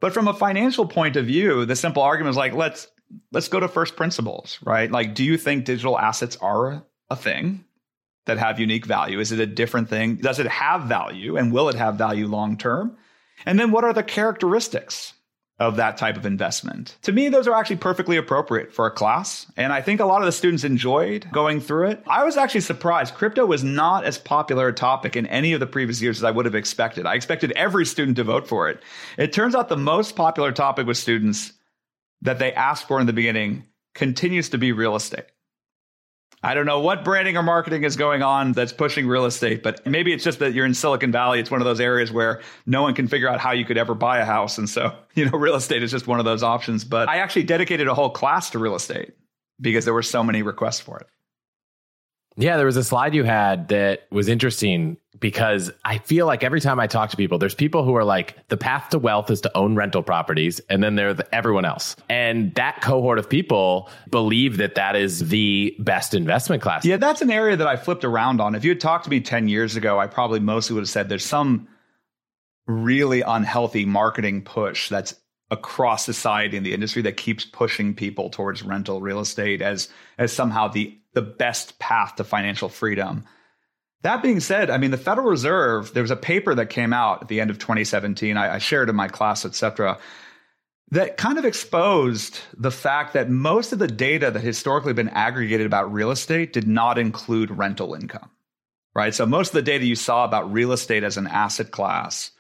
But 0.02 0.14
from 0.14 0.28
a 0.28 0.34
financial 0.34 0.86
point 0.86 1.16
of 1.16 1.26
view, 1.26 1.66
the 1.66 1.76
simple 1.76 2.04
argument 2.04 2.32
is 2.32 2.38
like, 2.38 2.54
let's 2.54 2.88
let's 3.32 3.48
go 3.48 3.60
to 3.60 3.68
first 3.68 3.96
principles, 3.96 4.60
right? 4.64 4.90
Like, 4.92 5.16
do 5.16 5.24
you 5.24 5.38
think 5.38 5.66
digital 5.66 5.98
assets 5.98 6.38
are 6.38 6.86
a 7.10 7.16
thing 7.16 7.66
that 8.26 8.38
have 8.38 8.60
unique 8.60 8.86
value? 8.86 9.20
Is 9.20 9.32
it 9.32 9.40
a 9.40 9.46
different 9.46 9.90
thing? 9.90 10.16
Does 10.16 10.40
it 10.40 10.48
have 10.48 10.84
value 10.84 11.38
and 11.38 11.52
will 11.52 11.70
it 11.70 11.76
have 11.76 11.96
value 11.96 12.28
long 12.28 12.58
term? 12.58 12.98
And 13.46 13.60
then 13.60 13.72
what 13.72 13.84
are 13.84 13.94
the 13.94 14.04
characteristics 14.04 15.14
of 15.60 15.76
that 15.76 15.98
type 15.98 16.16
of 16.16 16.26
investment? 16.26 16.98
To 17.04 17.12
me, 17.12 17.30
those 17.30 17.48
are 17.48 17.54
actually 17.54 17.78
perfectly 17.78 18.18
appropriate 18.18 18.74
for 18.74 18.86
a 18.86 18.92
class. 18.92 19.46
And 19.58 19.74
I 19.74 19.82
think 19.82 20.00
a 20.00 20.06
lot 20.06 20.22
of 20.22 20.26
the 20.26 20.32
students 20.32 20.64
enjoyed 20.64 21.28
going 21.32 21.60
through 21.60 21.90
it. 21.90 22.04
I 22.08 22.24
was 22.24 22.38
actually 22.38 22.62
surprised. 22.62 23.16
Crypto 23.16 23.46
was 23.46 23.64
not 23.64 24.06
as 24.06 24.18
popular 24.18 24.70
a 24.70 24.74
topic 24.74 25.16
in 25.16 25.26
any 25.28 25.54
of 25.54 25.60
the 25.60 25.68
previous 25.68 26.02
years 26.02 26.20
as 26.20 26.24
I 26.24 26.32
would 26.32 26.46
have 26.46 26.56
expected. 26.56 27.06
I 27.06 27.16
expected 27.16 27.52
every 27.54 27.86
student 27.86 28.18
to 28.18 28.24
vote 28.24 28.48
for 28.48 28.70
it. 28.70 28.82
It 29.18 29.34
turns 29.34 29.56
out 29.56 29.70
the 29.70 29.78
most 29.78 30.16
popular 30.16 30.52
topic 30.52 30.88
with 30.88 30.98
students 30.98 31.54
that 32.22 32.40
they 32.40 32.54
asked 32.54 32.88
for 32.88 33.00
in 33.00 33.08
the 33.08 33.14
beginning 33.14 33.66
continues 33.96 34.50
to 34.50 34.58
be 34.58 34.72
real 34.72 34.96
estate. 34.96 35.26
I 36.42 36.54
don't 36.54 36.66
know 36.66 36.80
what 36.80 37.04
branding 37.04 37.36
or 37.36 37.44
marketing 37.44 37.84
is 37.84 37.98
going 37.98 38.24
on 38.24 38.54
that's 38.54 38.72
pushing 38.72 39.08
real 39.08 39.26
estate, 39.26 39.62
but 39.62 39.86
maybe 39.86 40.14
it's 40.14 40.24
just 40.24 40.40
that 40.40 40.54
you're 40.54 40.66
in 40.66 40.74
Silicon 40.74 41.12
Valley. 41.12 41.40
It's 41.40 41.52
one 41.52 41.60
of 41.60 41.66
those 41.66 41.82
areas 41.82 42.14
where 42.14 42.42
no 42.66 42.82
one 42.82 42.96
can 42.96 43.10
figure 43.10 43.28
out 43.28 43.40
how 43.42 43.52
you 43.52 43.66
could 43.66 43.78
ever 43.78 43.94
buy 43.94 44.20
a 44.20 44.26
house. 44.26 44.58
And 44.58 44.70
so, 44.70 44.96
you 45.16 45.26
know, 45.26 45.38
real 45.38 45.56
estate 45.56 45.84
is 45.84 45.92
just 45.92 46.08
one 46.08 46.20
of 46.20 46.26
those 46.26 46.42
options. 46.42 46.86
But 46.86 47.10
I 47.10 47.18
actually 47.18 47.44
dedicated 47.44 47.88
a 47.88 47.94
whole 47.94 48.10
class 48.10 48.50
to 48.52 48.60
real 48.60 48.76
estate 48.76 49.14
because 49.60 49.84
there 49.84 49.94
were 49.94 50.04
so 50.04 50.24
many 50.24 50.42
requests 50.42 50.80
for 50.80 51.00
it. 51.00 51.08
Yeah, 52.40 52.56
there 52.56 52.66
was 52.66 52.78
a 52.78 52.84
slide 52.84 53.14
you 53.14 53.26
had 53.26 53.68
that 53.68 54.08
was 54.12 54.30
interesting 54.30 54.96
because 55.20 55.70
I 55.84 55.98
feel 55.98 56.26
like 56.26 56.42
every 56.42 56.62
time 56.62 56.80
I 56.80 56.88
talk 56.88 57.10
to 57.10 57.18
people, 57.18 57.38
there's 57.38 57.54
people 57.54 57.84
who 57.84 57.96
are 57.96 58.06
like, 58.06 58.48
the 58.48 58.56
path 58.56 58.90
to 58.92 59.00
wealth 59.00 59.30
is 59.30 59.42
to 59.42 59.58
own 59.58 59.76
rental 59.76 60.02
properties, 60.02 60.62
and 60.70 60.82
then 60.82 60.96
there's 60.96 61.18
the, 61.18 61.36
everyone 61.36 61.66
else. 61.66 61.98
And 62.08 62.56
that 62.56 62.80
cohort 62.82 63.20
of 63.20 63.30
people 63.30 63.90
believe 64.10 64.56
that 64.58 64.76
that 64.76 64.96
is 64.96 65.28
the 65.28 65.76
best 65.80 66.14
investment 66.14 66.62
class. 66.62 66.86
Yeah, 66.86 66.96
that's 66.96 67.22
an 67.22 67.30
area 67.30 67.58
that 67.58 67.68
I 67.68 67.76
flipped 67.76 68.06
around 68.06 68.40
on. 68.40 68.56
If 68.56 68.64
you 68.64 68.72
had 68.72 68.80
talked 68.80 69.04
to 69.04 69.10
me 69.10 69.20
10 69.20 69.50
years 69.50 69.76
ago, 69.76 70.00
I 70.00 70.08
probably 70.08 70.40
mostly 70.40 70.76
would 70.76 70.84
have 70.84 70.90
said 70.90 71.10
there's 71.10 71.26
some 71.26 71.68
really 72.68 73.20
unhealthy 73.22 73.84
marketing 73.84 74.44
push 74.44 74.88
that's 74.88 75.14
across 75.52 76.06
society 76.06 76.56
and 76.56 76.66
the 76.66 76.74
industry 76.74 77.02
that 77.02 77.18
keeps 77.18 77.44
pushing 77.44 77.96
people 77.96 78.30
towards 78.30 78.62
rental 78.62 79.02
real 79.02 79.20
estate 79.20 79.64
as 79.64 79.90
as 80.20 80.32
somehow 80.32 80.68
the 80.68 80.99
the 81.14 81.22
best 81.22 81.80
path 81.80 82.16
to 82.16 82.24
financial 82.24 82.70
freedom. 82.70 83.26
That 84.02 84.24
being 84.24 84.40
said, 84.40 84.70
I 84.70 84.78
mean, 84.78 84.92
the 84.92 84.98
Federal 84.98 85.28
Reserve, 85.28 85.94
there 85.94 86.04
was 86.04 86.12
a 86.12 86.16
paper 86.16 86.56
that 86.56 86.70
came 86.70 86.94
out 86.94 87.24
at 87.24 87.28
the 87.28 87.42
end 87.42 87.50
of 87.50 87.60
2017. 87.60 88.38
I, 88.38 88.56
I 88.56 88.58
shared 88.60 88.90
in 88.90 88.96
my 88.96 89.10
class, 89.10 89.46
et 89.46 89.56
cetera, 89.56 90.00
that 90.92 91.18
kind 91.18 91.38
of 91.38 91.46
exposed 91.46 92.40
the 92.58 92.72
fact 92.72 93.14
that 93.14 93.30
most 93.30 93.74
of 93.74 93.80
the 93.80 93.88
data 93.88 94.32
that 94.32 94.40
historically 94.40 94.94
been 94.94 95.10
aggregated 95.10 95.66
about 95.66 95.92
real 95.94 96.12
estate 96.12 96.54
did 96.54 96.68
not 96.68 96.98
include 96.98 97.52
rental 97.52 97.94
income, 97.94 98.30
right? 98.96 99.14
So 99.14 99.26
most 99.26 99.50
of 99.50 99.54
the 99.54 99.62
data 99.62 99.86
you 99.86 99.96
saw 99.96 100.24
about 100.24 100.52
real 100.52 100.72
estate 100.72 101.04
as 101.04 101.18
an 101.18 101.28
asset 101.28 101.72
class 101.72 102.32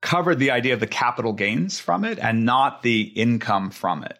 covered 0.00 0.38
the 0.38 0.50
idea 0.50 0.74
of 0.74 0.80
the 0.80 0.86
capital 0.86 1.32
gains 1.32 1.80
from 1.80 2.04
it 2.04 2.18
and 2.18 2.44
not 2.44 2.82
the 2.82 3.02
income 3.02 3.70
from 3.70 4.04
it. 4.04 4.18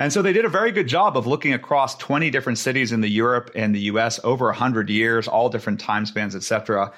And 0.00 0.10
so 0.10 0.22
they 0.22 0.32
did 0.32 0.46
a 0.46 0.48
very 0.48 0.72
good 0.72 0.88
job 0.88 1.14
of 1.18 1.26
looking 1.26 1.52
across 1.52 1.94
20 1.98 2.30
different 2.30 2.56
cities 2.56 2.90
in 2.90 3.02
the 3.02 3.08
Europe 3.08 3.50
and 3.54 3.74
the 3.74 3.80
US 3.80 4.18
over 4.24 4.46
100 4.46 4.88
years, 4.88 5.28
all 5.28 5.50
different 5.50 5.78
time 5.78 6.06
spans, 6.06 6.34
et 6.34 6.42
cetera. 6.42 6.90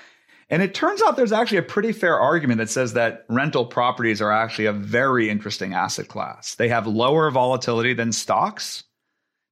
And 0.49 0.63
it 0.63 0.73
turns 0.73 1.03
out 1.03 1.17
there's 1.17 1.33
actually 1.33 1.59
a 1.59 1.65
pretty 1.65 1.91
fair 1.91 2.17
argument 2.19 2.59
that 2.59 2.71
says 2.71 2.93
that 2.93 3.25
rental 3.29 3.67
properties 3.67 4.23
are 4.23 4.31
actually 4.31 4.67
a 4.67 4.73
very 4.73 5.29
interesting 5.29 5.75
asset 5.75 6.07
class. 6.07 6.55
They 6.55 6.69
have 6.69 6.87
lower 6.87 7.29
volatility 7.33 7.93
than 7.93 8.13
stocks. 8.13 8.85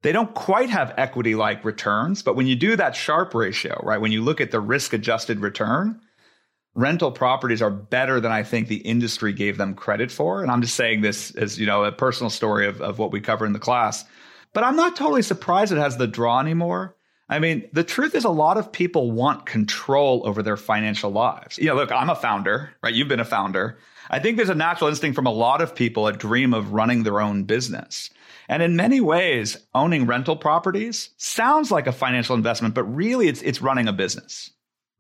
They 0.03 0.13
don't 0.13 0.33
quite 0.35 0.71
have 0.71 0.95
equity 0.97 1.35
like 1.35 1.65
returns, 1.65 2.23
but 2.23 2.37
when 2.37 2.47
you 2.47 2.55
do 2.55 2.77
that 2.77 2.95
Sharpe 2.95 3.35
ratio, 3.35 3.81
right, 3.83 4.01
when 4.01 4.13
you 4.13 4.23
look 4.23 4.41
at 4.41 4.53
the 4.53 4.61
risk 4.61 4.93
adjusted 4.93 5.41
return, 5.41 6.01
rental 6.75 7.11
properties 7.11 7.63
are 7.63 7.71
better 7.71 8.21
than 8.21 8.33
I 8.33 8.43
think 8.43 8.69
the 8.69 8.77
industry 8.77 9.33
gave 9.33 9.57
them 9.57 9.75
credit 9.75 10.11
for. 10.11 10.43
And 10.43 10.51
I'm 10.51 10.63
just 10.63 10.77
saying 10.77 11.01
this 11.01 11.35
as, 11.35 11.59
you 11.59 11.67
know, 11.67 11.85
a 11.85 11.93
personal 11.93 12.31
story 12.31 12.67
of, 12.67 12.81
of 12.81 12.99
what 12.99 13.13
we 13.13 13.21
cover 13.21 13.45
in 13.45 13.53
the 13.53 13.59
class. 13.59 14.05
But 14.53 14.65
I'm 14.65 14.77
not 14.77 14.97
totally 14.97 15.23
surprised 15.23 15.73
it 15.73 15.79
has 15.79 15.97
the 15.97 16.07
draw 16.07 16.41
anymore. 16.41 16.97
I 17.29 17.39
mean, 17.39 17.69
the 17.73 17.85
truth 17.85 18.17
is 18.17 18.25
a 18.25 18.31
lot 18.31 18.57
of 18.57 18.73
people 18.73 19.13
want 19.13 19.47
control 19.47 20.23
over 20.25 20.43
their 20.43 20.57
financial 20.57 21.11
lives. 21.11 21.59
You 21.59 21.67
know, 21.67 21.77
look, 21.77 21.93
I'm 21.93 22.11
a 22.11 22.17
founder, 22.17 22.71
right? 22.83 22.93
You've 22.93 23.07
been 23.07 23.21
a 23.21 23.25
founder. 23.25 23.79
I 24.11 24.19
think 24.19 24.37
there's 24.37 24.49
a 24.49 24.55
natural 24.57 24.91
instinct 24.91 25.15
from 25.15 25.27
a 25.27 25.33
lot 25.33 25.61
of 25.61 25.75
people 25.75 26.09
a 26.09 26.13
dream 26.13 26.53
of 26.53 26.73
running 26.73 27.05
their 27.05 27.21
own 27.21 27.45
business. 27.45 28.11
And 28.49 28.65
in 28.65 28.75
many 28.75 29.01
ways, 29.01 29.57
owning 29.75 30.07
rental 30.07 30.35
properties 30.35 31.11
sounds 31.19 31.71
like 31.71 31.87
a 31.87 31.93
financial 31.93 32.35
investment, 32.35 32.75
but 32.75 32.83
really 32.83 33.29
it's 33.29 33.43
it's 33.43 33.63
running 33.63 33.87
a 33.87 33.93
business 33.93 34.51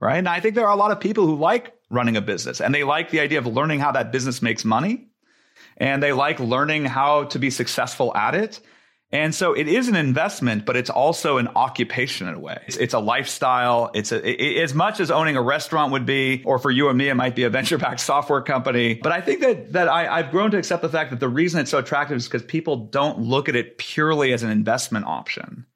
right? 0.00 0.16
And 0.16 0.28
I 0.28 0.40
think 0.40 0.54
there 0.54 0.66
are 0.66 0.72
a 0.72 0.76
lot 0.76 0.90
of 0.90 1.00
people 1.00 1.26
who 1.26 1.36
like 1.36 1.74
running 1.90 2.16
a 2.16 2.20
business 2.20 2.60
and 2.60 2.74
they 2.74 2.84
like 2.84 3.10
the 3.10 3.20
idea 3.20 3.38
of 3.38 3.46
learning 3.46 3.80
how 3.80 3.92
that 3.92 4.12
business 4.12 4.40
makes 4.42 4.64
money 4.64 5.08
and 5.76 6.02
they 6.02 6.12
like 6.12 6.40
learning 6.40 6.84
how 6.84 7.24
to 7.24 7.38
be 7.38 7.50
successful 7.50 8.14
at 8.16 8.34
it. 8.34 8.60
And 9.12 9.34
so 9.34 9.54
it 9.54 9.66
is 9.66 9.88
an 9.88 9.96
investment, 9.96 10.64
but 10.64 10.76
it's 10.76 10.88
also 10.88 11.38
an 11.38 11.48
occupation 11.56 12.28
in 12.28 12.34
a 12.34 12.38
way. 12.38 12.62
It's, 12.68 12.76
it's 12.76 12.94
a 12.94 13.00
lifestyle. 13.00 13.90
It's 13.92 14.12
a, 14.12 14.24
it, 14.24 14.62
as 14.62 14.72
much 14.72 15.00
as 15.00 15.10
owning 15.10 15.36
a 15.36 15.42
restaurant 15.42 15.90
would 15.90 16.06
be, 16.06 16.44
or 16.44 16.60
for 16.60 16.70
you 16.70 16.88
and 16.88 16.96
me, 16.96 17.08
it 17.08 17.14
might 17.14 17.34
be 17.34 17.42
a 17.42 17.50
venture 17.50 17.76
backed 17.76 18.00
software 18.12 18.40
company. 18.40 18.94
But 18.94 19.10
I 19.10 19.20
think 19.20 19.40
that, 19.40 19.72
that 19.72 19.88
I, 19.88 20.06
I've 20.06 20.30
grown 20.30 20.52
to 20.52 20.58
accept 20.58 20.82
the 20.82 20.88
fact 20.88 21.10
that 21.10 21.18
the 21.18 21.28
reason 21.28 21.60
it's 21.60 21.72
so 21.72 21.78
attractive 21.78 22.18
is 22.18 22.28
because 22.28 22.44
people 22.44 22.76
don't 22.86 23.18
look 23.18 23.48
at 23.48 23.56
it 23.56 23.78
purely 23.78 24.32
as 24.32 24.44
an 24.44 24.50
investment 24.50 25.06
option. 25.06 25.66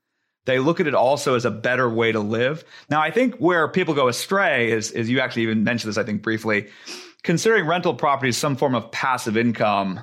They 0.47 0.59
look 0.59 0.81
at 0.81 0.87
it 0.87 0.95
also 0.95 1.35
as 1.35 1.45
a 1.45 1.51
better 1.51 1.89
way 1.89 2.13
to 2.13 2.21
live. 2.21 2.65
Now, 2.91 3.01
I 3.01 3.11
think 3.11 3.37
where 3.37 3.67
people 3.69 3.95
go 3.95 4.09
astray 4.09 4.71
is, 4.71 4.91
is 4.91 5.09
you 5.09 5.21
actually 5.21 5.43
even 5.43 5.65
mentioned 5.65 5.89
this, 5.89 5.99
I 5.99 6.05
think, 6.05 6.23
briefly. 6.23 6.69
Considering 7.23 7.67
rental 7.67 7.95
properties 7.95 8.37
some 8.37 8.57
form 8.57 8.75
of 8.75 8.91
passive 8.91 9.37
income, 9.37 10.01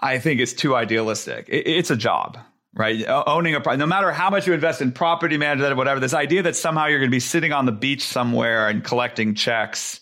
I 0.00 0.18
think 0.18 0.40
is 0.40 0.54
too 0.54 0.74
idealistic. 0.74 1.48
It, 1.48 1.66
it's 1.66 1.90
a 1.90 1.96
job, 1.96 2.38
right? 2.72 3.04
Owning 3.06 3.54
a 3.54 3.60
property, 3.60 3.78
no 3.78 3.86
matter 3.86 4.10
how 4.10 4.30
much 4.30 4.46
you 4.46 4.54
invest 4.54 4.80
in 4.80 4.92
property 4.92 5.36
management 5.36 5.72
or 5.72 5.76
whatever, 5.76 6.00
this 6.00 6.14
idea 6.14 6.42
that 6.42 6.56
somehow 6.56 6.86
you're 6.86 7.00
going 7.00 7.10
to 7.10 7.14
be 7.14 7.20
sitting 7.20 7.52
on 7.52 7.66
the 7.66 7.72
beach 7.72 8.02
somewhere 8.02 8.68
and 8.68 8.82
collecting 8.82 9.34
checks 9.34 10.00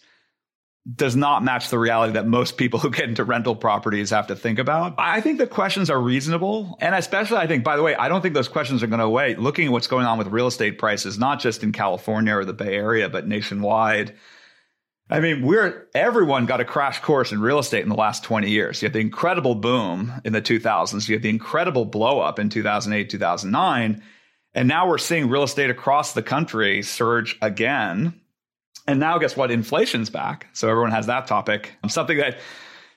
does 0.94 1.16
not 1.16 1.42
match 1.42 1.70
the 1.70 1.78
reality 1.78 2.12
that 2.12 2.28
most 2.28 2.56
people 2.56 2.78
who 2.78 2.90
get 2.90 3.08
into 3.08 3.24
rental 3.24 3.56
properties 3.56 4.10
have 4.10 4.28
to 4.28 4.36
think 4.36 4.58
about. 4.58 4.94
I 4.98 5.20
think 5.20 5.38
the 5.38 5.46
questions 5.46 5.90
are 5.90 6.00
reasonable. 6.00 6.76
And 6.80 6.94
especially, 6.94 7.38
I 7.38 7.48
think, 7.48 7.64
by 7.64 7.76
the 7.76 7.82
way, 7.82 7.96
I 7.96 8.08
don't 8.08 8.22
think 8.22 8.34
those 8.34 8.48
questions 8.48 8.82
are 8.82 8.86
going 8.86 9.00
to 9.00 9.08
wait. 9.08 9.38
Looking 9.38 9.66
at 9.66 9.72
what's 9.72 9.88
going 9.88 10.06
on 10.06 10.16
with 10.16 10.28
real 10.28 10.46
estate 10.46 10.78
prices, 10.78 11.18
not 11.18 11.40
just 11.40 11.64
in 11.64 11.72
California 11.72 12.36
or 12.36 12.44
the 12.44 12.52
Bay 12.52 12.74
Area, 12.74 13.08
but 13.08 13.26
nationwide. 13.26 14.14
I 15.10 15.20
mean, 15.20 15.44
we're 15.44 15.88
everyone 15.94 16.46
got 16.46 16.60
a 16.60 16.64
crash 16.64 17.00
course 17.00 17.32
in 17.32 17.40
real 17.40 17.58
estate 17.58 17.82
in 17.82 17.88
the 17.88 17.96
last 17.96 18.22
20 18.24 18.48
years. 18.50 18.82
You 18.82 18.86
had 18.86 18.92
the 18.92 19.00
incredible 19.00 19.54
boom 19.56 20.12
in 20.24 20.32
the 20.32 20.42
2000s, 20.42 21.08
you 21.08 21.16
had 21.16 21.22
the 21.22 21.30
incredible 21.30 21.84
blow 21.84 22.20
up 22.20 22.38
in 22.38 22.48
2008, 22.48 23.10
2009. 23.10 24.02
And 24.54 24.68
now 24.68 24.88
we're 24.88 24.98
seeing 24.98 25.28
real 25.28 25.42
estate 25.42 25.70
across 25.70 26.12
the 26.12 26.22
country 26.22 26.82
surge 26.82 27.38
again 27.42 28.20
and 28.86 29.00
now, 29.00 29.18
guess 29.18 29.36
what? 29.36 29.50
Inflation's 29.50 30.10
back. 30.10 30.46
So 30.52 30.68
everyone 30.68 30.92
has 30.92 31.06
that 31.06 31.26
topic. 31.26 31.72
Um, 31.82 31.90
something 31.90 32.18
that 32.18 32.38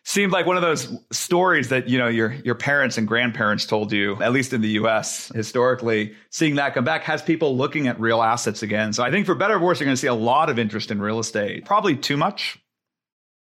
seemed 0.04 0.32
like 0.32 0.46
one 0.46 0.56
of 0.56 0.62
those 0.62 0.92
stories 1.12 1.70
that 1.70 1.88
you 1.88 1.98
know 1.98 2.08
your 2.08 2.32
your 2.32 2.56
parents 2.56 2.98
and 2.98 3.08
grandparents 3.08 3.66
told 3.66 3.92
you 3.92 4.22
at 4.24 4.32
least 4.32 4.54
in 4.54 4.62
the 4.62 4.70
US 4.70 5.32
historically 5.36 6.16
seeing 6.32 6.56
that 6.56 6.74
come 6.74 6.84
back 6.84 7.04
has 7.04 7.22
people 7.22 7.56
looking 7.56 7.88
at 7.88 8.00
real 8.00 8.22
assets 8.22 8.64
again 8.64 8.92
so 8.92 9.04
i 9.04 9.12
think 9.12 9.28
for 9.28 9.36
better 9.36 9.56
or 9.56 9.60
worse 9.60 9.80
you're 9.80 9.86
going 9.86 9.96
to 9.96 10.02
see 10.02 10.08
a 10.08 10.14
lot 10.14 10.50
of 10.50 10.58
interest 10.58 10.90
in 10.90 11.00
real 11.00 11.20
estate 11.20 11.66
probably 11.66 11.96
too 11.96 12.18
much 12.18 12.58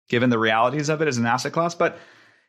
given 0.09 0.31
the 0.31 0.39
realities 0.39 0.89
of 0.89 1.03
it 1.03 1.07
as 1.07 1.17
an 1.17 1.25
asset 1.27 1.53
class 1.53 1.75
but 1.75 1.99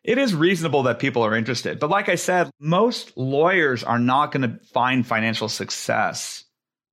it 0.03 0.17
is 0.19 0.35
reasonable 0.35 0.85
that 0.85 0.99
people 0.99 1.23
are 1.23 1.35
interested 1.35 1.79
but 1.79 1.91
like 1.91 2.09
i 2.09 2.15
said 2.15 2.49
most 2.59 3.13
lawyers 3.19 3.85
are 3.85 3.99
not 3.99 4.33
going 4.33 4.49
to 4.51 4.65
find 4.67 5.07
financial 5.07 5.49
success 5.49 6.46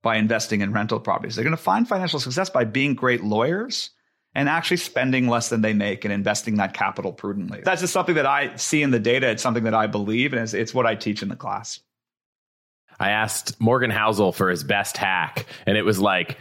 by 0.04 0.18
investing 0.18 0.62
in 0.62 0.72
rental 0.72 1.00
properties. 1.00 1.36
They're 1.36 1.44
going 1.44 1.58
to 1.58 1.62
find 1.62 1.88
financial 1.88 2.20
success 2.20 2.52
by 2.52 2.66
being 2.66 2.94
great 2.94 3.24
lawyers 3.24 3.90
and 4.36 4.50
actually 4.50 4.78
spending 4.78 5.28
less 5.28 5.50
than 5.50 5.62
they 5.62 5.74
make 5.74 6.06
and 6.06 6.14
investing 6.14 6.58
that 6.58 6.74
capital 6.74 7.14
prudently. 7.14 7.62
That's 7.64 7.82
just 7.82 7.94
something 7.94 8.16
that 8.16 8.26
I 8.26 8.56
see 8.58 8.84
in 8.84 8.92
the 8.92 9.00
data. 9.00 9.30
It's 9.30 9.42
something 9.42 9.64
that 9.64 9.74
I 9.74 9.88
believe, 9.88 10.34
and 10.34 10.42
it's, 10.44 10.54
it's 10.54 10.74
what 10.74 10.86
I 10.86 10.94
teach 10.96 11.24
in 11.24 11.30
the 11.30 11.36
class. 11.36 11.80
I 13.00 13.12
asked 13.12 13.60
Morgan 13.60 13.90
Housel 13.90 14.34
for 14.34 14.50
his 14.50 14.64
best 14.64 14.98
hack, 14.98 15.48
and 15.66 15.78
it 15.78 15.84
was 15.84 16.00
like, 16.00 16.38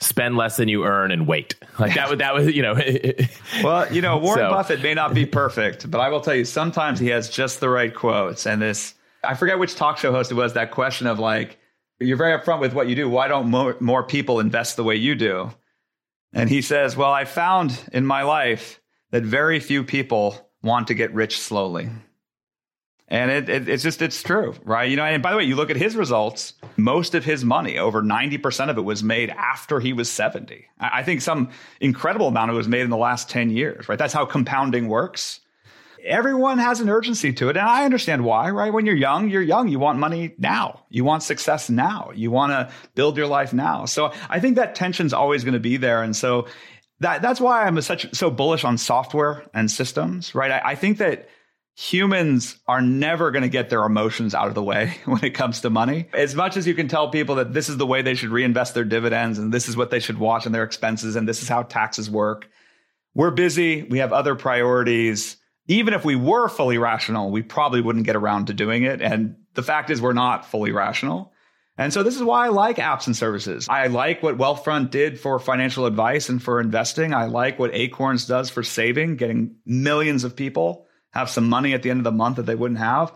spend 0.00 0.36
less 0.36 0.56
than 0.56 0.68
you 0.68 0.84
earn 0.84 1.10
and 1.10 1.26
wait. 1.26 1.54
Like 1.78 1.94
that 1.94 2.10
was 2.10 2.18
that 2.18 2.34
was 2.34 2.54
you 2.54 2.62
know. 2.62 2.74
well, 3.62 3.92
you 3.92 4.02
know, 4.02 4.18
Warren 4.18 4.38
so. 4.38 4.50
Buffett 4.50 4.82
may 4.82 4.94
not 4.94 5.14
be 5.14 5.26
perfect, 5.26 5.90
but 5.90 6.00
I 6.00 6.08
will 6.08 6.20
tell 6.20 6.34
you, 6.34 6.44
sometimes 6.44 6.98
he 6.98 7.08
has 7.08 7.30
just 7.30 7.60
the 7.60 7.68
right 7.68 7.94
quotes. 7.94 8.46
And 8.46 8.60
this, 8.60 8.94
I 9.22 9.34
forget 9.34 9.58
which 9.58 9.74
talk 9.74 9.98
show 9.98 10.12
host 10.12 10.30
it 10.30 10.34
was. 10.34 10.52
That 10.52 10.70
question 10.70 11.06
of 11.06 11.18
like, 11.18 11.58
you're 12.00 12.16
very 12.16 12.38
upfront 12.38 12.60
with 12.60 12.72
what 12.72 12.88
you 12.88 12.94
do. 12.94 13.08
Why 13.08 13.28
don't 13.28 13.48
more, 13.48 13.76
more 13.80 14.02
people 14.02 14.40
invest 14.40 14.76
the 14.76 14.84
way 14.84 14.96
you 14.96 15.14
do? 15.14 15.50
And 16.32 16.50
he 16.50 16.62
says, 16.62 16.96
Well, 16.96 17.12
I 17.12 17.24
found 17.24 17.78
in 17.92 18.04
my 18.04 18.22
life 18.22 18.80
that 19.10 19.22
very 19.22 19.60
few 19.60 19.84
people 19.84 20.50
want 20.62 20.88
to 20.88 20.94
get 20.94 21.14
rich 21.14 21.38
slowly. 21.38 21.88
And 23.06 23.30
it, 23.30 23.48
it, 23.48 23.68
it's 23.68 23.82
just, 23.82 24.00
it's 24.00 24.22
true, 24.22 24.54
right? 24.64 24.90
You 24.90 24.96
know, 24.96 25.04
and 25.04 25.22
by 25.22 25.30
the 25.30 25.36
way, 25.36 25.44
you 25.44 25.56
look 25.56 25.70
at 25.70 25.76
his 25.76 25.94
results, 25.94 26.54
most 26.76 27.14
of 27.14 27.24
his 27.24 27.44
money, 27.44 27.78
over 27.78 28.02
90% 28.02 28.70
of 28.70 28.78
it 28.78 28.80
was 28.80 29.02
made 29.02 29.30
after 29.30 29.78
he 29.78 29.92
was 29.92 30.10
70. 30.10 30.64
I 30.80 31.02
think 31.02 31.20
some 31.20 31.50
incredible 31.80 32.28
amount 32.28 32.50
of 32.50 32.54
it 32.54 32.58
was 32.58 32.68
made 32.68 32.80
in 32.80 32.90
the 32.90 32.96
last 32.96 33.28
10 33.28 33.50
years, 33.50 33.88
right? 33.88 33.98
That's 33.98 34.14
how 34.14 34.24
compounding 34.24 34.88
works. 34.88 35.40
Everyone 36.04 36.58
has 36.58 36.80
an 36.80 36.88
urgency 36.88 37.32
to 37.32 37.48
it. 37.48 37.56
And 37.56 37.66
I 37.66 37.84
understand 37.84 38.24
why, 38.24 38.50
right? 38.50 38.72
When 38.72 38.86
you're 38.86 38.94
young, 38.94 39.30
you're 39.30 39.42
young. 39.42 39.68
You 39.68 39.78
want 39.78 39.98
money 39.98 40.34
now. 40.38 40.84
You 40.90 41.04
want 41.04 41.22
success 41.22 41.70
now. 41.70 42.10
You 42.14 42.30
want 42.30 42.52
to 42.52 42.72
build 42.94 43.16
your 43.16 43.26
life 43.26 43.52
now. 43.52 43.86
So 43.86 44.12
I 44.28 44.40
think 44.40 44.56
that 44.56 44.74
tension's 44.74 45.12
always 45.12 45.44
going 45.44 45.54
to 45.54 45.60
be 45.60 45.76
there. 45.76 46.02
And 46.02 46.14
so 46.14 46.46
that, 47.00 47.22
that's 47.22 47.40
why 47.40 47.64
I'm 47.64 47.80
such 47.80 48.14
so 48.14 48.30
bullish 48.30 48.64
on 48.64 48.78
software 48.78 49.44
and 49.54 49.70
systems, 49.70 50.34
right? 50.34 50.50
I, 50.50 50.72
I 50.72 50.74
think 50.74 50.98
that 50.98 51.28
humans 51.76 52.56
are 52.68 52.80
never 52.80 53.30
going 53.30 53.42
to 53.42 53.48
get 53.48 53.68
their 53.68 53.84
emotions 53.84 54.34
out 54.34 54.48
of 54.48 54.54
the 54.54 54.62
way 54.62 54.96
when 55.04 55.24
it 55.24 55.30
comes 55.30 55.60
to 55.60 55.70
money. 55.70 56.08
As 56.12 56.34
much 56.34 56.56
as 56.56 56.66
you 56.66 56.74
can 56.74 56.88
tell 56.88 57.10
people 57.10 57.36
that 57.36 57.52
this 57.52 57.68
is 57.68 57.76
the 57.76 57.86
way 57.86 58.02
they 58.02 58.14
should 58.14 58.30
reinvest 58.30 58.74
their 58.74 58.84
dividends 58.84 59.38
and 59.38 59.52
this 59.52 59.68
is 59.68 59.76
what 59.76 59.90
they 59.90 60.00
should 60.00 60.18
watch 60.18 60.46
in 60.46 60.52
their 60.52 60.64
expenses 60.64 61.16
and 61.16 61.28
this 61.28 61.42
is 61.42 61.48
how 61.48 61.62
taxes 61.62 62.08
work. 62.08 62.48
We're 63.14 63.30
busy. 63.30 63.82
We 63.82 63.98
have 63.98 64.12
other 64.12 64.34
priorities. 64.34 65.36
Even 65.66 65.94
if 65.94 66.04
we 66.04 66.16
were 66.16 66.48
fully 66.48 66.78
rational, 66.78 67.30
we 67.30 67.42
probably 67.42 67.80
wouldn't 67.80 68.06
get 68.06 68.16
around 68.16 68.46
to 68.46 68.54
doing 68.54 68.82
it. 68.82 69.00
And 69.00 69.36
the 69.54 69.62
fact 69.62 69.90
is, 69.90 70.00
we're 70.00 70.12
not 70.12 70.46
fully 70.46 70.72
rational. 70.72 71.32
And 71.76 71.92
so 71.92 72.02
this 72.02 72.14
is 72.14 72.22
why 72.22 72.46
I 72.46 72.48
like 72.50 72.76
apps 72.76 73.06
and 73.06 73.16
services. 73.16 73.68
I 73.68 73.88
like 73.88 74.22
what 74.22 74.38
Wealthfront 74.38 74.90
did 74.90 75.18
for 75.18 75.38
financial 75.40 75.86
advice 75.86 76.28
and 76.28 76.40
for 76.40 76.60
investing. 76.60 77.12
I 77.12 77.24
like 77.26 77.58
what 77.58 77.74
Acorns 77.74 78.26
does 78.26 78.48
for 78.48 78.62
saving, 78.62 79.16
getting 79.16 79.56
millions 79.66 80.22
of 80.22 80.36
people 80.36 80.86
have 81.10 81.30
some 81.30 81.48
money 81.48 81.74
at 81.74 81.82
the 81.82 81.90
end 81.90 82.00
of 82.00 82.04
the 82.04 82.12
month 82.12 82.36
that 82.36 82.46
they 82.46 82.54
wouldn't 82.54 82.78
have. 82.78 83.12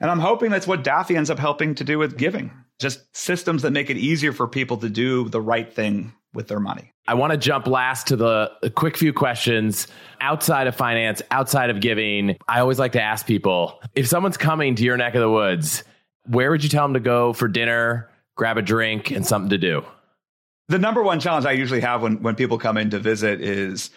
And 0.00 0.10
I'm 0.10 0.20
hoping 0.20 0.50
that's 0.50 0.66
what 0.66 0.84
Daffy 0.84 1.16
ends 1.16 1.30
up 1.30 1.38
helping 1.38 1.74
to 1.76 1.84
do 1.84 1.98
with 1.98 2.18
giving. 2.18 2.50
Just 2.82 3.16
systems 3.16 3.62
that 3.62 3.70
make 3.70 3.90
it 3.90 3.96
easier 3.96 4.32
for 4.32 4.48
people 4.48 4.76
to 4.78 4.88
do 4.88 5.28
the 5.28 5.40
right 5.40 5.72
thing 5.72 6.12
with 6.34 6.48
their 6.48 6.60
money. 6.60 6.92
I 7.06 7.14
want 7.14 7.32
to 7.32 7.36
jump 7.36 7.66
last 7.66 8.06
to 8.08 8.16
the 8.16 8.50
quick 8.74 8.96
few 8.96 9.12
questions 9.12 9.86
outside 10.20 10.66
of 10.66 10.74
finance, 10.74 11.22
outside 11.30 11.70
of 11.70 11.80
giving. 11.80 12.36
I 12.48 12.60
always 12.60 12.78
like 12.78 12.92
to 12.92 13.02
ask 13.02 13.26
people 13.26 13.80
if 13.94 14.08
someone's 14.08 14.36
coming 14.36 14.74
to 14.74 14.82
your 14.82 14.96
neck 14.96 15.14
of 15.14 15.20
the 15.20 15.30
woods, 15.30 15.84
where 16.26 16.50
would 16.50 16.62
you 16.62 16.68
tell 16.68 16.84
them 16.84 16.94
to 16.94 17.00
go 17.00 17.32
for 17.32 17.48
dinner, 17.48 18.10
grab 18.36 18.58
a 18.58 18.62
drink, 18.62 19.10
and 19.10 19.26
something 19.26 19.50
to 19.50 19.58
do? 19.58 19.84
The 20.68 20.78
number 20.78 21.02
one 21.02 21.20
challenge 21.20 21.46
I 21.46 21.52
usually 21.52 21.80
have 21.80 22.02
when, 22.02 22.22
when 22.22 22.34
people 22.34 22.58
come 22.58 22.76
in 22.76 22.90
to 22.90 22.98
visit 22.98 23.40
is 23.40 23.90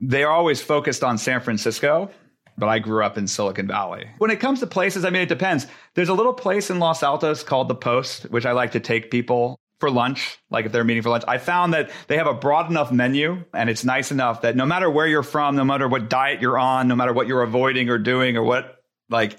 they 0.00 0.24
are 0.24 0.32
always 0.32 0.60
focused 0.60 1.04
on 1.04 1.18
San 1.18 1.40
Francisco 1.40 2.10
but 2.56 2.68
I 2.68 2.78
grew 2.78 3.04
up 3.04 3.18
in 3.18 3.26
Silicon 3.26 3.66
Valley. 3.66 4.06
When 4.18 4.30
it 4.30 4.40
comes 4.40 4.60
to 4.60 4.66
places, 4.66 5.04
I 5.04 5.10
mean, 5.10 5.22
it 5.22 5.28
depends. 5.28 5.66
There's 5.94 6.08
a 6.08 6.14
little 6.14 6.32
place 6.32 6.70
in 6.70 6.78
Los 6.78 7.02
Altos 7.02 7.42
called 7.42 7.68
The 7.68 7.74
Post, 7.74 8.24
which 8.24 8.46
I 8.46 8.52
like 8.52 8.72
to 8.72 8.80
take 8.80 9.10
people 9.10 9.58
for 9.80 9.90
lunch, 9.90 10.38
like 10.50 10.66
if 10.66 10.72
they're 10.72 10.84
meeting 10.84 11.02
for 11.02 11.10
lunch. 11.10 11.24
I 11.26 11.38
found 11.38 11.74
that 11.74 11.90
they 12.06 12.16
have 12.16 12.26
a 12.26 12.34
broad 12.34 12.70
enough 12.70 12.92
menu 12.92 13.44
and 13.52 13.68
it's 13.68 13.84
nice 13.84 14.10
enough 14.10 14.42
that 14.42 14.56
no 14.56 14.64
matter 14.64 14.88
where 14.88 15.06
you're 15.06 15.22
from, 15.22 15.56
no 15.56 15.64
matter 15.64 15.88
what 15.88 16.08
diet 16.08 16.40
you're 16.40 16.58
on, 16.58 16.88
no 16.88 16.96
matter 16.96 17.12
what 17.12 17.26
you're 17.26 17.42
avoiding 17.42 17.90
or 17.90 17.98
doing 17.98 18.36
or 18.36 18.42
what, 18.42 18.82
like, 19.10 19.36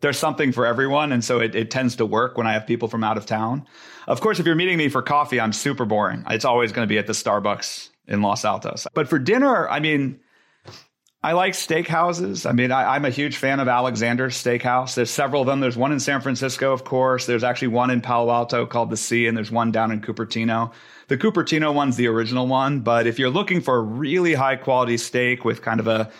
there's 0.00 0.18
something 0.18 0.52
for 0.52 0.66
everyone. 0.66 1.12
And 1.12 1.24
so 1.24 1.40
it, 1.40 1.54
it 1.54 1.70
tends 1.70 1.96
to 1.96 2.06
work 2.06 2.36
when 2.36 2.46
I 2.46 2.52
have 2.52 2.66
people 2.66 2.88
from 2.88 3.04
out 3.04 3.16
of 3.16 3.24
town. 3.24 3.66
Of 4.06 4.20
course, 4.20 4.38
if 4.38 4.46
you're 4.46 4.54
meeting 4.54 4.76
me 4.76 4.88
for 4.88 5.00
coffee, 5.00 5.40
I'm 5.40 5.52
super 5.52 5.84
boring. 5.84 6.24
It's 6.28 6.44
always 6.44 6.72
going 6.72 6.86
to 6.86 6.92
be 6.92 6.98
at 6.98 7.06
the 7.06 7.14
Starbucks 7.14 7.88
in 8.06 8.20
Los 8.20 8.44
Altos. 8.44 8.86
But 8.92 9.08
for 9.08 9.18
dinner, 9.18 9.68
I 9.68 9.80
mean, 9.80 10.20
I 11.24 11.32
like 11.32 11.54
steakhouses. 11.54 12.44
I 12.44 12.52
mean, 12.52 12.70
I, 12.70 12.96
am 12.96 13.06
a 13.06 13.10
huge 13.10 13.38
fan 13.38 13.58
of 13.58 13.66
Alexander's 13.66 14.36
Steakhouse. 14.36 14.94
There's 14.94 15.10
several 15.10 15.40
of 15.40 15.46
them. 15.46 15.60
There's 15.60 15.74
one 15.74 15.90
in 15.90 15.98
San 15.98 16.20
Francisco, 16.20 16.70
of 16.74 16.84
course. 16.84 17.24
There's 17.24 17.42
actually 17.42 17.68
one 17.68 17.88
in 17.88 18.02
Palo 18.02 18.30
Alto 18.30 18.66
called 18.66 18.90
the 18.90 18.98
Sea, 18.98 19.26
and 19.26 19.34
there's 19.34 19.50
one 19.50 19.72
down 19.72 19.90
in 19.90 20.02
Cupertino. 20.02 20.70
The 21.08 21.16
Cupertino 21.16 21.72
one's 21.72 21.96
the 21.96 22.08
original 22.08 22.46
one, 22.46 22.80
but 22.80 23.06
if 23.06 23.18
you're 23.18 23.30
looking 23.30 23.62
for 23.62 23.76
a 23.76 23.80
really 23.80 24.34
high 24.34 24.56
quality 24.56 24.98
steak 24.98 25.46
with 25.46 25.62
kind 25.62 25.80
of 25.80 25.86
a 25.86 26.10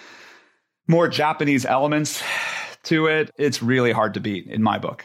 more 0.88 1.06
Japanese 1.06 1.66
elements 1.66 2.22
to 2.84 3.08
it, 3.08 3.30
it's 3.36 3.62
really 3.62 3.92
hard 3.92 4.14
to 4.14 4.20
beat 4.20 4.46
in 4.46 4.62
my 4.62 4.78
book. 4.78 5.04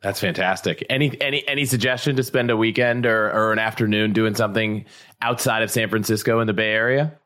That's 0.00 0.20
fantastic. 0.20 0.82
Any 0.88 1.20
any 1.20 1.46
any 1.46 1.66
suggestion 1.66 2.16
to 2.16 2.22
spend 2.22 2.50
a 2.50 2.56
weekend 2.56 3.04
or, 3.04 3.30
or 3.32 3.52
an 3.52 3.58
afternoon 3.58 4.14
doing 4.14 4.34
something 4.34 4.86
outside 5.20 5.62
of 5.62 5.70
San 5.70 5.90
Francisco 5.90 6.40
in 6.40 6.46
the 6.46 6.54
Bay 6.54 6.70
Area? 6.70 7.17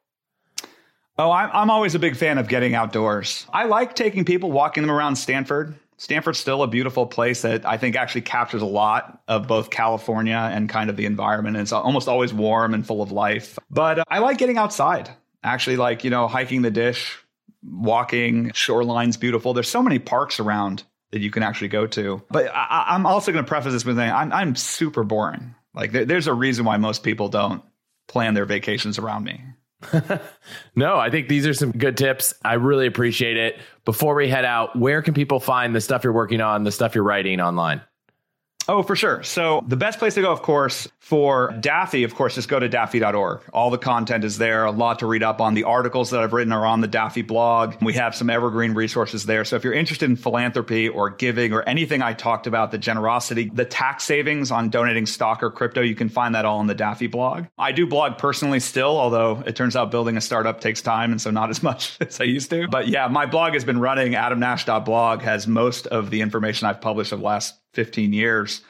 Oh, 1.18 1.30
I'm, 1.30 1.70
always 1.70 1.94
a 1.94 1.98
big 1.98 2.16
fan 2.16 2.38
of 2.38 2.48
getting 2.48 2.74
outdoors. 2.74 3.46
I 3.52 3.64
like 3.64 3.94
taking 3.94 4.24
people, 4.24 4.50
walking 4.50 4.82
them 4.82 4.90
around 4.90 5.16
Stanford. 5.16 5.74
Stanford's 5.98 6.38
still 6.38 6.62
a 6.62 6.66
beautiful 6.66 7.06
place 7.06 7.42
that 7.42 7.66
I 7.66 7.76
think 7.76 7.96
actually 7.96 8.22
captures 8.22 8.62
a 8.62 8.66
lot 8.66 9.22
of 9.28 9.46
both 9.46 9.70
California 9.70 10.50
and 10.52 10.68
kind 10.68 10.90
of 10.90 10.96
the 10.96 11.04
environment. 11.04 11.56
It's 11.58 11.70
almost 11.70 12.08
always 12.08 12.32
warm 12.32 12.72
and 12.74 12.84
full 12.84 13.02
of 13.02 13.12
life. 13.12 13.58
But 13.70 14.00
uh, 14.00 14.04
I 14.08 14.18
like 14.18 14.38
getting 14.38 14.56
outside, 14.56 15.10
actually, 15.44 15.76
like, 15.76 16.02
you 16.02 16.10
know, 16.10 16.28
hiking 16.28 16.62
the 16.62 16.70
dish, 16.70 17.18
walking, 17.62 18.50
shoreline's 18.54 19.18
beautiful. 19.18 19.52
There's 19.52 19.68
so 19.68 19.82
many 19.82 19.98
parks 19.98 20.40
around 20.40 20.82
that 21.10 21.20
you 21.20 21.30
can 21.30 21.42
actually 21.42 21.68
go 21.68 21.86
to. 21.88 22.22
But 22.30 22.50
I, 22.54 22.94
am 22.96 23.04
also 23.04 23.32
going 23.32 23.44
to 23.44 23.48
preface 23.48 23.74
this 23.74 23.84
with 23.84 23.96
saying 23.96 24.10
I'm, 24.10 24.32
I'm 24.32 24.56
super 24.56 25.04
boring. 25.04 25.54
Like, 25.74 25.92
there, 25.92 26.06
there's 26.06 26.26
a 26.26 26.34
reason 26.34 26.64
why 26.64 26.78
most 26.78 27.02
people 27.02 27.28
don't 27.28 27.62
plan 28.08 28.34
their 28.34 28.46
vacations 28.46 28.98
around 28.98 29.24
me. 29.24 29.40
No, 30.76 30.96
I 30.96 31.10
think 31.10 31.28
these 31.28 31.46
are 31.46 31.54
some 31.54 31.72
good 31.72 31.96
tips. 31.96 32.34
I 32.44 32.54
really 32.54 32.86
appreciate 32.86 33.36
it. 33.36 33.58
Before 33.84 34.14
we 34.14 34.28
head 34.28 34.44
out, 34.44 34.78
where 34.78 35.02
can 35.02 35.14
people 35.14 35.40
find 35.40 35.74
the 35.74 35.80
stuff 35.80 36.04
you're 36.04 36.12
working 36.12 36.40
on, 36.40 36.64
the 36.64 36.72
stuff 36.72 36.94
you're 36.94 37.04
writing 37.04 37.40
online? 37.40 37.80
Oh, 38.68 38.82
for 38.82 38.96
sure. 38.96 39.22
So 39.22 39.64
the 39.66 39.76
best 39.76 39.98
place 39.98 40.14
to 40.14 40.22
go, 40.22 40.32
of 40.32 40.42
course, 40.42 40.88
for 41.00 41.52
Daffy, 41.60 42.04
of 42.04 42.14
course, 42.14 42.36
just 42.36 42.48
go 42.48 42.58
to 42.58 42.68
daffy.org. 42.68 43.40
All 43.52 43.70
the 43.70 43.78
content 43.78 44.24
is 44.24 44.38
there, 44.38 44.64
a 44.64 44.70
lot 44.70 45.00
to 45.00 45.06
read 45.06 45.22
up 45.22 45.40
on. 45.40 45.54
The 45.54 45.64
articles 45.64 46.10
that 46.10 46.20
I've 46.20 46.32
written 46.32 46.52
are 46.52 46.64
on 46.64 46.80
the 46.80 46.86
Daffy 46.86 47.22
blog. 47.22 47.74
We 47.82 47.94
have 47.94 48.14
some 48.14 48.30
evergreen 48.30 48.74
resources 48.74 49.26
there. 49.26 49.44
So 49.44 49.56
if 49.56 49.64
you're 49.64 49.72
interested 49.72 50.08
in 50.08 50.16
philanthropy 50.16 50.88
or 50.88 51.10
giving 51.10 51.52
or 51.52 51.62
anything 51.62 52.02
I 52.02 52.12
talked 52.12 52.46
about, 52.46 52.70
the 52.70 52.78
generosity, 52.78 53.50
the 53.52 53.64
tax 53.64 54.04
savings 54.04 54.50
on 54.50 54.70
donating 54.70 55.06
stock 55.06 55.42
or 55.42 55.50
crypto, 55.50 55.80
you 55.80 55.94
can 55.94 56.08
find 56.08 56.34
that 56.34 56.44
all 56.44 56.58
on 56.58 56.66
the 56.66 56.74
Daffy 56.74 57.08
blog. 57.08 57.46
I 57.58 57.72
do 57.72 57.86
blog 57.86 58.18
personally 58.18 58.60
still, 58.60 58.96
although 58.96 59.42
it 59.44 59.56
turns 59.56 59.76
out 59.76 59.90
building 59.90 60.16
a 60.16 60.20
startup 60.20 60.60
takes 60.60 60.80
time 60.80 61.10
and 61.10 61.20
so 61.20 61.30
not 61.30 61.50
as 61.50 61.62
much 61.64 61.96
as 62.00 62.20
I 62.20 62.24
used 62.24 62.50
to. 62.50 62.68
But 62.68 62.88
yeah, 62.88 63.08
my 63.08 63.26
blog 63.26 63.54
has 63.54 63.64
been 63.64 63.80
running. 63.80 64.12
AdamNash.blog 64.12 65.22
has 65.22 65.46
most 65.46 65.88
of 65.88 66.10
the 66.10 66.20
information 66.20 66.68
I've 66.68 66.80
published 66.80 67.12
of 67.12 67.18
the 67.18 67.26
last 67.26 67.61
15 67.74 68.12
years. 68.12 68.62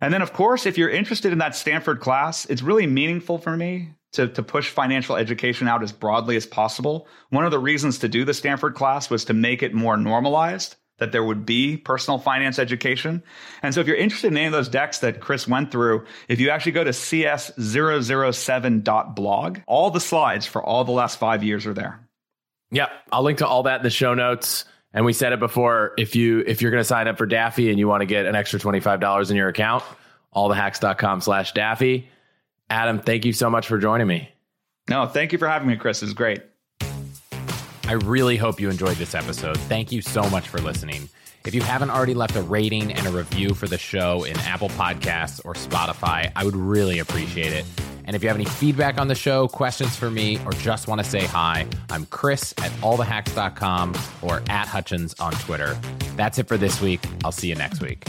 And 0.00 0.12
then, 0.12 0.22
of 0.22 0.32
course, 0.32 0.66
if 0.66 0.76
you're 0.76 0.90
interested 0.90 1.32
in 1.32 1.38
that 1.38 1.54
Stanford 1.54 2.00
class, 2.00 2.44
it's 2.46 2.62
really 2.62 2.86
meaningful 2.86 3.38
for 3.38 3.56
me 3.56 3.90
to, 4.12 4.28
to 4.28 4.42
push 4.42 4.68
financial 4.68 5.16
education 5.16 5.68
out 5.68 5.82
as 5.82 5.92
broadly 5.92 6.36
as 6.36 6.46
possible. 6.46 7.06
One 7.30 7.44
of 7.44 7.50
the 7.50 7.58
reasons 7.58 7.98
to 7.98 8.08
do 8.08 8.24
the 8.24 8.34
Stanford 8.34 8.74
class 8.74 9.10
was 9.10 9.24
to 9.26 9.34
make 9.34 9.62
it 9.62 9.74
more 9.74 9.96
normalized 9.96 10.76
that 10.98 11.12
there 11.12 11.24
would 11.24 11.46
be 11.46 11.76
personal 11.76 12.18
finance 12.18 12.58
education. 12.58 13.22
And 13.62 13.72
so 13.74 13.80
if 13.80 13.86
you're 13.86 13.96
interested 13.96 14.28
in 14.28 14.36
any 14.36 14.46
of 14.46 14.52
those 14.52 14.68
decks 14.68 14.98
that 15.00 15.20
Chris 15.20 15.48
went 15.48 15.72
through, 15.72 16.04
if 16.28 16.38
you 16.38 16.50
actually 16.50 16.72
go 16.72 16.84
to 16.84 16.90
cs007.blog, 16.90 19.58
all 19.66 19.90
the 19.90 20.00
slides 20.00 20.46
for 20.46 20.62
all 20.62 20.84
the 20.84 20.92
last 20.92 21.18
five 21.18 21.42
years 21.42 21.66
are 21.66 21.74
there. 21.74 22.06
Yeah, 22.70 22.90
I'll 23.10 23.24
link 23.24 23.38
to 23.38 23.46
all 23.46 23.64
that 23.64 23.78
in 23.78 23.82
the 23.82 23.90
show 23.90 24.14
notes. 24.14 24.64
And 24.94 25.04
we 25.04 25.12
said 25.12 25.32
it 25.32 25.40
before, 25.40 25.92
if 25.96 26.14
you 26.14 26.44
if 26.46 26.60
you're 26.60 26.70
going 26.70 26.80
to 26.80 26.84
sign 26.84 27.08
up 27.08 27.16
for 27.18 27.26
Daffy 27.26 27.70
and 27.70 27.78
you 27.78 27.88
want 27.88 28.02
to 28.02 28.06
get 28.06 28.26
an 28.26 28.34
extra 28.34 28.58
$25 28.58 29.30
in 29.30 29.36
your 29.36 29.48
account, 29.48 29.82
allthehacks.com 30.34 31.20
slash 31.20 31.52
Daffy. 31.52 32.08
Adam, 32.68 33.00
thank 33.00 33.24
you 33.24 33.32
so 33.32 33.50
much 33.50 33.66
for 33.66 33.78
joining 33.78 34.06
me. 34.06 34.28
No, 34.88 35.06
thank 35.06 35.32
you 35.32 35.38
for 35.38 35.48
having 35.48 35.68
me, 35.68 35.76
Chris. 35.76 36.02
It 36.02 36.06
was 36.06 36.14
great. 36.14 36.42
I 37.84 37.92
really 38.04 38.36
hope 38.36 38.60
you 38.60 38.70
enjoyed 38.70 38.96
this 38.96 39.14
episode. 39.14 39.58
Thank 39.58 39.92
you 39.92 40.02
so 40.02 40.28
much 40.30 40.48
for 40.48 40.58
listening. 40.58 41.08
If 41.44 41.54
you 41.54 41.60
haven't 41.60 41.90
already 41.90 42.14
left 42.14 42.36
a 42.36 42.42
rating 42.42 42.92
and 42.92 43.06
a 43.06 43.10
review 43.10 43.54
for 43.54 43.66
the 43.66 43.78
show 43.78 44.24
in 44.24 44.38
Apple 44.40 44.68
Podcasts 44.70 45.44
or 45.44 45.54
Spotify, 45.54 46.30
I 46.36 46.44
would 46.44 46.56
really 46.56 47.00
appreciate 47.00 47.52
it. 47.52 47.64
And 48.12 48.16
if 48.16 48.22
you 48.22 48.28
have 48.28 48.36
any 48.36 48.44
feedback 48.44 48.98
on 48.98 49.08
the 49.08 49.14
show, 49.14 49.48
questions 49.48 49.96
for 49.96 50.10
me, 50.10 50.38
or 50.44 50.52
just 50.52 50.86
want 50.86 51.02
to 51.02 51.04
say 51.04 51.24
hi, 51.24 51.66
I'm 51.88 52.04
Chris 52.04 52.52
at 52.58 52.70
allthehacks.com 52.82 53.94
or 54.20 54.42
at 54.50 54.68
Hutchins 54.68 55.14
on 55.18 55.32
Twitter. 55.32 55.80
That's 56.14 56.38
it 56.38 56.46
for 56.46 56.58
this 56.58 56.78
week. 56.82 57.00
I'll 57.24 57.32
see 57.32 57.48
you 57.48 57.54
next 57.54 57.80
week. 57.80 58.04